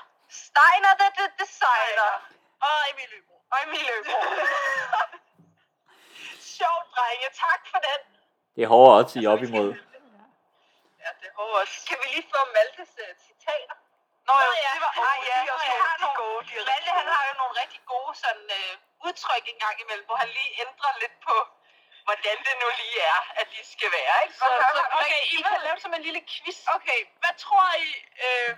Steiner 0.43 0.93
the, 1.01 1.09
the 1.19 1.27
Designer, 1.41 2.13
og 2.67 2.77
Emil 2.91 3.09
Løbo. 3.13 3.35
Og 3.53 3.59
Emil 3.65 3.85
Løbo. 3.91 4.17
Sjovt, 6.57 6.87
drenge. 6.95 7.29
Tak 7.45 7.61
for 7.71 7.79
den. 7.89 8.01
Det 8.57 8.63
er 8.65 8.69
hårdere 8.75 9.01
at 9.05 9.11
sige 9.11 9.29
op 9.35 9.43
imod. 9.49 9.69
Ja, 11.03 11.11
det 11.21 11.27
er 11.31 11.35
hårdt. 11.41 11.71
Kan 11.89 11.97
vi 12.03 12.07
lige 12.15 12.27
få 12.33 12.41
Maltes 12.57 12.93
uh, 13.05 13.13
citater? 13.27 13.77
Nå, 14.29 14.35
jo, 14.47 14.53
ja. 14.65 14.71
det 14.77 14.83
var 14.87 14.93
Ah, 15.05 15.19
oh, 15.19 15.19
ja, 15.29 15.37
de, 15.41 15.47
nå, 15.51 15.55
de, 15.63 15.67
ja. 15.71 15.77
har 15.87 15.97
nogle 16.03 16.17
gode. 16.23 16.41
De 16.49 16.55
Malte, 16.71 16.91
han 17.01 17.09
har 17.17 17.23
jo 17.31 17.35
nogle 17.43 17.55
rigtig 17.63 17.81
gode 17.93 18.13
sådan, 18.25 18.47
uh, 18.59 19.07
udtryk 19.07 19.45
en 19.53 19.59
gang 19.65 19.77
imellem, 19.85 20.07
hvor 20.09 20.19
han 20.23 20.31
lige 20.39 20.51
ændrer 20.65 20.93
lidt 21.03 21.17
på, 21.29 21.37
hvordan 22.07 22.37
det 22.47 22.55
nu 22.63 22.69
lige 22.81 22.99
er, 23.15 23.21
at 23.41 23.47
de 23.55 23.61
skal 23.75 23.91
være. 23.99 24.15
Ikke? 24.25 24.35
Så, 24.41 24.45
Okay, 24.45 24.75
så, 24.77 24.83
okay, 25.01 25.21
I 25.33 25.35
I 25.39 25.43
kan 25.51 25.61
lave 25.69 25.79
som 25.85 25.93
en 25.99 26.03
lille 26.09 26.23
quiz. 26.33 26.59
Okay, 26.77 27.01
hvad 27.21 27.35
tror 27.45 27.67
I, 27.89 27.91
øh, 28.27 28.51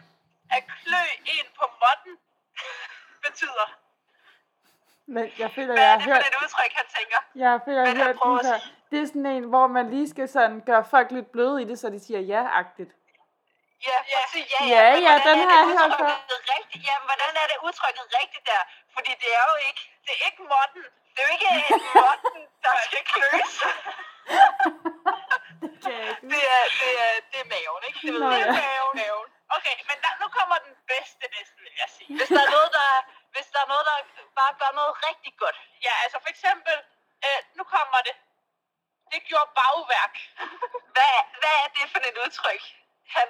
at 0.57 0.63
klø 0.81 1.05
en 1.37 1.47
på 1.59 1.65
måtten 1.83 2.15
betyder? 3.27 3.67
Men 5.07 5.25
jeg 5.39 5.51
føler, 5.57 5.75
Hvad 5.75 5.85
jeg 5.85 5.93
er 5.95 5.99
det 5.99 6.05
for 6.05 6.31
et 6.33 6.37
udtryk, 6.45 6.73
han 6.81 6.87
tænker? 6.97 7.19
jeg 7.45 7.53
føler, 7.65 7.81
jeg 7.83 7.91
har 7.97 8.05
hørt 8.05 8.17
den 8.25 8.39
før. 8.47 8.59
Det 8.91 8.99
er 9.03 9.07
sådan 9.07 9.27
en, 9.27 9.45
hvor 9.53 9.67
man 9.77 9.85
lige 9.95 10.09
skal 10.15 10.29
sådan 10.37 10.61
gøre 10.71 10.85
folk 10.95 11.09
lidt 11.17 11.29
bløde 11.35 11.57
i 11.63 11.65
det, 11.71 11.77
så 11.83 11.87
de 11.95 12.01
siger 12.07 12.21
ja-agtigt. 12.33 12.93
Ja, 13.89 13.99
præcis. 14.23 14.47
Ja, 14.55 14.67
Ja, 14.75 14.85
ja, 15.07 15.13
hvordan 15.15 15.37
den 15.41 15.49
er 15.49 15.55
har 15.55 15.65
det 15.65 15.75
jeg 15.75 15.81
hørt 15.81 15.93
før. 16.03 16.13
Rigtigt? 16.57 16.83
Ja, 16.89 16.95
men 17.01 17.07
hvordan 17.11 17.31
er 17.43 17.47
det 17.53 17.59
udtrykket 17.67 18.05
rigtigt 18.21 18.45
der? 18.53 18.63
Fordi 18.95 19.11
det 19.23 19.31
er 19.41 19.45
jo 19.53 19.57
ikke, 19.69 19.83
det 20.07 20.13
er 20.19 20.23
ikke 20.29 20.43
måtten. 20.55 20.83
Det 21.15 21.19
er 21.23 21.27
jo 21.29 21.33
ikke 21.37 21.49
måtten, 21.99 22.41
der 22.65 22.73
skal 22.87 23.03
kløs. 23.13 23.53
det, 26.31 26.41
er, 26.57 26.63
det, 26.81 26.91
er, 27.07 27.13
det 27.31 27.39
er 27.45 27.49
maven, 27.55 27.83
ikke? 27.89 27.99
Det, 28.07 28.13
Nå, 28.23 28.27
det 28.33 28.41
er 28.43 28.47
ja. 28.51 28.53
maven. 28.63 28.95
maven. 29.01 29.27
Okay, 29.57 29.75
men 29.89 29.97
der, 30.05 30.13
nu 30.23 30.27
kommer 30.39 30.57
den 30.67 30.75
bedste 30.93 31.25
næste, 31.37 31.57
vil 31.65 31.75
jeg 31.83 31.89
sige. 31.97 32.11
Hvis 32.19 32.29
der 32.37 32.43
er 32.47 32.51
noget, 32.57 32.71
der, 32.79 32.91
hvis 33.35 33.47
der, 33.55 33.61
er 33.65 33.69
noget, 33.73 33.85
der 33.91 33.97
bare 34.41 34.53
gør 34.61 34.71
noget 34.81 34.95
rigtig 35.09 35.33
godt. 35.43 35.59
Ja, 35.87 35.93
altså 36.05 36.19
for 36.25 36.31
eksempel, 36.35 36.77
øh, 37.27 37.41
nu 37.59 37.63
kommer 37.75 37.99
det. 38.09 38.15
Det 39.13 39.21
gjorde 39.31 39.51
bagværk. 39.61 40.15
Hvad, 40.95 41.15
hvad 41.41 41.55
er 41.65 41.69
det 41.77 41.85
for 41.93 42.01
et 42.11 42.17
udtryk? 42.25 42.63
Han, 43.15 43.27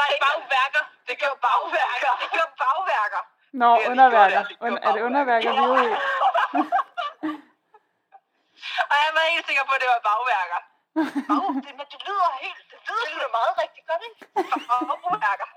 nej, 0.00 0.10
bagværker. 0.24 0.82
Det 1.08 1.14
gjorde 1.20 1.38
bagværker. 1.46 2.10
Det 2.22 2.28
gjorde 2.34 2.52
bagværker. 2.62 3.22
Nå, 3.60 3.68
Det 3.70 3.74
er 3.74 3.78
det 3.82 3.90
underværker. 3.92 4.40
det 4.50 4.56
gjorde 4.58 4.78
er 4.86 4.92
det 4.96 5.02
underværker 5.08 5.50
bagværker. 5.52 5.74
hvide 5.74 5.86
i? 5.86 5.88
Og 8.90 8.96
jeg 9.04 9.10
var 9.16 9.24
helt 9.34 9.46
sikker 9.50 9.64
på, 9.68 9.72
at 9.76 9.80
det 9.82 9.88
var 9.94 10.00
bagværker. 10.10 10.60
Bag, 11.30 11.46
det, 11.64 11.72
men 11.78 11.86
det 11.92 11.98
lyder 12.06 12.28
helt, 12.44 12.60
det 12.70 12.78
lyder 12.88 13.04
sgu 13.10 13.16
da 13.24 13.28
meget 13.38 13.54
rigtig 13.62 13.82
godt, 13.88 14.02
ikke? 14.08 14.20
Bagværker. 14.70 15.48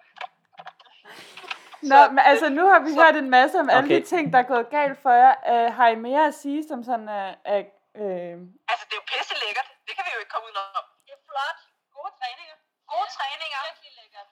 Nå, 1.91 1.99
men 2.15 2.19
altså 2.31 2.47
nu 2.57 2.63
har 2.71 2.79
vi 2.79 2.91
hørt 3.01 3.15
en 3.23 3.29
masse 3.37 3.55
om 3.63 3.69
alle 3.69 3.87
Okay. 3.87 4.01
de 4.01 4.05
ting, 4.13 4.23
der 4.33 4.39
er 4.43 4.47
gået 4.53 4.67
galt 4.77 4.97
for 5.03 5.13
jer. 5.23 5.33
Uh, 5.51 5.67
har 5.77 5.87
I 5.95 5.97
mere 6.07 6.23
at 6.31 6.35
sige 6.43 6.61
som 6.69 6.79
sådan 6.89 7.07
uh, 7.19 7.29
uh, 7.53 7.63
uh, 8.03 8.35
Altså, 8.71 8.83
det 8.87 8.93
er 8.95 8.99
jo 9.01 9.05
pisse 9.11 9.35
lækkert. 9.43 9.67
Det 9.87 9.93
kan 9.95 10.03
vi 10.07 10.11
jo 10.15 10.19
ikke 10.23 10.31
komme 10.33 10.45
udenom. 10.49 10.85
Det 11.05 11.13
er 11.17 11.21
flot. 11.29 11.59
Gode 11.95 12.11
træninger. 12.19 12.55
Gode 12.91 13.09
træninger. 13.17 13.59
Virkelig 13.67 13.91
lækkert. 14.01 14.29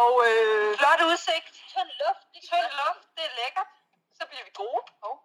Og 0.00 0.12
øh, 0.28 0.68
flot 0.80 1.00
udsigt. 1.10 1.46
Tynd 1.72 1.92
luft. 2.02 2.22
Det 2.32 2.40
Tynd 2.50 2.68
luft, 2.80 3.02
det 3.16 3.24
er 3.30 3.34
lækkert. 3.40 3.70
Så 4.18 4.22
bliver 4.30 4.44
vi 4.48 4.52
gode. 4.62 4.82
Oh. 5.08 5.16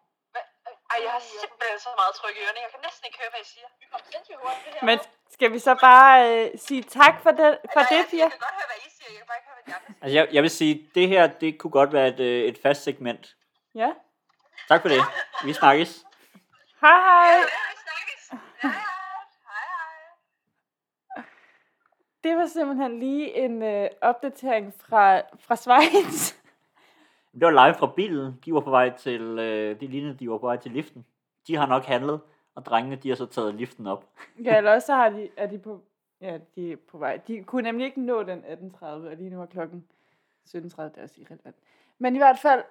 Ej, 0.91 0.97
jeg 1.05 1.11
har 1.11 1.23
simpelthen 1.43 1.79
så 1.88 1.89
meget 2.01 2.13
tryk 2.19 2.35
i 2.38 2.41
ørerne. 2.43 2.59
Jeg 2.65 2.71
kan 2.73 2.81
næsten 2.88 3.03
ikke 3.07 3.17
høre, 3.21 3.31
hvad 3.33 3.41
I 3.45 3.47
siger. 3.53 3.67
Vi 3.81 3.85
kommer 3.91 4.07
sindssygt 4.11 4.39
hurtigt 4.43 4.73
her. 4.75 4.85
Men 4.89 4.97
skal 5.35 5.49
vi 5.55 5.59
så 5.67 5.73
bare 5.88 6.15
uh, 6.53 6.59
sige 6.65 6.83
tak 6.99 7.15
for 7.23 7.31
det, 7.39 7.49
for 7.73 7.79
Eller, 7.79 7.89
det 7.91 7.97
jeg, 8.01 8.05
Pia? 8.11 8.19
jeg 8.23 8.31
kan 8.35 8.39
godt 8.47 8.55
høre, 8.59 8.69
hvad 8.71 8.79
I 8.88 8.89
siger. 8.97 9.09
Jeg 9.13 9.19
kan 9.21 9.27
bare 9.29 9.38
ikke 9.39 9.47
høre, 9.49 9.57
hvad 9.59 9.65
de 9.69 9.73
andre 9.77 9.88
siger. 9.88 10.03
Altså, 10.03 10.15
jeg, 10.17 10.23
jeg 10.35 10.41
vil 10.45 10.53
sige, 10.59 10.73
det 10.95 11.05
her, 11.07 11.23
det 11.43 11.49
kunne 11.59 11.75
godt 11.79 11.91
være 11.93 12.07
et, 12.13 12.19
øh, 12.29 12.43
et 12.49 12.57
fast 12.63 12.81
segment. 12.83 13.23
Ja. 13.75 13.89
Tak 14.67 14.81
for 14.81 14.89
det. 14.89 15.01
Vi 15.45 15.53
snakkes. 15.53 15.91
Hej 16.81 16.97
hej. 17.07 17.31
Ja, 17.31 17.41
vi 17.71 17.77
snakkes. 17.88 18.21
Ja, 18.63 18.67
ja. 18.67 18.73
Hej, 19.49 19.65
hej. 19.73 21.23
Det 22.23 22.38
var 22.38 22.45
simpelthen 22.45 22.99
lige 22.99 23.33
en 23.35 23.63
øh, 23.63 23.89
opdatering 24.01 24.73
fra, 24.89 25.21
fra 25.47 25.55
Schweiz. 25.55 26.33
Det 27.39 27.45
var 27.45 27.67
live 27.67 27.75
fra 27.75 27.93
bilen. 27.95 28.39
De 28.45 28.53
var 28.53 28.59
på 28.59 28.69
vej 28.69 28.97
til, 28.97 29.21
øh, 29.21 29.79
de 29.79 29.88
lignede, 29.88 30.13
de 30.13 30.29
var 30.29 30.38
på 30.38 30.45
vej 30.45 30.57
til 30.57 30.71
liften. 30.71 31.05
De 31.47 31.55
har 31.55 31.65
nok 31.65 31.83
handlet, 31.83 32.21
og 32.55 32.65
drengene, 32.65 32.95
de 32.95 33.09
har 33.09 33.15
så 33.15 33.25
taget 33.25 33.55
liften 33.55 33.88
op. 33.88 34.09
ja, 34.45 34.57
eller 34.57 34.73
også 34.73 34.85
så 34.85 34.93
har 34.93 35.09
de, 35.09 35.29
er 35.38 35.47
de 35.47 35.59
på, 35.59 35.83
ja, 36.21 36.39
de 36.55 36.71
er 36.71 36.75
på 36.75 36.97
vej. 36.97 37.17
De 37.17 37.43
kunne 37.43 37.61
nemlig 37.61 37.85
ikke 37.85 38.01
nå 38.01 38.23
den 38.23 38.45
18.30, 38.45 38.85
og 38.85 39.15
lige 39.15 39.29
nu 39.29 39.41
er 39.41 39.45
klokken 39.45 39.88
17.30, 40.49 40.59
det 40.59 40.97
er 40.97 41.01
også 41.01 41.21
irrelevant. 41.21 41.55
Men 41.97 42.15
i 42.15 42.17
hvert 42.17 42.39
fald, 42.39 42.63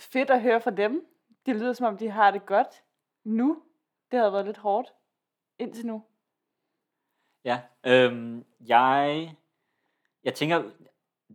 fedt 0.00 0.30
at 0.30 0.42
høre 0.42 0.60
fra 0.60 0.70
dem. 0.70 1.06
Det 1.46 1.56
lyder 1.56 1.72
som 1.72 1.86
om, 1.86 1.96
de 1.96 2.10
har 2.10 2.30
det 2.30 2.46
godt 2.46 2.82
nu. 3.24 3.62
Det 4.10 4.18
havde 4.18 4.32
været 4.32 4.46
lidt 4.46 4.56
hårdt 4.56 4.92
indtil 5.58 5.86
nu. 5.86 6.02
Ja, 7.44 7.60
øhm, 7.84 8.44
jeg, 8.60 9.34
jeg 10.24 10.34
tænker, 10.34 10.70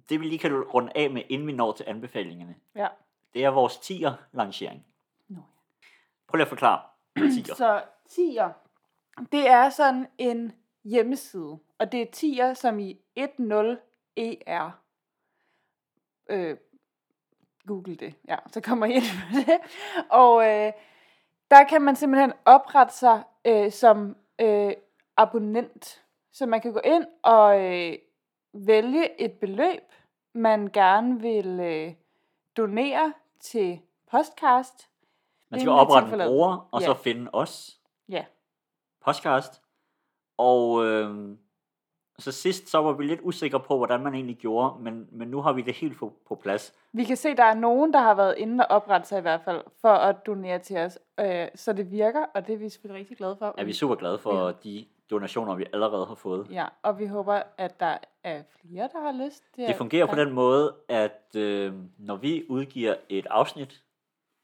det 0.10 0.20
vi 0.22 0.26
lige 0.26 0.39
kan 0.39 0.64
runde 0.64 0.91
af 0.95 1.10
med, 1.10 1.22
inden 1.30 1.48
vi 1.48 1.54
når 1.54 1.72
til 1.72 1.84
anbefalingerne, 1.88 2.56
Ja. 2.76 2.88
det 3.34 3.43
er 3.43 3.50
vores 3.50 3.74
10'er 3.78 4.12
lancering. 4.32 4.86
Nå, 5.28 5.41
Prøv 6.28 6.38
lige 6.38 6.45
at 6.45 6.50
forklare. 6.50 6.82
10'er. 7.20 7.56
Så 7.64 7.82
tier, 8.10 8.50
det 9.32 9.50
er 9.50 9.70
sådan 9.70 10.08
en 10.18 10.52
hjemmeside, 10.84 11.60
og 11.80 11.91
det 11.91 12.02
er 12.02 12.12
tier 12.12 12.54
som 12.54 12.80
i 12.80 13.00
10ER. 13.20 14.70
Øh, 16.30 16.58
Google 17.68 17.95
det, 17.95 18.14
ja, 18.28 18.36
så 18.52 18.62
kommer 18.62 18.86
I 18.86 18.91
ind 18.93 19.04
på 19.04 19.36
det. 19.52 19.60
Og 20.10 20.45
øh, 20.48 20.72
der 21.52 21.64
kan 21.70 21.82
man 21.82 21.95
simpelthen 21.95 22.34
oprette 22.45 22.93
sig 22.93 23.24
øh, 23.45 23.72
som 23.72 24.18
øh, 24.41 24.74
abonnent. 25.18 26.04
Så 26.34 26.45
man 26.45 26.62
kan 26.62 26.74
gå 26.74 26.80
ind 26.86 27.06
og 27.24 27.62
øh, 27.66 27.93
vælge 28.66 29.22
et 29.22 29.32
beløb, 29.32 29.82
man 30.34 30.68
gerne 30.74 31.22
vil 31.22 31.60
øh, 31.60 31.93
donere 32.58 33.14
til 33.39 33.80
podcast. 34.12 34.89
Man 35.49 35.60
skal 35.60 35.70
er 35.70 35.74
en 35.74 35.80
oprette 35.80 36.14
en 36.14 36.28
bruger, 36.30 36.68
og 36.72 36.82
Ja. 36.82 36.86
så 36.86 36.93
finde 36.93 37.30
os, 37.34 37.80
Ja, 38.10 38.26
podcast. 39.05 39.62
Og 40.38 40.86
øhm, 40.86 41.38
så 42.20 42.32
sidst, 42.32 42.70
så 42.70 42.78
var 42.82 42.91
vi 42.93 43.03
lidt 43.03 43.20
usikre 43.24 43.60
på, 43.60 43.78
hvordan 43.78 44.01
man 44.03 44.14
egentlig 44.14 44.38
gjorde, 44.38 44.84
men, 44.84 45.08
men 45.12 45.28
nu 45.28 45.41
har 45.41 45.53
vi 45.53 45.62
det 45.62 45.74
helt 45.74 45.97
på, 45.97 46.14
på 46.28 46.36
plads. 46.36 46.74
Vi 46.93 47.03
kan 47.03 47.18
se, 47.18 47.36
der 47.36 47.43
er 47.43 47.53
nogen, 47.53 47.93
der 47.93 47.99
har 47.99 48.14
været 48.14 48.36
inde 48.38 48.68
og 48.68 48.76
oprette 48.76 49.08
sig 49.08 49.18
i 49.18 49.22
hvert 49.22 49.41
fald, 49.45 49.64
for 49.82 49.89
at 49.89 50.26
donere 50.26 50.60
til 50.60 50.78
os. 50.78 50.99
Øh, 51.20 51.47
så 51.55 51.74
det 51.74 51.91
virker, 51.91 52.26
og 52.36 52.47
det 52.47 52.53
er 52.53 52.58
vi 52.58 52.70
selvfølgelig 52.70 52.99
rigtig 52.99 53.18
glade 53.18 53.36
for. 53.39 53.55
Er 53.58 53.64
vi 53.64 53.74
super 53.74 53.95
glade 53.95 54.20
for 54.20 54.51
de 54.51 54.86
donationer, 55.10 55.55
vi 55.55 55.66
allerede 55.74 56.05
har 56.05 56.16
fået. 56.16 56.47
Ja, 56.51 56.66
og 56.82 56.99
vi 56.99 57.05
håber, 57.05 57.43
at 57.58 57.80
der 57.80 57.97
er 58.24 58.43
flere, 58.62 58.89
der 58.93 58.99
har 59.01 59.26
lyst. 59.26 59.43
Det 59.58 59.76
fungerer 59.76 60.05
på 60.05 60.16
den 60.16 60.34
måde, 60.34 60.76
at 60.88 61.36
øh, 61.36 61.74
når 61.97 62.16
vi 62.16 62.45
udgiver 62.49 62.95
et 63.10 63.28
afsnit, 63.30 63.84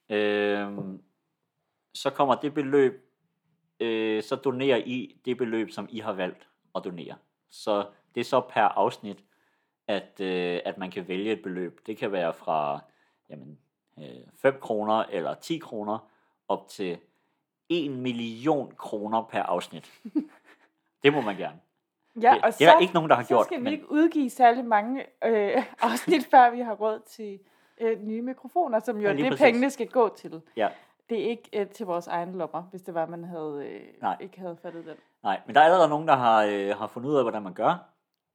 øh, 0.10 0.78
så 1.94 2.10
kommer 2.10 2.36
det 2.36 2.54
beløb, 2.54 3.10
øh, 3.80 4.24
så 4.24 4.36
donerer 4.36 4.78
I 4.78 5.22
det 5.26 5.38
beløb, 5.38 5.72
som 5.72 5.88
I 5.92 6.00
har 6.00 6.14
valgt 6.14 6.48
at 6.76 6.84
donere. 6.84 7.16
Så 7.50 7.86
det 8.16 8.22
er 8.22 8.26
så 8.26 8.40
per 8.40 8.64
afsnit, 8.64 9.24
at, 9.88 10.20
øh, 10.20 10.60
at 10.66 10.78
man 10.78 10.92
kan 10.92 11.08
vælge 11.08 11.32
et 11.32 11.42
beløb. 11.42 11.80
Det 11.86 11.98
kan 11.98 12.12
være 12.12 12.34
fra 12.34 12.80
jamen, 13.30 13.60
øh, 14.00 14.28
5 14.36 14.58
kroner 14.62 15.04
eller 15.04 15.34
10 15.34 15.58
kroner 15.58 16.10
op 16.48 16.68
til 16.68 16.98
1 17.70 17.92
million 17.92 18.72
kroner 18.78 19.24
per 19.24 19.44
afsnit. 19.44 19.92
det 21.04 21.14
må 21.14 21.22
man 21.22 21.38
gerne. 21.38 21.60
Ja, 22.22 22.32
det, 22.36 22.44
og 22.44 22.54
det 22.60 22.62
er 22.62 22.72
der 22.72 22.78
så, 22.78 22.82
ikke 22.82 22.94
nogen, 22.94 23.10
der 23.10 23.16
har 23.16 23.24
så 23.24 23.28
gjort. 23.28 23.46
skal 23.46 23.58
vi 23.60 23.64
men- 23.64 23.74
ikke 23.74 23.92
udgive 23.92 24.30
særlig 24.30 24.66
mange 24.66 25.06
øh, 25.26 25.64
afsnit, 25.92 26.26
før 26.26 26.52
vi 26.52 26.60
har 26.60 26.74
råd 26.74 27.00
til 27.08 27.40
øh, 27.82 28.02
nye 28.02 28.22
mikrofoner, 28.22 28.80
som 28.80 28.98
jo 28.98 29.02
Ja, 29.04 29.10
er 29.10 29.14
det, 29.14 29.26
præcis. 29.26 29.42
pengene 29.42 29.70
skal 29.70 29.88
gå 29.90 30.16
til. 30.16 30.42
Ja. 30.56 30.70
Det 31.10 31.20
er 31.26 31.30
ikke 31.30 31.50
øh, 31.54 31.68
til 31.70 31.86
vores 31.86 32.08
egen 32.08 32.36
lommer, 32.38 32.62
hvis 32.64 32.82
det 32.82 32.94
var, 32.94 33.06
man 33.06 33.24
havde, 33.24 33.68
øh, 33.68 34.02
Nej. 34.02 34.18
ikke 34.20 34.40
havde 34.40 34.58
fattet 34.62 34.86
den. 34.86 34.96
Nej, 35.24 35.42
men 35.46 35.56
der 35.56 35.62
er 35.62 35.66
allerede 35.66 35.90
nogen, 35.90 36.08
der 36.08 36.16
har, 36.16 36.44
øh, 36.44 36.70
har 36.78 36.88
fundet 36.88 37.10
ud 37.10 37.16
af, 37.16 37.24
hvordan 37.24 37.44
man 37.44 37.54
gør. 37.54 37.90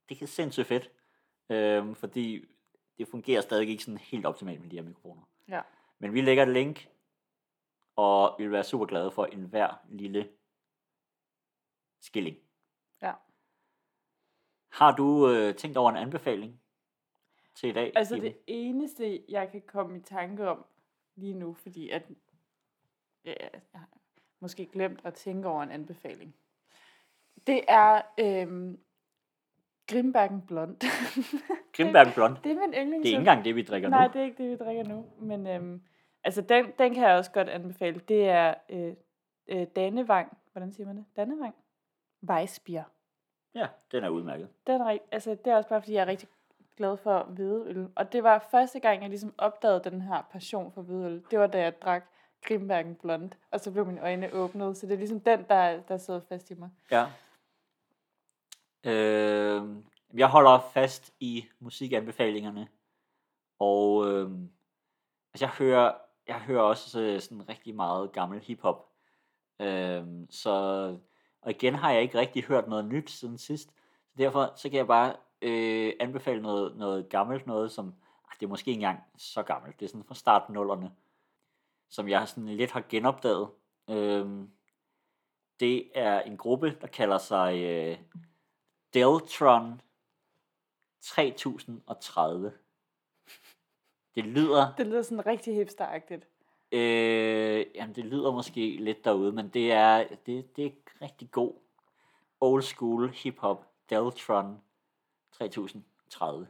Det 0.08 0.22
er 0.22 0.26
sindssygt 0.26 0.66
fedt, 0.66 0.90
øh, 1.50 1.94
fordi 1.96 2.44
det 2.98 3.08
fungerer 3.08 3.40
stadig 3.40 3.68
ikke 3.68 3.82
sådan 3.84 3.98
helt 3.98 4.26
optimalt 4.26 4.60
med 4.60 4.70
de 4.70 4.76
her 4.76 4.82
mikrofoner. 4.82 5.22
Ja. 5.48 5.60
Men 5.98 6.14
vi 6.14 6.20
lægger 6.20 6.42
et 6.42 6.48
link, 6.48 6.88
og 7.96 8.34
vi 8.38 8.44
vil 8.44 8.52
være 8.52 8.64
super 8.64 8.86
glade 8.86 9.10
for 9.10 9.24
enhver 9.24 9.80
lille 9.88 10.28
skilling. 12.00 12.36
Har 14.68 14.96
du 14.96 15.30
øh, 15.30 15.54
tænkt 15.54 15.76
over 15.76 15.90
en 15.90 15.96
anbefaling 15.96 16.60
til 17.54 17.68
i 17.68 17.72
dag? 17.72 17.92
Altså 17.96 18.14
Iben? 18.14 18.24
det 18.24 18.38
eneste, 18.46 19.24
jeg 19.28 19.50
kan 19.50 19.62
komme 19.66 19.98
i 19.98 20.00
tanke 20.00 20.48
om 20.48 20.64
lige 21.16 21.34
nu, 21.34 21.54
fordi 21.54 21.88
at 21.88 22.02
ja, 23.24 23.34
jeg 23.40 23.60
har 23.74 23.88
måske 24.40 24.66
glemt 24.66 25.00
at 25.04 25.14
tænke 25.14 25.48
over 25.48 25.62
en 25.62 25.70
anbefaling. 25.70 26.34
Det 27.46 27.60
er 27.68 28.02
øhm, 28.18 28.78
Grimbergen 29.88 30.42
Blond. 30.42 30.76
Grimbergen 31.76 32.12
Blond. 32.14 32.36
det 32.44 32.52
er 32.52 32.54
min 32.54 32.74
yndlings. 32.74 33.02
Det 33.02 33.08
er 33.08 33.18
ikke 33.18 33.18
engang 33.18 33.44
det, 33.44 33.56
vi 33.56 33.62
drikker 33.62 33.88
Nej, 33.88 34.06
nu. 34.06 34.12
det 34.12 34.20
er 34.20 34.24
ikke 34.24 34.42
det, 34.42 34.50
vi 34.50 34.64
drikker 34.64 34.84
nu. 34.84 35.06
Men 35.18 35.46
øhm, 35.46 35.82
altså 36.24 36.42
den, 36.42 36.66
den 36.78 36.94
kan 36.94 37.02
jeg 37.02 37.16
også 37.16 37.30
godt 37.30 37.48
anbefale. 37.48 38.00
Det 38.08 38.28
er 38.28 38.54
øh, 38.68 38.94
øh, 39.48 39.66
Danevang. 39.76 40.38
Hvordan 40.52 40.72
siger 40.72 40.86
man 40.86 40.96
det? 40.96 41.04
Danevang? 41.16 41.54
Weissbier. 42.30 42.84
Ja, 43.54 43.68
den 43.92 44.04
er 44.04 44.08
udmærket. 44.08 44.48
Den 44.66 44.80
er, 44.80 44.98
altså, 45.12 45.30
det 45.30 45.46
er 45.46 45.56
også 45.56 45.68
bare, 45.68 45.82
fordi 45.82 45.94
jeg 45.94 46.02
er 46.02 46.06
rigtig 46.06 46.28
glad 46.76 46.96
for 46.96 47.22
hvedeøl. 47.22 47.88
Og 47.94 48.12
det 48.12 48.22
var 48.22 48.46
første 48.50 48.80
gang, 48.80 49.02
jeg 49.02 49.08
ligesom 49.08 49.34
opdagede 49.38 49.90
den 49.90 50.02
her 50.02 50.22
passion 50.32 50.72
for 50.72 50.82
hvedeøl. 50.82 51.22
Det 51.30 51.38
var, 51.38 51.46
da 51.46 51.58
jeg 51.58 51.82
drak 51.82 52.04
Grimbergen 52.44 52.94
Blond. 52.94 53.30
Og 53.50 53.60
så 53.60 53.72
blev 53.72 53.86
mine 53.86 54.00
øjne 54.00 54.32
åbnet. 54.32 54.76
Så 54.76 54.86
det 54.86 54.92
er 54.92 54.98
ligesom 54.98 55.20
den, 55.20 55.44
der, 55.48 55.80
der 55.80 55.96
sidder 55.96 56.20
fast 56.20 56.50
i 56.50 56.54
mig. 56.54 56.70
Ja. 56.90 57.06
Øh, 58.84 59.62
jeg 60.14 60.28
holder 60.28 60.58
fast 60.58 61.14
i 61.20 61.44
musikanbefalingerne, 61.58 62.68
og 63.58 64.06
øh, 64.06 64.30
altså 65.34 65.44
jeg 65.44 65.50
hører, 65.50 65.94
jeg 66.26 66.40
hører 66.40 66.62
også 66.62 67.00
øh, 67.00 67.20
sådan 67.20 67.48
rigtig 67.48 67.74
meget 67.74 68.12
gammel 68.12 68.40
hiphop. 68.40 68.88
Øh, 69.60 70.04
så, 70.30 70.96
og 71.40 71.50
igen 71.50 71.74
har 71.74 71.92
jeg 71.92 72.02
ikke 72.02 72.18
rigtig 72.18 72.44
hørt 72.44 72.68
noget 72.68 72.84
nyt 72.84 73.10
siden 73.10 73.38
sidst. 73.38 73.68
Så 74.08 74.14
derfor 74.18 74.52
så 74.56 74.68
kan 74.68 74.78
jeg 74.78 74.86
bare 74.86 75.16
øh, 75.42 75.92
anbefale 76.00 76.42
noget, 76.42 76.76
noget 76.76 77.08
gammelt, 77.08 77.46
noget 77.46 77.72
som, 77.72 77.94
ah, 78.24 78.36
det 78.40 78.46
er 78.46 78.50
måske 78.50 78.70
ikke 78.70 78.78
engang 78.78 79.00
så 79.16 79.42
gammelt, 79.42 79.80
det 79.80 79.86
er 79.86 79.90
sådan 79.90 80.04
fra 80.04 80.14
starten 80.14 80.54
nullerne, 80.54 80.92
som 81.88 82.08
jeg 82.08 82.28
sådan 82.28 82.46
lidt 82.46 82.70
har 82.70 82.84
genopdaget. 82.88 83.48
Øh, 83.90 84.26
det 85.60 85.90
er 85.94 86.20
en 86.20 86.36
gruppe, 86.36 86.76
der 86.80 86.86
kalder 86.86 87.18
sig 87.18 87.62
øh, 87.62 87.98
Deltron 88.94 89.80
3030. 91.00 92.52
Det 94.14 94.24
lyder, 94.24 94.74
Det 94.78 94.86
lyder 94.86 95.02
sådan 95.02 95.26
rigtig 95.26 95.54
hipsteragtigt 95.54 96.28
øh, 96.72 97.66
jamen 97.74 97.94
det 97.94 98.04
lyder 98.04 98.32
måske 98.32 98.76
lidt 98.80 99.04
derude, 99.04 99.32
men 99.32 99.48
det 99.48 99.72
er, 99.72 100.06
det, 100.26 100.56
det 100.56 100.66
er 100.66 100.70
rigtig 101.02 101.30
god 101.30 101.52
old 102.40 102.62
school 102.62 103.08
hip-hop 103.08 103.64
Deltron 103.90 104.60
3030. 105.32 106.48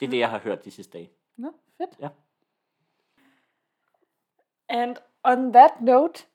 Det 0.00 0.06
er 0.06 0.10
det, 0.10 0.18
jeg 0.18 0.30
har 0.30 0.38
hørt 0.38 0.64
de 0.64 0.70
sidste 0.70 0.98
dage. 0.98 1.10
Nå, 1.36 1.52
fedt. 1.76 1.90
Ja. 2.00 2.08
And 4.68 4.96
on 5.22 5.52
that 5.52 5.80
note, 5.80 6.26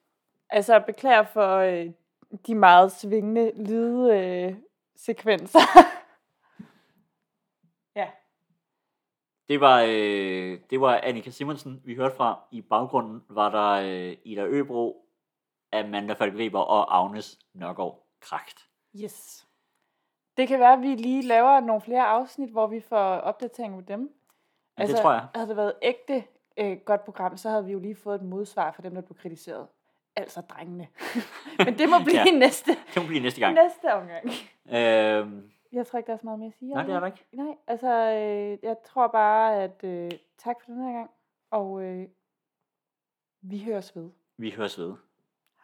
altså 0.49 0.79
beklager 0.79 1.23
for 1.23 1.57
øh, 1.57 1.91
de 2.47 2.55
meget 2.55 2.91
svingende 2.91 3.51
lydsekvenser. 3.55 4.49
Øh, 4.49 4.55
sekvenser. 5.05 5.59
ja, 7.95 8.09
Det 9.49 9.59
var, 9.61 9.81
øh, 9.87 10.59
det 10.69 10.81
var 10.81 10.99
Annika 11.03 11.29
Simonsen, 11.29 11.81
vi 11.85 11.95
hørte 11.95 12.15
fra. 12.15 12.39
I 12.51 12.61
baggrunden 12.61 13.23
var 13.29 13.49
der 13.49 13.69
øh, 14.09 14.17
Ida 14.25 14.45
Øbro, 14.45 15.05
Amanda 15.73 16.13
Falkweber 16.13 16.59
og 16.59 16.97
Agnes 17.03 17.39
Nørgaard 17.53 18.07
Kragt. 18.21 18.67
yes. 19.03 19.45
Det 20.37 20.47
kan 20.47 20.59
være, 20.59 20.73
at 20.73 20.81
vi 20.81 20.95
lige 20.95 21.21
laver 21.21 21.59
nogle 21.59 21.81
flere 21.81 22.05
afsnit, 22.07 22.49
hvor 22.51 22.67
vi 22.67 22.79
får 22.79 22.97
opdatering 22.97 23.75
med 23.75 23.83
dem. 23.83 24.09
Ja, 24.77 24.87
det 24.87 24.95
tror 24.95 25.11
jeg. 25.11 25.27
Havde 25.35 25.47
det 25.47 25.57
været 25.57 25.73
ægte 25.81 26.23
øh, 26.57 26.77
godt 26.85 27.05
program, 27.05 27.37
så 27.37 27.49
havde 27.49 27.65
vi 27.65 27.71
jo 27.71 27.79
lige 27.79 27.95
fået 27.95 28.15
et 28.15 28.21
modsvar 28.27 28.71
fra 28.71 28.83
dem, 28.83 28.93
der 28.95 29.01
blev 29.01 29.17
kritiseret. 29.17 29.67
Altså 30.15 30.41
drengene. 30.41 30.87
Men 31.65 31.77
det 31.77 31.89
må 31.89 31.95
blive 32.05 32.19
ja. 32.25 32.31
næste, 32.37 32.71
Det 32.71 33.01
må 33.01 33.07
blive 33.07 33.19
næste 33.21 33.39
gang. 33.39 33.55
næste 33.55 33.93
omgang. 33.93 34.25
Øhm, 34.71 35.51
Jeg 35.71 35.87
tror 35.87 35.97
ikke, 35.97 36.07
der 36.07 36.13
er 36.13 36.17
så 36.17 36.25
meget 36.25 36.39
mere 36.39 36.47
at 36.47 36.53
sige. 36.59 36.73
nej, 36.73 36.83
det 36.83 36.95
er 36.95 36.99
der 36.99 37.07
ikke. 37.07 37.25
Nej, 37.31 37.55
altså, 37.67 37.87
øh, 37.87 38.57
jeg 38.63 38.75
tror 38.85 39.07
bare, 39.07 39.63
at 39.63 39.83
øh, 39.83 40.11
tak 40.37 40.55
for 40.65 40.71
den 40.71 40.83
her 40.83 40.93
gang. 40.93 41.09
Og 41.51 41.83
øh, 41.83 42.07
vi 43.41 43.63
høres 43.63 43.95
ved. 43.95 44.09
Vi 44.37 44.51
høres 44.51 44.79
ved. 44.79 44.95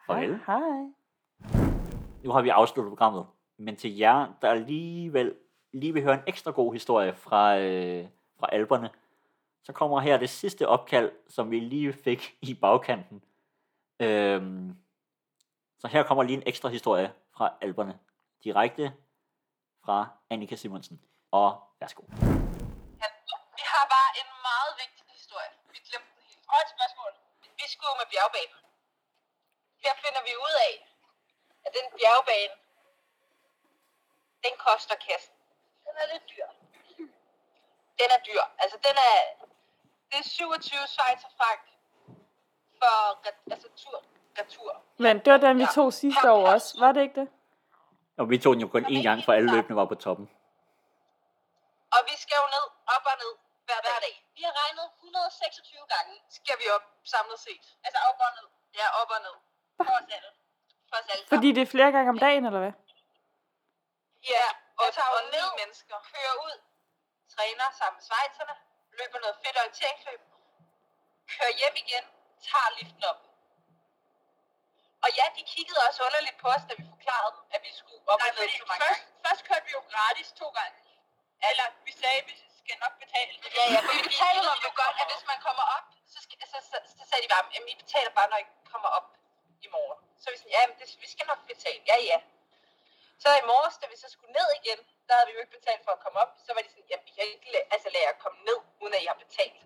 Hej. 0.06 0.26
Farvel. 0.26 0.40
Hej. 0.46 0.92
Nu 2.24 2.30
har 2.30 2.42
vi 2.42 2.48
afsluttet 2.48 2.90
programmet. 2.90 3.26
Men 3.56 3.76
til 3.76 3.96
jer, 3.96 4.38
der 4.42 4.48
alligevel 4.48 5.34
lige 5.72 5.92
vil 5.92 6.02
høre 6.02 6.14
en 6.14 6.22
ekstra 6.26 6.50
god 6.50 6.72
historie 6.72 7.12
fra, 7.12 7.58
øh, 7.58 8.06
fra 8.38 8.48
alberne, 8.52 8.90
så 9.62 9.72
kommer 9.72 10.00
her 10.00 10.18
det 10.18 10.30
sidste 10.30 10.68
opkald, 10.68 11.12
som 11.28 11.50
vi 11.50 11.60
lige 11.60 11.92
fik 11.92 12.38
i 12.42 12.54
bagkanten. 12.54 13.22
Øhm, 14.00 14.76
så 15.78 15.88
her 15.88 16.02
kommer 16.02 16.22
lige 16.22 16.36
en 16.36 16.42
ekstra 16.46 16.68
historie 16.68 17.12
fra 17.30 17.52
alberne. 17.60 17.98
Direkte 18.44 18.92
fra 19.86 19.98
Annika 20.32 20.56
Simonsen. 20.62 20.96
Og 21.40 21.48
værsgo. 21.80 22.02
Vi 23.58 23.62
har 23.72 23.84
bare 23.96 24.10
en 24.20 24.28
meget 24.48 24.72
vigtig 24.82 25.02
historie. 25.18 25.50
Vi 25.72 25.78
glemte 25.88 26.10
den 26.16 26.22
helt. 26.30 26.42
Og 26.52 26.56
et 26.64 26.70
spørgsmål. 26.76 27.10
Vi 27.60 27.66
skulle 27.74 27.94
med 28.00 28.08
bjergbane. 28.12 28.54
Her 29.84 29.94
finder 30.04 30.22
vi 30.28 30.32
ud 30.46 30.54
af, 30.68 30.74
at 31.66 31.70
den 31.78 31.86
bjergbane, 31.98 32.54
den 34.44 34.54
koster 34.66 34.96
kassen. 35.06 35.34
Den 35.86 35.94
er 36.02 36.06
lidt 36.12 36.24
dyr. 36.32 36.46
Den 38.00 38.08
er 38.16 38.20
dyr. 38.28 38.42
Altså, 38.62 38.76
den 38.86 38.96
er... 39.10 39.16
Det 40.10 40.18
er 40.24 40.28
27 40.28 40.86
Schweizer 40.94 41.28
frank 41.38 41.62
for 42.80 42.94
altså, 43.52 43.68
tur, 43.76 44.02
retur. 44.38 44.82
Men 44.98 45.18
det 45.24 45.32
var 45.32 45.38
den, 45.38 45.56
vi 45.58 45.62
Ja. 45.62 45.68
tog 45.74 45.92
sidste 45.92 46.32
år 46.32 46.46
også. 46.54 46.80
Var 46.80 46.92
det 46.92 47.02
ikke 47.02 47.20
det? 47.20 47.28
Og 48.20 48.24
vi 48.30 48.36
tog 48.42 48.52
den 48.54 48.60
jo 48.64 48.68
kun 48.74 48.84
én 48.94 49.02
gang, 49.08 49.18
for 49.24 49.32
alle 49.36 49.48
løbende 49.54 49.76
var 49.80 49.88
på 49.92 49.98
toppen. 50.04 50.26
Og 51.94 52.00
vi 52.08 52.14
skal 52.22 52.36
jo 52.42 52.46
ned, 52.56 52.66
op 52.94 53.04
og 53.12 53.16
ned, 53.22 53.32
hver, 53.66 53.80
hver 53.86 53.98
dag. 54.06 54.14
Vi 54.36 54.42
har 54.48 54.54
regnet 54.62 54.86
126 55.00 55.84
gange, 55.94 56.14
skal 56.38 56.56
vi 56.60 56.66
op 56.76 56.84
samlet 57.14 57.38
set. 57.46 57.64
Altså 57.86 57.98
op 58.08 58.18
og 58.26 58.30
ned. 58.38 58.48
Ja, 58.78 58.86
op 59.00 59.10
og 59.16 59.20
ned. 59.26 59.36
For 59.88 59.94
os 60.00 60.08
alle. 60.16 60.30
For 60.88 60.96
os 61.00 61.06
alle 61.12 61.22
sammen. 61.22 61.32
Fordi 61.34 61.48
det 61.56 61.62
er 61.66 61.70
flere 61.74 61.90
gange 61.96 62.08
om 62.14 62.18
dagen, 62.26 62.44
eller 62.48 62.62
hvad? 62.64 62.74
Ja, 64.32 64.46
og 64.80 64.86
tager 64.96 65.12
jo 65.16 65.20
ned, 65.36 65.46
mennesker. 65.60 65.96
kører 66.12 66.34
ud, 66.46 66.56
træner 67.34 67.66
sammen 67.78 67.96
med 67.98 68.04
svejserne, 68.10 68.54
løber 68.98 69.18
noget 69.24 69.36
fedt 69.42 69.56
orienteringsløb, 69.62 70.20
kører 71.34 71.52
hjem 71.60 71.76
igen, 71.84 72.04
tager 72.48 72.70
liften 72.78 73.04
op. 73.10 73.20
Og 75.06 75.10
ja, 75.20 75.26
de 75.36 75.42
kiggede 75.54 75.80
også 75.88 76.00
underligt 76.08 76.38
på 76.42 76.48
os, 76.56 76.62
da 76.68 76.72
vi 76.80 76.84
forklarede 76.94 77.32
dem, 77.36 77.44
at 77.54 77.60
vi 77.66 77.70
skulle 77.80 78.02
op 78.12 78.18
Nej, 78.20 78.28
og 78.30 78.34
ned 78.38 78.48
så 78.62 78.66
mange 78.70 78.82
først, 78.84 79.02
gange. 79.04 79.24
først 79.26 79.42
kørte 79.48 79.64
vi 79.68 79.72
jo 79.78 79.82
gratis 79.94 80.28
to 80.40 80.46
gange. 80.58 80.76
Eller 81.48 81.66
vi 81.88 81.92
sagde, 82.00 82.18
at 82.22 82.26
vi 82.30 82.34
skal 82.60 82.76
nok 82.84 82.94
betale. 83.02 83.30
Ja, 83.58 83.64
ja, 83.74 83.78
for 83.86 83.92
vi 83.98 84.02
betaler 84.10 84.42
dem 84.52 84.60
jo 84.68 84.72
godt, 84.82 84.94
at 85.02 85.06
hvis 85.12 85.24
man 85.32 85.38
kommer 85.46 85.64
op, 85.76 85.86
så, 86.12 86.18
skal, 86.24 86.36
så, 86.52 86.58
så, 86.70 86.76
så 86.98 87.02
sagde 87.10 87.22
de 87.24 87.30
bare, 87.34 87.44
at 87.56 87.62
I 87.72 87.74
betaler 87.84 88.10
bare, 88.18 88.28
når 88.32 88.38
I 88.44 88.46
kommer 88.72 88.88
op 88.98 89.06
i 89.66 89.68
morgen. 89.76 89.98
Så 90.22 90.26
vi 90.32 90.36
sådan, 90.40 90.54
ja, 90.56 90.62
men 90.68 90.74
det, 90.80 90.86
vi 91.04 91.08
skal 91.14 91.26
nok 91.32 91.40
betale. 91.52 91.80
Ja, 91.90 91.96
ja. 92.10 92.18
Så 93.22 93.28
i 93.42 93.44
morges, 93.52 93.76
da 93.82 93.86
vi 93.92 93.96
så 94.02 94.08
skulle 94.14 94.32
ned 94.38 94.48
igen, 94.60 94.78
der 95.06 95.12
havde 95.16 95.28
vi 95.28 95.34
jo 95.36 95.40
ikke 95.44 95.56
betalt 95.58 95.82
for 95.86 95.92
at 95.96 96.00
komme 96.04 96.18
op, 96.24 96.30
så 96.46 96.50
var 96.54 96.60
de 96.64 96.68
sådan, 96.74 96.90
ja, 96.92 96.96
vi 97.06 97.10
kan 97.16 97.24
ikke 97.34 97.48
la- 97.54 97.68
altså, 97.74 97.88
lade 97.94 98.04
jer 98.08 98.16
komme 98.24 98.38
ned, 98.48 98.58
uden 98.82 98.94
at 98.96 99.02
I 99.04 99.06
har 99.12 99.18
betalt. 99.26 99.60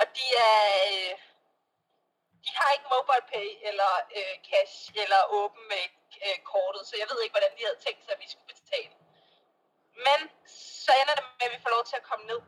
Og 0.00 0.06
de 0.16 0.26
er, 0.48 0.58
øh, 0.88 1.12
de 2.44 2.50
har 2.58 2.70
ikke 2.72 2.88
mobile 2.96 3.26
pay 3.32 3.48
eller 3.68 3.92
øh, 4.18 4.34
cash 4.50 4.76
eller 5.02 5.20
åben 5.38 5.62
med 5.72 5.84
øh, 6.26 6.38
kortet, 6.52 6.82
så 6.88 6.94
jeg 7.00 7.08
ved 7.10 7.18
ikke, 7.22 7.34
hvordan 7.36 7.54
de 7.56 7.64
havde 7.66 7.80
tænkt 7.86 8.02
sig, 8.04 8.12
at 8.14 8.20
vi 8.24 8.28
skulle 8.32 8.52
betale. 8.54 8.92
Men 10.06 10.18
så 10.84 10.92
ender 11.00 11.14
det 11.18 11.24
med, 11.38 11.46
at 11.48 11.54
vi 11.54 11.62
får 11.64 11.72
lov 11.76 11.84
til 11.84 11.96
at 12.00 12.08
komme 12.10 12.24
ned. 12.32 12.40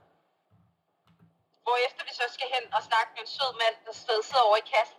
Hvorefter 1.66 2.02
vi 2.08 2.12
så 2.20 2.26
skal 2.36 2.48
hen 2.54 2.64
og 2.76 2.82
snakke 2.88 3.10
med 3.14 3.20
en 3.24 3.32
sød 3.36 3.52
mand, 3.62 3.76
der 3.86 3.92
stadig 4.04 4.24
sidder 4.24 4.44
over 4.48 4.56
i 4.62 4.70
kassen. 4.74 4.98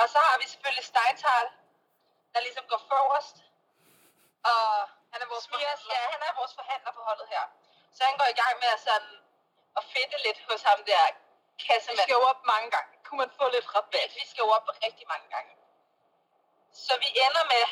Og 0.00 0.06
så 0.12 0.18
har 0.26 0.36
vi 0.40 0.46
selvfølgelig 0.52 0.84
Steintal, 0.92 1.46
der 2.32 2.40
ligesom 2.46 2.64
går 2.72 2.80
forrest. 2.90 3.36
Og 4.50 4.64
han 5.12 5.18
er 5.22 5.28
vores, 5.32 5.44
Smias, 5.48 5.82
ja, 5.92 6.00
han 6.14 6.20
er 6.28 6.32
vores 6.40 6.54
forhandler 6.58 6.92
på 6.96 7.02
holdet 7.08 7.26
her. 7.34 7.44
Så 7.96 8.00
han 8.08 8.16
går 8.20 8.28
i 8.34 8.38
gang 8.42 8.54
med 8.62 8.70
at, 8.76 8.80
sådan, 8.88 9.14
at 9.78 9.84
fedte 9.92 10.18
lidt 10.26 10.40
hos 10.48 10.62
ham 10.68 10.80
der 10.90 11.04
kassemand. 11.64 11.96
Vi 11.96 12.02
skal 12.06 12.16
jo 12.20 12.24
op 12.32 12.40
mange 12.52 12.68
gange. 12.74 12.90
Kunne 13.04 13.20
man 13.22 13.30
få 13.38 13.44
lidt 13.56 13.66
rabat? 13.74 14.10
Vi 14.20 14.24
skal 14.30 14.42
jo 14.46 14.50
op 14.56 14.66
rigtig 14.86 15.06
mange 15.12 15.28
gange. 15.34 15.52
Så 16.84 16.92
vi 17.02 17.08
ender 17.24 17.44
med, 17.54 17.64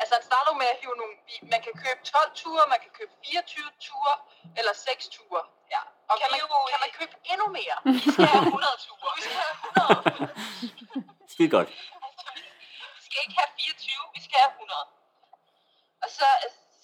altså 0.00 0.12
han 0.18 0.24
starter 0.30 0.52
med 0.60 0.68
at 0.72 0.76
hive 0.82 0.96
nogle, 1.00 1.14
man 1.52 1.60
kan 1.66 1.74
købe 1.84 2.00
12 2.04 2.30
ture, 2.40 2.62
man 2.74 2.80
kan 2.84 2.92
købe 2.98 3.12
24 3.24 3.70
ture, 3.86 4.14
eller 4.58 4.72
6 4.72 5.08
ture. 5.14 5.42
Ja. 5.74 5.82
Og 6.10 6.14
kan, 6.20 6.28
man, 6.32 6.40
kan 6.72 6.80
man 6.84 6.92
købe 6.98 7.14
endnu 7.32 7.46
mere? 7.58 7.76
Vi 7.96 8.10
skal 8.14 8.28
have 8.34 8.44
100 8.44 8.84
ture. 8.84 9.10
Vi 9.16 9.22
skal 9.26 9.38
have 9.46 9.56
100. 9.64 11.32
Skide 11.32 11.50
godt. 11.56 11.70
Vi 12.96 13.02
skal 13.06 13.18
ikke 13.24 13.36
have 13.40 13.50
24, 13.58 14.00
vi 14.16 14.20
skal 14.26 14.38
have 14.44 14.52
100. 14.52 14.80
Og 16.04 16.08
så, 16.18 16.26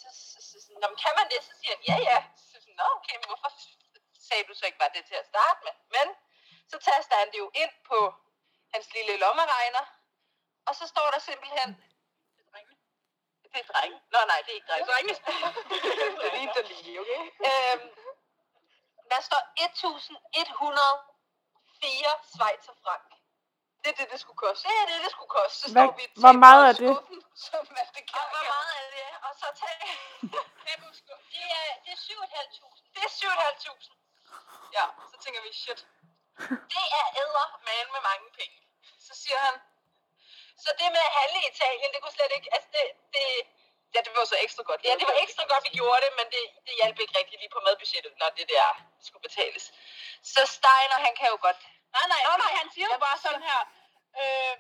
så, 0.01 0.09
så, 0.33 0.39
så, 0.49 0.57
så 0.65 0.71
Nå, 0.81 0.87
men 0.91 0.99
kan 1.05 1.13
man 1.19 1.27
det? 1.33 1.39
Så 1.49 1.53
siger 1.59 1.73
han, 1.75 1.83
ja, 1.91 1.97
ja. 2.11 2.19
Så 2.51 2.57
Nå, 2.79 2.87
okay, 2.99 3.17
men 3.21 3.27
hvorfor 3.31 3.51
sagde 4.29 4.45
du 4.49 4.53
så 4.55 4.65
ikke 4.69 4.81
bare 4.83 4.95
det 4.97 5.05
til 5.11 5.17
at 5.23 5.27
starte 5.33 5.61
med? 5.67 5.75
Han 7.19 7.27
det 7.33 7.39
jo 7.39 7.51
ind 7.63 7.71
på 7.91 7.99
hans 8.75 8.87
lille 8.97 9.17
lommeregner, 9.17 9.85
og 10.67 10.75
så 10.75 10.87
står 10.87 11.11
der 11.15 11.19
simpelthen, 11.19 11.71
det 13.53 13.61
er 13.65 13.69
drenge. 13.73 13.97
Nå 14.13 14.19
nej, 14.33 14.41
det 14.45 14.51
er 14.53 14.57
ikke 14.59 14.69
drenge. 14.71 14.85
Det 14.87 14.93
er 14.93 14.95
drenge. 14.95 15.15
det 16.21 16.27
er 16.29 16.33
lige, 16.39 16.51
der 16.57 16.63
lige, 16.87 16.99
okay? 17.01 17.21
Øhm, 17.49 17.87
der 19.13 19.21
står 19.29 19.43
1104 19.65 22.13
Schweizer 22.33 22.75
frank. 22.85 23.07
Det 23.83 23.89
er 23.93 23.97
det, 24.01 24.07
det 24.13 24.19
skulle 24.21 24.41
koste. 24.45 24.63
Det 24.69 24.75
er 24.83 24.87
det, 24.93 24.99
det 25.05 25.11
skulle 25.17 25.33
koste. 25.39 25.57
Så 25.61 25.67
Hvad- 25.73 25.87
står 25.87 25.97
vi 26.01 26.05
hvor 26.23 26.33
til 26.35 26.41
meget 26.47 26.63
er 26.71 26.75
det? 26.81 26.89
skuffen, 26.97 27.19
Som 27.47 27.63
man 27.77 27.87
det 27.97 28.05
kan. 28.13 28.25
Hvor 28.35 28.45
meget 28.55 28.73
er 28.83 28.89
det? 28.97 29.07
Og 29.27 29.33
så 29.41 29.47
tag... 29.63 29.77
det 30.65 30.71
er, 30.75 30.79
det 31.85 31.91
er 31.97 32.01
7.500. 32.07 32.95
Det 32.95 33.01
er 33.07 33.11
7.500. 33.21 34.77
Ja, 34.77 34.85
så 35.11 35.17
tænker 35.25 35.41
vi, 35.47 35.51
shit. 35.65 35.81
Det 36.75 36.87
er 37.01 37.07
æder 37.23 37.49
man 37.69 37.85
med 37.95 38.03
mange 38.11 38.27
penge. 38.39 38.59
Så 39.07 39.13
siger 39.23 39.39
han, 39.47 39.55
så 40.65 40.71
det 40.79 40.89
med 40.97 41.05
at 41.09 41.13
handle 41.19 41.39
i 41.43 41.49
Italien, 41.53 41.91
det 41.93 42.01
kunne 42.03 42.17
slet 42.19 42.33
ikke, 42.37 42.49
altså 42.55 42.69
det, 42.77 42.85
det, 43.15 43.27
ja, 43.95 43.99
det 44.05 44.11
var 44.17 44.25
så 44.33 44.39
ekstra 44.47 44.63
godt. 44.71 44.81
Ja, 44.89 44.93
det 45.01 45.07
var 45.11 45.17
ekstra 45.25 45.45
godt, 45.53 45.65
vi 45.69 45.73
gjorde 45.79 46.01
det, 46.05 46.13
men 46.19 46.27
det, 46.35 46.45
det 46.67 46.73
hjalp 46.81 46.99
ikke 47.03 47.19
rigtig 47.19 47.37
lige 47.43 47.55
på 47.57 47.61
madbudgettet, 47.67 48.13
når 48.21 48.29
det 48.39 48.47
der 48.55 48.67
skulle 49.07 49.25
betales. 49.29 49.65
Så 50.33 50.41
Steiner, 50.57 50.99
han 51.07 51.15
kan 51.21 51.29
jo 51.35 51.39
godt. 51.47 51.61
Nej, 51.97 52.07
nej, 52.13 52.23
nej, 52.29 52.37
nej, 52.45 52.53
han 52.61 52.69
siger 52.75 52.89
jo 52.95 52.99
bare 53.07 53.19
sådan 53.25 53.45
her. 53.51 53.61
Øh, 54.21 54.55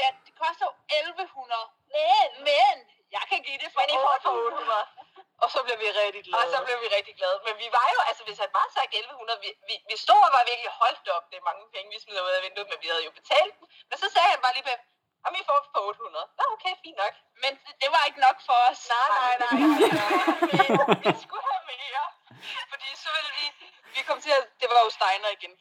ja, 0.00 0.08
det 0.26 0.32
koster 0.42 0.64
jo 0.68 0.72
1100. 0.88 1.66
Men, 1.94 2.28
men, 2.48 2.74
jeg 3.16 3.24
kan 3.30 3.40
give 3.46 3.58
det 3.62 3.68
for 3.72 3.80
Men 3.80 3.90
I 3.94 3.96
får 4.04 4.14
det 4.14 4.22
for 4.22 4.30
800. 4.30 4.82
800. 4.82 5.01
Og 5.42 5.48
så 5.54 5.58
blev 5.66 5.76
vi 5.84 5.88
rigtig 6.02 6.22
glade. 6.24 6.38
Og 6.40 6.44
så 6.54 6.58
blev 6.66 6.76
vi 6.84 6.88
rigtig 6.96 7.14
glade. 7.20 7.36
Men 7.46 7.54
vi 7.62 7.68
var 7.78 7.86
jo, 7.94 8.00
altså 8.08 8.22
hvis 8.26 8.38
han 8.42 8.50
bare 8.58 8.70
sagt 8.76 8.92
1100, 8.94 9.40
vi, 9.44 9.50
vi, 9.68 9.74
vi 9.90 9.96
stod 10.04 10.20
og 10.28 10.32
var 10.36 10.44
virkelig 10.50 10.72
holdt 10.82 11.06
op. 11.16 11.24
Det 11.30 11.36
er 11.40 11.48
mange 11.50 11.64
penge, 11.74 11.88
vi 11.94 11.98
smider 12.04 12.22
ud 12.26 12.32
af 12.38 12.42
vinduet, 12.46 12.68
men 12.72 12.78
vi 12.82 12.88
havde 12.92 13.04
jo 13.08 13.12
betalt 13.20 13.54
dem. 13.58 13.66
Men 13.90 13.96
så 14.02 14.06
sagde 14.14 14.30
han 14.34 14.40
bare 14.44 14.54
lige 14.56 14.68
med, 14.70 14.78
om 15.26 15.32
I 15.40 15.42
får 15.48 15.58
det 15.62 15.70
for 15.74 15.80
800. 15.88 16.26
Nå, 16.38 16.44
okay, 16.54 16.74
fint 16.84 16.98
nok. 17.04 17.14
Men 17.42 17.52
det, 17.80 17.88
var 17.94 18.02
ikke 18.08 18.20
nok 18.26 18.38
for 18.48 18.58
os. 18.68 18.80
Nej, 18.94 19.08
nej, 19.20 19.34
nej. 19.42 19.54
nej. 19.58 21.12
vi 21.14 21.20
skulle 21.24 21.44
have 21.50 21.62
mere. 21.72 22.04
Fordi 22.72 22.88
så 23.02 23.08
ville 23.16 23.32
vi, 23.40 23.46
vi 23.96 24.00
kom 24.08 24.18
til 24.24 24.32
at, 24.38 24.44
det 24.60 24.66
var 24.72 24.80
jo 24.84 24.90
Steiner 24.98 25.30
igen. 25.38 25.52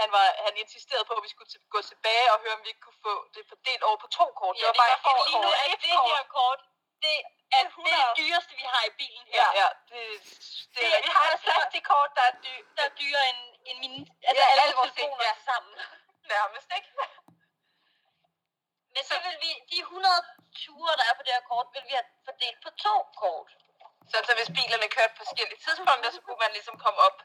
Han, 0.00 0.08
var, 0.16 0.26
han 0.46 0.54
insisterede 0.64 1.04
på, 1.08 1.14
at 1.18 1.22
vi 1.26 1.30
skulle 1.34 1.50
gå 1.76 1.80
tilbage 1.92 2.26
og 2.32 2.38
høre, 2.42 2.54
om 2.58 2.62
vi 2.64 2.68
ikke 2.72 2.84
kunne 2.86 3.02
få 3.08 3.14
det 3.34 3.42
fordelt 3.52 3.82
over 3.88 3.98
på 4.04 4.08
to 4.18 4.26
kort. 4.40 4.54
det 4.60 4.66
var 4.70 4.78
bare 4.82 4.92
et 4.96 5.28
lige 5.28 5.40
nu 5.44 5.50
er 5.60 5.66
Et 5.72 5.80
det 5.86 5.96
her 6.08 6.24
kort, 6.38 6.60
det 7.04 7.16
er 7.58 7.64
det, 7.64 7.94
det 7.98 8.16
dyreste, 8.20 8.52
vi 8.60 8.66
har 8.72 8.82
i 8.90 8.92
bilen 9.00 9.24
her. 9.32 9.38
Ja, 9.40 9.48
ja. 9.60 9.68
Det, 9.90 10.02
det, 10.74 10.82
Det, 10.82 10.84
vi 11.06 11.10
har 11.18 11.26
et 11.34 11.40
plastikkort, 11.46 12.10
der 12.18 12.24
er 12.30 12.34
dyr. 12.44 12.60
der 12.76 12.82
er 12.88 12.92
dyrere 13.00 13.26
end, 13.32 13.42
end 13.68 13.76
mine, 13.84 14.00
altså 14.28 14.42
Ja, 14.42 14.50
alle 14.52 14.62
alle 14.64 14.76
vores 14.80 14.92
telefoner 14.96 15.24
ja. 15.30 15.34
sammen. 15.48 15.72
Nærmest, 16.34 16.68
ikke? 16.78 16.90
Men 18.94 19.02
så 19.10 19.16
vil 19.24 19.36
vi, 19.44 19.50
de 19.70 19.78
100 19.80 20.14
ture, 20.62 20.92
der 21.00 21.04
er 21.10 21.14
på 21.18 21.22
det 21.26 21.32
her 21.36 21.44
kort, 21.52 21.66
vil 21.74 21.84
vi 21.88 21.94
have 21.98 22.08
fordelt 22.28 22.58
på 22.64 22.70
to 22.84 22.94
kort. 23.22 23.50
Så, 24.10 24.16
så 24.26 24.32
hvis 24.38 24.50
bilerne 24.58 24.88
kørte 24.96 25.14
på 25.16 25.22
forskellige 25.24 25.60
tidspunkter, 25.64 26.10
så 26.16 26.20
kunne 26.24 26.40
man 26.44 26.52
ligesom 26.56 26.76
komme 26.84 27.00
op. 27.08 27.18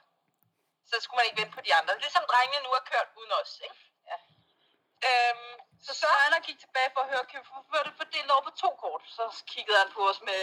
Så 0.89 0.95
skulle 1.01 1.17
man 1.19 1.25
ikke 1.27 1.39
vente 1.41 1.53
på 1.57 1.61
de 1.67 1.71
andre. 1.79 1.93
Ligesom 2.05 2.23
drengene 2.31 2.63
nu 2.65 2.69
har 2.77 2.83
kørt 2.91 3.09
uden 3.19 3.31
os, 3.41 3.51
ikke? 3.67 3.77
Øhm, 5.09 5.53
så 5.85 5.91
Steiner 5.99 6.39
gik 6.47 6.59
tilbage 6.59 6.89
for 6.93 7.01
at 7.01 7.09
høre, 7.11 7.25
kan 7.29 7.39
vi 7.39 7.45
få 7.47 7.83
det 7.87 7.93
fordelt 8.01 8.31
over 8.31 8.43
på 8.47 8.53
to 8.63 8.69
kort? 8.83 9.03
Så 9.17 9.23
kiggede 9.53 9.77
han 9.81 9.91
på 9.97 10.01
os 10.11 10.21
med 10.29 10.41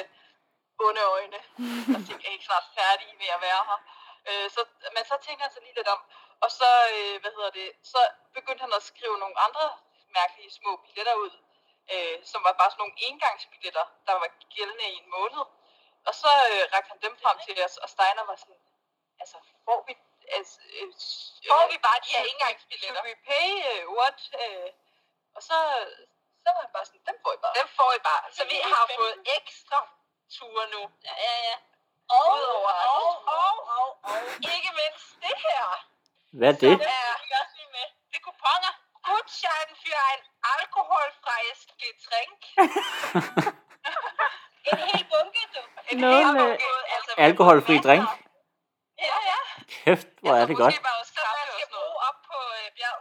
onde 0.87 1.03
øjne. 1.17 1.41
Og 1.95 2.01
tænkte, 2.07 2.25
er 2.27 2.31
I 2.31 2.37
ikke 2.37 2.49
snart 2.51 2.67
færdige 2.79 3.15
med 3.21 3.29
at 3.37 3.41
være 3.49 3.63
her? 3.71 3.81
Øh, 4.29 4.49
så, 4.55 4.61
men 4.95 5.03
så 5.11 5.15
tænkte 5.25 5.43
han 5.45 5.53
sig 5.53 5.63
lige 5.63 5.79
lidt 5.81 5.91
om. 5.97 6.01
Og 6.45 6.51
så, 6.59 6.69
øh, 6.95 7.15
hvad 7.23 7.33
hedder 7.37 7.53
det, 7.61 7.69
så 7.93 8.01
begyndte 8.37 8.65
han 8.67 8.73
at 8.79 8.89
skrive 8.91 9.17
nogle 9.23 9.37
andre 9.47 9.67
mærkelige 10.19 10.51
små 10.59 10.73
billetter 10.85 11.15
ud, 11.25 11.33
øh, 11.93 12.17
som 12.31 12.41
var 12.47 12.53
bare 12.61 12.71
sådan 12.71 12.83
nogle 12.83 13.01
engangsbilletter, 13.09 13.87
der 14.07 14.15
var 14.23 14.29
gældende 14.55 14.87
i 14.93 14.97
en 15.03 15.11
måned. 15.17 15.43
Og 16.09 16.15
så 16.23 16.31
øh, 16.53 16.63
rakte 16.75 16.91
han 16.93 17.01
dem 17.07 17.15
frem 17.23 17.37
til 17.47 17.65
os, 17.67 17.77
og 17.83 17.89
Steiner 17.95 18.25
var 18.31 18.37
sådan, 18.43 18.61
altså, 19.23 19.37
får 19.65 19.85
vi, 19.87 19.95
altså, 20.37 20.57
øh, 20.79 20.89
Får 21.51 21.65
vi 21.73 21.77
bare 21.87 21.99
de 22.05 22.11
her 22.17 22.25
engangsbilletter? 22.33 23.01
Should 23.03 23.09
we 23.11 23.15
pay 23.31 23.49
uh, 23.73 23.83
what? 23.99 24.19
Uh, 24.43 24.69
og 25.37 25.41
så, 25.49 25.57
så 26.43 26.49
var 26.55 26.61
han 26.65 26.73
bare 26.77 26.87
sådan, 26.89 27.03
dem 27.09 27.17
får 27.23 27.33
I 27.37 27.39
bare. 27.45 27.55
Dem 27.61 27.69
får 27.79 27.91
I 27.99 28.01
bare. 28.11 28.25
Så 28.37 28.43
vi 28.53 28.59
har 28.75 28.85
fået 28.99 29.15
ekstra 29.39 29.79
ture 30.35 30.65
nu. 30.75 30.83
Ja, 31.09 31.15
ja, 31.27 31.35
ja. 31.49 31.57
Og, 32.17 32.25
Udover 32.35 32.73
og, 32.93 32.97
og, 32.97 33.13
og, 33.39 33.55
og, 33.77 33.89
og, 34.09 34.17
ikke 34.55 34.71
mindst 34.81 35.07
det 35.25 35.37
her. 35.47 35.65
Hvad 36.39 36.49
er 36.53 36.57
det? 36.65 36.75
Som 36.79 36.87
er, 36.99 37.11
det 38.11 38.17
er 38.21 38.25
kuponer. 38.29 38.73
Gutschein 39.09 39.71
für 39.83 39.99
ein 40.11 40.21
alkoholfreies 40.57 41.61
Getränk. 41.81 42.41
en 44.71 44.79
hel 44.79 45.05
bunke, 45.13 45.43
du. 45.55 45.61
En 45.91 45.99
Noget 45.99 46.27
hel 46.27 46.37
bunke. 46.39 46.65
Altså, 46.95 47.11
Alkoholfri 47.17 47.79
drink? 47.79 48.09
Kæft, 49.85 50.09
hvor 50.23 50.35
er 50.41 50.45
det 50.51 50.57
godt. 50.63 50.73
Måske 50.75 50.87
bare 50.91 50.99
også 51.03 51.15
kaffe 51.19 51.51
og 51.55 51.61
sådan 51.61 51.75
noget. 51.79 51.95
op 52.09 52.19
på 52.31 52.37
øh, 52.59 52.67
bjerg. 52.77 52.99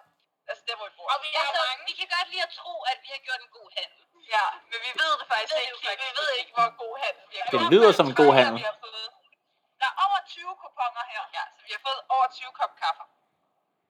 Altså, 0.50 0.64
der 0.68 0.74
hvor 0.80 0.88
vi 0.90 0.94
bor. 0.98 1.06
Og 1.14 1.18
vi, 1.24 1.30
altså, 1.44 1.62
vi 1.88 1.94
kan 2.00 2.08
godt 2.16 2.28
lide 2.34 2.44
at 2.48 2.52
tro, 2.60 2.74
at 2.92 2.98
vi 3.04 3.10
har 3.16 3.22
gjort 3.28 3.42
en 3.46 3.52
god 3.58 3.68
handel. 3.78 4.02
Ja, 4.36 4.46
men 4.72 4.80
vi 4.86 4.92
ved 5.02 5.12
det 5.20 5.26
faktisk 5.34 5.56
ikke. 5.62 5.74
det 5.76 5.84
faktisk 5.90 6.10
Vi 6.10 6.14
ved 6.22 6.30
ikke, 6.42 6.52
hvor 6.58 6.70
god 6.84 6.94
handel 7.06 7.24
vi 7.32 7.36
har 7.42 7.48
Det 7.54 7.60
gjort. 7.62 7.72
lyder 7.74 7.92
som 8.00 8.06
en 8.12 8.16
god 8.22 8.32
handel. 8.40 8.58
vi 8.64 8.68
har 8.74 8.80
fået. 8.86 9.08
Der 9.82 9.88
er 9.92 9.96
over 10.06 10.20
20 10.36 10.52
kuponer 10.62 11.04
her. 11.14 11.24
Ja, 11.38 11.44
så 11.56 11.60
vi 11.68 11.72
har 11.76 11.82
fået 11.88 12.02
over 12.16 12.28
20 12.40 12.52
kop 12.60 12.72
kaffe. 12.84 13.04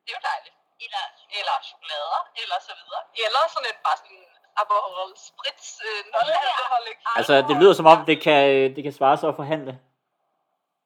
Det 0.03 0.09
er 0.11 0.17
jo 0.19 0.23
dejligt. 0.31 0.55
Eller, 0.85 1.03
eller 1.39 1.55
chokolader, 1.69 2.21
eller 2.41 2.57
så 2.67 2.73
videre. 2.79 3.03
Eller 3.23 3.41
sådan 3.53 3.69
et 3.73 3.79
bare 3.87 3.97
sådan 4.01 4.23
Aperol 4.61 5.11
Spritz, 5.27 5.65
øh, 5.87 5.99
non-alcoholic. 6.13 6.97
Altså, 7.19 7.33
det 7.49 7.55
lyder 7.61 7.73
som 7.79 7.87
om, 7.93 7.97
det 8.09 8.17
kan, 8.25 8.41
det 8.75 8.81
kan 8.85 8.93
svare 8.99 9.17
sig 9.19 9.27
at 9.31 9.37
forhandle. 9.41 9.73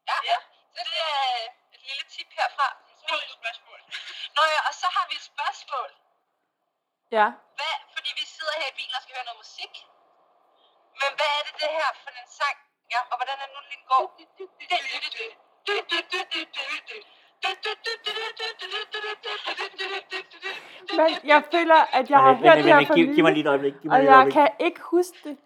Ja, 0.10 0.18
ja. 0.32 0.38
Så 0.76 0.82
det 0.90 0.98
er 1.12 1.20
et 1.76 1.82
lille 1.90 2.04
tip 2.14 2.30
herfra. 2.40 2.68
Så 3.00 3.06
har 3.12 3.18
vi 3.22 3.26
et 3.32 3.36
spørgsmål. 3.42 3.80
Nå 4.36 4.42
ja, 4.54 4.60
og 4.70 4.74
så 4.82 4.88
har 4.96 5.06
vi 5.10 5.16
et 5.22 5.26
spørgsmål. 5.34 5.90
Ja. 7.12 7.28
Hvad, 7.60 7.76
fordi 7.96 8.10
vi 8.20 8.26
sidder 8.36 8.56
her 8.62 8.68
i 8.74 8.76
bilen 8.80 8.94
og 8.98 9.02
skal 9.04 9.14
høre 9.18 9.26
noget 9.30 9.40
musik. 9.44 9.74
Men 11.02 11.12
hvad 11.18 11.32
er 11.38 11.42
det 11.48 11.54
det 11.62 11.70
her 11.80 11.90
for 12.04 12.10
en 12.22 12.30
sang? 12.40 12.58
Ja, 12.94 13.00
og 13.12 13.16
hvordan 13.20 13.36
er 13.44 13.50
nu 13.56 13.60
den 13.72 13.82
går? 13.92 14.04
Men 21.00 21.10
jeg 21.32 21.44
føler, 21.54 21.80
at 21.98 22.10
jeg 22.10 22.20
har 22.20 22.34
hørt 22.34 22.44
vent, 22.44 22.56
det 22.56 22.74
her 22.74 22.86
for 22.88 22.94
giv, 22.94 23.06
giv 23.16 23.24
mig 23.24 23.32
nylig, 23.32 23.34
lige 23.34 23.42
et 23.42 23.48
øjeblik. 23.48 23.74
Giv 23.82 23.90
mig 23.90 23.96
og 23.96 24.00
lige 24.00 24.10
et 24.10 24.12
jeg 24.12 24.18
øjeblik. 24.18 24.34
kan 24.34 24.50
ikke 24.60 24.82
huske 24.82 25.18
det. 25.24 25.38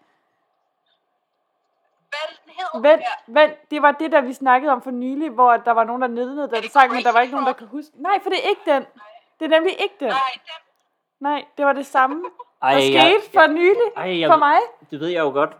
Hvad 2.08 2.18
det, 2.28 2.40
den 2.44 2.52
hedder? 2.58 2.80
Vent, 2.88 3.02
vent, 3.26 3.70
det 3.70 3.82
var 3.82 3.92
det, 3.92 4.12
der 4.12 4.20
vi 4.20 4.32
snakkede 4.32 4.72
om 4.72 4.82
for 4.82 4.90
nylig, 4.90 5.30
hvor 5.30 5.56
der 5.56 5.70
var 5.70 5.84
nogen, 5.84 6.02
der 6.02 6.08
nednede, 6.08 6.50
det 6.50 6.72
sang, 6.72 6.92
men 6.92 7.04
der 7.04 7.12
var 7.12 7.20
ikke 7.20 7.34
nogen, 7.34 7.46
der 7.46 7.52
kan 7.52 7.66
huske. 7.66 8.02
Nej, 8.02 8.22
for 8.22 8.30
det 8.30 8.44
er 8.44 8.48
ikke 8.48 8.62
den. 8.66 8.86
Det 9.38 9.44
er 9.44 9.48
nemlig 9.48 9.80
ikke 9.80 9.96
den. 10.00 10.08
Nej, 10.08 10.32
den. 10.34 10.69
Nej, 11.20 11.44
det 11.56 11.66
var 11.66 11.72
det 11.72 11.86
samme, 11.86 12.24
Ej, 12.62 12.70
der 12.74 12.78
jeg, 12.78 13.20
skete 13.20 13.32
for 13.34 13.46
nylig 13.46 13.88
ej, 13.96 14.20
jeg, 14.20 14.28
for 14.30 14.36
mig. 14.36 14.58
det 14.90 15.00
ved 15.00 15.08
jeg 15.08 15.20
jo 15.20 15.30
godt. 15.40 15.52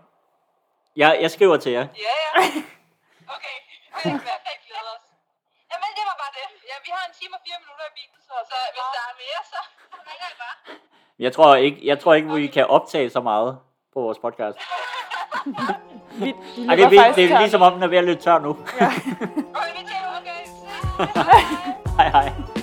Jeg, 0.96 1.18
jeg 1.20 1.30
skriver 1.30 1.56
til 1.56 1.72
jer. 1.72 1.86
Ja, 2.06 2.14
ja. 2.24 2.40
Okay, 3.34 3.56
det 4.04 4.12
perfekt, 4.30 4.60
glæder 4.68 4.92
os. 4.96 5.04
Jamen, 5.70 5.90
det 5.96 6.04
var 6.10 6.16
bare 6.22 6.32
det. 6.38 6.46
Ja, 6.70 6.74
vi 6.84 6.90
har 6.96 7.02
en 7.08 7.14
time 7.20 7.34
og 7.36 7.40
fire 7.46 7.58
minutter 7.62 7.84
i 7.90 7.92
bilen, 7.98 8.18
så, 8.28 8.34
så 8.50 8.56
hvis 8.74 8.86
der 8.96 9.02
er 9.10 9.14
mere, 9.22 9.40
så 9.52 9.58
ringer 10.08 10.28
I 10.34 10.36
bare. 10.42 10.56
Jeg 11.18 11.32
tror 11.32 11.54
ikke, 11.54 11.78
jeg 11.86 11.98
tror 12.00 12.14
ikke 12.14 12.28
vi 12.34 12.46
kan 12.46 12.66
optage 12.66 13.10
så 13.10 13.20
meget 13.20 13.58
på 13.94 14.00
vores 14.00 14.18
podcast. 14.18 14.58
Vi, 16.12 16.24
vi 16.56 16.66
Ej, 16.68 16.74
det, 16.74 16.84
er, 16.84 17.02
faktisk 17.02 17.16
det 17.16 17.32
er 17.32 17.38
ligesom 17.40 17.62
om, 17.62 17.72
den 17.72 17.82
er 17.82 17.86
ved 17.86 17.98
at 17.98 18.04
løbe 18.04 18.20
tør 18.20 18.38
nu. 18.38 18.50
Okay, 18.50 18.90
vi 19.78 19.86
tager, 19.90 20.18
okay. 20.20 20.40
hej 21.98 22.08
hej. 22.08 22.59